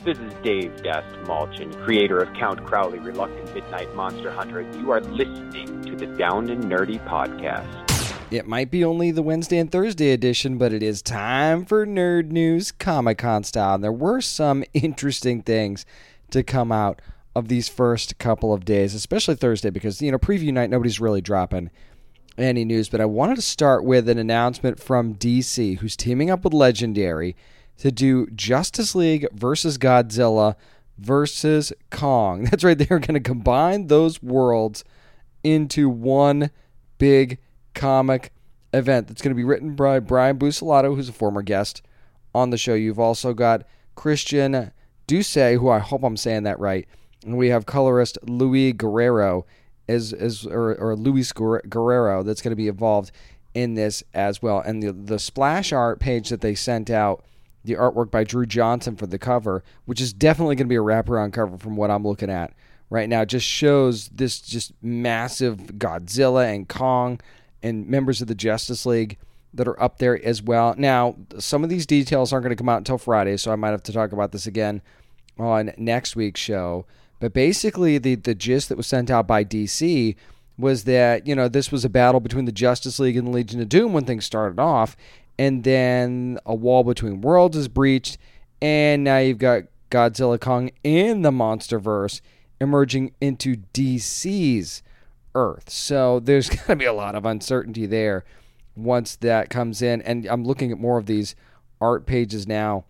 This 0.03 0.17
is 0.17 0.33
Dave 0.41 0.81
Dast 0.81 1.13
Malchin, 1.27 1.71
creator 1.83 2.17
of 2.17 2.33
Count 2.33 2.65
Crowley, 2.65 2.99
Reluctant 2.99 3.53
Midnight 3.53 3.93
Monster 3.93 4.31
Hunter, 4.31 4.61
you 4.79 4.91
are 4.91 5.01
listening 5.01 5.83
to 5.83 5.95
the 5.95 6.07
Down 6.07 6.49
and 6.49 6.63
Nerdy 6.63 7.05
Podcast. 7.05 7.90
It 8.31 8.47
might 8.47 8.71
be 8.71 8.85
only 8.85 9.11
the 9.11 9.21
Wednesday 9.21 9.57
and 9.57 9.69
Thursday 9.69 10.11
edition, 10.11 10.57
but 10.57 10.71
it 10.71 10.81
is 10.81 11.01
time 11.01 11.65
for 11.65 11.85
nerd 11.85 12.31
news, 12.31 12.71
Comic 12.71 13.17
Con 13.17 13.43
style. 13.43 13.75
And 13.75 13.83
there 13.83 13.91
were 13.91 14.21
some 14.21 14.63
interesting 14.73 15.41
things 15.41 15.85
to 16.29 16.41
come 16.41 16.71
out 16.71 17.01
of 17.35 17.49
these 17.49 17.67
first 17.67 18.17
couple 18.19 18.53
of 18.53 18.63
days, 18.63 18.95
especially 18.95 19.35
Thursday, 19.35 19.69
because, 19.69 20.01
you 20.01 20.13
know, 20.13 20.17
preview 20.17 20.53
night, 20.53 20.69
nobody's 20.69 21.01
really 21.01 21.19
dropping 21.19 21.71
any 22.37 22.63
news. 22.63 22.87
But 22.87 23.01
I 23.01 23.05
wanted 23.05 23.35
to 23.35 23.41
start 23.41 23.83
with 23.83 24.07
an 24.07 24.17
announcement 24.17 24.79
from 24.79 25.15
DC, 25.15 25.79
who's 25.79 25.97
teaming 25.97 26.29
up 26.29 26.45
with 26.45 26.53
Legendary 26.53 27.35
to 27.79 27.91
do 27.91 28.27
Justice 28.27 28.95
League 28.95 29.27
versus 29.33 29.77
Godzilla 29.77 30.55
versus 30.97 31.73
Kong. 31.89 32.43
That's 32.49 32.63
right, 32.63 32.77
they're 32.77 32.99
going 32.99 33.15
to 33.15 33.19
combine 33.19 33.87
those 33.87 34.23
worlds 34.23 34.85
into 35.43 35.89
one 35.89 36.49
big 36.97 37.37
comic 37.73 38.31
event 38.73 39.07
that's 39.07 39.21
going 39.21 39.31
to 39.31 39.35
be 39.35 39.43
written 39.43 39.75
by 39.75 39.99
Brian 39.99 40.37
Buccellato, 40.37 40.95
who's 40.95 41.09
a 41.09 41.13
former 41.13 41.41
guest 41.41 41.81
on 42.33 42.49
the 42.49 42.57
show. 42.57 42.73
You've 42.73 42.99
also 42.99 43.33
got 43.33 43.65
Christian 43.95 44.71
Duce, 45.07 45.35
who 45.35 45.69
I 45.69 45.79
hope 45.79 46.03
I'm 46.03 46.17
saying 46.17 46.43
that 46.43 46.59
right, 46.59 46.87
and 47.25 47.37
we 47.37 47.49
have 47.49 47.65
colorist 47.65 48.17
Louis 48.23 48.73
Guerrero 48.73 49.45
as 49.87 50.13
as 50.13 50.45
or, 50.45 50.75
or 50.75 50.95
Luis 50.95 51.31
Guerrero 51.33 52.23
that's 52.23 52.41
going 52.41 52.51
to 52.51 52.55
be 52.55 52.67
involved 52.67 53.11
in 53.53 53.73
this 53.73 54.03
as 54.13 54.41
well. 54.41 54.59
And 54.59 54.81
the 54.81 54.93
the 54.93 55.19
splash 55.19 55.73
art 55.73 55.99
page 55.99 56.29
that 56.29 56.41
they 56.41 56.55
sent 56.55 56.89
out, 56.89 57.25
the 57.63 57.73
artwork 57.73 58.09
by 58.09 58.23
Drew 58.23 58.45
Johnson 58.45 58.95
for 58.95 59.07
the 59.07 59.19
cover, 59.19 59.63
which 59.85 59.99
is 59.99 60.13
definitely 60.13 60.55
going 60.55 60.67
to 60.67 60.69
be 60.69 60.75
a 60.75 60.79
wraparound 60.79 61.33
cover 61.33 61.57
from 61.57 61.75
what 61.75 61.91
I'm 61.91 62.03
looking 62.03 62.29
at 62.29 62.53
right 62.89 63.09
now, 63.09 63.25
just 63.25 63.45
shows 63.45 64.09
this 64.09 64.39
just 64.39 64.71
massive 64.81 65.57
Godzilla 65.77 66.53
and 66.53 66.67
Kong 66.67 67.19
and 67.63 67.87
members 67.87 68.21
of 68.21 68.27
the 68.27 68.35
Justice 68.35 68.85
League 68.85 69.17
that 69.53 69.67
are 69.67 69.81
up 69.81 69.97
there 69.97 70.23
as 70.25 70.41
well. 70.41 70.75
Now, 70.77 71.15
some 71.37 71.63
of 71.63 71.69
these 71.69 71.85
details 71.85 72.31
aren't 72.31 72.43
going 72.43 72.55
to 72.55 72.61
come 72.61 72.69
out 72.69 72.77
until 72.77 72.97
Friday, 72.97 73.37
so 73.37 73.51
I 73.51 73.55
might 73.55 73.71
have 73.71 73.83
to 73.83 73.93
talk 73.93 74.11
about 74.11 74.31
this 74.31 74.47
again 74.47 74.81
on 75.37 75.73
next 75.77 76.15
week's 76.15 76.39
show. 76.39 76.85
But 77.19 77.33
basically, 77.33 77.97
the 77.97 78.15
the 78.15 78.35
gist 78.35 78.69
that 78.69 78.77
was 78.77 78.87
sent 78.87 79.11
out 79.11 79.27
by 79.27 79.43
DC 79.43 80.15
was 80.57 80.85
that 80.85 81.27
you 81.27 81.35
know 81.35 81.47
this 81.47 81.71
was 81.71 81.85
a 81.85 81.89
battle 81.89 82.19
between 82.19 82.45
the 82.45 82.51
Justice 82.51 82.99
League 82.99 83.17
and 83.17 83.27
the 83.27 83.31
Legion 83.31 83.61
of 83.61 83.69
Doom 83.69 83.93
when 83.93 84.05
things 84.05 84.25
started 84.25 84.59
off, 84.59 84.95
and 85.37 85.63
then 85.63 86.39
a 86.45 86.55
wall 86.55 86.83
between 86.83 87.21
worlds 87.21 87.57
is 87.57 87.67
breached, 87.67 88.17
and 88.61 89.03
now 89.03 89.17
you've 89.17 89.37
got 89.37 89.63
Godzilla 89.91 90.39
Kong 90.39 90.71
and 90.83 91.23
the 91.23 91.31
MonsterVerse 91.31 92.21
emerging 92.59 93.13
into 93.19 93.57
DC's 93.73 94.81
Earth. 95.35 95.69
So 95.69 96.19
there's 96.19 96.49
going 96.49 96.67
to 96.67 96.75
be 96.75 96.85
a 96.85 96.93
lot 96.93 97.15
of 97.15 97.25
uncertainty 97.25 97.85
there 97.85 98.23
once 98.75 99.15
that 99.17 99.49
comes 99.49 99.81
in. 99.81 100.01
And 100.01 100.25
I'm 100.25 100.43
looking 100.43 100.71
at 100.71 100.79
more 100.79 100.97
of 100.97 101.05
these 101.05 101.35
art 101.79 102.05
pages 102.05 102.47
now, 102.47 102.85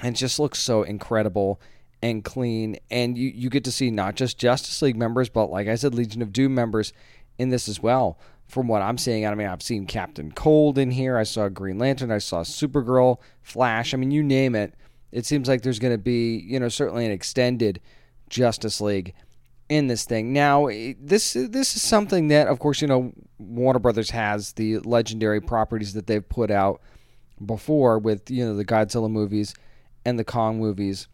and 0.00 0.14
it 0.14 0.18
just 0.18 0.38
looks 0.38 0.58
so 0.58 0.82
incredible 0.82 1.60
and 2.02 2.24
clean. 2.24 2.76
And 2.90 3.16
you, 3.18 3.28
you 3.28 3.50
get 3.50 3.64
to 3.64 3.72
see 3.72 3.90
not 3.90 4.14
just 4.14 4.38
Justice 4.38 4.80
League 4.82 4.96
members, 4.96 5.28
but 5.28 5.50
like 5.50 5.68
I 5.68 5.74
said, 5.74 5.94
Legion 5.94 6.22
of 6.22 6.32
Doom 6.32 6.54
members 6.54 6.92
in 7.38 7.50
this 7.50 7.68
as 7.68 7.82
well. 7.82 8.18
From 8.48 8.66
what 8.66 8.82
I'm 8.82 8.98
seeing, 8.98 9.24
I 9.24 9.34
mean, 9.36 9.46
I've 9.46 9.62
seen 9.62 9.86
Captain 9.86 10.32
Cold 10.32 10.76
in 10.76 10.90
here. 10.90 11.16
I 11.16 11.22
saw 11.22 11.48
Green 11.48 11.78
Lantern. 11.78 12.10
I 12.10 12.18
saw 12.18 12.42
Supergirl, 12.42 13.18
Flash. 13.42 13.94
I 13.94 13.96
mean, 13.96 14.10
you 14.10 14.24
name 14.24 14.56
it. 14.56 14.74
It 15.12 15.24
seems 15.24 15.46
like 15.46 15.62
there's 15.62 15.78
going 15.78 15.94
to 15.94 15.98
be, 15.98 16.38
you 16.38 16.58
know, 16.58 16.68
certainly 16.68 17.06
an 17.06 17.12
extended 17.12 17.80
Justice 18.28 18.80
League 18.80 19.14
in 19.70 19.86
this 19.86 20.04
thing. 20.04 20.32
Now, 20.32 20.66
eh, 20.66 20.94
this 21.00 21.32
this 21.32 21.76
is 21.76 21.80
something 21.80 22.28
that, 22.28 22.48
of 22.48 22.58
course, 22.58 22.82
you 22.82 22.88
know, 22.88 23.12
Warner 23.38 23.78
Brothers 23.78 24.10
has 24.10 24.52
the 24.52 24.80
legendary 24.80 25.40
properties 25.40 25.94
that 25.94 26.06
they've 26.06 26.28
put 26.28 26.50
out 26.50 26.82
before 27.46 27.98
with 27.98 28.30
you 28.30 28.44
know 28.44 28.54
the 28.54 28.64
Godzilla 28.64 29.10
movies 29.10 29.54
and 30.04 30.18
the 30.18 30.24
Kong 30.24 30.58
movies 30.58 31.08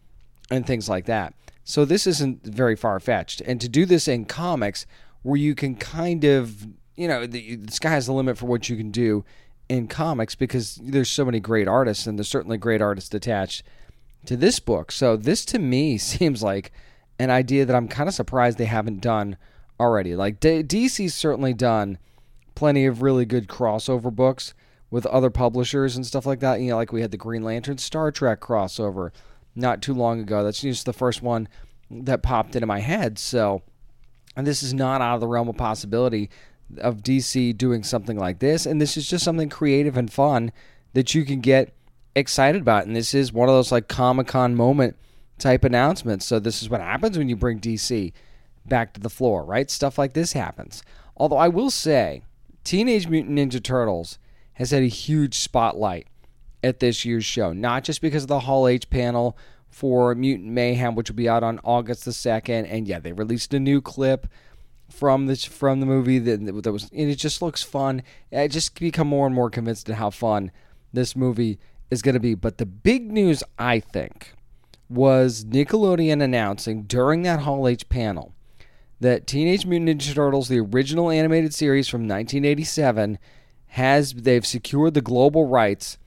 and 0.51 0.65
things 0.65 0.89
like 0.89 1.05
that. 1.05 1.33
So 1.63 1.85
this 1.85 2.07
isn't 2.07 2.43
very 2.43 2.75
far 2.75 2.99
fetched, 2.99 3.41
and 3.41 3.61
to 3.61 3.69
do 3.69 3.85
this 3.85 4.07
in 4.07 4.25
comics, 4.25 4.85
where 5.21 5.37
you 5.37 5.53
can 5.53 5.75
kind 5.75 6.23
of 6.25 6.67
you 6.95 7.07
know 7.07 7.27
the, 7.27 7.57
the 7.57 7.71
sky's 7.71 8.07
the 8.07 8.13
limit 8.13 8.37
for 8.37 8.47
what 8.47 8.69
you 8.69 8.75
can 8.75 8.89
do 8.89 9.23
in 9.69 9.87
comics 9.87 10.33
because 10.33 10.79
there's 10.81 11.09
so 11.09 11.25
many 11.25 11.39
great 11.39 11.67
artists 11.67 12.07
and 12.07 12.17
there's 12.17 12.29
certainly 12.29 12.57
great 12.57 12.81
artists 12.81 13.13
attached 13.13 13.63
to 14.25 14.35
this 14.35 14.59
book. 14.59 14.91
So 14.91 15.15
this 15.15 15.45
to 15.45 15.59
me 15.59 15.97
seems 15.99 16.41
like 16.41 16.71
an 17.19 17.29
idea 17.29 17.65
that 17.65 17.75
I'm 17.75 17.87
kind 17.87 18.07
of 18.07 18.15
surprised 18.15 18.57
they 18.57 18.65
haven't 18.65 19.01
done 19.01 19.37
already. 19.79 20.15
Like 20.15 20.39
D- 20.39 20.63
DC's 20.63 21.13
certainly 21.13 21.53
done 21.53 21.97
plenty 22.55 22.85
of 22.85 23.01
really 23.01 23.25
good 23.25 23.47
crossover 23.47 24.13
books 24.13 24.53
with 24.89 25.05
other 25.07 25.29
publishers 25.29 25.95
and 25.95 26.05
stuff 26.05 26.25
like 26.25 26.39
that. 26.39 26.59
You 26.59 26.71
know, 26.71 26.75
like 26.75 26.91
we 26.91 27.01
had 27.01 27.11
the 27.11 27.17
Green 27.17 27.43
Lantern 27.43 27.77
Star 27.77 28.11
Trek 28.11 28.39
crossover 28.39 29.11
not 29.55 29.81
too 29.81 29.93
long 29.93 30.19
ago. 30.19 30.43
That's 30.43 30.61
just 30.61 30.85
the 30.85 30.93
first 30.93 31.21
one 31.21 31.47
that 31.89 32.23
popped 32.23 32.55
into 32.55 32.67
my 32.67 32.79
head. 32.79 33.17
So, 33.19 33.63
and 34.35 34.45
this 34.45 34.61
is 34.61 34.73
not 34.73 35.01
out 35.01 35.15
of 35.15 35.21
the 35.21 35.27
realm 35.27 35.49
of 35.49 35.57
possibility 35.57 36.29
of 36.79 36.97
DC 36.97 37.57
doing 37.57 37.83
something 37.83 38.17
like 38.17 38.39
this. 38.39 38.65
And 38.65 38.81
this 38.81 38.97
is 38.97 39.07
just 39.07 39.23
something 39.23 39.49
creative 39.49 39.97
and 39.97 40.11
fun 40.11 40.51
that 40.93 41.15
you 41.15 41.25
can 41.25 41.39
get 41.39 41.73
excited 42.15 42.61
about. 42.61 42.85
And 42.85 42.95
this 42.95 43.13
is 43.13 43.31
one 43.31 43.49
of 43.49 43.55
those 43.55 43.71
like 43.71 43.87
Comic 43.87 44.27
Con 44.27 44.55
moment 44.55 44.97
type 45.37 45.63
announcements. 45.63 46.25
So, 46.25 46.39
this 46.39 46.61
is 46.61 46.69
what 46.69 46.81
happens 46.81 47.17
when 47.17 47.29
you 47.29 47.35
bring 47.35 47.59
DC 47.59 48.13
back 48.65 48.93
to 48.93 48.99
the 48.99 49.09
floor, 49.09 49.43
right? 49.43 49.69
Stuff 49.69 49.97
like 49.97 50.13
this 50.13 50.33
happens. 50.33 50.83
Although 51.15 51.37
I 51.37 51.47
will 51.47 51.71
say, 51.71 52.21
Teenage 52.63 53.07
Mutant 53.07 53.37
Ninja 53.37 53.63
Turtles 53.63 54.19
has 54.53 54.71
had 54.71 54.83
a 54.83 54.87
huge 54.87 55.35
spotlight 55.35 56.07
at 56.63 56.79
this 56.79 57.05
year's 57.05 57.25
show, 57.25 57.53
not 57.53 57.83
just 57.83 58.01
because 58.01 58.23
of 58.23 58.27
the 58.27 58.41
Hall 58.41 58.67
H 58.67 58.89
panel 58.89 59.37
for 59.69 60.15
Mutant 60.15 60.51
Mayhem, 60.51 60.95
which 60.95 61.09
will 61.09 61.15
be 61.15 61.29
out 61.29 61.43
on 61.43 61.59
August 61.63 62.05
the 62.05 62.13
second, 62.13 62.65
and 62.65 62.87
yeah, 62.87 62.99
they 62.99 63.13
released 63.13 63.53
a 63.53 63.59
new 63.59 63.81
clip 63.81 64.27
from 64.89 65.27
this 65.27 65.43
from 65.43 65.79
the 65.79 65.85
movie 65.85 66.19
that, 66.19 66.63
that 66.63 66.71
was, 66.71 66.89
and 66.91 67.09
it 67.09 67.17
just 67.17 67.41
looks 67.41 67.61
fun. 67.63 68.01
I 68.31 68.47
just 68.47 68.79
become 68.79 69.07
more 69.07 69.25
and 69.25 69.35
more 69.35 69.49
convinced 69.49 69.89
of 69.89 69.95
how 69.95 70.09
fun 70.09 70.51
this 70.93 71.15
movie 71.15 71.59
is 71.91 72.01
going 72.01 72.13
to 72.13 72.19
be. 72.19 72.33
But 72.33 72.57
the 72.57 72.65
big 72.65 73.11
news, 73.11 73.43
I 73.59 73.79
think, 73.79 74.33
was 74.89 75.45
Nickelodeon 75.45 76.23
announcing 76.23 76.83
during 76.83 77.23
that 77.23 77.41
Hall 77.41 77.67
H 77.67 77.87
panel 77.89 78.33
that 78.99 79.27
Teenage 79.27 79.65
Mutant 79.65 80.01
Ninja 80.01 80.15
Turtles, 80.15 80.47
the 80.47 80.59
original 80.59 81.11
animated 81.11 81.53
series 81.53 81.87
from 81.87 82.01
1987, 82.01 83.19
has 83.67 84.13
they've 84.13 84.45
secured 84.45 84.93
the 84.93 85.01
global 85.01 85.47
rights 85.47 85.97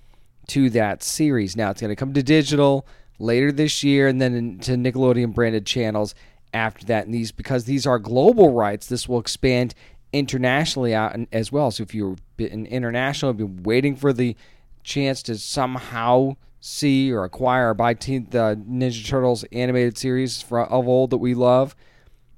to 0.49 0.71
that 0.71 1.03
series. 1.03 1.57
Now 1.57 1.71
it's 1.71 1.81
going 1.81 1.91
to 1.91 1.97
come 1.97 2.15
to 2.15 2.23
digital 2.23 2.87
later 3.19 3.53
this 3.53 3.85
year, 3.85 4.09
and 4.09 4.21
then 4.21 4.59
to 4.61 4.73
Nickelodeon 4.73 5.35
branded 5.35 5.67
channels 5.67 6.15
after 6.53 6.85
that. 6.87 7.05
And 7.05 7.15
these 7.15 7.33
because 7.33 7.65
these 7.65 7.87
are 7.87 7.99
global 7.99 8.53
rights, 8.53 8.87
this 8.87 9.09
will 9.09 9.21
expand 9.21 9.75
internationally 10.13 10.95
out 10.95 11.17
as 11.33 11.53
well. 11.53 11.71
So 11.71 11.83
if 11.85 11.95
you've 11.95 12.19
been 12.37 12.67
international, 12.67 13.33
been 13.33 13.63
waiting 13.63 13.95
for 13.95 14.13
the 14.13 14.37
chance 14.83 15.23
to 15.25 15.39
somehow 15.39 16.37
see 16.61 17.11
or 17.11 17.25
acquire 17.25 17.71
or 17.71 17.75
buy 17.75 17.95
the 17.95 18.63
Ninja 18.69 19.07
Turtles 19.07 19.45
animated 19.45 19.97
series 19.97 20.45
of 20.51 20.89
old 20.89 21.11
that 21.11 21.19
we 21.19 21.35
love, 21.35 21.75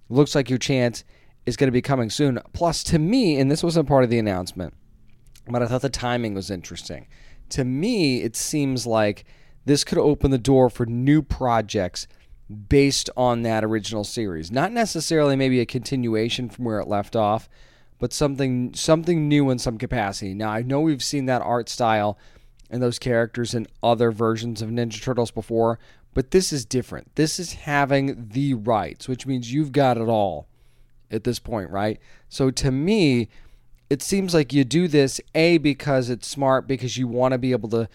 looks 0.08 0.34
like 0.34 0.48
your 0.48 0.58
chance 0.58 1.04
is 1.44 1.56
going 1.56 1.68
to 1.68 1.72
be 1.72 1.82
coming 1.82 2.08
soon. 2.08 2.38
Plus, 2.52 2.84
to 2.84 2.98
me, 2.98 3.38
and 3.38 3.50
this 3.50 3.62
wasn't 3.62 3.88
part 3.88 4.04
of 4.04 4.10
the 4.10 4.18
announcement, 4.18 4.74
but 5.48 5.62
I 5.62 5.66
thought 5.66 5.82
the 5.82 5.88
timing 5.88 6.34
was 6.34 6.50
interesting. 6.50 7.08
To 7.50 7.64
me, 7.64 8.22
it 8.22 8.36
seems 8.36 8.86
like 8.86 9.24
this 9.64 9.84
could 9.84 9.98
open 9.98 10.30
the 10.30 10.38
door 10.38 10.70
for 10.70 10.86
new 10.86 11.22
projects 11.22 12.06
based 12.68 13.10
on 13.16 13.42
that 13.42 13.64
original 13.64 14.04
series. 14.04 14.50
Not 14.50 14.72
necessarily 14.72 15.36
maybe 15.36 15.60
a 15.60 15.66
continuation 15.66 16.48
from 16.48 16.64
where 16.64 16.80
it 16.80 16.88
left 16.88 17.16
off, 17.16 17.48
but 17.98 18.12
something 18.12 18.74
something 18.74 19.28
new 19.28 19.50
in 19.50 19.58
some 19.58 19.78
capacity. 19.78 20.34
Now, 20.34 20.50
I 20.50 20.62
know 20.62 20.80
we've 20.80 21.02
seen 21.02 21.26
that 21.26 21.42
art 21.42 21.68
style 21.68 22.18
and 22.72 22.82
those 22.82 22.98
characters 22.98 23.54
in 23.54 23.66
other 23.82 24.10
versions 24.10 24.62
of 24.62 24.70
Ninja 24.70 25.00
Turtles 25.00 25.30
before, 25.30 25.78
but 26.14 26.30
this 26.30 26.52
is 26.52 26.64
different. 26.64 27.14
This 27.14 27.38
is 27.38 27.52
having 27.52 28.30
the 28.32 28.54
rights, 28.54 29.06
which 29.06 29.26
means 29.26 29.52
you've 29.52 29.72
got 29.72 29.98
it 29.98 30.08
all 30.08 30.48
at 31.10 31.24
this 31.24 31.38
point, 31.38 31.70
right? 31.70 32.00
So 32.30 32.50
to 32.50 32.70
me, 32.70 33.28
it 33.90 34.02
seems 34.02 34.32
like 34.32 34.54
you 34.54 34.64
do 34.64 34.88
this 34.88 35.20
a 35.34 35.58
because 35.58 36.08
it's 36.08 36.26
smart 36.26 36.66
because 36.66 36.96
you 36.96 37.06
want 37.06 37.32
to 37.32 37.38
be 37.38 37.52
able 37.52 37.68
to 37.68 37.88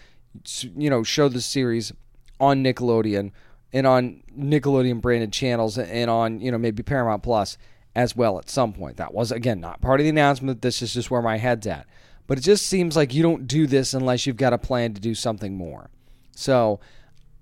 you 0.76 0.88
know 0.88 1.02
show 1.02 1.28
the 1.28 1.40
series 1.40 1.92
on 2.38 2.62
Nickelodeon 2.62 3.32
and 3.72 3.86
on 3.86 4.22
Nickelodeon 4.38 5.00
branded 5.00 5.32
channels 5.32 5.76
and 5.76 6.08
on 6.08 6.40
you 6.40 6.52
know 6.52 6.58
maybe 6.58 6.84
Paramount 6.84 7.24
Plus 7.24 7.58
as 7.96 8.14
well 8.14 8.38
at 8.38 8.48
some 8.48 8.72
point. 8.72 8.96
That 8.96 9.12
was 9.12 9.32
again 9.32 9.60
not 9.60 9.80
part 9.80 9.98
of 9.98 10.04
the 10.04 10.10
announcement. 10.10 10.62
This 10.62 10.82
is 10.82 10.94
just 10.94 11.10
where 11.10 11.22
my 11.22 11.38
head's 11.38 11.66
at. 11.66 11.86
But 12.28 12.38
it 12.38 12.42
just 12.42 12.66
seems 12.66 12.94
like 12.94 13.14
you 13.14 13.22
don't 13.22 13.48
do 13.48 13.66
this 13.66 13.94
unless 13.94 14.26
you've 14.26 14.36
got 14.36 14.52
a 14.52 14.58
plan 14.58 14.94
to 14.94 15.00
do 15.00 15.14
something 15.14 15.56
more. 15.56 15.90
So 16.36 16.78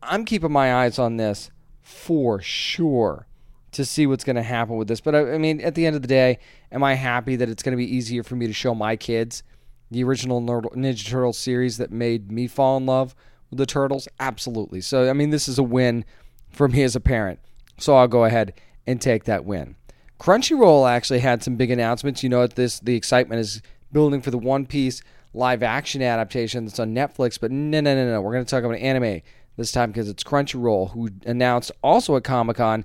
I'm 0.00 0.24
keeping 0.24 0.52
my 0.52 0.76
eyes 0.76 0.98
on 0.98 1.18
this 1.18 1.50
for 1.82 2.40
sure 2.40 3.26
to 3.72 3.84
see 3.84 4.06
what's 4.06 4.24
going 4.24 4.36
to 4.36 4.42
happen 4.42 4.76
with 4.76 4.88
this. 4.88 5.00
But 5.00 5.14
I, 5.16 5.34
I, 5.34 5.38
mean, 5.38 5.60
at 5.60 5.74
the 5.74 5.84
end 5.84 5.96
of 5.96 6.02
the 6.02 6.08
day, 6.08 6.38
am 6.70 6.84
I 6.84 6.94
happy 6.94 7.34
that 7.36 7.48
it's 7.48 7.64
going 7.64 7.72
to 7.72 7.76
be 7.76 7.96
easier 7.96 8.22
for 8.22 8.36
me 8.36 8.46
to 8.46 8.52
show 8.52 8.74
my 8.74 8.96
kids 8.96 9.42
the 9.90 10.04
original 10.04 10.40
Ninja 10.40 11.06
Turtles 11.06 11.36
series 11.36 11.78
that 11.78 11.90
made 11.90 12.30
me 12.30 12.46
fall 12.46 12.76
in 12.76 12.86
love 12.86 13.14
with 13.50 13.58
the 13.58 13.66
Turtles? 13.66 14.06
Absolutely. 14.20 14.80
So, 14.80 15.10
I 15.10 15.12
mean, 15.12 15.30
this 15.30 15.48
is 15.48 15.58
a 15.58 15.64
win 15.64 16.04
for 16.48 16.68
me 16.68 16.84
as 16.84 16.94
a 16.94 17.00
parent. 17.00 17.40
So 17.76 17.96
I'll 17.96 18.08
go 18.08 18.24
ahead 18.24 18.54
and 18.86 19.00
take 19.00 19.24
that 19.24 19.44
win. 19.44 19.74
Crunchyroll 20.20 20.88
actually 20.88 21.18
had 21.18 21.42
some 21.42 21.56
big 21.56 21.70
announcements. 21.70 22.22
You 22.22 22.28
know, 22.28 22.38
what 22.38 22.54
this 22.54 22.80
the 22.80 22.94
excitement 22.94 23.40
is 23.40 23.60
building 23.96 24.20
for 24.20 24.30
the 24.30 24.36
One 24.36 24.66
Piece 24.66 25.00
live 25.32 25.62
action 25.62 26.02
adaptation 26.02 26.66
that's 26.66 26.78
on 26.78 26.94
Netflix. 26.94 27.40
But 27.40 27.50
no, 27.50 27.80
no, 27.80 27.94
no, 27.94 28.12
no. 28.12 28.20
We're 28.20 28.34
going 28.34 28.44
to 28.44 28.50
talk 28.50 28.62
about 28.62 28.76
anime 28.76 29.22
this 29.56 29.72
time 29.72 29.90
because 29.90 30.10
it's 30.10 30.22
Crunchyroll 30.22 30.90
who 30.90 31.08
announced 31.24 31.72
also 31.82 32.14
at 32.14 32.22
Comic 32.22 32.58
Con 32.58 32.84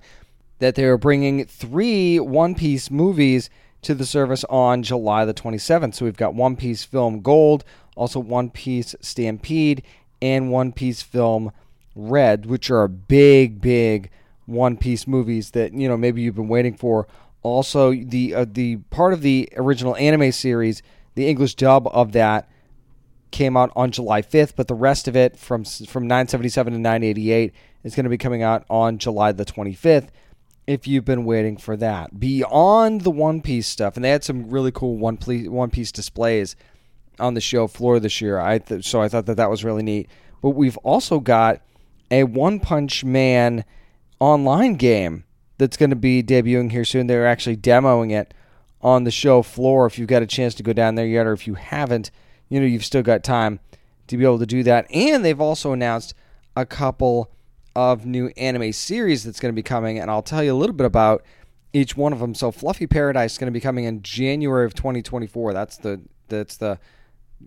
that 0.60 0.76
they 0.76 0.86
are 0.86 0.98
bringing 0.98 1.44
three 1.44 2.18
One 2.18 2.56
Piece 2.56 2.90
movies 2.90 3.50
to 3.82 3.94
the 3.94 4.06
service 4.06 4.46
on 4.46 4.84
July 4.84 5.26
the 5.26 5.34
27th. 5.34 5.96
So 5.96 6.06
we've 6.06 6.16
got 6.16 6.34
One 6.34 6.56
Piece 6.56 6.86
Film 6.86 7.20
Gold, 7.20 7.66
also 7.98 8.22
One 8.22 8.50
Piece 8.50 8.96
Stampede, 9.02 9.84
and 10.22 10.50
One 10.50 10.72
Piece 10.72 11.02
Film 11.02 11.52
Red, 11.94 12.46
which 12.46 12.72
are 12.72 12.88
big, 12.88 13.60
big 13.60 14.10
One 14.46 14.78
Piece 14.78 15.06
movies 15.08 15.52
that 15.52 15.74
you 15.74 15.90
know 15.90 15.98
maybe 15.98 16.22
you've 16.22 16.36
been 16.36 16.48
waiting 16.48 16.78
for. 16.78 17.06
Also, 17.44 17.92
the 17.92 18.34
uh, 18.34 18.46
the 18.50 18.78
part 18.92 19.12
of 19.12 19.24
the 19.24 19.50
original 19.58 19.96
anime 19.98 20.32
series, 20.32 20.82
the 21.16 21.28
English 21.28 21.56
dub 21.56 21.88
of 21.88 22.12
that 22.14 22.50
came 23.32 23.56
out 23.56 23.72
on 23.76 23.92
July 23.92 24.22
5th, 24.22 24.54
but 24.56 24.68
the 24.68 24.76
rest 24.76 25.08
of 25.08 25.16
it 25.16 25.38
from 25.38 25.64
from 25.64 26.08
977 26.08 26.74
to 26.74 26.80
988 26.80 27.54
is 27.84 27.96
going 27.96 28.04
to 28.04 28.10
be 28.10 28.18
coming 28.18 28.44
out 28.44 28.66
on 28.70 28.98
July 28.98 29.32
the 29.32 29.46
25th 29.46 30.10
if 30.68 30.88
you've 30.88 31.06
been 31.06 31.26
waiting 31.26 31.58
for 31.58 31.76
that. 31.78 32.20
Beyond 32.20 33.02
the 33.02 33.12
One 33.12 33.42
Piece 33.42 33.68
stuff, 33.68 33.96
and 33.96 34.06
they 34.06 34.10
had 34.10 34.24
some 34.24 34.50
really 34.50 34.72
cool 34.72 34.98
One 34.98 35.18
Piece, 35.18 35.48
One 35.48 35.70
Piece 35.70 35.92
displays 35.92 36.56
on 37.20 37.34
the 37.34 37.42
show 37.42 37.68
floor 37.68 38.00
this 38.00 38.22
year. 38.22 38.40
I 38.40 38.60
th- 38.60 38.86
so 38.86 39.02
I 39.02 39.10
thought 39.10 39.26
that 39.26 39.38
that 39.38 39.50
was 39.50 39.64
really 39.64 39.84
neat. 39.84 40.10
But 40.42 40.52
we've 40.52 40.78
also 40.78 41.20
got 41.20 41.62
a 42.10 42.24
One 42.24 42.60
Punch 42.60 43.04
Man 43.04 43.66
online 44.20 44.76
game 44.76 45.24
that's 45.58 45.78
going 45.78 45.90
to 45.90 45.96
be 45.96 46.24
debuting 46.24 46.72
here 46.72 46.86
soon. 46.86 47.08
They're 47.08 47.28
actually 47.28 47.58
demoing 47.58 48.12
it 48.12 48.34
on 48.82 49.04
the 49.04 49.12
show 49.12 49.42
floor. 49.42 49.86
If 49.86 49.98
you've 49.98 50.08
got 50.08 50.22
a 50.22 50.28
chance 50.28 50.54
to 50.56 50.64
go 50.64 50.74
down 50.74 50.96
there 50.96 51.06
yet, 51.06 51.28
or 51.28 51.34
if 51.34 51.48
you 51.48 51.56
haven't, 51.56 52.12
you 52.50 52.60
know 52.60 52.66
you've 52.66 52.86
still 52.86 53.04
got 53.04 53.24
time 53.24 53.60
to 54.08 54.18
be 54.18 54.24
able 54.24 54.40
to 54.40 54.46
do 54.46 54.64
that. 54.64 54.88
And 54.94 55.24
they've 55.24 55.40
also 55.40 55.72
announced 55.72 56.14
a 56.56 56.66
couple 56.66 57.32
of 57.76 58.06
new 58.06 58.28
anime 58.36 58.74
series 58.74 59.24
that's 59.24 59.40
going 59.40 59.54
to 59.54 59.56
be 59.56 59.64
coming, 59.64 60.00
and 60.00 60.12
I'll 60.12 60.22
tell 60.22 60.44
you 60.44 60.54
a 60.54 60.58
little 60.58 60.76
bit 60.76 60.86
about 60.86 61.24
each 61.74 61.96
one 61.96 62.12
of 62.12 62.20
them. 62.20 62.36
So, 62.36 62.52
Fluffy 62.52 62.88
Paradise 62.88 63.34
is 63.34 63.38
going 63.38 63.48
to 63.48 63.52
be 63.52 63.62
coming 63.62 63.86
in 63.86 64.02
January 64.02 64.66
of 64.66 64.74
2024. 64.74 65.54
That's 65.54 65.78
the 65.78 66.02
that's 66.28 66.58
the 66.58 66.80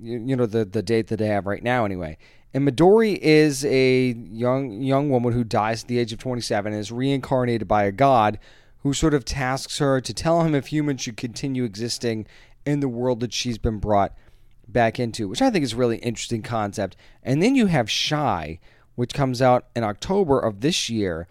you, 0.01 0.37
know 0.37 0.47
the 0.47 0.65
the 0.65 0.83
date 0.83 1.09
that 1.09 1.17
they 1.17 1.27
have 1.27 1.47
right 1.47 1.63
now, 1.63 1.85
anyway. 1.85 2.17
And 2.55 2.67
Midori 2.67 3.19
is 3.19 3.65
a 3.65 4.13
young 4.13 4.81
young 4.81 5.11
woman 5.11 5.33
who 5.33 5.45
dies 5.45 5.83
at 5.83 5.89
the 5.89 5.99
age 5.99 6.13
of 6.13 6.21
27 6.21 6.73
and 6.73 6.81
is 6.81 6.93
reincarnated 6.93 7.67
by 7.67 7.85
a 7.85 7.93
god 7.93 8.39
who 8.85 8.93
sort 8.93 9.15
of 9.15 9.25
tasks 9.25 9.79
her 9.79 10.01
to 10.01 10.15
tell 10.15 10.43
him 10.43 10.55
if 10.55 10.69
humans 10.69 11.01
should 11.01 11.17
continue 11.17 11.65
existing 11.65 12.27
in 12.67 12.81
the 12.81 12.89
world 12.89 13.21
that 13.21 13.33
she's 13.33 13.59
been 13.59 13.79
brought 13.79 14.15
back 14.69 15.01
into, 15.01 15.27
which 15.27 15.43
I 15.43 15.51
think 15.51 15.65
is 15.65 15.73
a 15.73 15.77
really 15.77 15.97
interesting 15.99 16.43
concept. 16.43 16.95
And 17.23 17.43
then 17.43 17.55
you 17.55 17.67
have 17.67 17.91
Shy, 17.91 18.61
which 18.95 19.15
comes 19.15 19.41
out 19.41 19.67
in 19.75 19.85
October 19.85 20.39
of 20.39 20.61
this 20.61 20.91
year, 20.91 21.27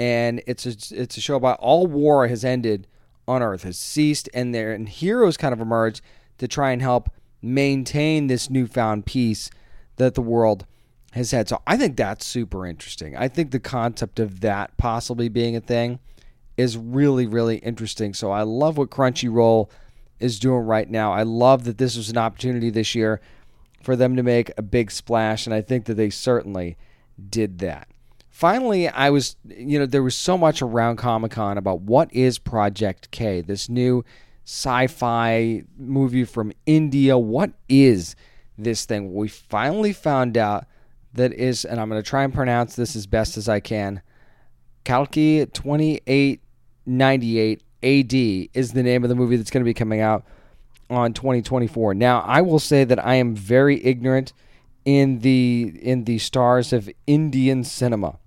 and 0.00 0.42
it's 0.48 0.66
a, 0.66 1.00
it's 1.00 1.16
a 1.16 1.20
show 1.20 1.36
about 1.36 1.60
all 1.60 1.86
war 1.86 2.26
has 2.26 2.44
ended 2.44 2.88
on 3.28 3.40
Earth, 3.40 3.62
has 3.62 3.78
ceased, 3.78 4.28
and 4.34 4.52
there 4.52 4.72
and 4.72 4.88
heroes 4.88 5.36
kind 5.36 5.52
of 5.52 5.60
emerge 5.60 6.02
to 6.38 6.48
try 6.48 6.72
and 6.72 6.82
help 6.82 7.08
maintain 7.40 8.26
this 8.26 8.50
newfound 8.50 9.06
peace 9.06 9.48
that 9.96 10.14
the 10.14 10.22
world 10.22 10.66
has 11.12 11.30
had. 11.30 11.48
So 11.48 11.62
I 11.68 11.76
think 11.76 11.96
that's 11.96 12.26
super 12.26 12.66
interesting. 12.66 13.16
I 13.16 13.28
think 13.28 13.52
the 13.52 13.60
concept 13.60 14.18
of 14.18 14.40
that 14.40 14.76
possibly 14.76 15.28
being 15.28 15.54
a 15.54 15.60
thing 15.60 16.00
is 16.56 16.76
really, 16.76 17.26
really 17.26 17.56
interesting. 17.58 18.14
So 18.14 18.30
I 18.30 18.42
love 18.42 18.78
what 18.78 18.90
Crunchyroll 18.90 19.70
is 20.18 20.38
doing 20.38 20.60
right 20.60 20.88
now. 20.88 21.12
I 21.12 21.22
love 21.22 21.64
that 21.64 21.78
this 21.78 21.96
was 21.96 22.08
an 22.08 22.18
opportunity 22.18 22.70
this 22.70 22.94
year 22.94 23.20
for 23.82 23.96
them 23.96 24.16
to 24.16 24.22
make 24.22 24.50
a 24.56 24.62
big 24.62 24.90
splash, 24.90 25.46
and 25.46 25.54
I 25.54 25.60
think 25.60 25.84
that 25.84 25.94
they 25.94 26.10
certainly 26.10 26.76
did 27.28 27.58
that. 27.58 27.88
Finally, 28.30 28.88
I 28.88 29.10
was, 29.10 29.36
you 29.44 29.78
know, 29.78 29.86
there 29.86 30.02
was 30.02 30.16
so 30.16 30.36
much 30.36 30.60
around 30.60 30.96
Comic 30.96 31.32
Con 31.32 31.56
about 31.56 31.82
what 31.82 32.12
is 32.12 32.38
Project 32.38 33.10
K, 33.10 33.40
this 33.40 33.68
new 33.68 34.04
sci 34.44 34.86
fi 34.88 35.62
movie 35.78 36.24
from 36.24 36.52
India. 36.66 37.16
What 37.16 37.52
is 37.68 38.16
this 38.58 38.84
thing? 38.84 39.14
We 39.14 39.28
finally 39.28 39.92
found 39.92 40.36
out 40.36 40.66
that 41.14 41.32
is, 41.32 41.64
and 41.64 41.80
I'm 41.80 41.88
going 41.88 42.02
to 42.02 42.08
try 42.08 42.24
and 42.24 42.34
pronounce 42.34 42.76
this 42.76 42.94
as 42.94 43.06
best 43.06 43.36
as 43.36 43.48
I 43.48 43.60
can. 43.60 44.02
Kalki 44.84 45.46
2898 46.86 47.62
AD 47.82 48.50
is 48.54 48.72
the 48.72 48.82
name 48.82 49.02
of 49.04 49.08
the 49.08 49.14
movie 49.14 49.36
that's 49.36 49.50
going 49.50 49.62
to 49.62 49.68
be 49.68 49.74
coming 49.74 50.00
out 50.00 50.24
on 50.88 51.12
2024. 51.12 51.94
Now, 51.94 52.20
I 52.20 52.40
will 52.40 52.58
say 52.58 52.84
that 52.84 53.04
I 53.04 53.16
am 53.16 53.34
very 53.34 53.84
ignorant 53.84 54.32
in 54.84 55.18
the 55.18 55.72
in 55.82 56.04
the 56.04 56.18
stars 56.18 56.72
of 56.72 56.88
Indian 57.06 57.64
cinema. 57.64 58.18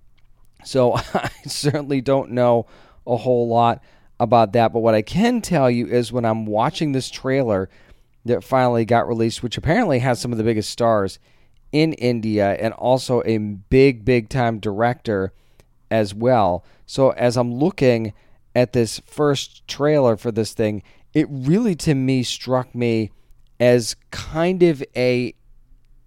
So 0.64 0.94
I 1.14 1.30
certainly 1.46 2.00
don't 2.00 2.30
know 2.30 2.66
a 3.06 3.16
whole 3.16 3.48
lot 3.48 3.82
about 4.18 4.52
that, 4.52 4.72
but 4.72 4.80
what 4.80 4.94
I 4.94 5.02
can 5.02 5.40
tell 5.40 5.70
you 5.70 5.86
is 5.86 6.12
when 6.12 6.26
I'm 6.26 6.44
watching 6.44 6.92
this 6.92 7.10
trailer 7.10 7.70
that 8.26 8.44
finally 8.44 8.84
got 8.84 9.08
released, 9.08 9.42
which 9.42 9.56
apparently 9.56 10.00
has 10.00 10.20
some 10.20 10.30
of 10.30 10.38
the 10.38 10.44
biggest 10.44 10.70
stars 10.70 11.18
in 11.72 11.94
India 11.94 12.52
and 12.52 12.74
also 12.74 13.22
a 13.24 13.38
big 13.38 14.04
big 14.04 14.28
time 14.28 14.58
director 14.58 15.32
as 15.90 16.14
well. 16.14 16.64
So 16.86 17.10
as 17.10 17.36
I'm 17.36 17.54
looking 17.54 18.12
at 18.54 18.72
this 18.72 19.00
first 19.06 19.66
trailer 19.68 20.16
for 20.16 20.32
this 20.32 20.52
thing, 20.54 20.82
it 21.14 21.26
really 21.30 21.74
to 21.76 21.94
me 21.94 22.22
struck 22.22 22.74
me 22.74 23.10
as 23.58 23.96
kind 24.10 24.62
of 24.62 24.82
a 24.96 25.34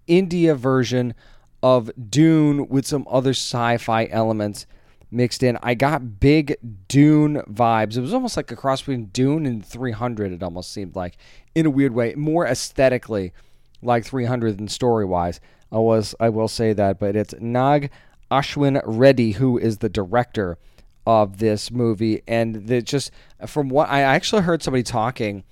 India 0.06 0.54
version 0.54 1.14
of 1.62 1.90
Dune 2.10 2.68
with 2.68 2.86
some 2.86 3.06
other 3.10 3.30
sci-fi 3.30 4.06
elements 4.10 4.66
mixed 5.10 5.42
in. 5.42 5.56
I 5.62 5.74
got 5.74 6.20
big 6.20 6.56
Dune 6.88 7.42
vibes. 7.48 7.96
It 7.96 8.00
was 8.00 8.12
almost 8.12 8.36
like 8.36 8.50
a 8.50 8.56
cross 8.56 8.82
between 8.82 9.06
Dune 9.06 9.46
and 9.46 9.64
300 9.64 10.32
it 10.32 10.42
almost 10.42 10.72
seemed 10.72 10.96
like 10.96 11.16
in 11.54 11.64
a 11.66 11.70
weird 11.70 11.94
way, 11.94 12.14
more 12.16 12.46
aesthetically 12.46 13.32
like 13.80 14.04
300 14.04 14.58
than 14.58 14.68
story-wise. 14.68 15.40
I 15.70 15.78
was 15.78 16.14
I 16.20 16.28
will 16.28 16.48
say 16.48 16.72
that, 16.72 16.98
but 16.98 17.16
it's 17.16 17.34
Nag 17.40 17.90
Ashwin 18.30 18.82
Reddy 18.84 19.32
who 19.32 19.56
is 19.56 19.78
the 19.78 19.88
director 19.88 20.58
of 21.06 21.38
this 21.38 21.70
movie, 21.70 22.22
and 22.26 22.66
the, 22.66 22.82
just 22.82 23.10
from 23.46 23.68
what 23.68 23.88
I 23.88 24.00
actually 24.00 24.42
heard 24.42 24.62
somebody 24.62 24.82
talking 24.82 25.44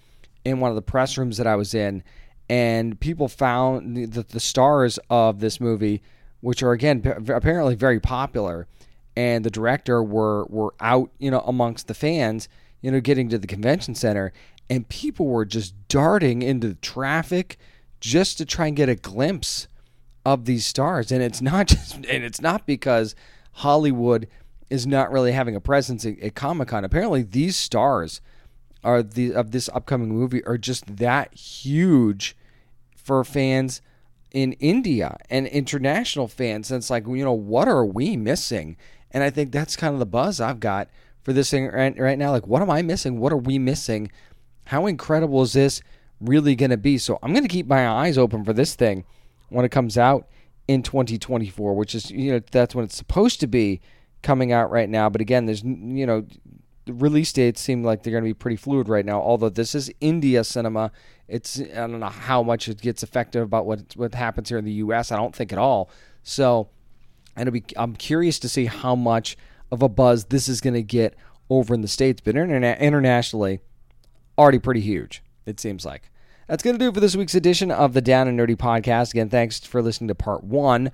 in 0.44 0.60
one 0.60 0.70
of 0.70 0.76
the 0.76 0.82
press 0.82 1.16
rooms 1.18 1.36
that 1.36 1.46
I 1.46 1.56
was 1.56 1.74
in, 1.74 2.02
and 2.48 2.98
people 2.98 3.28
found 3.28 4.12
that 4.12 4.30
the 4.30 4.40
stars 4.40 4.98
of 5.10 5.40
this 5.40 5.60
movie, 5.60 6.02
which 6.40 6.62
are 6.62 6.72
again 6.72 7.02
apparently 7.28 7.74
very 7.74 8.00
popular, 8.00 8.66
and 9.16 9.44
the 9.44 9.50
director 9.50 10.02
were 10.02 10.44
were 10.46 10.74
out, 10.80 11.10
you 11.18 11.30
know, 11.30 11.40
amongst 11.40 11.86
the 11.86 11.94
fans, 11.94 12.48
you 12.80 12.90
know, 12.90 13.00
getting 13.00 13.28
to 13.28 13.38
the 13.38 13.46
convention 13.46 13.94
center, 13.94 14.32
and 14.70 14.88
people 14.88 15.26
were 15.26 15.44
just 15.44 15.74
darting 15.88 16.42
into 16.42 16.68
the 16.68 16.74
traffic 16.76 17.58
just 18.00 18.38
to 18.38 18.44
try 18.44 18.66
and 18.66 18.76
get 18.76 18.88
a 18.88 18.96
glimpse 18.96 19.68
of 20.24 20.44
these 20.44 20.64
stars, 20.64 21.12
and 21.12 21.22
it's 21.22 21.42
not 21.42 21.66
just, 21.68 21.94
and 21.94 22.24
it's 22.24 22.40
not 22.40 22.66
because 22.66 23.14
Hollywood 23.52 24.26
is 24.72 24.86
not 24.86 25.12
really 25.12 25.32
having 25.32 25.54
a 25.54 25.60
presence 25.60 26.06
at, 26.06 26.18
at 26.20 26.34
Comic 26.34 26.68
Con. 26.68 26.82
Apparently, 26.82 27.22
these 27.22 27.56
stars 27.56 28.22
are 28.82 29.02
the 29.02 29.34
of 29.34 29.50
this 29.50 29.68
upcoming 29.74 30.08
movie 30.08 30.42
are 30.44 30.56
just 30.56 30.96
that 30.96 31.32
huge 31.34 32.34
for 32.96 33.22
fans 33.22 33.82
in 34.32 34.54
India 34.54 35.18
and 35.28 35.46
international 35.46 36.26
fans. 36.26 36.70
And 36.70 36.78
it's 36.78 36.88
like, 36.88 37.06
you 37.06 37.22
know, 37.22 37.34
what 37.34 37.68
are 37.68 37.84
we 37.84 38.16
missing? 38.16 38.78
And 39.10 39.22
I 39.22 39.28
think 39.28 39.52
that's 39.52 39.76
kind 39.76 39.92
of 39.92 40.00
the 40.00 40.06
buzz 40.06 40.40
I've 40.40 40.58
got 40.58 40.88
for 41.20 41.34
this 41.34 41.50
thing 41.50 41.66
right, 41.66 41.96
right 41.98 42.18
now. 42.18 42.30
Like, 42.30 42.46
what 42.46 42.62
am 42.62 42.70
I 42.70 42.80
missing? 42.80 43.20
What 43.20 43.30
are 43.30 43.36
we 43.36 43.58
missing? 43.58 44.10
How 44.64 44.86
incredible 44.86 45.42
is 45.42 45.52
this 45.52 45.82
really 46.18 46.56
going 46.56 46.70
to 46.70 46.78
be? 46.78 46.96
So 46.96 47.18
I'm 47.22 47.34
going 47.34 47.44
to 47.44 47.48
keep 47.48 47.66
my 47.66 47.86
eyes 47.86 48.16
open 48.16 48.42
for 48.42 48.54
this 48.54 48.74
thing 48.74 49.04
when 49.50 49.66
it 49.66 49.70
comes 49.70 49.98
out 49.98 50.28
in 50.66 50.82
2024, 50.82 51.74
which 51.74 51.94
is, 51.94 52.10
you 52.10 52.32
know, 52.32 52.40
that's 52.50 52.74
when 52.74 52.86
it's 52.86 52.96
supposed 52.96 53.38
to 53.40 53.46
be 53.46 53.82
coming 54.22 54.52
out 54.52 54.70
right 54.70 54.88
now. 54.88 55.08
But 55.08 55.20
again, 55.20 55.46
there's 55.46 55.62
you 55.62 56.06
know 56.06 56.26
the 56.84 56.94
release 56.94 57.32
dates 57.32 57.60
seem 57.60 57.84
like 57.84 58.02
they're 58.02 58.12
going 58.12 58.24
to 58.24 58.28
be 58.28 58.34
pretty 58.34 58.56
fluid 58.56 58.88
right 58.88 59.04
now. 59.04 59.20
Although 59.20 59.50
this 59.50 59.74
is 59.74 59.90
India 60.00 60.42
cinema, 60.44 60.90
it's 61.28 61.60
I 61.60 61.86
don't 61.86 62.00
know 62.00 62.06
how 62.06 62.42
much 62.42 62.68
it 62.68 62.80
gets 62.80 63.02
affected 63.02 63.42
about 63.42 63.66
what 63.66 63.96
what 63.96 64.14
happens 64.14 64.48
here 64.48 64.58
in 64.58 64.64
the 64.64 64.72
U.S. 64.72 65.12
I 65.12 65.16
don't 65.16 65.34
think 65.34 65.52
at 65.52 65.58
all. 65.58 65.90
So, 66.22 66.68
and 67.36 67.52
be, 67.52 67.64
I'm 67.76 67.96
curious 67.96 68.38
to 68.40 68.48
see 68.48 68.66
how 68.66 68.94
much 68.94 69.36
of 69.70 69.82
a 69.82 69.88
buzz 69.88 70.26
this 70.26 70.48
is 70.48 70.60
going 70.60 70.74
to 70.74 70.82
get 70.82 71.16
over 71.50 71.74
in 71.74 71.80
the 71.80 71.88
states, 71.88 72.20
but 72.20 72.34
interna- 72.34 72.78
internationally, 72.78 73.60
already 74.38 74.58
pretty 74.58 74.80
huge. 74.80 75.22
It 75.46 75.58
seems 75.58 75.84
like. 75.84 76.10
That's 76.46 76.62
going 76.62 76.74
to 76.74 76.78
do 76.78 76.88
it 76.88 76.94
for 76.94 77.00
this 77.00 77.16
week's 77.16 77.34
edition 77.34 77.70
of 77.70 77.92
the 77.94 78.00
Down 78.00 78.28
and 78.28 78.38
Nerdy 78.38 78.56
podcast. 78.56 79.12
Again, 79.12 79.28
thanks 79.28 79.60
for 79.60 79.80
listening 79.80 80.08
to 80.08 80.14
part 80.14 80.44
one 80.44 80.90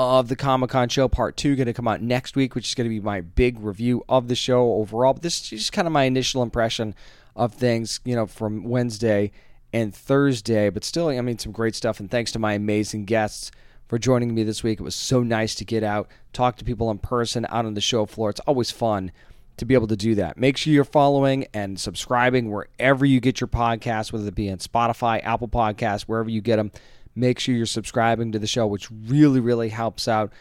of 0.00 0.28
the 0.28 0.36
Comic 0.36 0.70
Con 0.70 0.88
show. 0.88 1.08
Part 1.08 1.36
two 1.36 1.54
going 1.56 1.66
to 1.66 1.74
come 1.74 1.86
out 1.86 2.00
next 2.00 2.34
week, 2.34 2.54
which 2.54 2.68
is 2.68 2.74
going 2.74 2.86
to 2.86 2.88
be 2.88 3.00
my 3.00 3.20
big 3.20 3.60
review 3.60 4.02
of 4.08 4.28
the 4.28 4.34
show 4.34 4.72
overall. 4.74 5.12
But 5.12 5.22
this 5.22 5.42
is 5.42 5.48
just 5.50 5.72
kind 5.72 5.86
of 5.86 5.92
my 5.92 6.04
initial 6.04 6.42
impression 6.42 6.94
of 7.36 7.52
things, 7.52 8.00
you 8.04 8.16
know, 8.16 8.26
from 8.26 8.64
Wednesday 8.64 9.30
and 9.74 9.94
Thursday. 9.94 10.70
But 10.70 10.84
still, 10.84 11.08
I 11.08 11.20
mean, 11.20 11.38
some 11.38 11.52
great 11.52 11.74
stuff. 11.74 12.00
And 12.00 12.10
thanks 12.10 12.32
to 12.32 12.38
my 12.38 12.54
amazing 12.54 13.04
guests 13.04 13.50
for 13.88 13.98
joining 13.98 14.34
me 14.34 14.42
this 14.42 14.62
week. 14.62 14.80
It 14.80 14.84
was 14.84 14.94
so 14.94 15.22
nice 15.22 15.54
to 15.56 15.66
get 15.66 15.82
out, 15.82 16.08
talk 16.32 16.56
to 16.56 16.64
people 16.64 16.90
in 16.90 16.98
person 16.98 17.44
out 17.50 17.66
on 17.66 17.74
the 17.74 17.82
show 17.82 18.06
floor. 18.06 18.30
It's 18.30 18.40
always 18.40 18.70
fun 18.70 19.12
to 19.58 19.66
be 19.66 19.74
able 19.74 19.88
to 19.88 19.96
do 19.96 20.14
that. 20.14 20.38
Make 20.38 20.56
sure 20.56 20.72
you're 20.72 20.84
following 20.84 21.46
and 21.52 21.78
subscribing 21.78 22.50
wherever 22.50 23.04
you 23.04 23.20
get 23.20 23.38
your 23.38 23.48
podcasts, 23.48 24.10
whether 24.10 24.26
it 24.26 24.34
be 24.34 24.50
on 24.50 24.58
Spotify, 24.58 25.22
Apple 25.22 25.48
Podcasts, 25.48 26.02
wherever 26.02 26.30
you 26.30 26.40
get 26.40 26.56
them 26.56 26.72
make 27.14 27.38
sure 27.38 27.54
you're 27.54 27.66
subscribing 27.66 28.32
to 28.32 28.38
the 28.38 28.46
show, 28.46 28.66
which 28.66 28.90
really, 28.90 29.40
really 29.40 29.68
helps 29.68 30.08
out 30.08 30.32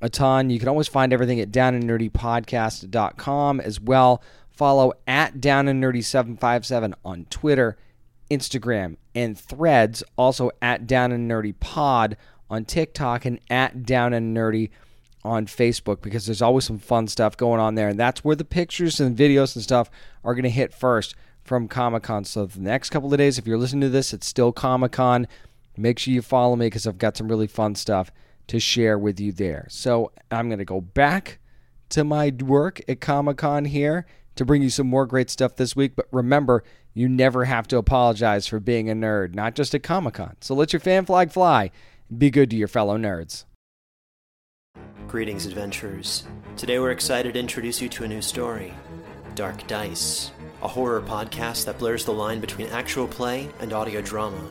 a 0.00 0.08
ton. 0.08 0.50
You 0.50 0.58
can 0.58 0.68
always 0.68 0.88
find 0.88 1.12
everything 1.12 1.40
at 1.40 1.50
downandnerdypodcast.com 1.50 3.60
as 3.60 3.80
well. 3.80 4.22
Follow 4.50 4.92
at 5.06 5.40
Down 5.40 5.68
and 5.68 5.82
Nerdy 5.82 6.04
757 6.04 6.94
on 7.04 7.26
Twitter, 7.30 7.76
Instagram, 8.30 8.96
and 9.14 9.38
threads. 9.38 10.02
Also 10.16 10.50
at 10.60 10.86
Down 10.86 11.12
and 11.12 11.30
Nerdy 11.30 11.54
Pod 11.58 12.16
on 12.50 12.64
TikTok 12.64 13.24
and 13.24 13.40
at 13.50 13.84
Down 13.84 14.12
and 14.12 14.36
Nerdy 14.36 14.70
on 15.24 15.46
Facebook 15.46 16.00
because 16.00 16.26
there's 16.26 16.42
always 16.42 16.64
some 16.64 16.78
fun 16.78 17.08
stuff 17.08 17.36
going 17.36 17.60
on 17.60 17.74
there. 17.74 17.88
And 17.88 17.98
that's 17.98 18.24
where 18.24 18.36
the 18.36 18.44
pictures 18.44 19.00
and 19.00 19.16
videos 19.16 19.54
and 19.54 19.62
stuff 19.62 19.90
are 20.24 20.34
going 20.34 20.44
to 20.44 20.50
hit 20.50 20.72
first 20.72 21.14
from 21.42 21.68
Comic 21.68 22.04
Con. 22.04 22.24
So 22.24 22.46
the 22.46 22.60
next 22.60 22.90
couple 22.90 23.12
of 23.12 23.18
days, 23.18 23.38
if 23.38 23.46
you're 23.46 23.58
listening 23.58 23.82
to 23.82 23.88
this, 23.88 24.12
it's 24.12 24.26
still 24.26 24.52
Comic 24.52 24.92
Con. 24.92 25.26
Make 25.78 25.98
sure 25.98 26.12
you 26.12 26.22
follow 26.22 26.56
me 26.56 26.66
because 26.66 26.86
I've 26.86 26.98
got 26.98 27.16
some 27.16 27.28
really 27.28 27.46
fun 27.46 27.74
stuff 27.74 28.10
to 28.48 28.58
share 28.58 28.98
with 28.98 29.20
you 29.20 29.32
there. 29.32 29.66
So 29.70 30.12
I'm 30.30 30.48
going 30.48 30.58
to 30.58 30.64
go 30.64 30.80
back 30.80 31.38
to 31.90 32.04
my 32.04 32.34
work 32.40 32.80
at 32.88 33.00
Comic 33.00 33.38
Con 33.38 33.64
here 33.64 34.06
to 34.34 34.44
bring 34.44 34.62
you 34.62 34.70
some 34.70 34.86
more 34.86 35.06
great 35.06 35.30
stuff 35.30 35.56
this 35.56 35.76
week. 35.76 35.94
But 35.94 36.06
remember, 36.10 36.64
you 36.94 37.08
never 37.08 37.44
have 37.44 37.68
to 37.68 37.76
apologize 37.76 38.46
for 38.46 38.58
being 38.58 38.90
a 38.90 38.94
nerd, 38.94 39.34
not 39.34 39.54
just 39.54 39.74
at 39.74 39.82
Comic 39.82 40.14
Con. 40.14 40.36
So 40.40 40.54
let 40.54 40.72
your 40.72 40.80
fan 40.80 41.06
flag 41.06 41.30
fly 41.30 41.70
Be 42.16 42.30
good 42.30 42.50
to 42.50 42.56
your 42.56 42.68
fellow 42.68 42.98
nerds. 42.98 43.44
Greetings, 45.06 45.46
adventurers. 45.46 46.26
Today 46.56 46.78
we're 46.78 46.90
excited 46.90 47.34
to 47.34 47.40
introduce 47.40 47.80
you 47.80 47.88
to 47.90 48.04
a 48.04 48.08
new 48.08 48.20
story 48.20 48.74
Dark 49.34 49.66
Dice, 49.68 50.32
a 50.62 50.68
horror 50.68 51.00
podcast 51.00 51.66
that 51.66 51.78
blurs 51.78 52.04
the 52.04 52.12
line 52.12 52.40
between 52.40 52.66
actual 52.68 53.06
play 53.06 53.48
and 53.60 53.72
audio 53.72 54.00
drama, 54.00 54.50